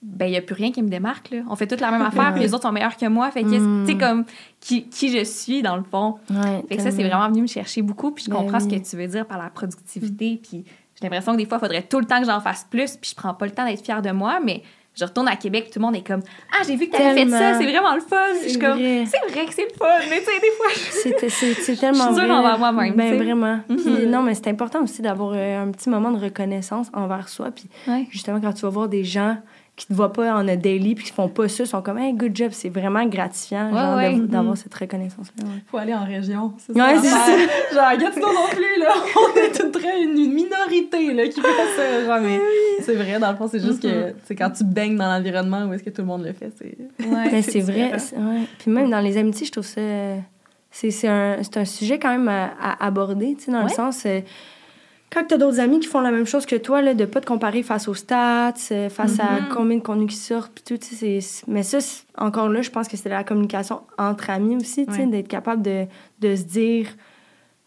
ben, 0.04 0.26
il 0.28 0.32
n'y 0.32 0.38
a 0.38 0.42
plus 0.42 0.54
rien 0.56 0.72
qui 0.72 0.82
me 0.84 0.90
démarque. 0.90 1.32
Là. 1.32 1.40
On 1.50 1.56
fait 1.56 1.66
toute 1.68 1.82
la 1.82 1.90
même 1.92 2.02
affaire, 2.04 2.32
puis 2.34 2.42
les 2.44 2.54
autres 2.54 2.64
sont 2.64 2.72
meilleurs 2.72 2.96
que 2.98 3.08
moi. 3.08 3.30
Fait 3.32 3.44
que, 3.44 3.48
Mm. 3.48 3.86
tu 3.86 3.92
sais, 3.94 3.98
comme 3.98 4.26
qui, 4.60 4.88
qui 4.90 5.18
je 5.18 5.24
suis, 5.24 5.62
dans 5.62 5.76
le 5.76 5.84
fond. 5.84 6.16
Ouais, 6.30 6.64
Fait 6.70 6.78
que 6.78 6.84
ça, 6.84 6.92
c'est 6.92 7.04
vraiment 7.04 7.28
venu 7.30 7.42
me 7.42 7.48
chercher 7.48 7.82
beaucoup, 7.82 8.12
puis 8.12 8.24
je 8.26 8.30
Ben 8.30 8.38
comprends 8.38 8.60
ce 8.60 8.68
que 8.68 8.76
tu 8.76 8.96
veux 8.96 9.08
dire 9.08 9.26
par 9.26 9.38
la 9.38 9.50
productivité, 9.50 10.40
puis 10.42 10.64
j'ai 10.96 11.04
l'impression 11.04 11.34
que 11.34 11.38
des 11.38 11.46
fois, 11.46 11.58
il 11.58 11.62
faudrait 11.62 11.84
tout 11.84 12.00
le 12.00 12.06
temps 12.06 12.20
que 12.20 12.26
j'en 12.28 12.40
fasse 12.42 12.66
plus, 12.70 12.96
puis 12.98 13.10
je 13.12 13.16
prends 13.16 13.34
pas 13.34 13.46
le 13.46 13.52
temps 13.52 13.66
d'être 13.66 13.84
fière 13.84 14.02
de 14.02 14.12
moi, 14.12 14.40
mais 14.44 14.62
je 15.00 15.06
retourne 15.06 15.28
à 15.28 15.36
Québec, 15.36 15.70
tout 15.72 15.78
le 15.80 15.86
monde 15.86 15.96
est 15.96 16.02
comme 16.08 16.22
«Ah, 16.52 16.64
j'ai 16.68 16.76
vu 16.76 16.88
que 16.88 16.98
t'avais 16.98 17.24
fait 17.26 17.30
ça, 17.30 17.54
c'est 17.60 17.66
vraiment 17.72 17.94
le 17.94 18.02
fun!» 18.02 18.16
Puis 18.42 18.44
Je 18.46 18.50
suis 18.50 18.52
C'est 18.54 18.60
comme 18.60 18.80
vrai. 18.80 19.06
«C'est 19.08 19.32
vrai 19.32 19.46
que 19.46 19.54
c'est 19.54 19.68
le 19.72 19.78
fun, 19.78 19.86
mais 20.10 20.20
tu 20.20 20.26
sais, 20.26 20.40
des 20.40 20.52
fois... 20.58 20.68
C'est- 21.62 21.76
tellement 21.80 22.10
Je 22.16 22.20
suis 22.22 22.32
envers 22.32 22.58
moi-même, 22.58 22.96
Ben 22.96 23.16
vraiment. 23.16 23.60
Puis 23.68 23.78
Mhm. 23.78 24.10
non 24.10 24.24
mais 24.24 24.34
c'est 24.34 24.48
important 24.48 24.82
aussi 24.82 25.02
d'avoir 25.04 25.34
euh, 25.36 25.64
un 25.64 25.72
petit 25.72 25.90
moment 25.90 26.12
de 26.12 26.20
reconnaissance 26.20 26.88
envers 26.94 27.30
soi 27.30 27.52
puis 27.52 27.70
Ouais. 27.88 28.08
justement 28.10 28.42
quand 28.42 28.54
tu 28.54 28.62
vas 28.64 28.70
voir 28.70 28.90
des 28.90 29.04
gens 29.04 29.38
qui 29.78 29.86
te 29.88 29.94
voient 29.94 30.12
pas 30.12 30.34
en 30.36 30.46
a 30.48 30.56
daily 30.58 30.96
puis 30.96 31.06
qui 31.06 31.12
font 31.14 31.30
pas 31.30 31.48
ça 31.48 31.64
sont 31.66 31.82
comme 31.84 32.00
hey 32.00 32.12
good 32.12 32.36
job 32.36 32.50
c'est 32.52 32.68
vraiment 32.70 33.06
gratifiant 33.06 33.68
Ouais, 33.72 33.96
ouais. 34.10 34.20
d'avoir 34.20 34.54
Mhm. 34.54 34.56
cette 34.56 34.74
reconnaissance 34.74 35.28
là 35.38 35.46
Faut 35.68 35.78
aller 35.78 35.94
en 35.94 36.04
région. 36.04 36.52
C'est 36.58 36.74
Ouais, 36.76 36.96
ça. 36.96 37.02
c'est 37.02 37.10
l'affaire. 37.38 37.50
Genre, 37.74 38.00
Gatineau 38.00 38.28
non 38.34 38.48
plus, 38.50 38.80
là. 38.82 38.94
On 39.16 39.38
est 39.40 39.64
une, 39.64 39.72
très, 39.72 40.02
une 40.04 40.34
minorité, 40.34 41.14
là, 41.14 41.28
qui 41.28 41.40
fait 41.40 41.48
ça. 41.78 42.06
Genre, 42.06 42.20
mais 42.22 42.40
c'est 42.82 42.96
vrai, 42.96 43.20
dans 43.20 43.30
le 43.32 43.38
fond, 43.38 43.48
c'est 43.48 43.60
juste 43.60 43.82
que, 43.82 44.14
c'est 44.26 44.36
quand 44.36 44.50
tu 44.50 44.64
baignes 44.64 44.96
dans 44.98 45.08
l'environnement 45.16 45.66
où 45.68 45.74
est-ce 45.74 45.84
que 45.84 45.92
tout 45.92 46.02
le 46.02 46.08
monde 46.08 46.26
le 46.26 46.34
fait, 46.34 46.52
c'est... 46.58 46.76
Mais 47.32 47.42
c'est 47.44 47.60
vrai. 47.62 47.92
ouais. 47.94 48.44
Puis 48.58 48.72
même 48.72 48.90
dans 48.90 49.00
les 49.00 49.16
amitiés, 49.18 49.46
je 49.46 49.52
trouve 49.52 49.64
ça. 49.66 49.80
C'est 50.72 50.92
c'est 50.92 51.08
un, 51.08 51.38
c'est 51.44 51.58
un 51.58 51.66
sujet 51.66 51.98
quand 52.00 52.10
même 52.12 52.28
à, 52.28 52.50
à 52.60 52.86
aborder, 52.88 53.36
tu 53.38 53.46
sais, 53.46 53.52
dans 53.52 53.60
le 53.60 53.66
Ouais. 53.66 53.70
sens. 53.74 54.04
euh, 54.06 54.22
quand 55.12 55.24
tu 55.26 55.34
as 55.34 55.38
d'autres 55.38 55.60
amis 55.60 55.80
qui 55.80 55.88
font 55.88 56.02
la 56.02 56.12
même 56.12 56.26
chose 56.26 56.46
que 56.46 56.56
toi, 56.56 56.82
là, 56.82 56.94
de 56.94 57.06
pas 57.06 57.22
te 57.22 57.26
comparer 57.26 57.64
face 57.64 57.88
aux 57.88 57.94
stats, 57.94 58.54
euh, 58.72 58.90
face 58.90 59.20
à 59.20 59.42
Mhm. 59.42 59.48
combien 59.54 59.78
de 59.78 59.82
contenus 59.84 60.10
qui 60.10 60.18
sortent, 60.18 60.52
puis 60.54 60.64
tout, 60.64 60.78
tu 60.78 60.88
sais, 60.88 60.96
c'est- 60.96 61.22
c'est- 61.22 61.48
Mais 61.48 61.64
ça, 61.64 61.78
encore 62.18 62.50
là, 62.50 62.62
je 62.62 62.70
pense 62.70 62.88
que 62.88 62.98
c'est 62.98 63.10
la 63.10 63.24
communication 63.24 63.82
entre 63.98 64.30
amis 64.30 64.58
aussi, 64.58 64.86
tu 64.86 64.94
sais, 64.94 65.00
Ouais. 65.02 65.08
d'être 65.08 65.28
capable 65.28 65.62
de, 65.62 65.86
de 66.20 66.36
se 66.36 66.44
dire 66.44 66.88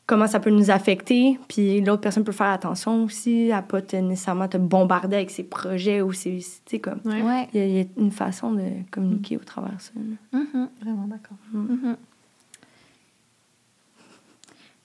comment 0.07 0.27
ça 0.27 0.41
peut 0.41 0.51
nous 0.51 0.73
affecter, 0.73 1.39
puis 1.49 1.81
l'autre 1.83 2.01
personne 2.01 2.25
peut 2.25 2.33
faire 2.33 2.49
attention 2.49 3.05
aussi 3.05 3.53
à 3.53 3.63
pas 3.63 3.81
te, 3.81 3.95
nécessairement 3.95 4.49
te 4.49 4.57
bombarder 4.57 5.15
avec 5.17 5.31
ses 5.31 5.45
projets 5.45 6.03
ou 6.03 6.13
ses... 6.13 6.39
Tu 6.39 6.45
sais, 6.67 6.79
comme... 6.81 6.99
Ouais. 7.05 7.49
Il 7.55 7.61
y, 7.61 7.63
a- 7.63 7.67
il 7.67 7.77
y 7.77 7.81
a 7.81 7.85
une 7.97 8.11
façon 8.11 8.53
de 8.53 8.63
communiquer 8.91 9.37
au 9.37 9.45
travers 9.45 9.71
de 9.77 9.81
ça. 9.81 9.93
Mhm. 10.33 10.69
vraiment 10.83 11.07
d'accord. 11.07 11.37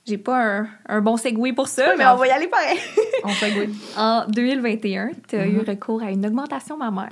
J'ai 0.07 0.17
pas 0.19 0.59
un, 0.59 0.67
un 0.87 1.01
bon 1.01 1.17
segue 1.17 1.55
pour 1.55 1.67
ça, 1.67 1.95
mais 1.97 2.05
on 2.05 2.15
va 2.15 2.27
y 2.27 2.29
aller 2.29 2.47
pareil. 2.47 2.77
On 3.23 3.29
goût. 3.29 3.71
En 3.97 4.25
2021, 4.27 5.09
tu 5.27 5.35
as 5.35 5.47
eu 5.47 5.59
recours 5.59 6.03
à 6.03 6.11
une 6.11 6.25
augmentation 6.25 6.77
mammaire. 6.77 7.09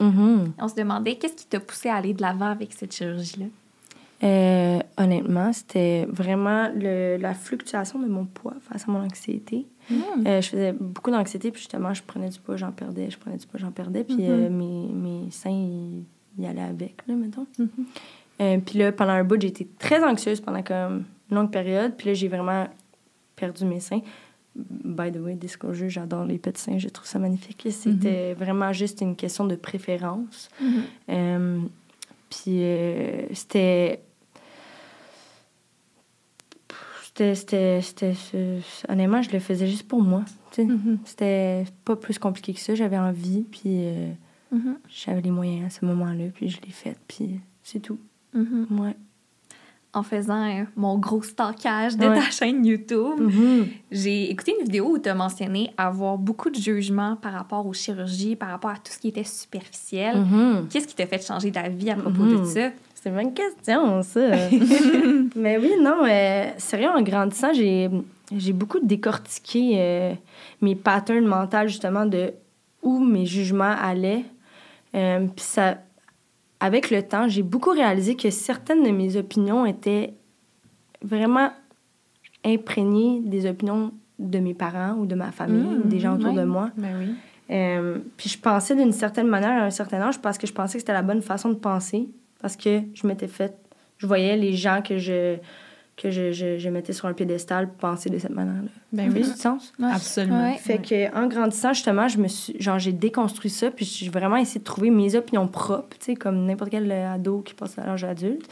On 0.60 0.68
se 0.68 0.76
demandait 0.76 1.16
qu'est-ce 1.16 1.34
qui 1.36 1.48
t'a 1.48 1.60
poussé 1.60 1.90
à 1.90 1.96
aller 1.96 2.14
de 2.14 2.22
l'avant 2.22 2.52
avec 2.52 2.72
cette 2.74 2.94
chirurgie-là? 2.96 3.46
Euh, 4.24 4.80
honnêtement, 4.98 5.52
c'était 5.52 6.06
vraiment 6.10 6.70
le- 6.74 7.18
la 7.18 7.34
fluctuation 7.34 8.00
de 8.00 8.08
mon 8.08 8.26
poids 8.26 8.54
face 8.70 8.88
à 8.88 8.92
mon 8.92 9.04
anxiété. 9.04 9.66
Euh, 10.26 10.40
je 10.42 10.48
faisais 10.50 10.72
beaucoup 10.80 11.12
d'anxiété, 11.12 11.52
puis 11.52 11.60
justement, 11.62 11.94
je 11.94 12.04
prenais 12.04 12.30
du 12.30 12.40
poids, 12.40 12.56
j'en 12.56 12.72
perdais, 12.72 13.10
je 13.10 13.18
prenais 13.18 13.36
du 13.38 13.46
poids, 13.48 13.60
j'en 13.60 13.72
perdais, 13.72 14.04
puis 14.06 14.18
euh, 14.22 14.50
mes, 14.50 14.88
mes 14.94 15.30
seins, 15.32 15.50
ils, 15.50 16.04
ils 16.38 16.46
allaient 16.46 16.62
avec, 16.62 16.98
là, 17.08 17.16
mettons. 17.16 17.48
Puis 18.66 18.80
là, 18.80 18.92
pendant 18.92 19.12
un 19.14 19.24
bout, 19.24 19.42
j'ai 19.42 19.48
été 19.48 19.68
très 19.80 20.02
anxieuse 20.04 20.40
pendant 20.42 20.62
comme 20.64 21.04
une 21.32 21.38
longue 21.38 21.52
période, 21.52 21.94
puis 21.98 22.08
là, 22.10 22.14
j'ai 22.14 22.28
vraiment 22.30 22.68
perdu 23.36 23.66
mes 23.66 23.80
seins. 23.80 24.02
By 24.56 25.12
the 25.12 25.18
way, 25.18 25.34
disclosure, 25.36 25.90
j'adore 25.90 26.26
les 26.26 26.38
petits 26.38 26.62
seins, 26.62 26.78
je 26.78 26.88
trouve 26.90 27.08
ça 27.08 27.18
magnifique. 27.18 27.68
C'était 27.72 28.34
vraiment 28.36 28.72
juste 28.72 29.02
une 29.02 29.16
question 29.16 29.46
de 29.46 29.56
préférence. 29.56 30.50
Euh, 31.10 31.60
puis 32.30 32.64
euh, 32.64 33.26
c'était. 33.34 34.02
C'était. 37.16 37.80
Honnêtement, 38.90 39.22
je 39.22 39.32
le 39.32 39.40
faisais 39.40 39.68
juste 39.68 39.88
pour 39.88 40.02
moi. 40.02 40.24
tu 40.52 40.66
sais. 40.68 40.74
C'était 41.06 41.66
pas 41.86 41.96
plus 41.96 42.18
compliqué 42.18 42.54
que 42.54 42.60
ça. 42.60 42.74
J'avais 42.76 42.98
envie, 42.98 43.42
puis 43.44 43.62
euh, 43.86 44.12
Mhm. 44.52 44.78
j'avais 44.88 45.22
les 45.22 45.32
moyens 45.32 45.66
à 45.66 45.70
ce 45.70 45.86
moment-là, 45.86 46.26
puis 46.34 46.50
je 46.50 46.62
l'ai 46.62 46.72
fait, 46.72 46.96
puis 47.08 47.40
c'est 47.64 47.80
tout. 47.80 47.98
Mhm. 48.34 48.68
Ouais. 48.80 48.96
En 49.96 50.02
faisant 50.02 50.44
euh, 50.50 50.64
mon 50.76 50.98
gros 50.98 51.22
stockage 51.22 51.98
de 51.98 52.08
Ouais. 52.08 52.16
ta 52.16 52.32
chaîne 52.32 52.66
YouTube, 52.66 53.20
Mhm. 53.20 53.68
j'ai 53.92 54.32
écouté 54.32 54.56
une 54.60 54.66
vidéo 54.66 54.88
où 54.90 54.98
tu 54.98 55.08
as 55.08 55.14
mentionné 55.14 55.72
avoir 55.78 56.18
beaucoup 56.18 56.50
de 56.50 56.56
jugements 56.56 57.16
par 57.16 57.34
rapport 57.34 57.66
aux 57.68 57.74
chirurgies, 57.74 58.36
par 58.36 58.50
rapport 58.50 58.72
à 58.72 58.76
tout 58.78 58.92
ce 58.92 58.98
qui 58.98 59.10
était 59.10 59.24
superficiel. 59.24 60.18
Mhm. 60.18 60.68
Qu'est-ce 60.72 60.88
qui 60.88 60.96
t'a 60.96 61.06
fait 61.06 61.24
changer 61.24 61.52
d'avis 61.52 61.92
à 61.92 61.96
propos 61.96 62.24
de 62.26 62.38
Mhm. 62.38 62.46
ça? 62.46 62.70
C'est 62.96 63.10
une 63.10 63.16
bonne 63.16 63.34
question, 63.36 64.02
ça. 64.02 64.22
Mais 65.36 65.58
oui, 65.60 65.72
non, 65.80 65.98
euh, 66.10 66.46
sérieux, 66.58 66.90
en 66.90 67.02
grandissant, 67.04 67.54
j'ai, 67.54 67.90
j'ai 68.36 68.54
beaucoup 68.54 68.80
décortiqué 68.82 69.74
euh, 69.76 70.14
mes 70.62 70.74
patterns 70.76 71.26
mentaux, 71.26 71.68
justement, 71.68 72.08
de 72.08 72.34
où 72.82 72.98
mes 73.00 73.26
jugements 73.28 73.76
allaient. 73.80 74.26
Euh, 74.96 75.28
Puis 75.36 75.46
ça, 75.46 75.78
avec 76.64 76.92
le 76.92 77.04
temps, 77.04 77.28
j'ai 77.28 77.44
beaucoup 77.44 77.72
réalisé 77.72 78.16
que 78.16 78.30
certaines 78.30 78.84
de 78.84 78.90
mes 78.90 79.18
opinions 79.18 79.66
étaient 79.66 80.14
vraiment 81.02 81.52
imprégnées 82.46 83.20
des 83.20 83.46
opinions 83.46 83.92
de 84.18 84.40
mes 84.40 84.54
parents 84.54 84.94
ou 84.94 85.06
de 85.06 85.14
ma 85.14 85.34
famille 85.34 85.76
ou 85.76 85.86
des 85.86 86.00
gens 86.00 86.16
autour 86.16 86.32
de 86.32 86.46
moi. 86.46 86.72
Ben 86.78 86.96
oui. 86.98 87.16
Euh, 87.52 88.00
puis 88.16 88.30
je 88.30 88.40
pensais 88.40 88.78
d'une 88.78 88.94
certaine 88.94 89.28
manière 89.28 89.62
à 89.62 89.66
un 89.66 89.72
certain 89.72 90.00
âge 90.00 90.22
parce 90.22 90.38
que 90.38 90.48
je 90.48 90.54
pensais 90.54 90.76
que 90.76 90.80
c'était 90.80 90.94
la 90.94 91.02
bonne 91.02 91.22
façon 91.22 91.50
de 91.50 91.56
penser. 91.56 92.08
Parce 92.40 92.56
que 92.56 92.80
je 92.94 93.08
m'étais 93.08 93.28
fait. 93.28 93.58
Je 93.98 94.08
voyais 94.08 94.38
les 94.38 94.54
gens 94.54 94.82
que 94.82 94.98
je, 94.98 95.36
que 95.96 96.10
je, 96.10 96.32
je, 96.32 96.58
je 96.58 96.70
mettais 96.70 96.94
sur 96.94 97.06
un 97.08 97.14
piédestal 97.14 97.72
penser 97.72 98.10
de 98.10 98.18
cette 98.18 98.32
manière-là. 98.32 98.70
Ben 98.92 99.08
Ça 99.08 99.14
fait 99.14 99.22
oui. 99.22 99.32
du 99.32 99.38
sens? 99.38 99.74
Ouais. 99.80 99.90
Absolument. 99.94 100.44
Ouais. 100.44 100.58
Fait 100.58 100.80
que 100.80 101.16
en 101.16 101.28
grandissant, 101.28 101.74
justement, 101.74 102.08
je 102.08 102.18
me 102.18 102.28
suis. 102.28 102.60
Genre, 102.60 102.80
j'ai 102.80 102.94
déconstruit 102.94 103.52
ça, 103.52 103.70
puis 103.70 103.86
j'ai 103.86 104.10
vraiment 104.10 104.38
essayé 104.38 104.60
de 104.60 104.66
trouver 104.66 104.90
mes 104.90 105.16
opinions 105.16 105.48
propres, 105.48 105.98
tu 106.00 106.06
sais, 106.06 106.16
comme 106.16 106.46
n'importe 106.46 106.72
quel 106.72 106.92
euh, 106.92 107.14
ado 107.14 107.42
qui 107.42 107.54
passe 107.54 107.78
à 107.78 107.86
l'âge 107.86 108.04
adulte. 108.04 108.50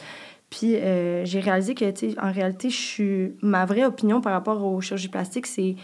Puis 0.50 0.76
euh, 0.76 1.24
j'ai 1.24 1.40
réalisé 1.40 1.74
que, 1.74 1.90
tu 1.90 2.10
sais, 2.10 2.20
en 2.20 2.30
réalité, 2.30 2.70
je 2.70 2.80
suis. 2.80 3.32
Ma 3.42 3.64
vraie 3.64 3.84
opinion 3.84 4.20
par 4.20 4.32
rapport 4.32 4.64
aux 4.64 4.80
chirurgies 4.80 5.08
plastiques, 5.08 5.46
c'est. 5.46 5.74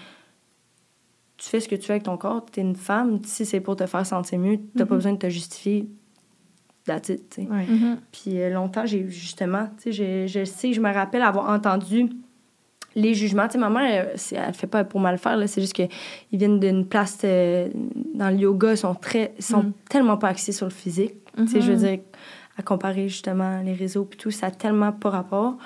Tu 1.39 1.49
fais 1.49 1.61
ce 1.61 1.69
que 1.69 1.77
tu 1.77 1.87
veux 1.87 1.93
avec 1.93 2.03
ton 2.03 2.17
corps, 2.17 2.45
t'es 2.45 2.61
une 2.63 2.75
femme, 2.75 3.21
si 3.25 3.47
c'est 3.47 3.61
pour 3.61 3.77
te 3.77 3.87
faire 3.87 4.05
sentir 4.05 4.41
mieux, 4.41 4.59
t'as 4.77 4.87
pas 4.87 4.97
besoin 4.97 5.13
de 5.13 5.19
te 5.19 5.29
justifier. 5.29 5.89
That's 6.89 7.09
it. 7.11 7.39
Mhm. 7.39 7.99
Puis 8.11 8.41
euh, 8.41 8.51
longtemps, 8.51 8.84
j'ai 8.86 9.09
justement, 9.09 9.68
tu 9.82 9.93
sais, 9.93 10.26
je, 10.26 10.26
je 10.26 10.45
sais, 10.45 10.72
je 10.72 10.80
me 10.80 10.93
rappelle 10.93 11.22
avoir 11.22 11.49
entendu 11.51 12.09
les 12.95 13.14
jugements. 13.14 13.47
Tu 13.47 13.53
sais, 13.53 13.59
ma 13.59 13.68
mère, 13.70 14.07
euh, 14.07 14.12
c'est- 14.16 14.36
elle, 14.36 14.55
fait 14.55 14.66
pas 14.66 14.82
pour 14.84 14.99
mal 15.01 15.18
faire, 15.18 15.36
là. 15.36 15.47
C'est 15.47 15.61
juste 15.61 15.74
qu'ils 15.74 15.89
viennent 16.32 16.59
d'une 16.59 16.86
place 16.86 17.18
euh, 17.24 17.68
dans 18.14 18.30
le 18.30 18.36
yoga, 18.36 18.72
ils 18.72 18.76
sont, 18.78 18.95
très, 18.95 19.34
sont 19.39 19.62
Mm. 19.64 19.72
tellement 19.91 20.16
pas 20.16 20.28
axés 20.28 20.53
sur 20.53 20.66
le 20.66 20.72
physique. 20.72 21.14
Tu 21.36 21.47
sais, 21.47 21.61
je 21.61 21.70
veux 21.72 21.76
dire, 21.86 22.01
à 22.57 22.62
comparer 22.62 23.09
justement 23.09 23.61
les 23.61 23.74
réseaux 23.74 24.05
puis 24.05 24.18
tout, 24.18 24.30
ça 24.32 24.47
a 24.47 24.51
tellement 24.51 24.91
pas 24.93 25.11
rapport. 25.11 25.57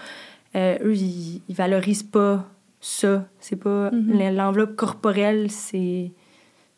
Euh, 0.57 0.77
eux, 0.83 0.95
ils, 0.95 1.41
ils 1.49 1.55
valorisent 1.55 2.03
pas 2.03 2.45
ça. 2.81 3.25
C'est 3.41 3.57
pas... 3.57 3.91
Mhm. 3.91 4.19
l'en- 4.19 4.31
L'enveloppe 4.33 4.75
corporelle, 4.77 5.51
c'est... 5.51 6.11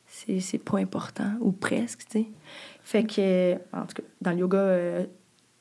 C'est 0.07 0.39
c'est 0.39 0.59
pas 0.59 0.79
important, 0.79 1.33
ou 1.41 1.51
presque, 1.51 2.03
tu 2.09 2.19
sais. 2.21 2.27
Fait 2.85 3.03
que, 3.05 3.55
en 3.73 3.83
tout 3.87 3.95
cas, 3.97 4.03
dans 4.21 4.31
le 4.33 4.37
yoga 4.39 4.59
euh, 4.59 5.05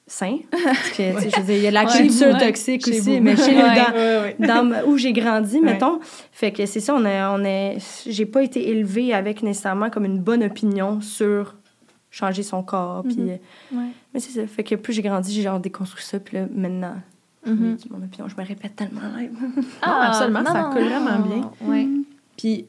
sain, 0.05 0.37
parce 0.51 0.89
que, 0.91 1.03
je 1.03 1.39
veux 1.39 1.43
dire, 1.45 1.55
il 1.55 1.63
y 1.63 1.67
a 1.67 1.71
la 1.71 1.85
culture 1.85 2.37
toxique 2.37 2.85
Chez 2.85 2.99
aussi, 2.99 3.17
vous. 3.17 3.23
mais 3.23 3.35
chez 3.37 3.55
Ouais, 3.55 4.35
dans, 4.39 4.65
dans 4.69 4.87
où 4.87 4.97
j'ai 4.97 5.13
grandi, 5.13 5.59
mettons. 5.61 5.99
Fait 6.31 6.51
que 6.51 6.65
c'est 6.65 6.81
ça, 6.81 6.93
on 6.93 7.05
est, 7.05 7.23
on 7.23 7.43
est, 7.45 7.77
j'ai 8.07 8.25
pas 8.25 8.43
été 8.43 8.69
élevée 8.69 9.13
avec 9.13 9.41
nécessairement 9.41 9.89
comme 9.89 10.05
une 10.05 10.19
bonne 10.19 10.43
opinion 10.43 10.99
sur 11.01 11.55
changer 12.11 12.43
son 12.43 12.61
corps. 12.61 13.03
Puis, 13.03 13.15
euh, 13.21 13.37
Ouais. 13.75 13.87
mais 14.13 14.19
c'est 14.19 14.31
ça. 14.39 14.45
Fait 14.45 14.63
que 14.63 14.75
plus 14.75 14.93
j'ai 14.93 15.01
grandi, 15.01 15.33
j'ai 15.33 15.41
genre 15.41 15.59
déconstruit 15.59 16.03
ça. 16.03 16.19
Puis 16.19 16.37
là, 16.37 16.45
maintenant, 16.53 16.95
Mhm. 17.45 17.77
j'ai 17.81 17.89
mon 17.89 17.97
opinion. 18.03 18.27
Je 18.27 18.35
me 18.41 18.45
répète 18.47 18.75
tellement. 18.75 19.01
Ah, 19.81 20.09
absolument, 20.09 20.45
ça 20.45 20.69
colle 20.73 20.83
vraiment 20.83 21.19
bien. 21.19 21.51
Ouais. 21.61 21.87
Puis, 22.37 22.65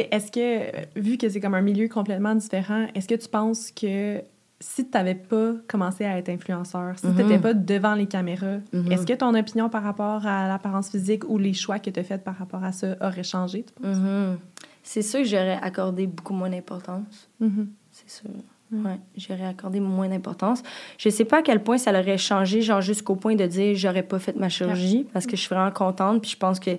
est-ce 0.00 0.30
que, 0.32 0.98
vu 1.00 1.16
que 1.18 1.28
c'est 1.28 1.40
comme 1.40 1.54
un 1.54 1.60
milieu 1.62 1.88
complètement 1.88 2.34
différent, 2.34 2.86
est-ce 2.94 3.06
que 3.08 3.14
tu 3.14 3.28
penses 3.28 3.70
que 3.70 4.22
si 4.60 4.84
tu 4.84 4.90
n'avais 4.94 5.16
pas 5.16 5.54
commencé 5.66 6.04
à 6.04 6.16
être 6.18 6.28
influenceur, 6.28 6.96
si 6.98 7.06
Mhm. 7.06 7.16
tu 7.16 7.22
n'étais 7.24 7.38
pas 7.40 7.52
devant 7.52 7.94
les 7.96 8.06
caméras, 8.06 8.58
Mhm. 8.72 8.92
est-ce 8.92 9.04
que 9.06 9.12
ton 9.14 9.34
opinion 9.34 9.68
par 9.68 9.82
rapport 9.82 10.24
à 10.26 10.46
l'apparence 10.46 10.88
physique 10.90 11.28
ou 11.28 11.36
les 11.36 11.52
choix 11.52 11.78
que 11.80 11.90
tu 11.90 11.98
as 11.98 12.04
faits 12.04 12.22
par 12.22 12.36
rapport 12.36 12.62
à 12.62 12.70
ça 12.70 12.94
auraient 13.00 13.24
changé, 13.24 13.64
tu 13.64 13.72
penses? 13.82 13.96
Mhm. 13.96 14.38
C'est 14.84 15.02
sûr 15.02 15.20
que 15.20 15.26
j'aurais 15.26 15.58
accordé 15.60 16.06
beaucoup 16.06 16.32
moins 16.34 16.48
d'importance. 16.50 17.28
Mhm. 17.40 17.68
C'est 17.90 18.08
sûr. 18.10 18.30
Ouais, 18.72 18.98
j'aurais 19.18 19.44
accordé 19.46 19.80
moins 19.80 20.08
d'importance. 20.08 20.62
Je 20.96 21.10
sais 21.10 21.26
pas 21.26 21.38
à 21.40 21.42
quel 21.42 21.62
point 21.62 21.76
ça 21.76 21.92
l'aurait 21.92 22.16
changé, 22.16 22.62
genre 22.62 22.80
jusqu'au 22.80 23.16
point 23.16 23.34
de 23.34 23.44
dire 23.46 23.74
j'aurais 23.76 24.02
pas 24.02 24.18
fait 24.18 24.34
ma 24.36 24.48
chirurgie, 24.48 25.06
parce 25.12 25.26
que 25.26 25.36
je 25.36 25.42
suis 25.42 25.54
vraiment 25.54 25.70
contente. 25.70 26.22
Puis 26.22 26.30
je 26.30 26.36
pense 26.38 26.58
que 26.58 26.70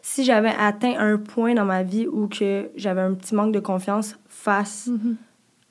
si 0.00 0.24
j'avais 0.24 0.52
atteint 0.58 0.94
un 0.98 1.18
point 1.18 1.54
dans 1.54 1.66
ma 1.66 1.82
vie 1.82 2.06
où 2.06 2.26
que 2.26 2.70
j'avais 2.74 3.02
un 3.02 3.12
petit 3.14 3.34
manque 3.34 3.52
de 3.52 3.60
confiance 3.60 4.16
face 4.28 4.86
Mhm. 4.86 5.16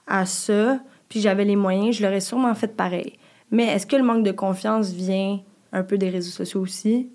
à 0.06 0.26
ça, 0.28 0.80
puis 1.10 1.20
j'avais 1.20 1.46
les 1.46 1.56
moyens, 1.56 1.96
je 1.98 2.04
l'aurais 2.04 2.22
sûrement 2.22 2.54
fait 2.54 2.76
pareil. 2.76 3.14
Mais 3.50 3.66
est-ce 3.66 3.88
que 3.88 3.96
le 3.96 4.04
manque 4.04 4.24
de 4.24 4.32
confiance 4.32 4.92
vient 4.92 5.40
un 5.74 5.84
peu 5.84 5.98
des 5.98 6.10
réseaux 6.10 6.30
sociaux 6.32 6.62
aussi? 6.62 7.10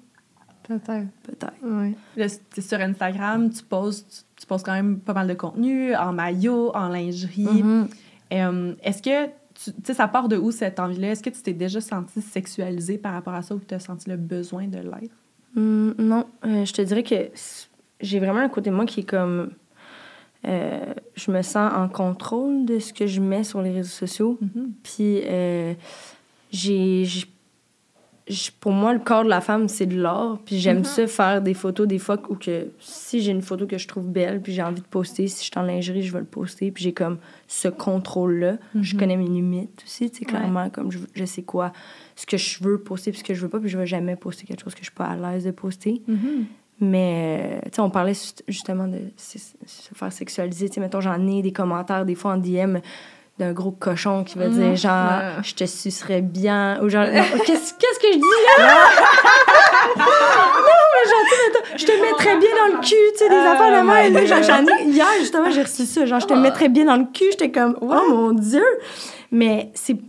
Peut-être. 0.64 1.07
Peut-être. 1.23 1.53
Ouais. 1.62 1.95
Là, 2.17 2.27
c'est 2.29 2.61
sur 2.61 2.81
Instagram, 2.81 3.49
tu 3.51 3.62
postes, 3.62 4.27
tu 4.37 4.45
postes 4.47 4.67
quand 4.67 4.73
même 4.73 4.99
pas 4.99 5.12
mal 5.14 5.29
de 5.29 5.35
contenu, 5.35 5.95
en 5.95 6.12
maillot, 6.12 6.73
en 6.75 6.89
lingerie. 6.89 7.45
Mhm. 7.62 7.89
Euh, 8.33 8.74
Est-ce 8.83 9.03
que, 9.03 9.27
tu 9.55 9.72
sais, 9.85 9.95
ça 9.95 10.09
part 10.09 10.29
de 10.29 10.37
où 10.37 10.51
cette 10.51 10.81
envie-là? 10.81 11.12
Est-ce 11.12 11.22
que 11.22 11.31
tu 11.31 11.43
t'es 11.43 11.53
déjà 11.53 11.81
senti 11.81 12.20
sexualisée 12.20 12.99
par 12.99 13.12
rapport 13.12 13.35
à 13.35 13.43
ça 13.43 13.55
ou 13.55 13.61
tu 13.66 13.74
as 13.74 13.81
senti 13.81 14.11
le 14.11 14.16
besoin 14.16 14.66
de 14.66 14.79
l'être? 14.79 15.14
Hum, 15.57 15.95
non, 15.99 16.27
Euh, 16.45 16.64
je 16.64 16.72
te 16.72 16.83
dirais 16.83 17.03
que 17.03 17.31
j'ai 18.01 18.18
vraiment 18.18 18.41
un 18.41 18.49
côté 18.49 18.70
de 18.70 18.74
moi 18.74 18.85
qui 18.85 19.01
est 19.01 19.09
comme 19.09 19.51
euh, 20.47 20.95
je 21.14 21.31
me 21.31 21.43
sens 21.43 21.72
en 21.74 21.89
contrôle 21.89 22.66
de 22.66 22.79
ce 22.79 22.93
que 22.93 23.07
je 23.07 23.20
mets 23.20 23.43
sur 23.43 23.62
les 23.62 23.72
réseaux 23.72 23.89
sociaux. 23.89 24.39
Mhm. 24.41 24.72
Puis, 24.83 25.22
euh, 25.24 25.74
j'ai, 26.53 27.05
pour 28.61 28.72
moi, 28.72 28.93
le 28.93 28.99
corps 28.99 29.22
de 29.24 29.29
la 29.29 29.41
femme, 29.41 29.68
c'est 29.68 29.87
de 29.87 30.01
l'art. 30.01 30.39
Puis, 30.45 30.59
j'aime 30.59 30.83
ça 30.85 31.07
faire 31.07 31.41
des 31.43 31.55
photos 31.55 31.87
des 31.87 31.99
fois 31.99 32.18
où 32.29 32.35
que 32.35 32.68
si 32.81 33.20
j'ai 33.20 33.31
une 33.31 33.41
photo 33.43 33.66
que 33.66 33.79
je 33.79 33.87
trouve 33.87 34.07
belle, 34.09 34.43
puis 34.43 34.53
j'ai 34.53 34.62
envie 34.62 34.81
de 34.81 34.87
poster, 34.87 35.29
si 35.29 35.45
je 35.45 35.51
suis 35.51 35.59
en 35.59 35.62
lingerie, 35.62 36.03
je 36.03 36.12
vais 36.12 36.18
le 36.18 36.24
poster. 36.24 36.70
Puis, 36.72 36.83
j'ai 36.85 36.93
comme 36.93 37.18
ce 37.47 37.68
contrôle-là. 37.68 38.57
Je 38.83 38.97
connais 38.97 39.16
mes 39.16 39.29
limites 39.29 39.83
aussi, 39.85 40.11
tu 40.11 40.18
sais, 40.18 40.24
clairement, 40.24 40.70
comme 40.70 40.91
je, 40.91 40.99
je 41.14 41.24
sais 41.24 41.43
quoi, 41.43 41.72
ce 42.16 42.27
que 42.27 42.37
je 42.37 42.62
veux 42.64 42.79
poster, 42.79 43.12
puis 43.12 43.20
ce 43.20 43.24
que 43.24 43.35
je 43.35 43.41
veux 43.43 43.49
pas, 43.49 43.61
puis 43.61 43.68
je 43.68 43.79
vais 43.79 43.87
jamais 43.87 44.16
poster 44.16 44.45
quelque 44.45 44.62
chose 44.64 44.74
que 44.74 44.81
je 44.81 44.87
suis 44.87 44.95
pas 44.95 45.05
à 45.07 45.16
l'aise 45.16 45.45
de 45.45 45.53
poster. 45.53 46.03
Mais, 46.79 47.61
euh, 47.64 47.68
tu 47.70 47.77
sais, 47.77 47.81
on 47.81 47.89
parlait 47.91 48.12
juste- 48.12 48.45
justement 48.49 48.87
de 48.87 48.99
se 49.16 49.39
faire 49.95 50.12
sexualiser. 50.12 50.68
Tu 50.68 50.74
sais, 50.74 50.81
mettons, 50.81 51.01
j'en 51.01 51.27
ai 51.27 51.41
des 51.41 51.53
commentaires, 51.53 52.05
des 52.05 52.14
fois 52.14 52.33
en 52.35 52.37
DM, 52.37 52.79
d'un 53.39 53.53
gros 53.53 53.70
cochon 53.70 54.24
qui 54.24 54.39
va 54.39 54.49
dire 54.49 54.74
genre, 54.76 55.09
Ouais. 55.09 55.43
je 55.43 55.55
te 55.55 55.64
sucerais 55.66 56.22
bien. 56.22 56.80
Ou 56.82 56.89
genre, 56.89 57.05
qu'est-ce 57.05 57.74
qu'est-ce 57.74 57.99
que 58.01 58.12
je 58.12 58.16
dis 58.16 58.22
là? 58.59 58.64
non, 59.97 60.05
mais 60.05 61.11
genre, 61.11 61.62
je 61.76 61.84
te 61.84 61.93
mettrais 62.03 62.37
bien 62.39 62.49
dans 62.57 62.76
le 62.76 62.80
cul, 62.82 62.95
tu 63.12 63.18
sais, 63.18 63.28
des 63.28 63.34
Oh 63.37 63.49
affaires 63.53 63.82
de 63.82 63.87
même. 63.87 64.14
là, 64.14 64.24
Genre, 64.43 64.61
hier, 64.87 65.07
justement, 65.20 65.51
j'ai 65.51 65.62
reçu 65.62 65.84
ça. 65.84 66.07
Genre, 66.07 66.20
je 66.20 66.26
te 66.26 66.34
mettrais 66.34 66.68
bien 66.68 66.84
dans 66.87 66.97
le 66.97 67.05
cul. 67.12 67.26
J'étais 67.30 67.51
comme, 67.51 67.76
oh 67.80 67.95
mon 68.09 68.32
Dieu. 68.32 68.64
Mais 69.30 69.70
c'est, 69.74 69.95
tu 69.95 70.01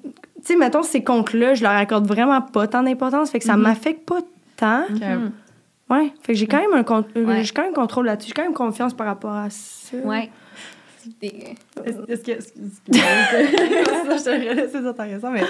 sais, 0.44 0.56
mettons, 0.56 0.84
ces 0.84 1.04
comptes-là, 1.04 1.54
je 1.54 1.64
leur 1.64 1.74
accorde 1.74 2.08
vraiment 2.08 2.42
pas 2.42 2.68
tant 2.68 2.84
d'importance. 2.84 3.30
Fait 3.32 3.40
que 3.40 3.46
ça 3.46 3.58
m'affecte 3.58 4.06
pas 4.08 4.20
tant. 4.56 4.84
Ok. 4.90 5.02
Ouais, 5.90 6.12
fait 6.22 6.34
que 6.34 6.40
j'ai 6.40 6.48
quand 6.48 6.58
même 6.60 6.74
un 6.74 6.84
euh, 7.16 7.26
Ouais. 7.26 7.44
j'ai 7.46 7.54
quand 7.54 7.62
même 7.62 7.74
contrôle 7.74 8.08
là-dessus, 8.08 8.28
j'ai 8.28 8.34
quand 8.34 8.42
même 8.44 8.54
confiance 8.54 8.94
par 8.94 9.08
rapport 9.08 9.32
à 9.32 9.50
ça. 9.50 9.96
Ouais. 10.04 10.30
Des- 11.22 11.56
Est-ce 12.08 12.24
que. 12.24 12.32
c'est 14.72 14.86
intéressant, 14.88 15.32
mais 15.32 15.44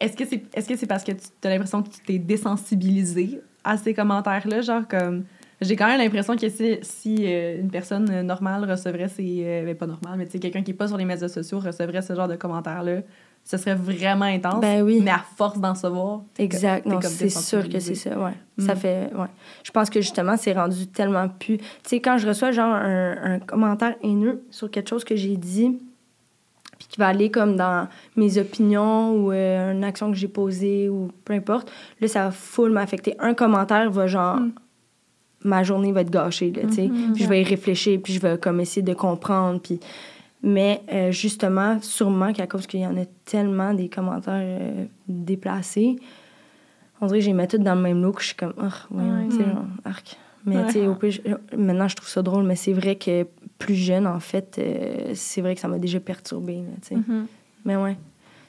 est-ce 0.00 0.16
que 0.16 0.24
c'est 0.24 0.42
est 0.54 0.60
-ce 0.70 0.76
c'est 0.76 0.86
parce 0.86 1.04
que 1.04 1.12
tu 1.12 1.20
as 1.44 1.48
l'impression 1.50 1.82
que 1.82 1.88
tu 1.88 2.00
t'es 2.06 2.18
désensibilisé 2.18 3.40
à 3.64 3.76
ces 3.76 3.94
commentaires-là? 3.94 4.60
Genre, 4.60 4.86
comme. 4.88 5.24
J'ai 5.60 5.74
quand 5.74 5.88
même 5.88 5.98
l'impression 5.98 6.36
que 6.36 6.48
si, 6.48 6.76
si 6.82 7.16
euh, 7.26 7.58
une 7.60 7.70
personne 7.70 8.22
normale 8.22 8.70
recevrait 8.70 9.08
ces. 9.08 9.42
euh, 9.44 9.64
ben, 9.64 9.74
pas 9.74 9.86
normale, 9.86 10.16
mais 10.18 10.26
tu 10.26 10.32
sais, 10.32 10.38
quelqu'un 10.38 10.62
qui 10.62 10.70
n'est 10.70 10.76
pas 10.76 10.86
sur 10.86 10.96
les 10.96 11.04
médias 11.04 11.28
sociaux 11.28 11.58
recevrait 11.58 12.00
ce 12.02 12.14
genre 12.14 12.28
de 12.28 12.36
commentaires-là, 12.36 13.00
ce 13.50 13.56
serait 13.56 13.74
vraiment 13.74 14.26
intense. 14.26 14.60
Ben 14.60 14.82
oui. 14.82 15.00
Mais 15.02 15.10
à 15.10 15.24
force 15.36 15.58
d'en 15.58 15.74
savoir. 15.74 16.20
Exact, 16.38 16.82
comme- 16.82 16.92
non, 16.92 17.00
c'est 17.00 17.30
sûr 17.30 17.66
que 17.66 17.78
c'est 17.80 17.94
ça, 17.94 18.10
ouais. 18.18 18.32
Ça 18.58 18.74
Mm. 18.74 18.76
fait, 18.76 19.10
ouais. 19.14 19.26
Je 19.64 19.70
pense 19.70 19.88
que 19.88 20.02
justement, 20.02 20.36
c'est 20.36 20.52
rendu 20.52 20.86
tellement 20.88 21.28
plus... 21.30 21.56
Tu 21.56 21.64
sais, 21.84 22.00
quand 22.00 22.18
je 22.18 22.28
reçois 22.28 22.50
genre 22.52 22.74
un, 22.74 23.16
un 23.22 23.38
commentaire 23.38 23.94
haineux 24.02 24.42
sur 24.50 24.70
quelque 24.70 24.90
chose 24.90 25.02
que 25.02 25.16
j'ai 25.16 25.38
dit, 25.38 25.78
puis 26.78 26.88
qui 26.90 27.00
va 27.00 27.06
aller 27.08 27.30
comme 27.30 27.56
dans 27.56 27.88
mes 28.16 28.36
opinions 28.36 29.12
ou 29.14 29.32
euh, 29.32 29.72
une 29.72 29.82
action 29.82 30.10
que 30.10 30.16
j'ai 30.18 30.28
posée 30.28 30.90
ou 30.90 31.08
peu 31.24 31.32
importe, 31.32 31.72
là, 32.02 32.06
ça 32.08 32.24
va 32.24 32.30
full 32.30 32.70
m'affecter. 32.70 33.14
Un 33.18 33.32
commentaire 33.32 33.90
va 33.90 34.06
genre... 34.06 34.36
Mm. 34.40 34.52
Ma 35.44 35.62
journée 35.62 35.92
va 35.92 36.00
être 36.02 36.10
gâchée, 36.10 36.52
là, 36.54 36.62
tu 36.68 36.74
sais. 36.74 36.82
Mm-hmm. 36.88 37.12
Puis 37.14 37.22
je 37.24 37.28
vais 37.30 37.40
y 37.40 37.44
réfléchir, 37.44 37.98
puis 38.04 38.12
je 38.12 38.20
vais 38.20 38.36
comme 38.36 38.60
essayer 38.60 38.82
de 38.82 38.92
comprendre, 38.92 39.58
puis... 39.60 39.80
Mais 40.42 40.82
euh, 40.92 41.10
justement, 41.10 41.80
sûrement 41.82 42.32
qu'à 42.32 42.46
cause 42.46 42.66
qu'il 42.66 42.80
y 42.80 42.86
en 42.86 42.96
a 42.96 43.04
tellement 43.24 43.74
des 43.74 43.88
commentaires 43.88 44.34
euh, 44.36 44.84
déplacés, 45.08 45.96
on 47.00 47.06
dirait 47.06 47.18
que 47.18 47.24
j'ai 47.24 47.32
mis 47.32 47.46
tout 47.48 47.58
dans 47.58 47.74
le 47.74 47.80
même 47.80 48.02
look. 48.02 48.20
Je 48.20 48.26
suis 48.28 48.36
comme, 48.36 48.54
oh, 48.56 48.94
ouais, 48.94 49.02
Ouais. 49.02 49.28
tu 49.30 49.36
sais, 49.36 49.44
genre, 49.44 49.64
arc. 49.84 50.16
Mais 50.46 50.56
Ouais. 50.58 50.66
tu 50.66 50.72
sais, 50.74 50.86
au 50.86 50.94
pire, 50.94 51.10
je- 51.10 51.56
maintenant, 51.56 51.88
je 51.88 51.96
trouve 51.96 52.08
ça 52.08 52.22
drôle, 52.22 52.44
mais 52.44 52.56
c'est 52.56 52.72
vrai 52.72 52.96
que 52.96 53.26
plus 53.58 53.74
jeune, 53.74 54.06
en 54.06 54.20
fait, 54.20 54.56
euh, 54.58 55.12
c'est 55.14 55.40
vrai 55.40 55.54
que 55.56 55.60
ça 55.60 55.68
m'a 55.68 55.78
déjà 55.78 55.98
perturbée, 56.00 56.62
tu 56.82 56.88
sais. 56.88 56.94
Mhm. 56.96 57.26
Mais 57.64 57.76
ouais, 57.76 57.96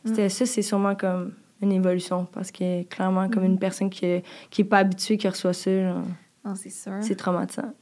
c'était 0.05 0.29
ça, 0.29 0.45
c'est 0.45 0.61
sûrement 0.61 0.95
comme 0.95 1.33
une 1.61 1.71
évolution, 1.71 2.25
parce 2.31 2.51
que 2.51 2.83
clairement, 2.83 3.27
comme 3.29 3.43
une 3.43 3.57
personne 3.59 3.89
qui 3.89 4.05
n'est 4.05 4.23
qui 4.51 4.61
est 4.61 4.65
pas 4.65 4.77
habituée, 4.77 5.17
qui 5.17 5.27
reçoit 5.27 5.53
ça, 5.53 5.71
genre, 5.71 6.03
Non, 6.45 6.55
c'est 6.55 6.69
sûr. 6.69 6.93
c'est 7.01 7.15
traumatisant. 7.15 7.73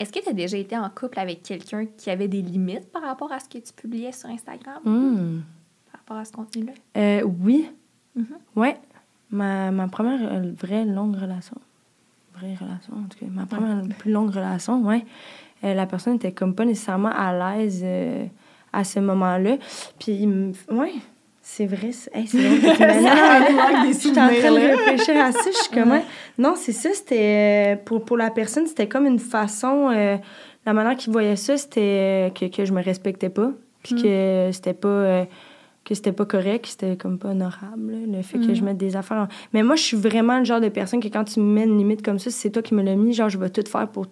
Est-ce 0.00 0.10
que 0.12 0.18
tu 0.20 0.28
as 0.30 0.32
déjà 0.32 0.56
été 0.56 0.76
en 0.76 0.88
couple 0.88 1.18
avec 1.20 1.42
quelqu'un 1.42 1.84
qui 1.84 2.08
avait 2.10 2.26
des 2.26 2.40
limites 2.42 2.90
par 2.90 3.02
rapport 3.02 3.30
à 3.30 3.38
ce 3.38 3.48
que 3.48 3.58
tu 3.58 3.72
publiais 3.74 4.12
sur 4.12 4.30
Instagram, 4.30 4.80
Hmm. 4.84 5.42
par 5.92 6.00
rapport 6.00 6.16
à 6.16 6.24
ce 6.24 6.32
contenu-là? 6.32 6.72
Euh, 6.96 7.22
oui. 7.44 7.70
Mhm. 8.16 8.26
Ouais. 8.56 8.76
Ma, 9.30 9.70
ma 9.70 9.86
première 9.88 10.32
euh, 10.32 10.52
vraie 10.58 10.84
longue 10.86 11.14
relation. 11.16 11.56
Vraie 12.34 12.54
relation, 12.54 12.94
en 12.94 13.02
tout 13.08 13.18
cas. 13.18 13.26
Ma 13.30 13.44
première 13.46 13.82
plus 13.98 14.10
longue 14.10 14.30
relation, 14.30 14.82
ouais. 14.86 15.04
Euh, 15.62 15.74
la 15.74 15.86
personne 15.86 16.14
était 16.16 16.32
comme 16.32 16.54
pas 16.54 16.64
nécessairement 16.64 17.12
à 17.14 17.32
l'aise 17.56 17.82
euh, 17.84 18.24
à 18.72 18.82
ce 18.84 18.98
moment-là. 19.00 19.58
Puis, 19.98 20.26
ouais, 20.70 20.94
c'est 21.42 21.66
vrai. 21.66 21.90
C'est 21.92 22.10
hey, 22.14 22.26
vrai 22.26 22.40
Je 23.88 23.98
suis 23.98 24.10
en 24.10 24.14
train 24.14 24.50
de 24.52 24.76
réfléchir 24.76 25.24
à 25.24 25.32
ça. 25.32 25.50
Je 25.50 25.56
suis 25.56 25.70
comme, 25.74 25.90
ouais. 25.92 26.02
Non, 26.38 26.54
c'est 26.56 26.72
ça. 26.72 26.90
C'était. 26.92 27.74
euh, 27.74 27.76
Pour, 27.84 28.04
pour 28.04 28.16
la 28.16 28.30
personne, 28.30 28.66
c'était 28.66 28.88
comme 28.88 29.06
une 29.06 29.18
façon. 29.18 29.90
euh, 29.90 30.16
la 30.66 30.72
manière 30.74 30.96
qu'il 30.96 31.12
voyait 31.12 31.36
ça, 31.36 31.56
c'était 31.56 31.80
euh, 31.80 32.30
que, 32.30 32.44
que 32.54 32.64
je 32.64 32.72
me 32.72 32.82
respectais 32.82 33.30
pas. 33.30 33.52
Puis 33.82 33.94
que 34.02 34.50
c'était 34.52 34.74
pas. 34.74 34.88
euh, 34.88 35.24
que 35.82 35.94
c'était 35.94 36.12
pas 36.12 36.26
correct, 36.26 36.64
que 36.64 36.68
c'était 36.68 36.96
comme 36.98 37.18
pas 37.18 37.30
honorable, 37.30 37.92
là, 37.92 38.18
le 38.18 38.22
fait 38.22 38.38
que 38.38 38.52
je 38.54 38.62
mette 38.62 38.76
des 38.76 38.96
affaires. 38.96 39.16
en- 39.16 39.28
Mais 39.54 39.62
moi, 39.62 39.76
je 39.76 39.82
suis 39.82 39.96
vraiment 39.96 40.38
le 40.38 40.44
genre 40.44 40.60
de 40.60 40.68
personne 40.68 41.00
que 41.00 41.08
quand 41.08 41.24
tu 41.24 41.40
me 41.40 41.46
mets 41.54 41.64
une 41.64 41.78
limite 41.78 42.02
comme 42.02 42.18
ça, 42.18 42.30
si 42.30 42.36
c'est 42.38 42.50
toi 42.50 42.60
qui 42.62 42.74
me 42.74 42.82
l'as 42.82 42.94
mis, 42.96 43.14
genre, 43.14 43.30
je 43.30 43.38
vais 43.38 43.48
tout 43.48 43.64
faire 43.66 43.88
pour 43.88 44.04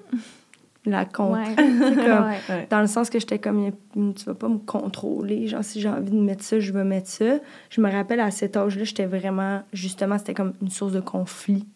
la 0.91 1.05
contre. 1.05 1.39
Ouais. 1.39 1.55
Comme- 1.57 2.55
Ouais. 2.57 2.67
Dans 2.71 2.81
le 2.81 2.87
sens 2.87 3.11
que 3.11 3.19
j'étais 3.19 3.39
comme, 3.39 3.71
tu 3.95 4.25
vas 4.25 4.35
pas 4.35 4.49
me 4.49 4.59
contrôler. 4.59 5.47
Genre, 5.47 5.63
si 5.65 5.81
j'ai 5.81 5.89
envie 5.89 6.11
de 6.11 6.21
mettre 6.21 6.45
ça, 6.45 6.59
je 6.61 6.73
vais 6.73 6.85
mettre 6.85 7.09
ça. 7.09 7.39
Je 7.71 7.81
me 7.81 7.91
rappelle, 7.91 8.21
à 8.21 8.31
cet 8.31 8.57
âge-là, 8.57 8.85
j'étais 8.85 9.07
vraiment, 9.07 9.63
justement, 9.73 10.19
c'était 10.19 10.35
comme 10.35 10.53
une 10.63 10.71
source 10.71 10.93
de 10.93 11.01
conflit 11.01 11.67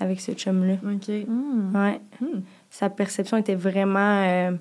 avec 0.00 0.20
ce 0.20 0.32
chum-là. 0.32 0.74
OK. 0.84 1.08
Mm. 1.28 1.76
Ouais. 1.76 2.00
Hmm. 2.20 2.40
Sa 2.70 2.88
perception 2.90 3.36
était 3.36 3.54
vraiment. 3.54 4.24
euh, 4.26 4.52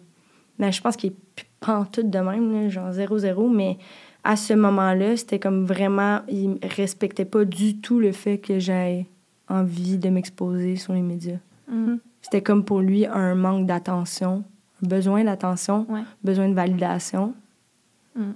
ben, 0.59 0.71
je 0.71 0.81
pense 0.81 0.95
qu'il 0.95 1.11
est 1.11 1.45
pantoute 1.59 2.09
de 2.09 2.19
même, 2.19 2.51
là, 2.53 2.69
genre 2.69 2.91
0-0, 2.91 3.49
mais 3.51 3.77
à 4.23 4.35
ce 4.35 4.53
moment-là, 4.53 5.17
c'était 5.17 5.39
comme 5.39 5.65
vraiment. 5.65 6.19
Il 6.27 6.59
respectait 6.75 7.25
pas 7.25 7.45
du 7.45 7.77
tout 7.77 7.99
le 7.99 8.11
fait 8.11 8.37
que 8.37 8.59
j'aie 8.59 9.07
envie 9.49 9.97
de 9.97 10.09
m'exposer 10.09 10.75
sur 10.75 10.93
les 10.93 11.01
médias. 11.01 11.37
Mm. 11.67 11.95
C'était 12.21 12.41
comme 12.41 12.63
pour 12.65 12.79
lui 12.81 13.05
un 13.05 13.35
manque 13.35 13.65
d'attention, 13.65 14.43
un 14.83 14.87
besoin 14.87 15.23
d'attention, 15.23 15.85
Ouais. 15.89 16.01
besoin 16.23 16.49
de 16.49 16.53
validation. 16.53 17.33
Mm. 18.15 18.31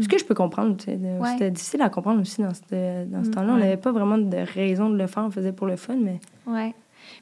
Ce 0.00 0.08
que 0.08 0.18
je 0.18 0.24
peux 0.24 0.34
comprendre, 0.34 0.76
tu 0.76 0.86
sais, 0.86 0.96
de- 0.96 1.20
Ouais. 1.20 1.30
c'était 1.32 1.50
difficile 1.52 1.80
à 1.82 1.88
comprendre 1.88 2.20
aussi 2.20 2.42
dans 2.42 2.52
ce, 2.52 3.04
dans 3.04 3.22
ce 3.22 3.28
Mm, 3.28 3.32
temps-là. 3.32 3.52
On 3.52 3.56
n'avait 3.58 3.76
pas 3.76 3.92
vraiment 3.92 4.18
de 4.18 4.36
raison 4.36 4.90
de 4.90 4.96
le 4.98 5.06
faire, 5.06 5.22
on 5.24 5.30
faisait 5.30 5.52
pour 5.52 5.66
le 5.68 5.76
fun, 5.76 5.96
mais 5.96 6.20
Ouais. 6.46 6.74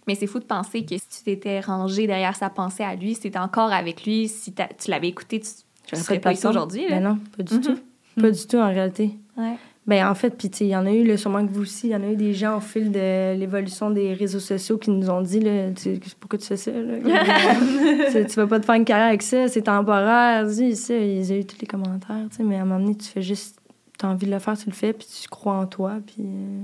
Mais 0.07 0.15
c'est 0.15 0.27
fou 0.29 0.39
de 0.39 0.45
penser 0.45 0.85
que 0.85 0.97
si 0.97 1.09
tu 1.09 1.25
t'étais 1.25 1.61
rangé 1.61 2.07
derrière 2.07 2.35
sa 2.37 2.49
pensée 2.51 2.83
à 2.85 2.95
lui, 2.95 3.15
si 3.15 3.23
t'étais 3.23 3.39
encore 3.39 3.73
avec 3.73 4.05
lui, 4.07 4.29
si 4.29 4.53
tu 4.55 4.91
l'avais 4.91 5.09
écouté, 5.09 5.41
tu 5.41 5.49
j'aurais 5.91 6.03
serais 6.03 6.19
pas 6.21 6.33
ici 6.33 6.47
aujourd'hui. 6.47 6.83
là. 6.89 6.99
Ben 6.99 7.03
non, 7.03 7.19
pas 7.37 7.43
du 7.43 7.55
Mhm. 7.55 7.61
tout. 7.61 7.79
Pas 8.21 8.31
du 8.31 8.47
tout 8.47 8.57
en 8.57 8.69
réalité. 8.69 9.11
Ouais. 9.37 9.57
Ben 9.85 10.07
en 10.09 10.15
fait, 10.15 10.31
puis 10.31 10.49
tu 10.49 10.59
sais, 10.59 10.65
il 10.67 10.71
y 10.71 10.77
en 10.77 10.87
a 10.87 10.93
eu, 10.93 11.05
là, 11.05 11.17
sûrement 11.17 11.45
que 11.45 11.53
vous 11.53 11.63
aussi, 11.63 11.89
il 11.89 11.91
y 11.91 11.97
en 11.97 12.03
a 12.03 12.07
eu 12.07 12.17
des 12.17 12.35
gens 12.35 12.59
au 12.59 12.61
fil 12.61 12.93
de 12.93 13.35
l'évolution 13.37 13.91
des 13.91 14.15
réseaux 14.15 14.39
sociaux 14.39 14.79
qui 14.79 14.91
nous 14.91 15.11
ont 15.11 15.23
dit, 15.23 15.41
là, 15.41 15.73
tu 15.73 15.83
sais, 15.83 16.01
pourquoi 16.21 16.39
tu 16.39 16.47
fais 16.47 16.57
ça, 16.57 16.71
là? 16.71 16.99
tu, 18.13 18.27
tu 18.27 18.37
vas 18.37 18.47
pas 18.47 18.61
te 18.61 18.65
faire 18.65 18.77
une 18.77 18.85
carrière 18.85 19.09
avec 19.09 19.23
ça, 19.23 19.49
c'est 19.49 19.63
temporaire, 19.63 20.47
dis 20.47 20.77
ça. 20.77 20.95
Ils 20.95 21.33
ont 21.33 21.37
eu 21.37 21.45
tous 21.45 21.61
les 21.61 21.67
commentaires, 21.67 22.27
tu 22.31 22.37
sais, 22.37 22.43
mais 22.45 22.59
à 22.59 22.63
un 22.63 22.65
moment 22.65 22.79
donné, 22.79 22.95
tu 22.95 23.09
fais 23.09 23.23
juste, 23.23 23.59
t'as 23.99 24.07
envie 24.09 24.27
de 24.27 24.31
le 24.31 24.39
faire, 24.39 24.57
tu 24.57 24.67
le 24.67 24.75
fais, 24.75 24.93
puis 24.93 25.09
tu 25.21 25.29
crois 25.29 25.55
en 25.55 25.67
toi, 25.67 25.95
puis 26.07 26.17
euh, 26.21 26.63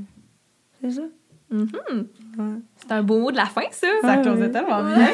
c'est 0.81 0.91
ça. 0.93 1.07
Mhm. 1.51 2.07
Ouais. 2.39 2.45
C'est 2.81 2.95
un 2.95 3.03
beau 3.03 3.19
mot 3.19 3.31
de 3.31 3.37
la 3.37 3.45
fin, 3.47 3.63
ça. 3.71 3.87
Ça 4.03 4.09
Ah, 4.13 4.17
closait 4.19 4.45
oui. 4.47 4.51
tellement 4.53 4.83
bien. 4.83 5.09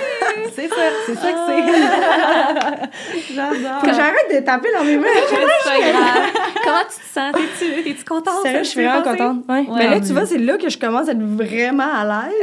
C'est 0.54 0.68
ça, 0.68 0.74
c'est 1.06 1.14
ça 1.14 1.32
que 1.32 1.38
c'est. 1.46 1.62
J'adore. 3.34 3.80
Que 3.82 3.92
j'arrête 3.92 4.28
de 4.32 4.38
taper 4.44 4.68
dans 4.76 4.84
mes 4.84 4.96
mains. 4.96 5.06
C'est 5.64 5.70
pas 5.70 5.78
grave. 5.92 6.30
Comment 6.64 6.78
tu 6.88 6.96
te 6.96 7.12
sens? 7.12 7.32
T'es-tu, 7.34 7.82
t'es-tu 7.82 8.04
contente? 8.04 8.42
Sérieux, 8.42 8.58
je 8.62 8.68
suis 8.68 8.84
vraiment 8.84 9.02
contente. 9.02 9.38
Ouais. 9.48 9.54
Ouais. 9.60 9.66
Mais 9.78 9.90
là, 9.90 10.00
tu 10.00 10.12
vois, 10.12 10.26
c'est 10.26 10.38
là 10.38 10.56
que 10.56 10.68
je 10.68 10.78
commence 10.78 11.08
à 11.08 11.12
être 11.12 11.22
vraiment 11.22 11.84
à 11.92 12.04
l'aise. 12.04 12.34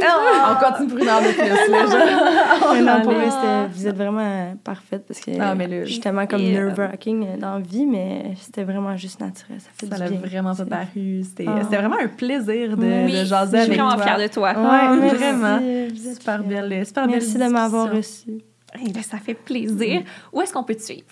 On 0.50 0.54
continue 0.64 0.88
prudent 0.94 1.20
de 1.20 1.32
plus, 1.32 1.72
là, 1.72 1.86
genre. 1.86 2.72
Mais 2.74 2.80
non, 2.82 3.00
pour 3.02 3.12
vrai, 3.12 3.24
c'était- 3.30 3.66
vous 3.72 3.86
êtes 3.88 3.96
vraiment 3.96 4.54
parfaite 4.62 5.04
parce 5.06 5.20
que 5.20 5.30
Ah, 5.40 5.54
mais 5.54 5.66
le- 5.66 6.00
tellement 6.00 6.26
comme 6.26 6.40
euh, 6.42 6.52
nerve-wracking 6.52 7.38
dans 7.38 7.54
la 7.54 7.60
vie, 7.60 7.86
mais 7.86 8.34
c'était 8.40 8.64
vraiment 8.64 8.96
juste 8.96 9.20
naturel. 9.20 9.58
Ça 9.60 9.68
fait 9.78 9.86
Ça 9.86 10.06
du 10.06 10.12
l'a 10.14 10.18
vraiment 10.28 10.54
pas 10.54 10.64
paru. 10.64 11.22
C'était 11.24 11.46
Ah. 11.48 11.60
c'était 11.62 11.76
vraiment 11.76 11.96
un 12.02 12.08
plaisir 12.08 12.76
de, 12.76 12.82
Oui, 13.06 13.12
de 13.20 13.24
jaser 13.24 13.58
je 13.58 13.62
suis 13.64 13.74
vraiment 13.74 13.96
fière 13.98 14.18
de 14.18 14.26
toi. 14.26 14.50
Ouais, 14.50 14.56
Ah, 14.58 14.94
vraiment. 15.14 15.58
vous 15.58 16.08
êtes 16.08 16.18
Super 16.18 16.42
belle, 16.42 16.86
super 16.86 17.06
belle 17.06 17.16
Merci 17.16 17.38
de 17.38 17.44
m'avoir 17.44 17.92
reçu. 17.92 18.40
Eh 18.80 18.90
ben, 18.90 19.02
ça 19.02 19.18
fait 19.18 19.34
plaisir. 19.34 20.02
Où 20.32 20.40
est-ce 20.40 20.52
qu'on 20.52 20.64
peut 20.64 20.74
te 20.74 20.82
suivre? 20.82 21.04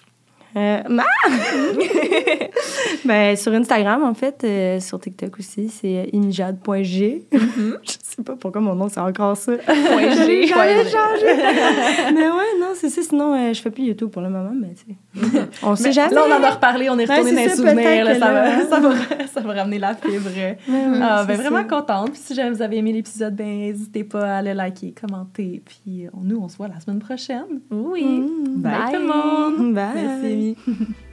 Euh, 0.57 0.81
ma- 0.89 1.05
ben, 3.05 3.37
sur 3.37 3.53
Instagram, 3.53 4.03
en 4.05 4.15
fait, 4.15 4.43
euh, 4.45 4.81
sur 4.81 4.99
TikTok 5.01 5.39
aussi, 5.39 5.69
c'est 5.69 6.09
imijade.g. 6.13 7.25
Je 7.33 7.37
sais 8.03 8.23
pas 8.25 8.35
pourquoi 8.37 8.61
mon 8.61 8.75
nom, 8.75 8.89
c'est 8.89 9.01
encore 9.01 9.37
ça. 9.37 9.53
Point 9.57 10.11
G. 10.11 10.43
G. 10.47 10.49
changé. 10.49 11.37
mais 12.15 12.25
ouais, 12.29 12.59
non, 12.61 12.73
c'est 12.75 12.89
ça. 12.91 13.03
Sinon, 13.03 13.35
euh, 13.35 13.53
je 13.53 13.61
fais 13.63 13.71
plus 13.71 13.85
YouTube 13.85 14.11
pour 14.11 14.23
le 14.23 14.29
moment, 14.29 14.53
mais 14.55 14.75
tu 14.75 14.95
sais. 15.23 15.41
On 15.63 15.77
sait 15.77 15.85
Mais 15.85 15.93
jamais. 15.93 16.15
Là, 16.15 16.25
on 16.29 16.33
en 16.33 16.43
a 16.43 16.51
reparlé, 16.51 16.91
on 16.91 16.99
est 16.99 17.09
Ouais, 17.09 17.17
retourné 17.19 17.35
dans 17.37 17.51
les 17.51 17.57
souvenirs. 17.57 18.05
là, 18.05 18.15
ça, 18.19 18.33
va, 18.33 18.43
là- 18.57 18.67
ça, 18.69 18.81
va, 18.81 18.91
ça 19.33 19.41
va 19.41 19.53
ramener 19.55 19.79
la 19.79 19.95
fibre. 19.95 20.29
Ah, 21.01 21.25
ben, 21.27 21.37
vraiment 21.37 21.59
ça. 21.59 21.65
contente. 21.65 22.11
Puis 22.13 22.21
si 22.25 22.35
jamais 22.35 22.51
vous 22.51 22.63
avez 22.63 22.77
aimé 22.79 22.93
l'épisode, 22.93 23.35
ben 23.35 23.47
n'hésitez 23.47 24.05
pas 24.05 24.37
à 24.39 24.43
le 24.43 24.53
liker, 24.53 24.93
commenter. 25.01 25.63
Puis 25.65 26.07
on- 26.13 26.25
nous, 26.25 26.39
on 26.43 26.49
se 26.49 26.57
voit 26.57 26.69
la 26.69 26.81
semaine 26.81 26.99
prochaine. 27.01 27.61
Oui. 27.71 28.05
Mm. 28.05 28.63
Bye, 28.63 28.73
Bye. 28.73 28.93
tout 28.95 29.01
le 29.01 29.07
monde. 29.07 29.75
Bye. 29.75 29.85
Merci, 29.95 30.37
Amy. 30.41 30.57